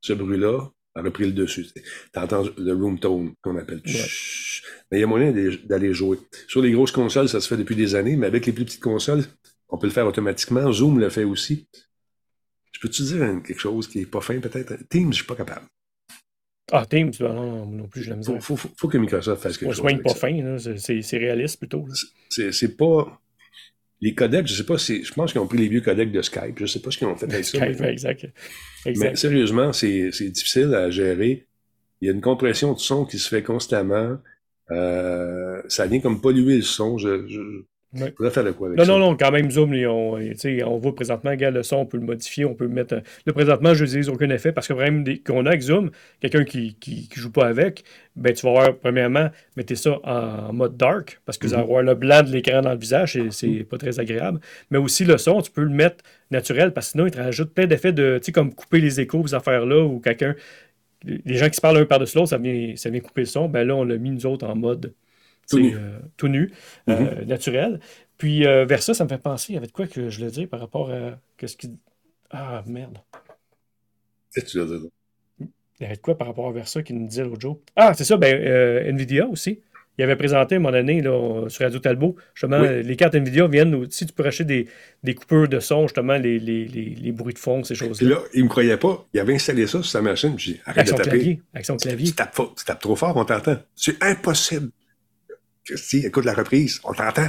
Ce 0.00 0.12
bruit-là 0.12 0.70
a 0.94 1.02
repris 1.02 1.26
le 1.26 1.32
dessus. 1.32 1.66
Tu 1.74 2.18
entends 2.18 2.44
le 2.58 2.72
room 2.74 2.98
tone 2.98 3.32
qu'on 3.42 3.56
appelle. 3.56 3.80
Chut. 3.86 4.64
Mais 4.90 4.98
il 4.98 5.00
y 5.00 5.04
a 5.04 5.06
moyen 5.06 5.32
d'aller- 5.64 5.92
jouer. 5.94 6.18
Sur 6.48 6.62
les 6.62 6.72
grosses 6.72 6.90
consoles, 6.92 7.28
ça 7.28 7.40
se 7.40 7.48
fait 7.48 7.56
depuis 7.56 7.76
des 7.76 7.94
années, 7.94 8.16
mais 8.16 8.26
avec 8.26 8.46
les 8.46 8.52
plus 8.52 8.64
petites 8.64 8.82
consoles, 8.82 9.24
on 9.68 9.78
peut 9.78 9.86
le 9.86 9.92
faire 9.92 10.06
automatiquement. 10.06 10.70
Zoom 10.72 10.98
le 10.98 11.08
fait 11.10 11.24
aussi. 11.24 11.66
Je 12.72 12.80
peux-tu 12.80 13.02
dire 13.02 13.18
quelque 13.46 13.60
chose 13.60 13.86
qui 13.88 14.00
est 14.00 14.06
pas 14.06 14.20
fin, 14.20 14.40
peut-être? 14.40 14.74
Teams, 14.88 15.10
je 15.12 15.16
suis 15.18 15.26
pas 15.26 15.36
capable. 15.36 15.66
Ah, 16.72 16.86
Teams, 16.86 17.10
non, 17.20 17.32
non, 17.34 17.66
non 17.66 17.88
plus, 17.88 18.02
je 18.02 18.10
l'aime 18.10 18.22
Faut, 18.22 18.38
faut, 18.40 18.56
faut, 18.56 18.70
faut 18.76 18.88
que 18.88 18.96
Microsoft 18.98 19.42
fasse 19.42 19.58
quelque 19.58 19.68
On 19.70 19.72
chose. 19.72 19.80
soigne 19.80 19.94
avec 19.96 20.04
pas 20.06 20.10
ça. 20.14 20.28
fin. 20.28 21.02
C'est- 21.02 21.18
réaliste 21.18 21.58
plutôt. 21.58 21.86
c'est 22.30 22.76
pas. 22.76 23.20
Les 24.02 24.14
codecs, 24.14 24.46
je 24.46 24.54
sais 24.54 24.64
pas, 24.64 24.78
c'est- 24.78 25.02
je 25.02 25.12
pense 25.12 25.32
qu'ils 25.32 25.40
ont 25.40 25.46
pris 25.46 25.58
les 25.58 25.68
vieux 25.68 25.82
codecs 25.82 26.10
de 26.10 26.22
Skype. 26.22 26.58
Je 26.58 26.66
sais 26.66 26.80
pas 26.80 26.90
ce 26.90 26.98
qu'ils 26.98 27.06
ont 27.06 27.16
fait 27.16 27.26
avec 27.32 27.44
ça. 27.44 27.58
Skype, 27.58 27.80
mais- 27.80 27.92
exact. 27.92 28.26
Mais 28.86 29.16
sérieusement, 29.16 29.72
c'est 29.74 30.10
c'est 30.12 30.30
difficile 30.30 30.74
à 30.74 30.90
gérer. 30.90 31.46
Il 32.00 32.06
y 32.06 32.10
a 32.10 32.14
une 32.14 32.22
compression 32.22 32.72
de 32.72 32.78
son 32.78 33.04
qui 33.04 33.18
se 33.18 33.28
fait 33.28 33.42
constamment. 33.42 34.16
Euh, 34.70 35.60
ça 35.68 35.86
vient 35.86 36.00
comme 36.00 36.20
polluer 36.20 36.56
le 36.56 36.62
son. 36.62 36.96
Je, 36.96 37.26
je 37.28 37.40
Ouais. 37.92 38.14
faudrait 38.16 38.30
faire 38.32 38.44
de 38.44 38.52
quoi 38.52 38.68
avec 38.68 38.78
Non, 38.78 38.84
ça? 38.84 38.92
non, 38.92 38.98
non, 39.00 39.16
quand 39.16 39.32
même, 39.32 39.50
Zoom, 39.50 39.74
sais, 40.38 40.62
on 40.62 40.78
voit 40.78 40.94
présentement, 40.94 41.30
regarde 41.30 41.56
le 41.56 41.64
son, 41.64 41.76
on 41.78 41.86
peut 41.86 41.96
le 41.98 42.04
modifier, 42.04 42.44
on 42.44 42.54
peut 42.54 42.62
le 42.64 42.70
mettre. 42.70 42.94
euh, 42.94 43.00
Là, 43.26 43.32
présentement, 43.32 43.74
je 43.74 43.82
n'utilise 43.82 44.08
aucun 44.08 44.30
effet 44.30 44.52
parce 44.52 44.68
que 44.68 44.74
le 44.74 44.78
des- 45.02 45.18
qu'on 45.18 45.44
a 45.44 45.48
avec 45.48 45.62
Zoom, 45.62 45.90
quelqu'un 46.20 46.44
qui, 46.44 46.74
qui, 46.76 47.08
qui 47.08 47.18
joue 47.20 47.32
pas 47.32 47.46
avec, 47.46 47.82
ben, 48.14 48.32
tu 48.32 48.46
vas 48.46 48.52
voir, 48.52 48.76
premièrement, 48.76 49.30
mettez 49.56 49.74
ça 49.74 49.98
en 50.04 50.52
mode 50.52 50.76
dark 50.76 51.20
parce 51.26 51.36
que 51.36 51.48
vous 51.48 51.54
allez 51.54 51.64
avoir 51.64 51.82
le 51.82 51.96
blanc 51.96 52.22
de 52.22 52.30
l'écran 52.30 52.60
dans 52.62 52.70
le 52.72 52.78
visage, 52.78 53.16
et 53.16 53.32
c'est 53.32 53.64
pas 53.68 53.76
très 53.76 53.98
agréable. 53.98 54.38
Mais 54.70 54.78
aussi 54.78 55.04
le 55.04 55.18
son, 55.18 55.42
tu 55.42 55.50
peux 55.50 55.64
le 55.64 55.70
mettre 55.70 56.04
naturel 56.30 56.72
parce 56.72 56.86
que 56.86 56.90
sinon, 56.92 57.06
il 57.06 57.10
te 57.10 57.18
rajoute 57.18 57.52
plein 57.52 57.66
d'effets 57.66 57.92
de, 57.92 58.18
tu 58.18 58.26
sais, 58.26 58.32
comme 58.32 58.54
couper 58.54 58.78
les 58.80 59.00
échos, 59.00 59.26
ces 59.26 59.34
affaires-là, 59.34 59.82
ou 59.84 59.98
quelqu'un. 59.98 60.36
Les 61.04 61.36
gens 61.36 61.48
qui 61.48 61.56
se 61.56 61.60
parlent 61.62 61.78
un 61.78 61.86
par-dessus 61.86 62.18
l'autre, 62.18 62.28
ça 62.30 62.38
vient, 62.38 62.74
ça 62.76 62.90
vient 62.90 63.00
couper 63.00 63.22
le 63.22 63.26
son. 63.26 63.48
Ben 63.48 63.66
là, 63.66 63.74
on 63.74 63.84
l'a 63.84 63.96
mis, 63.96 64.10
nous 64.10 64.26
autres, 64.26 64.46
en 64.46 64.54
mode 64.54 64.92
Tout 65.50 65.58
nu. 65.58 65.74
euh, 65.76 65.98
tout 66.16 66.28
nu, 66.28 66.52
euh, 66.88 67.24
naturel. 67.24 67.80
Puis 68.18 68.46
euh, 68.46 68.64
vers 68.66 68.82
ça, 68.82 68.94
ça 68.94 69.04
me 69.04 69.08
fait 69.08 69.18
penser, 69.18 69.52
il 69.52 69.54
y 69.54 69.58
avait 69.58 69.66
de 69.66 69.72
quoi 69.72 69.86
que 69.86 70.08
je 70.10 70.18
voulais 70.18 70.30
dire 70.30 70.48
par 70.48 70.60
rapport 70.60 70.90
à. 70.90 71.18
Qu'est-ce 71.36 71.56
qui. 71.56 71.70
Ah, 72.30 72.62
merde. 72.66 72.98
Qu'est-ce 74.32 74.44
que 74.46 74.50
tu 74.50 74.58
veux 74.58 74.78
dire? 74.78 74.88
Il 75.40 75.84
y 75.84 75.86
avait 75.86 75.96
de 75.96 76.00
quoi 76.00 76.16
par 76.16 76.28
rapport 76.28 76.46
à 76.48 76.52
Versa 76.52 76.82
qui 76.82 76.92
nous 76.92 77.06
disait 77.08 77.24
l'autre 77.24 77.40
jour? 77.40 77.58
Ah, 77.74 77.94
c'est 77.94 78.04
ça, 78.04 78.16
ben, 78.16 78.34
euh, 78.34 78.88
Nvidia 78.90 79.26
aussi. 79.26 79.60
Il 79.98 80.04
avait 80.04 80.16
présenté 80.16 80.54
à 80.54 80.58
un 80.58 80.60
moment 80.60 80.72
donné 80.76 81.02
là, 81.02 81.46
sur 81.48 81.62
Radio 81.64 81.78
Talbot, 81.78 82.16
justement, 82.34 82.60
Oui. 82.60 82.82
les 82.82 82.96
cartes 82.96 83.14
Nvidia 83.14 83.46
viennent 83.48 83.74
aussi, 83.74 84.06
tu 84.06 84.12
peux 84.14 84.24
acheter 84.24 84.44
des, 84.44 84.68
des 85.02 85.14
coupeurs 85.14 85.46
de 85.48 85.58
son, 85.60 85.82
justement, 85.82 86.16
les, 86.16 86.38
les, 86.38 86.66
les, 86.66 86.94
les 86.94 87.12
bruits 87.12 87.34
de 87.34 87.38
fond, 87.38 87.62
ces 87.64 87.74
Puis 87.74 87.86
choses-là. 87.88 88.08
là, 88.10 88.18
il 88.32 88.44
me 88.44 88.48
croyait 88.48 88.76
pas. 88.78 89.04
Il 89.12 89.20
avait 89.20 89.34
installé 89.34 89.66
ça 89.66 89.82
sur 89.82 89.86
sa 89.86 90.00
machine. 90.00 90.38
J'ai 90.38 90.52
dit, 90.54 90.60
Avec 90.64 90.76
arrête 90.78 90.84
de 90.86 90.90
son 90.90 90.96
taper. 90.96 91.10
clavier. 91.10 91.42
Avec 91.54 91.66
son 91.66 91.76
clavier. 91.76 92.06
Tu 92.06 92.12
tapes, 92.14 92.40
tu 92.56 92.64
tapes 92.64 92.80
trop 92.80 92.96
fort, 92.96 93.16
on 93.16 93.24
t'entend. 93.24 93.56
C'est 93.74 94.02
impossible. 94.02 94.70
Si, 95.74 95.98
écoute 96.06 96.24
la 96.24 96.34
reprise, 96.34 96.80
on 96.84 96.92
t'entend. 96.92 97.28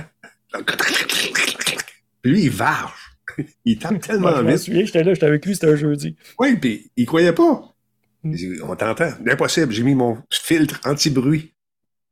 Puis 2.22 2.32
lui, 2.32 2.44
il 2.44 2.50
varge. 2.52 2.94
Il 3.66 3.78
tape 3.80 3.92
Moi, 3.92 4.00
tellement 4.02 4.36
je 4.36 4.42
m'en 4.42 4.50
vite. 4.50 4.58
souviens, 4.58 4.84
j'étais 4.86 5.04
là, 5.04 5.14
j'étais 5.14 5.26
avec 5.26 5.46
lui, 5.46 5.54
c'était 5.54 5.70
un 5.70 5.76
jeudi. 5.78 6.18
Oui, 6.38 6.58
puis 6.58 6.92
il 6.98 7.06
croyait 7.06 7.32
pas. 7.32 7.74
Mm. 8.24 8.32
Il 8.34 8.36
dit, 8.36 8.60
on 8.62 8.76
t'entend. 8.76 9.10
Impossible, 9.26 9.72
j'ai 9.72 9.84
mis 9.84 9.96
mon 9.96 10.18
filtre 10.30 10.82
anti-bruit. 10.84 11.54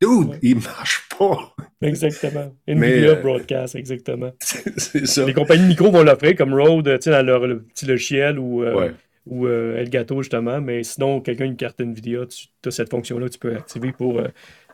Dude, 0.01 0.29
Ouais. 0.29 0.39
il 0.41 0.55
marche 0.55 1.09
pas. 1.17 1.53
Exactement. 1.81 2.55
Nvidia 2.67 3.09
euh, 3.09 3.15
Broadcast, 3.21 3.75
exactement. 3.75 4.31
C'est 4.39 5.05
ça. 5.07 5.25
Les 5.25 5.33
compagnies 5.33 5.63
de 5.63 5.67
micro 5.67 5.91
vont 5.91 6.03
l'offrir 6.03 6.35
comme 6.37 6.53
Rode, 6.53 6.85
tu 6.85 7.03
sais, 7.03 7.09
dans 7.11 7.21
leur 7.25 7.45
le 7.45 7.63
petit 7.63 7.85
logiciel 7.85 8.39
ou, 8.39 8.63
euh, 8.63 8.73
Ouais. 8.75 8.91
ou 9.25 9.45
euh, 9.45 9.75
Elgato, 9.77 10.21
justement. 10.21 10.61
Mais 10.61 10.83
sinon, 10.83 11.19
quelqu'un 11.19 11.45
une 11.45 11.57
carte 11.57 11.81
Nvidia, 11.81 12.21
tu 12.27 12.47
as 12.69 12.71
cette 12.71 12.89
fonction-là, 12.91 13.27
tu 13.27 13.39
peux 13.39 13.53
activer 13.57 13.91
pour 13.91 14.21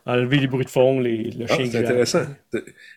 enlever 0.06 0.38
les 0.38 0.46
bruits 0.46 0.64
de 0.64 0.70
fond, 0.70 1.00
les, 1.00 1.30
le 1.30 1.46
Ah, 1.48 1.56
chien 1.56 1.66
c'est 1.70 1.78
intéressant. 1.78 2.26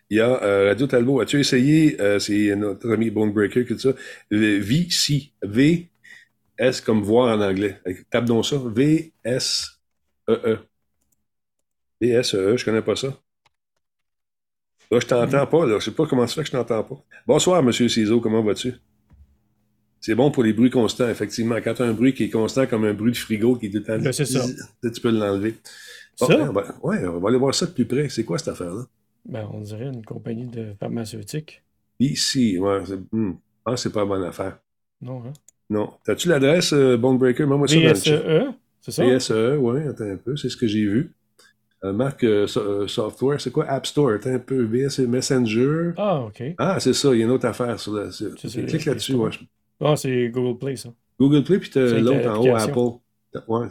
Il 0.10 0.18
y 0.18 0.22
a 0.22 0.42
euh, 0.44 0.68
Radio 0.70 0.88
Talbot. 0.88 1.20
As-tu 1.22 1.40
essayé, 1.40 2.00
euh, 2.00 2.20
c'est 2.20 2.56
notre 2.56 2.92
ami 2.92 3.10
Bonebreaker 3.10 3.66
qui 3.66 3.74
dit 3.76 3.82
ça, 3.82 3.94
le 4.30 4.60
VC, 4.60 5.32
V, 5.42 5.90
S 6.58 6.82
comme 6.82 7.02
voir 7.02 7.36
en 7.38 7.42
anglais. 7.42 7.80
Tape 8.10 8.26
donc 8.26 8.46
ça. 8.46 8.58
V, 8.64 9.12
S, 9.24 9.80
E, 10.30 10.34
E. 10.46 10.58
V, 12.00 12.10
S, 12.10 12.36
E, 12.36 12.54
E, 12.54 12.58
je 12.58 12.66
connais 12.66 12.82
pas 12.82 12.96
ça. 12.96 13.08
Là, 14.92 15.00
je 15.00 15.06
t'entends 15.06 15.46
pas, 15.46 15.66
là. 15.68 15.78
Je 15.80 15.86
sais 15.86 15.92
pas 15.92 16.08
comment 16.08 16.26
ça 16.26 16.36
fait 16.36 16.42
que 16.42 16.48
je 16.48 16.52
t'entends 16.52 16.84
pas. 16.84 16.96
Bonsoir, 17.28 17.62
Monsieur 17.62 17.88
Ciseaux, 17.88 18.22
comment 18.22 18.42
vas-tu? 18.44 18.74
C'est 20.02 20.16
bon 20.16 20.32
pour 20.32 20.44
les 20.44 20.54
bruits 20.54 20.70
constants, 20.70 21.10
effectivement. 21.10 21.58
Quand 21.58 21.74
tu 21.76 21.82
as 21.84 21.86
un 21.86 21.94
bruit 21.94 22.14
qui 22.14 22.24
est 22.24 22.30
constant 22.30 22.66
comme 22.66 22.86
un 22.86 22.94
bruit 22.94 23.12
de 23.12 23.18
frigo 23.18 23.56
qui 23.56 23.68
est 23.68 23.70
tout 23.70 23.78
le 23.78 23.84
temps. 23.84 24.00
Ben, 24.00 24.12
c'est 24.12 24.26
ça. 24.26 24.44
Tu 24.82 25.02
peux 25.02 25.12
l'enlever. 25.12 25.56
Bon, 26.20 26.28
Ça? 26.28 26.38
on 26.50 26.52
va- 26.54 26.76
ouais, 26.84 27.06
on 27.08 27.20
va 27.20 27.30
aller 27.30 27.38
voir 27.38 27.54
ça 27.56 27.66
de 27.66 27.72
plus 27.72 27.86
près. 27.86 28.10
C'est 28.10 28.24
quoi 28.26 28.38
cette 28.38 28.50
affaire-là? 28.50 28.84
Ben, 29.26 29.48
on 29.54 29.62
dirait 29.62 29.86
une 29.88 30.04
compagnie 30.06 30.48
de 30.48 30.74
pharmaceutique. 30.80 31.62
Ici, 32.00 32.58
ouais. 32.58 32.82
c'est- 32.86 33.00
hmm. 33.12 33.34
Ah, 33.66 33.78
c'est 33.78 33.92
pas 33.92 34.02
une 34.04 34.10
bonne 34.10 34.24
affaire. 34.24 34.58
Non, 35.02 35.22
hein? 35.26 35.34
Non. 35.70 35.92
T'as-tu 36.06 36.30
l'adresse, 36.30 36.74
euh, 36.74 36.98
Bonebreaker? 36.98 37.48
Mets-moi 37.48 37.68
ça 37.68 37.76
dans 37.76 37.82
le 37.82 37.94
chat. 37.96 38.18
VSE, 38.18 38.54
c'est 38.82 38.92
ça? 38.92 39.04
PSE, 39.04 39.58
oui, 39.60 39.82
attends 39.88 40.06
un 40.06 40.18
peu, 40.18 40.36
c'est 40.36 40.50
ce 40.50 40.58
que 40.58 40.68
j'ai 40.68 40.86
vu. 40.86 41.12
Euh, 41.86 41.94
marque 41.94 42.24
euh, 42.26 42.48
so- 42.48 42.88
software, 42.88 43.40
c'est 43.40 43.52
quoi? 43.52 43.66
App 43.66 43.86
Store, 43.86 44.12
attends 44.12 44.34
un 44.34 44.40
peu. 44.40 44.64
VSE 44.64 45.00
Messenger. 45.08 45.92
Ah, 45.98 46.22
OK. 46.24 46.44
Ah, 46.58 46.80
c'est 46.80 46.94
ça, 46.94 47.14
il 47.14 47.20
y 47.20 47.22
a 47.22 47.26
une 47.26 47.32
autre 47.32 47.46
affaire 47.46 47.80
sur 47.80 47.94
la. 47.94 48.12
sur- 48.12 48.38
C'est- 48.40 48.50
c'est- 48.50 48.66
Clique 48.66 48.86
là-dessus, 48.86 49.14
ouais. 49.14 49.30
Ah, 49.80 49.96
c'est 49.96 50.30
Google 50.30 50.58
Play, 50.58 50.76
ça. 50.76 50.90
Google 51.20 51.44
Play, 51.44 51.60
puis 51.60 51.70
t'as 51.70 52.00
l'autre 52.00 52.28
en 52.30 52.38
haut. 52.44 52.56
Apple. 52.56 53.00
Ouais. 53.48 53.68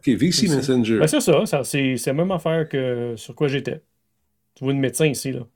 OK, 0.00 0.08
VC. 0.16 0.48
Messenger. 0.48 0.98
Ben, 0.98 1.06
c'est 1.06 1.20
ça, 1.20 1.46
ça 1.46 1.64
c'est 1.64 1.96
c'est 1.96 2.10
la 2.10 2.14
même 2.14 2.30
affaire 2.30 2.68
que 2.68 3.14
sur 3.16 3.34
quoi 3.34 3.48
j'étais. 3.48 3.82
Tu 4.54 4.64
vois 4.64 4.72
une 4.72 4.80
médecin 4.80 5.06
ici, 5.06 5.32
là. 5.32 5.46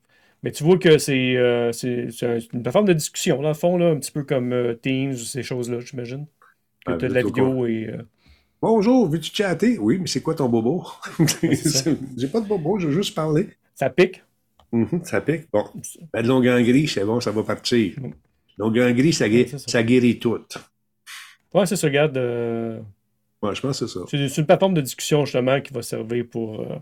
Mais 0.42 0.52
tu 0.52 0.64
vois 0.64 0.78
que 0.78 0.98
c'est 0.98 1.36
euh, 1.36 1.72
c'est- 1.72 2.10
c'est 2.10 2.26
un- 2.26 2.38
une 2.38 2.62
plateforme 2.62 2.86
de 2.86 2.92
discussion, 2.92 3.40
dans 3.42 3.48
le 3.48 3.54
fond, 3.54 3.76
là, 3.78 3.90
un 3.90 3.98
petit 3.98 4.12
peu 4.12 4.24
comme 4.24 4.52
euh, 4.52 4.74
Teams 4.74 5.12
ou 5.12 5.16
ces 5.16 5.42
choses-là, 5.42 5.80
j'imagine. 5.80 6.26
Que 6.86 6.92
tu 6.92 7.04
as 7.06 7.08
de 7.08 7.14
la 7.14 7.22
vidéo 7.22 7.66
et. 7.66 7.88
euh, 7.88 8.02
Bonjour, 8.62 9.08
veux-tu 9.08 9.30
chatter? 9.34 9.78
Oui, 9.78 9.98
mais 9.98 10.06
c'est 10.06 10.22
quoi 10.22 10.34
ton 10.34 10.48
bobo? 10.48 10.86
j'ai 11.42 12.28
pas 12.28 12.40
de 12.40 12.46
bobo, 12.48 12.78
je 12.78 12.88
veux 12.88 12.94
juste 12.94 13.14
parler. 13.14 13.48
ça 13.74 13.90
pique? 13.90 14.22
Mhm, 14.72 15.04
ça 15.04 15.20
pique. 15.20 15.48
Bon. 15.52 15.64
Ben, 16.12 16.22
de 16.22 16.28
longue 16.28 16.48
en 16.48 16.60
gris, 16.62 16.88
c'est 16.88 17.04
bon, 17.04 17.20
ça 17.20 17.30
va 17.30 17.42
partir. 17.42 17.94
Mm. 18.00 18.10
Longue 18.58 18.78
en 18.80 18.90
gris, 18.92 19.12
ça, 19.12 19.28
gué- 19.28 19.42
Ouais, 19.44 19.48
c'est 19.48 19.58
ça. 19.58 19.72
ça 19.72 19.82
guérit 19.82 20.18
tout. 20.18 20.38
Ouais, 21.52 21.66
c'est 21.66 21.76
ça, 21.76 21.86
regarde. 21.86 22.18
Ouais, 23.48 23.54
je 23.54 23.60
pense 23.60 23.80
que 23.80 23.86
c'est 23.86 23.98
ça. 23.98 24.00
c'est 24.08 24.38
une 24.40 24.46
plateforme 24.46 24.74
de 24.74 24.80
discussion, 24.80 25.24
justement, 25.24 25.60
qui 25.60 25.72
va 25.72 25.82
servir 25.82 26.24
pour, 26.30 26.60
euh, 26.60 26.76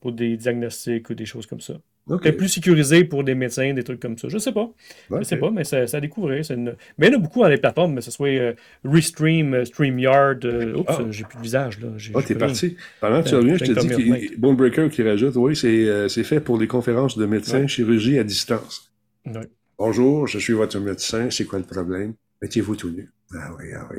pour 0.00 0.12
des 0.12 0.36
diagnostics 0.36 1.08
ou 1.10 1.14
des 1.14 1.26
choses 1.26 1.46
comme 1.46 1.60
ça. 1.60 1.74
OK. 2.08 2.22
Peut-être 2.22 2.38
plus 2.38 2.48
sécurisé 2.48 3.04
pour 3.04 3.22
des 3.22 3.34
médecins, 3.36 3.72
des 3.72 3.84
trucs 3.84 4.00
comme 4.00 4.18
ça. 4.18 4.28
Je 4.28 4.38
sais 4.38 4.50
pas. 4.52 4.68
Je 5.16 5.22
sais 5.22 5.36
pas, 5.36 5.50
mais 5.50 5.62
ça, 5.64 5.86
ça 5.86 5.98
a 5.98 6.00
découvert. 6.00 6.42
une- 6.50 6.74
Mais 6.98 7.06
il 7.06 7.12
y 7.12 7.14
en 7.14 7.18
a 7.18 7.22
beaucoup 7.22 7.40
dans 7.42 7.48
les 7.48 7.58
plateformes, 7.58 7.94
que 7.94 8.00
ce 8.00 8.10
soit 8.10 8.28
euh, 8.30 8.54
Restream, 8.84 9.54
euh, 9.54 9.64
StreamYard. 9.64 10.44
euh, 10.44 10.74
Oups, 10.76 10.86
Ah. 10.88 11.04
j'ai 11.10 11.24
plus 11.24 11.36
de 11.38 11.42
visage, 11.42 11.78
là. 11.80 11.88
Ah, 11.92 11.98
j'ai 11.98 12.12
t'es 12.24 12.34
parti. 12.34 12.76
Pendant 13.00 13.22
que 13.22 13.28
tu 13.28 13.34
Euh, 13.34 13.38
reviens, 13.38 13.56
je 13.58 13.64
te 13.64 13.70
dis 13.78 13.88
comme 13.88 13.88
que. 14.18 14.36
Bonebreaker 14.38 14.90
qui 14.90 15.02
rajoute, 15.02 15.36
oui, 15.36 15.54
c'est 15.54 15.86
euh, 15.86 16.08
fait 16.08 16.40
pour 16.40 16.58
les 16.58 16.66
conférences 16.66 17.16
de 17.16 17.26
médecins, 17.26 17.60
Ouais. 17.60 17.68
chirurgie 17.68 18.18
à 18.18 18.24
distance. 18.24 18.90
Ouais. 19.26 19.46
Bonjour, 19.78 20.26
je 20.26 20.38
suis 20.38 20.54
votre 20.54 20.78
médecin, 20.80 21.30
c'est 21.30 21.44
quoi 21.44 21.58
le 21.58 21.64
problème? 21.64 22.14
Mettez-vous 22.42 22.74
tout 22.76 22.90
nu. 22.90 23.08
Ah 23.34 23.50
oui, 23.58 23.66
ah 23.76 23.86
oui. 23.92 23.98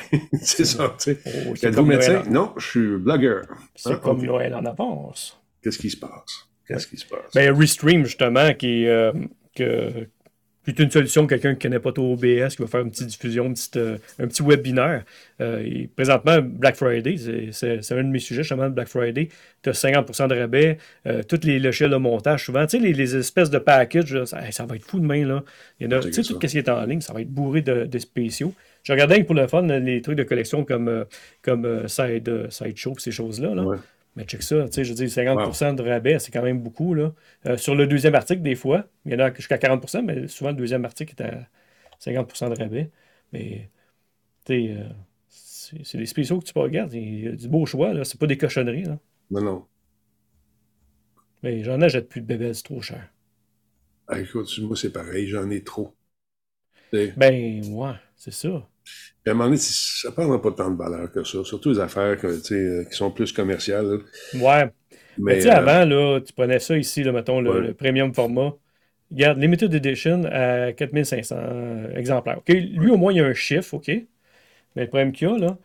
c'est 0.42 0.64
ça, 0.64 0.94
tu 0.98 1.12
sais. 1.14 1.18
Oh, 1.26 1.54
c'est 1.56 1.68
Êtes-vous 1.68 1.84
médecin? 1.84 2.22
En- 2.26 2.30
Non, 2.30 2.52
je 2.58 2.66
suis 2.66 2.96
blogueur. 2.98 3.44
C'est 3.74 3.92
Ah, 3.92 3.96
comme. 3.96 4.24
Noël 4.24 4.54
en 4.54 4.64
avance. 4.64 5.40
Qu'est-ce 5.62 5.78
qui 5.78 5.90
se 5.90 5.96
passe? 5.96 6.48
Qu'est-ce 6.66 6.86
qui 6.86 6.96
se 6.96 7.06
passe? 7.06 7.32
Ben, 7.34 7.52
Restream, 7.56 8.04
justement, 8.04 8.52
qui 8.54 8.84
est, 8.84 8.88
euh, 8.88 9.12
que, 9.54 9.90
qui 10.64 10.70
est 10.70 10.78
une 10.78 10.90
solution, 10.92 11.26
quelqu'un 11.26 11.54
qui 11.56 11.66
ne 11.66 11.70
connaît 11.72 11.80
pas 11.80 11.92
trop 11.92 12.12
OBS, 12.12 12.54
qui 12.54 12.62
va 12.62 12.68
faire 12.68 12.80
une 12.82 12.90
petite 12.92 13.08
diffusion, 13.08 13.46
une 13.46 13.54
petite, 13.54 13.76
euh, 13.76 13.98
un 14.20 14.28
petit 14.28 14.42
webinaire. 14.42 15.04
Euh, 15.40 15.60
et 15.64 15.88
présentement, 15.94 16.38
Black 16.40 16.76
Friday, 16.76 17.16
c'est- 17.16 17.48
c'est 17.52 17.82
c'est 17.82 17.94
un 17.98 18.04
de 18.04 18.08
mes 18.08 18.20
sujets, 18.20 18.42
justement, 18.42 18.68
de 18.68 18.74
Black 18.74 18.86
Friday. 18.88 19.28
Tu 19.62 19.70
as 19.70 19.74
50% 19.74 20.28
de 20.28 20.36
rabais, 20.38 20.78
toutes 21.28 21.44
les 21.44 21.58
logiciels 21.58 21.90
de 21.90 21.96
montage, 21.96 22.44
souvent, 22.46 22.64
tu 22.66 22.78
sais, 22.78 22.82
les, 22.82 22.92
les 22.92 23.16
espèces 23.16 23.50
de 23.50 23.58
packages, 23.58 24.24
ça, 24.24 24.40
va 24.66 24.76
être 24.76 24.84
fou 24.84 25.00
demain, 25.00 25.26
là. 25.26 25.42
Il 25.80 25.84
y 25.90 25.94
en 25.94 25.98
a, 25.98 26.00
tu 26.00 26.12
sais, 26.12 26.22
tout 26.22 26.38
ce 26.40 26.46
qui 26.46 26.58
est 26.58 26.68
en 26.68 26.84
ligne, 26.84 27.00
ça 27.00 27.12
va 27.12 27.20
être 27.22 27.30
bourré 27.30 27.60
de, 27.62 27.84
de 27.86 27.98
spéciaux. 27.98 28.54
Je 28.82 28.92
regardais 28.92 29.22
pour 29.24 29.34
le 29.34 29.46
fun, 29.46 29.62
les 29.62 30.02
trucs 30.02 30.16
de 30.18 30.24
collection 30.24 30.64
comme, 30.64 30.88
euh, 30.88 31.04
comme 31.42 31.64
euh, 31.64 31.88
Side, 31.88 32.28
euh, 32.28 32.50
Sideshow, 32.50 32.98
ces 32.98 33.12
choses-là, 33.12 33.54
là. 33.54 33.62
Ouais. 33.64 33.78
Mais 34.16 34.24
check 34.24 34.42
ça, 34.42 34.66
tu 34.66 34.72
sais, 34.72 34.84
je 34.84 34.92
dis 34.92 35.08
50% 35.08 35.72
de 35.72 35.82
rabais, 35.82 36.18
c'est 36.18 36.30
quand 36.30 36.42
même 36.42 36.60
beaucoup. 36.60 36.92
Là. 36.94 37.14
Euh, 37.46 37.56
sur 37.56 37.74
le 37.74 37.86
deuxième 37.86 38.14
article, 38.14 38.42
des 38.42 38.54
fois, 38.54 38.86
il 39.06 39.12
y 39.12 39.14
en 39.14 39.20
a 39.20 39.32
jusqu'à 39.32 39.56
40% 39.56 40.02
mais 40.02 40.28
souvent 40.28 40.50
le 40.50 40.56
deuxième 40.56 40.84
article 40.84 41.14
est 41.18 41.24
à 41.24 41.48
50% 41.98 42.50
de 42.50 42.58
rabais. 42.58 42.90
Mais, 43.32 43.70
tu 44.46 44.54
sais, 44.54 44.76
euh, 44.78 44.88
c'est 45.84 45.98
des 45.98 46.06
spéciaux 46.06 46.40
que 46.40 46.44
tu 46.44 46.52
peux 46.52 46.60
regarder. 46.60 46.98
Il 46.98 47.24
y 47.24 47.28
a 47.28 47.32
du 47.32 47.48
beau 47.48 47.66
choix, 47.66 47.94
là. 47.94 48.04
C'est 48.04 48.20
pas 48.20 48.26
des 48.26 48.38
cochonneries, 48.38 48.84
là. 48.84 48.98
Non, 49.30 49.42
non. 49.42 49.66
Mais 51.42 51.62
j'en 51.62 51.80
achète 51.82 52.08
plus 52.08 52.20
de 52.22 52.26
bébés, 52.26 52.54
c'est 52.54 52.62
trop 52.62 52.80
cher. 52.80 53.10
Ah, 54.06 54.20
écoute, 54.20 54.48
moi, 54.60 54.76
c'est 54.76 54.92
pareil, 54.92 55.26
j'en 55.26 55.50
ai 55.50 55.64
trop. 55.64 55.94
Ben, 57.16 57.62
ouais, 57.74 57.94
c'est 58.16 58.32
ça. 58.32 58.68
À 59.26 59.30
un 59.30 59.34
moment 59.34 59.44
donné, 59.44 59.56
ça 59.58 60.08
ne 60.08 60.14
prendra 60.14 60.42
pas 60.42 60.50
tant 60.52 60.70
de 60.70 60.76
valeur 60.76 61.10
que 61.12 61.22
ça, 61.24 61.44
surtout 61.44 61.70
les 61.70 61.78
affaires 61.80 62.18
que, 62.18 62.26
euh, 62.52 62.84
qui 62.84 62.96
sont 62.96 63.10
plus 63.10 63.32
commerciales. 63.32 63.86
là. 63.86 63.98
Ouais. 64.34 64.70
Mais, 65.18 65.36
Mais, 65.36 65.46
euh, 65.46 65.52
avant, 65.52 65.84
là, 65.84 66.20
tu 66.20 66.32
prenais 66.32 66.58
ça 66.58 66.76
ici, 66.76 67.02
là, 67.04 67.12
mettons, 67.12 67.40
le, 67.40 67.50
Ouais. 67.50 67.60
le 67.68 67.74
premium 67.74 68.12
format. 68.14 68.52
Regarde, 69.10 69.38
Limited 69.38 69.72
Edition 69.74 70.24
à 70.24 70.72
4500 70.72 71.36
exemplaires. 71.94 72.38
OK? 72.38 72.48
Lui, 72.48 72.90
au 72.90 72.96
moins, 72.96 73.12
il 73.12 73.16
y 73.18 73.20
a 73.20 73.26
un 73.26 73.34
chiffre, 73.34 73.74
OK? 73.74 73.88
Mais 73.88 74.82
le 74.82 74.88
problème 74.88 75.12
qu'il 75.12 75.28
y 75.28 75.30
a, 75.30 75.36
là, 75.38 75.58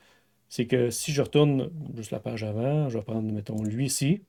c'est 0.49 0.65
que 0.67 0.89
si 0.89 1.13
je 1.13 1.21
retourne 1.21 1.69
juste 1.95 2.11
la 2.11 2.19
page 2.19 2.43
avant, 2.43 2.89
je 2.89 2.97
vais 2.97 3.03
prendre, 3.03 3.31
mettons, 3.31 3.63
lui 3.63 3.85
ici. 3.85 4.21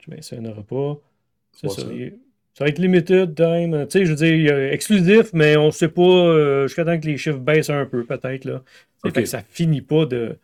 Je 0.00 0.10
vais 0.10 0.18
essayer 0.18 0.44
un 0.46 0.52
repas. 0.52 1.00
C'est 1.52 1.66
Pas 1.68 1.74
ça. 1.74 1.82
ça. 1.82 1.88
il- 1.92 2.18
Ça 2.58 2.64
va 2.64 2.70
être 2.70 2.80
limited 2.80 3.36
time. 3.36 3.86
Tu 3.86 3.92
sais, 4.00 4.04
je 4.04 4.10
veux 4.10 4.16
dire, 4.16 4.34
il 4.34 4.72
exclusif, 4.74 5.30
mais 5.32 5.56
on 5.56 5.66
ne 5.66 5.70
sait 5.70 5.86
pas 5.86 6.02
euh, 6.02 6.66
jusqu'à 6.66 6.84
temps 6.84 6.98
que 6.98 7.06
les 7.06 7.16
chiffres 7.16 7.38
baissent 7.38 7.70
un 7.70 7.86
peu, 7.86 8.02
peut-être. 8.04 8.44
là. 8.46 8.62
Ça 9.00 9.08
Ok. 9.08 9.14
fait 9.14 9.22
que 9.22 9.28
ça 9.28 9.42
finit 9.48 9.80
pas 9.80 10.06
de. 10.06 10.36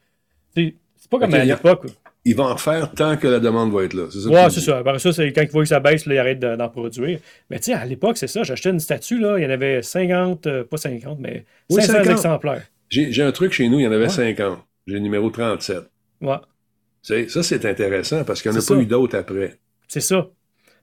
C'est 0.55 0.75
pas 1.11 1.19
comme 1.19 1.35
à 1.35 1.43
il 1.45 1.49
l'époque. 1.49 1.87
Ils 2.25 2.35
vont 2.37 2.45
en 2.45 2.57
faire 2.57 2.91
tant 2.93 3.17
que 3.19 3.27
la 3.27 3.39
demande 3.41 3.73
va 3.73 3.83
être 3.85 3.93
là. 3.95 4.05
C'est 4.11 4.21
ça 4.21 4.29
Ouais, 4.31 4.49
c'est 4.51 4.61
ça. 4.61 4.79
Après 4.79 4.99
ça, 4.99 5.13
c'est 5.13 5.31
quand 5.33 5.43
ils 5.43 5.51
voient 5.51 5.63
que 5.65 5.69
ça 5.69 5.81
baisse, 5.81 6.07
là, 6.07 6.15
ils 6.15 6.19
arrêtent 6.19 6.39
de- 6.39 6.57
d'en 6.57 6.69
produire. 6.71 7.19
Mais 7.51 7.59
tu 7.59 7.65
sais, 7.65 7.73
à 7.75 7.85
l'époque, 7.85 8.17
c'est 8.17 8.29
ça. 8.29 8.45
J'achetais 8.45 8.71
une 8.71 8.81
statue, 8.81 9.19
là, 9.19 9.37
il 9.39 9.43
y 9.43 9.47
en 9.47 9.51
avait 9.51 9.83
50, 9.83 10.47
euh, 10.47 10.65
pas 10.65 10.77
50, 10.79 11.19
mais 11.21 11.45
Oui, 11.69 11.83
500 11.83 11.93
50. 12.05 12.11
exemplaires. 12.13 12.63
J'ai 12.89 13.23
un 13.23 13.33
truc 13.33 13.53
chez 13.53 13.69
nous, 13.69 13.81
il 13.81 13.83
y 13.83 13.87
en 13.89 13.93
avait 13.93 14.05
Ouais. 14.05 14.09
50. 14.09 14.59
J'ai 14.87 14.95
le 14.95 15.01
numéro 15.01 15.29
37. 15.31 15.81
Ouais, 16.23 16.37
ça, 17.03 17.43
c'est 17.43 17.65
intéressant 17.67 18.25
parce 18.25 18.41
qu'il 18.41 18.53
n'y 18.53 18.57
en 18.57 18.61
a 18.61 18.63
pas 18.63 18.75
ça. 18.75 18.81
eu 18.81 18.87
d'autres 18.87 19.19
après. 19.19 19.57
c'est 19.89 20.01
ça. 20.01 20.29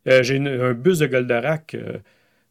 Euh, 0.08 0.24
J'ai 0.24 0.38
un 0.38 0.74
bus 0.74 1.00
de 1.00 1.08
Goldorak. 1.08 1.76
euh, 1.76 1.98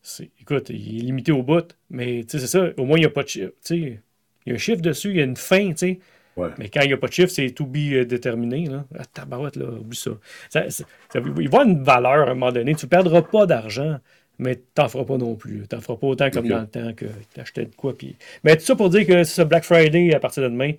c'est- 0.03 0.31
écoute, 0.41 0.71
il 0.71 0.99
est 0.99 1.03
limité 1.03 1.33
au 1.33 1.43
bout, 1.43 1.77
mais 1.91 2.25
tu 2.25 2.39
sais, 2.39 2.47
c'est 2.47 2.59
ça. 2.59 2.69
Au 2.77 2.85
moins, 2.85 2.97
il 2.97 3.01
n'y 3.01 3.07
a 3.07 3.11
pas 3.11 3.23
de 3.23 3.29
chiffre. 3.29 3.53
tu 3.65 3.75
sais, 3.85 4.01
Il 4.47 4.51
y 4.51 4.53
a 4.53 4.55
un 4.55 4.59
chiffre 4.59 4.81
dessus, 4.81 5.11
il 5.11 5.17
y 5.17 5.21
a 5.21 5.25
une 5.25 5.37
fin, 5.37 5.69
tu 5.71 5.77
sais. 5.77 5.99
Ouais. 6.37 6.49
Mais 6.59 6.69
quand 6.71 6.81
il 6.81 6.87
n'y 6.87 6.93
a 6.95 6.97
pas 6.97 7.09
de 7.09 7.13
chiffre, 7.13 7.31
c'est 7.31 7.51
to 7.51 7.67
be 7.67 7.93
euh, 7.93 8.05
déterminé. 8.07 8.67
Là. 8.67 8.87
Ah, 8.99 9.05
tabarouette, 9.05 9.57
là, 9.57 9.67
oublie 9.67 9.97
ça. 9.99 10.13
ça, 10.49 10.71
ça- 10.71 10.85
ça- 11.13 11.21
il 11.39 11.49
va 11.51 11.65
une 11.65 11.83
valeur 11.83 12.29
à 12.29 12.31
un 12.31 12.35
moment 12.35 12.51
donné. 12.53 12.75
Tu 12.75 12.87
ne 12.87 12.89
perdras 12.89 13.21
pas 13.23 13.45
d'argent, 13.47 13.99
mais 14.39 14.57
tu 14.57 14.63
n'en 14.79 14.89
feras 14.89 15.05
pas 15.05 15.19
non 15.19 15.35
plus. 15.35 15.65
Tu 15.69 15.75
n'en 15.77 15.83
feras 15.83 15.97
pas 15.97 16.07
autant 16.07 16.31
comme 16.31 16.45
dans 16.49 16.61
le 16.63 16.67
temps 16.69 16.93
que 16.95 17.05
tu 17.35 17.41
achetais 17.41 17.67
de 17.67 17.75
quoi. 17.75 17.97
Puis... 17.99 18.17
Mais 18.45 18.57
tout 18.57 18.63
ça 18.65 18.75
pour 18.77 18.89
dire 18.89 19.07
que 19.07 19.23
c'est 19.25 19.45
Black 19.45 19.65
Friday 19.65 20.15
à 20.15 20.21
partir 20.21 20.43
de 20.45 20.49
demain. 20.49 20.73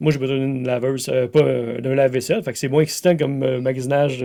Moi, 0.00 0.12
j'ai 0.12 0.18
besoin 0.18 0.36
d'une 0.36 0.66
laveuse, 0.66 1.08
euh, 1.08 1.26
pas 1.28 1.40
euh, 1.40 1.80
d'un 1.80 1.94
lave-vaisselle. 1.94 2.42
Fait 2.42 2.52
que 2.52 2.58
c'est 2.58 2.68
moins 2.68 2.82
excitant 2.82 3.16
comme 3.16 3.42
euh, 3.42 3.60
magasinage. 3.62 4.22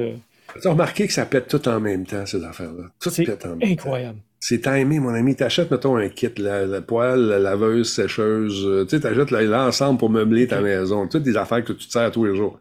Euh, 0.56 0.60
Tu 0.62 0.68
as 0.68 0.72
remarqué 0.72 1.08
que 1.08 1.14
ça 1.14 1.26
pète 1.26 1.48
tout 1.48 1.68
en 1.68 1.80
même 1.80 2.06
temps, 2.06 2.26
ces 2.26 2.44
affaires-là? 2.44 2.86
Tout 3.00 3.12
pète 3.26 3.46
en 3.46 3.50
même 3.56 3.60
temps. 3.60 3.68
incroyable. 3.68 4.20
C'est 4.40 4.62
timé, 4.62 5.00
mon 5.00 5.14
ami. 5.14 5.36
T'achètes, 5.36 5.70
mettons, 5.70 5.98
un 5.98 6.10
kit, 6.10 6.30
la, 6.38 6.66
la 6.66 6.82
poêle, 6.82 7.22
la 7.28 7.38
laveuse, 7.40 7.92
sécheuse. 7.94 8.66
euh, 8.66 8.86
tu 8.86 8.96
sais, 8.96 9.02
t'achètes 9.02 9.30
la- 9.32 9.44
l'ensemble 9.44 10.00
pour 10.00 10.10
meubler 10.10 10.48
ta 10.48 10.62
maison. 10.62 11.08
Toutes 11.08 11.24
des 11.24 11.38
affaires 11.38 11.64
que 11.64 11.74
tu 11.74 11.86
te 11.88 11.92
sers 11.92 12.12
tous 12.12 12.26
les 12.26 12.36
jours. 12.36 12.60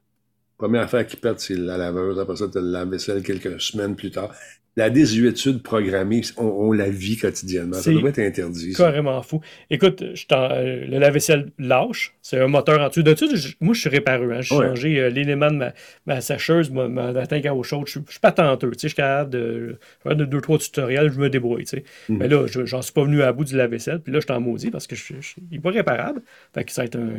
Première 0.59 0.82
affaire 0.82 1.07
qui 1.07 1.16
pète, 1.16 1.41
c'est 1.41 1.57
la 1.57 1.78
laveuse. 1.78 2.18
Après 2.18 2.36
ça, 2.36 2.47
t'as 2.53 2.61
le 2.61 2.70
lave-vaisselle 2.70 3.22
quelques 3.22 3.59
semaines 3.61 3.97
plus 3.97 4.11
tard. 4.11 4.30
La 4.76 4.88
désuétude 4.88 5.62
programmée, 5.64 6.22
on, 6.36 6.44
on 6.44 6.72
la 6.72 6.88
vit 6.88 7.16
quotidiennement. 7.16 7.74
Ça 7.74 7.82
C'est 7.82 7.92
devrait 7.92 8.10
être 8.10 8.20
interdit. 8.20 8.72
ça. 8.72 8.84
Carrément 8.84 9.20
fou. 9.20 9.40
Écoute, 9.68 10.04
je 10.14 10.24
euh, 10.32 10.86
le 10.86 10.98
lave-vaisselle 10.98 11.50
lâche. 11.58 12.14
C'est 12.22 12.38
un 12.40 12.46
moteur 12.46 12.80
en 12.80 12.88
dessous. 12.88 13.02
De 13.02 13.14
je- 13.16 13.54
moi, 13.60 13.74
je 13.74 13.80
suis 13.80 13.88
répareux. 13.90 14.30
hein. 14.32 14.40
J'ai 14.42 14.54
Ouais. 14.54 14.68
changé 14.68 15.00
euh, 15.00 15.10
l'élément 15.10 15.50
de 15.50 15.56
ma, 15.56 15.72
ma 16.06 16.20
sécheuse, 16.20 16.70
ma, 16.70 16.86
ma, 16.86 17.26
tank 17.26 17.44
à 17.46 17.54
eau 17.54 17.62
chaude. 17.64 17.82
Je 17.86 17.90
suis- 17.92 18.00
je 18.06 18.12
suis 18.12 18.20
pas 18.20 18.30
tenteux. 18.32 18.70
Je 18.72 18.78
suis 18.86 18.94
capable 18.94 19.30
de 19.30 19.76
faire 20.04 20.14
de 20.14 20.24
deux, 20.24 20.40
trois 20.40 20.58
tutoriels, 20.58 21.10
je 21.12 21.18
me 21.18 21.28
débrouille. 21.28 21.64
Mhm. 22.08 22.18
Mais 22.18 22.28
là, 22.28 22.46
je- 22.46 22.64
j'en 22.64 22.80
suis 22.80 22.92
pas 22.92 23.02
venu 23.04 23.22
à 23.22 23.32
bout 23.32 23.44
du 23.44 23.56
lave-vaisselle. 23.56 24.00
Puis 24.00 24.12
là, 24.12 24.20
je 24.20 24.26
t'en 24.26 24.40
maudis 24.40 24.70
parce 24.70 24.86
que 24.86 24.94
je, 24.94 25.14
je- 25.20 25.34
il 25.50 25.56
n'est 25.56 25.60
pas 25.60 25.70
réparable. 25.70 26.22
Fait 26.54 26.62
que 26.64 26.70
ça 26.70 26.82
va 26.82 26.86
être 26.86 26.96
un 26.96 27.10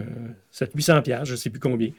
700-800$, 0.51 1.01
piastres, 1.03 1.25
je 1.25 1.35
sais 1.35 1.49
plus 1.49 1.59
combien. 1.59 1.89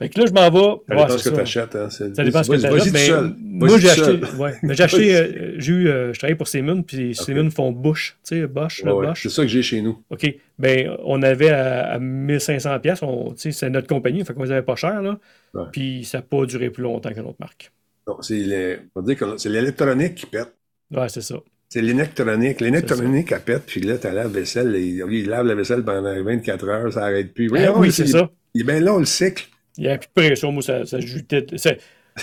Fait 0.00 0.08
que 0.08 0.18
là, 0.18 0.26
je 0.26 0.32
m'en 0.32 0.50
vais. 0.50 0.76
Ça 0.88 0.94
dépend 0.96 1.08
ce 1.10 1.16
que 1.16 1.30
ça. 1.30 1.36
t'achètes. 1.36 1.76
Hein. 1.76 1.90
Ça 1.90 2.08
dépend 2.24 2.42
ce 2.42 2.50
que 2.50 2.56
tu 2.56 2.66
achètes. 2.66 2.92
Mais 2.92 3.66
moi, 3.68 3.78
j'ai 3.78 3.90
acheté. 3.90 4.20
Ouais, 4.38 4.54
mais 4.62 4.74
j'ai 4.74 4.82
acheté. 4.82 5.14
Euh, 5.20 5.54
j'ai 5.58 5.72
eu, 5.72 5.88
euh, 5.88 6.12
je 6.14 6.18
travaille 6.18 6.36
pour 6.36 6.48
Siemens, 6.48 6.82
puis 6.82 7.14
Siemens 7.14 7.50
font 7.50 7.70
Bosch. 7.70 8.16
Tu 8.26 8.40
sais, 8.40 8.46
Bosch, 8.46 8.82
Ouais, 8.82 8.92
ouais. 8.92 9.06
Bosch. 9.08 9.22
C'est 9.24 9.28
ça 9.28 9.42
que 9.42 9.48
j'ai 9.48 9.62
chez 9.62 9.82
nous. 9.82 10.02
OK. 10.08 10.34
Ben, 10.58 10.90
on 11.04 11.22
avait 11.22 11.50
à, 11.50 11.92
à 11.92 11.98
1500 11.98 12.78
pièces, 12.80 13.00
c'est 13.36 13.68
notre 13.70 13.86
compagnie, 13.88 14.24
fait 14.24 14.32
qu'on 14.32 14.44
les 14.44 14.52
avait 14.52 14.62
pas 14.62 14.76
cher 14.76 15.02
là. 15.02 15.18
Ouais. 15.52 15.64
Puis 15.72 16.04
ça 16.04 16.18
n'a 16.18 16.22
pas 16.22 16.46
duré 16.46 16.70
plus 16.70 16.82
longtemps 16.82 17.10
que 17.12 17.20
notre 17.20 17.36
marque. 17.40 17.70
Non, 18.08 18.16
c'est 18.22 18.34
les- 18.38 18.78
on 18.94 19.02
dire 19.02 19.16
que 19.18 19.36
c'est 19.36 19.48
l'électronique 19.50 20.14
qui 20.14 20.26
pète. 20.26 20.52
Ouais, 20.94 21.08
c'est 21.08 21.20
ça. 21.20 21.36
C'est 21.68 21.82
l'électronique. 21.82 22.60
L'électronique, 22.60 23.30
elle 23.32 23.40
pète, 23.40 23.62
puis 23.66 23.80
là, 23.82 23.98
t'as 23.98 24.12
la 24.12 24.26
vaisselle, 24.28 24.74
il, 24.76 25.04
il 25.10 25.28
lave 25.28 25.46
la 25.46 25.54
vaisselle 25.54 25.84
pendant 25.84 26.22
24 26.22 26.68
heures, 26.68 26.92
ça 26.92 27.00
n'arrête 27.00 27.34
plus. 27.34 27.50
Ah 27.56 27.72
oui, 27.76 27.92
c'est 27.92 28.06
ça. 28.06 28.30
Il 28.54 28.62
est 28.62 28.64
bien 28.64 28.80
long, 28.80 28.98
le 28.98 29.04
cycle. 29.04 29.46
Il 29.76 29.82
n'y 29.84 29.88
avait 29.88 29.98
plus 29.98 30.08
de 30.08 30.12
pression, 30.28 30.52
moi, 30.52 30.62
ça, 30.62 30.84
ça 30.86 31.00
jutait. 31.00 31.46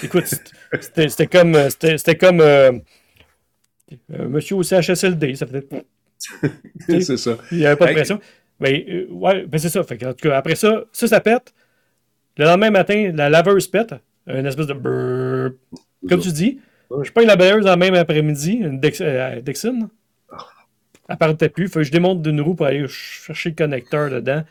Écoute, 0.04 0.26
c'était 0.82 1.10
c'était 1.10 1.28
comme. 1.28 1.56
euh, 1.56 1.70
C'était 1.70 1.98
c'était 1.98 2.18
comme. 2.18 2.42
euh, 2.42 2.72
euh, 4.14 4.28
monsieur 4.28 4.56
au 4.58 4.64
CHSLD, 4.64 5.36
ça 5.36 5.46
faisait. 5.48 5.64
Ok. 5.72 5.86
c'est 7.02 7.18
ça. 7.18 7.38
Il 7.52 7.60
n'y 7.60 7.66
avait 7.66 7.76
pas 7.76 7.88
de 7.88 7.94
pression. 7.94 8.20
Euh, 8.64 9.08
ouais, 9.12 9.46
ben 9.46 9.58
c'est 9.60 9.70
ça. 9.70 9.84
Fait 9.84 10.04
en 10.06 10.14
tout 10.14 10.30
cas, 10.30 10.38
après 10.38 10.56
ça, 10.56 10.84
ça, 10.92 11.08
ça 11.08 11.22
pète. 11.22 11.54
Le 12.38 12.46
lendemain 12.46 12.72
matin, 12.72 13.12
la 13.16 13.30
laveuse 13.30 13.68
pète. 13.68 13.96
Une 14.28 14.46
espèce 14.46 14.68
de 14.68 14.74
brrr. 14.74 15.52
Comme 16.10 16.20
tu 16.22 16.32
dis, 16.32 16.60
je 17.04 17.12
prends 17.12 17.22
la 17.26 17.36
laveuse 17.36 17.66
en 17.68 17.78
même 17.78 17.96
après-midi, 17.96 18.54
une 18.62 18.80
Dex, 18.80 19.02
Dexine. 19.44 19.90
Elle 21.10 21.18
partait 21.18 21.50
plus. 21.50 21.68
Fait 21.70 21.80
que 21.80 21.84
je 21.84 21.92
démonte 21.92 22.22
d'une 22.22 22.42
roue 22.42 22.56
pour 22.56 22.66
aller 22.66 22.86
chercher 22.88 23.50
le 23.50 23.56
connecteur 23.56 24.10
dedans. 24.10 24.44
Là, 24.44 24.46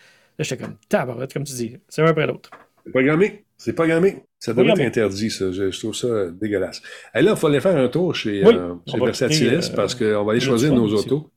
j'étais 0.44 0.62
comme 0.62 0.76
tabarouette, 0.88 1.32
comme 1.32 1.44
tu 1.44 1.54
dis. 1.54 1.76
C'est 1.88 2.02
un 2.02 2.06
après 2.06 2.26
l'autre. 2.26 2.50
C'est 2.86 2.92
programmé. 2.92 3.44
C'est 3.58 3.72
programmé. 3.72 4.22
Ça 4.38 4.52
devrait 4.52 4.66
Programmé. 4.66 4.82
être 4.84 4.98
interdit, 4.98 5.30
ça. 5.30 5.50
Je, 5.50 5.70
je 5.70 5.78
trouve 5.78 5.94
ça 5.94 6.06
euh, 6.06 6.30
dégueulasse. 6.30 6.80
Et 7.14 7.22
là, 7.22 7.32
il 7.32 7.36
fallait 7.36 7.60
faire 7.60 7.76
un 7.76 7.88
tour 7.88 8.14
chez, 8.14 8.44
Oui. 8.44 8.54
euh, 8.54 8.74
chez 8.86 8.98
Versatilis 8.98 9.70
euh, 9.72 9.74
parce 9.76 9.94
qu'on 9.94 10.24
va 10.24 10.32
aller 10.32 10.40
le 10.40 10.46
choisir 10.46 10.72
nos 10.74 10.84
aussi. 10.84 11.06
autos. 11.06 11.30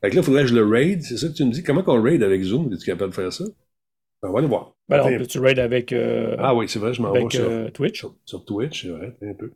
Fait 0.00 0.10
que 0.10 0.14
là, 0.16 0.20
il 0.20 0.24
faudrait 0.24 0.42
que 0.42 0.48
je 0.48 0.54
le 0.54 0.64
raid. 0.64 1.02
C'est 1.02 1.16
ça 1.16 1.28
que 1.28 1.32
tu 1.32 1.44
me 1.44 1.50
dis? 1.50 1.62
Comment 1.62 1.82
qu'on 1.82 2.00
raid 2.00 2.22
avec 2.22 2.42
Zoom? 2.42 2.72
Es-tu 2.72 2.86
capable 2.86 3.10
de 3.10 3.14
faire 3.16 3.32
ça? 3.32 3.44
Ben, 4.22 4.28
on 4.28 4.32
va 4.32 4.38
aller 4.38 4.48
voir. 4.48 4.72
Ben 4.88 4.96
alors, 4.96 5.08
peux-tu 5.18 5.38
raid 5.38 5.58
avec, 5.58 5.92
euh, 5.92 6.36
Ah 6.38 6.54
oui, 6.54 6.68
c'est 6.68 6.78
vrai, 6.78 6.92
je 6.94 7.02
m'en 7.02 7.10
vais 7.12 7.20
avec 7.20 7.32
sur, 7.32 7.44
euh, 7.44 7.70
Twitch? 7.70 7.98
sur, 7.98 8.14
sur 8.24 8.44
Twitch. 8.44 8.82
C'est 8.82 8.88
vrai, 8.90 9.16
un 9.22 9.34
peu. 9.34 9.50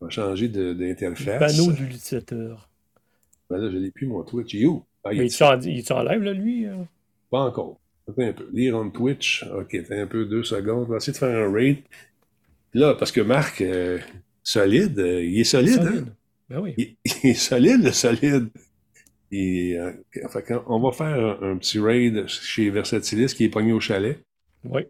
On 0.00 0.06
va 0.06 0.10
changer 0.10 0.48
d'interface. 0.48 1.56
Panneau 1.56 1.72
de 1.72 1.78
l'utilisateur. 1.78 2.68
Ben 3.48 3.58
là, 3.58 3.70
je 3.70 3.76
l'ai 3.78 3.90
plus, 3.92 4.06
mon 4.08 4.22
Twitch. 4.24 4.52
You! 4.54 4.84
Ah, 5.04 5.14
il 5.14 5.22
est 5.22 5.42
en, 5.42 5.52
en 5.98 6.02
live, 6.02 6.22
là, 6.22 6.32
lui? 6.32 6.66
euh? 6.66 6.74
Pas 7.30 7.40
encore. 7.40 7.78
Attends 8.08 8.22
un 8.22 8.32
peu. 8.32 8.48
Lire 8.52 8.76
on 8.76 8.90
Twitch. 8.90 9.44
OK, 9.54 9.74
attends 9.74 9.98
un 10.00 10.06
peu, 10.06 10.24
deux 10.26 10.44
secondes. 10.44 10.86
On 10.88 10.90
va 10.92 10.96
essayer 10.98 11.12
de 11.12 11.18
faire 11.18 11.48
un 11.48 11.52
raid. 11.52 11.78
Là, 12.74 12.94
parce 12.94 13.12
que 13.12 13.20
Marc, 13.20 13.60
euh, 13.60 13.98
solide, 14.42 14.98
euh, 14.98 15.24
il 15.24 15.40
est 15.40 15.44
solide, 15.44 15.80
hein? 15.80 16.04
Ben 16.48 16.60
oui. 16.60 16.74
Il, 16.76 16.96
il 17.24 17.30
est 17.30 17.34
solide, 17.34 17.82
le 17.82 17.92
solide. 17.92 18.48
Et, 19.32 19.76
euh, 19.78 19.92
qu'on- 20.46 20.62
on 20.66 20.80
va 20.80 20.92
faire 20.92 21.40
un, 21.42 21.52
un 21.52 21.56
petit 21.56 21.80
raid 21.80 22.26
chez 22.28 22.70
Versatilis 22.70 23.34
qui 23.34 23.44
est 23.44 23.48
pogné 23.48 23.72
au 23.72 23.80
chalet. 23.80 24.20
Oui. 24.64 24.82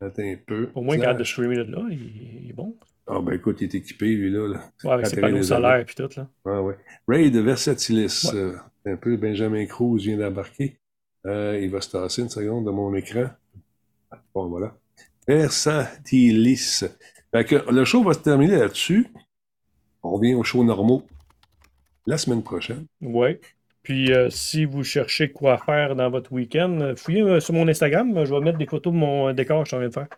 Attends 0.00 0.22
un 0.22 0.36
peu. 0.46 0.68
Au 0.74 0.82
moins, 0.82 0.96
garde 0.96 1.18
de 1.18 1.24
streamer 1.24 1.56
de 1.56 1.72
là, 1.72 1.84
il, 1.90 1.98
il 2.44 2.50
est 2.50 2.54
bon. 2.54 2.76
Ah, 3.06 3.18
ben 3.20 3.32
écoute, 3.32 3.56
il 3.60 3.64
est 3.64 3.74
équipé, 3.74 4.06
lui, 4.14 4.30
là. 4.30 4.46
là. 4.46 4.70
Ouais, 4.84 4.92
avec 4.92 5.06
ses 5.06 5.20
panneaux 5.20 5.42
solaires 5.42 5.80
et 5.80 5.84
tout, 5.94 6.08
là. 6.16 6.28
Ah, 6.44 6.62
ouais. 6.62 6.76
Raid 7.08 7.36
Versatilis. 7.36 8.30
Ouais. 8.32 8.52
un 8.92 8.96
peu, 8.96 9.16
Benjamin 9.16 9.66
Cruz 9.66 9.98
vient 9.98 10.16
d'embarquer. 10.16 10.76
Euh, 11.26 11.58
il 11.60 11.70
va 11.70 11.80
se 11.80 11.90
tasser 11.90 12.22
une 12.22 12.28
seconde 12.28 12.64
de 12.66 12.70
mon 12.70 12.94
écran. 12.94 13.26
Bon, 14.34 14.48
voilà. 14.48 14.74
Versatilis. 15.28 16.84
Fait 17.32 17.44
que 17.44 17.70
le 17.70 17.84
show 17.84 18.02
va 18.02 18.14
se 18.14 18.20
terminer 18.20 18.56
là-dessus. 18.56 19.06
On 20.02 20.12
revient 20.12 20.34
au 20.34 20.42
show 20.42 20.64
normaux 20.64 21.02
la 22.06 22.18
semaine 22.18 22.42
prochaine. 22.42 22.86
Ouais. 23.02 23.40
Puis, 23.82 24.12
euh, 24.12 24.28
si 24.30 24.64
vous 24.64 24.82
cherchez 24.84 25.30
quoi 25.32 25.58
faire 25.58 25.96
dans 25.96 26.10
votre 26.10 26.32
week-end, 26.32 26.78
euh, 26.80 26.96
fouillez 26.96 27.22
euh, 27.22 27.40
sur 27.40 27.54
mon 27.54 27.66
Instagram. 27.68 28.24
Je 28.24 28.34
vais 28.34 28.40
mettre 28.40 28.58
des 28.58 28.66
photos 28.66 28.92
de 28.92 28.98
mon 28.98 29.32
décor 29.32 29.62
que 29.62 29.66
je 29.66 29.68
suis 29.68 29.76
en 29.76 29.80
train 29.80 29.88
de 29.88 29.92
faire. 29.94 30.08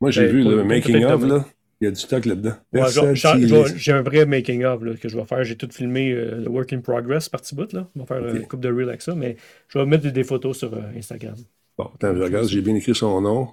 Moi, 0.00 0.10
j'ai 0.10 0.26
Ben, 0.26 0.32
vu 0.32 0.44
le 0.44 0.64
making 0.64 1.04
of, 1.04 1.22
là. 1.24 1.44
Il 1.82 1.86
y 1.86 1.88
a 1.88 1.90
du 1.90 1.98
stock 2.00 2.24
là-dedans. 2.26 2.52
Ouais, 2.72 3.74
J'ai 3.74 3.90
un 3.90 4.02
vrai 4.02 4.24
making-of 4.24 4.84
là, 4.84 4.94
que 4.94 5.08
je 5.08 5.16
vais 5.18 5.24
faire. 5.24 5.42
J'ai 5.42 5.56
tout 5.56 5.68
filmé, 5.68 6.12
euh, 6.12 6.36
le 6.36 6.48
work 6.48 6.72
in 6.72 6.80
progress, 6.80 7.28
partie 7.28 7.56
bout. 7.56 7.72
Là. 7.72 7.88
On 7.96 8.04
va 8.04 8.06
faire 8.06 8.24
une 8.36 8.46
coupe 8.46 8.60
de 8.60 8.68
reel 8.72 8.88
avec 8.88 9.02
ça, 9.02 9.16
mais 9.16 9.36
je 9.66 9.80
vais 9.80 9.84
mettre 9.84 10.08
des, 10.08 10.22
photos 10.22 10.56
sur 10.58 10.72
euh, 10.72 10.80
Instagram. 10.96 11.34
Bon, 11.76 11.90
attends, 11.92 12.14
je 12.14 12.22
regarde, 12.22 12.46
j'ai 12.46 12.60
bien 12.60 12.76
écrit 12.76 12.94
son 12.94 13.20
nom. 13.20 13.48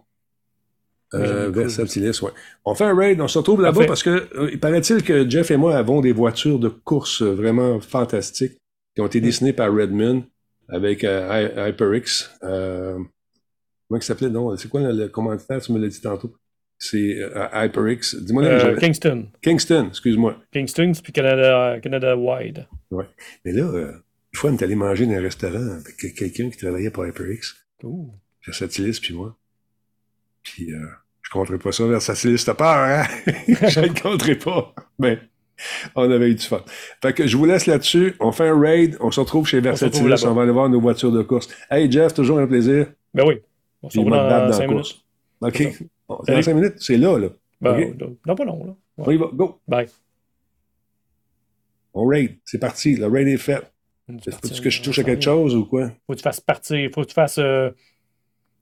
Euh, 1.15 1.49
Versatilis, 1.49 2.21
ouais. 2.21 2.29
On 2.65 2.75
fait 2.75 2.83
un 2.83 2.95
raid, 2.95 3.19
on 3.19 3.27
se 3.27 3.39
retrouve 3.39 3.63
là-bas 3.63 3.87
parce 3.87 4.03
que 4.03 4.29
euh, 4.35 4.49
il 4.51 4.59
paraît-il 4.59 5.01
que 5.01 5.27
Jeff 5.27 5.49
et 5.49 5.57
moi 5.57 5.75
avons 5.75 5.99
des 6.01 6.11
voitures 6.11 6.59
de 6.59 6.69
course 6.69 7.23
vraiment 7.23 7.79
fantastiques 7.79 8.59
qui 8.93 9.01
ont 9.01 9.07
été 9.07 9.21
Mm. 9.21 9.23
dessinées 9.23 9.53
par 9.53 9.73
Redmond 9.73 10.23
avec 10.67 11.01
Hy- 11.01 11.69
HyperX. 11.69 12.29
Comment 12.41 13.07
il 13.99 14.03
s'appelait, 14.03 14.29
non? 14.29 14.55
C'est 14.55 14.67
quoi 14.69 14.81
le, 14.81 14.91
le 14.91 15.07
commanditaire? 15.07 15.59
Tu 15.61 15.71
me 15.73 15.79
l'as 15.79 15.87
dit 15.87 15.99
tantôt. 15.99 16.31
C'est 16.79 17.17
euh, 17.19 17.47
HyperX. 17.53 18.15
Dis-moi 18.15 18.43
Euh, 18.45 18.77
Kingston. 18.77 19.27
Kingston, 19.41 19.87
excuse-moi. 19.89 20.37
Kingston, 20.51 20.93
puis 21.03 21.11
Canada, 21.11 21.77
Canada 21.81 22.15
Wide. 22.15 22.67
Mais 22.89 23.51
là, 23.51 23.63
euh, 23.65 23.91
une 23.91 24.37
fois, 24.37 24.49
on 24.49 24.57
est 24.57 24.63
allé 24.63 24.75
manger 24.75 25.05
dans 25.05 25.13
un 25.13 25.21
restaurant 25.21 25.79
avec 25.81 26.15
quelqu'un 26.15 26.49
qui 26.49 26.57
travaillait 26.57 26.89
pour 26.89 27.05
HyperX. 27.05 27.57
Ouh. 27.83 28.11
Versatilis, 28.45 28.99
puis 29.01 29.13
moi. 29.13 29.35
Puis, 30.41 30.71
euh, 30.71 30.77
je 31.21 31.29
ne 31.29 31.33
compterai 31.33 31.59
pas 31.59 31.73
ça, 31.73 31.85
Versatilis, 31.85 32.43
t'as 32.45 32.53
peur, 32.53 32.67
hein? 32.67 33.03
je 33.47 33.79
ne 33.81 33.99
compterai 34.01 34.35
pas. 34.35 34.73
Mais, 34.97 35.19
on 35.95 36.09
avait 36.09 36.31
eu 36.31 36.35
du 36.35 36.45
fun. 36.45 36.63
Fait 37.01 37.11
que 37.11 37.27
je 37.27 37.35
vous 37.35 37.45
laisse 37.45 37.65
là-dessus. 37.65 38.15
On 38.21 38.31
fait 38.31 38.47
un 38.47 38.57
raid. 38.57 38.95
On 39.01 39.11
se 39.11 39.19
retrouve 39.19 39.45
chez 39.45 39.57
retrouve 39.57 39.71
Versatilis. 39.71 40.25
On 40.25 40.33
va 40.33 40.43
aller 40.43 40.51
voir 40.53 40.69
nos 40.69 40.79
voitures 40.79 41.11
de 41.11 41.21
course. 41.23 41.49
Hey, 41.69 41.91
Jeff, 41.91 42.13
toujours 42.13 42.39
un 42.39 42.47
plaisir. 42.47 42.87
Ben 43.13 43.25
oui. 43.27 43.41
On 43.83 43.89
se 43.89 43.99
battre 43.99 44.09
dans 44.09 44.47
dans 44.47 44.53
5 44.53 44.61
la 44.61 44.67
minutes. 44.67 45.03
OK. 45.41 45.89
Bon, 46.09 46.15
dans 46.17 46.23
Salut. 46.25 46.43
5 46.43 46.53
minutes, 46.55 46.73
c'est 46.79 46.97
là, 46.97 47.17
là. 47.17 47.29
Ben. 47.61 47.95
Non, 48.25 48.35
pas 48.35 48.43
long, 48.45 48.65
là. 48.65 48.75
Ouais. 48.97 49.05
On 49.07 49.11
y 49.11 49.17
va. 49.17 49.27
Go. 49.33 49.59
Bye. 49.67 49.87
On 51.93 52.05
raid. 52.05 52.37
C'est 52.45 52.59
parti. 52.59 52.95
Le 52.95 53.07
raid 53.07 53.27
est 53.27 53.37
fait. 53.37 53.61
Tu 54.23 54.31
Faut-tu 54.31 54.61
que 54.61 54.69
je 54.69 54.81
touche 54.81 54.99
à 54.99 55.03
quelque 55.03 55.21
chose 55.23 55.55
ou 55.55 55.65
quoi? 55.65 55.89
Faut 56.07 56.13
que 56.13 56.17
tu 56.17 56.23
fasses 56.23 56.39
partir. 56.41 56.89
Faut 56.93 57.01
que 57.01 57.07
tu 57.07 57.13
fasses. 57.13 57.37
euh, 57.37 57.69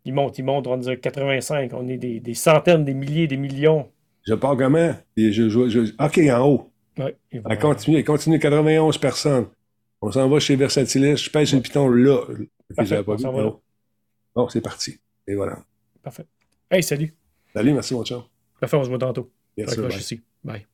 Il 0.04 0.14
monte, 0.14 0.38
il 0.38 0.44
monte, 0.46 0.68
on 0.68 0.78
dire 0.78 1.00
85. 1.00 1.72
On 1.74 1.88
est 1.88 1.98
des, 1.98 2.20
des 2.20 2.34
centaines, 2.34 2.84
des 2.86 2.94
milliers, 2.94 3.28
des 3.28 3.38
millions. 3.38 3.90
Je 4.26 4.34
pars 4.34 4.58
comment? 4.58 4.94
Et 5.16 5.32
je, 5.32 5.48
je- 5.50 5.70
je- 5.70 5.94
OK, 6.04 6.18
en 6.30 6.48
haut. 6.48 6.72
Ouais, 6.98 7.16
il 7.32 7.40
va- 7.42 7.50
Elle 7.52 7.60
continue, 7.60 7.98
elle 7.98 8.04
continue 8.06 8.40
91 8.40 8.98
personnes. 8.98 9.48
On 10.02 10.12
s'en 10.12 10.28
va 10.30 10.40
chez 10.40 10.56
Versatilis. 10.56 11.18
Je 11.18 11.30
pèse 11.30 11.54
le 11.54 11.62
piton 11.62 11.88
là. 11.90 12.22
Parfait, 12.76 13.04
pas 13.04 13.14
on 13.14 13.16
vu? 13.16 13.44
là. 13.44 13.52
Bon, 14.36 14.50
c'est 14.50 14.62
parti. 14.62 14.98
Et 15.28 15.36
voilà. 15.36 15.60
Parfait. 16.04 16.26
Hey, 16.70 16.84
salut. 16.84 17.14
Salut, 17.58 17.74
merci 17.74 17.96
mon 17.96 18.04
chum. 18.04 18.24
Parfait, 18.60 18.78
on 18.78 18.84
se 18.84 18.90
voit 18.90 19.00
tantôt. 19.00 19.32
Bye. 19.58 19.98
ici. 19.98 20.22
Bye. 20.44 20.68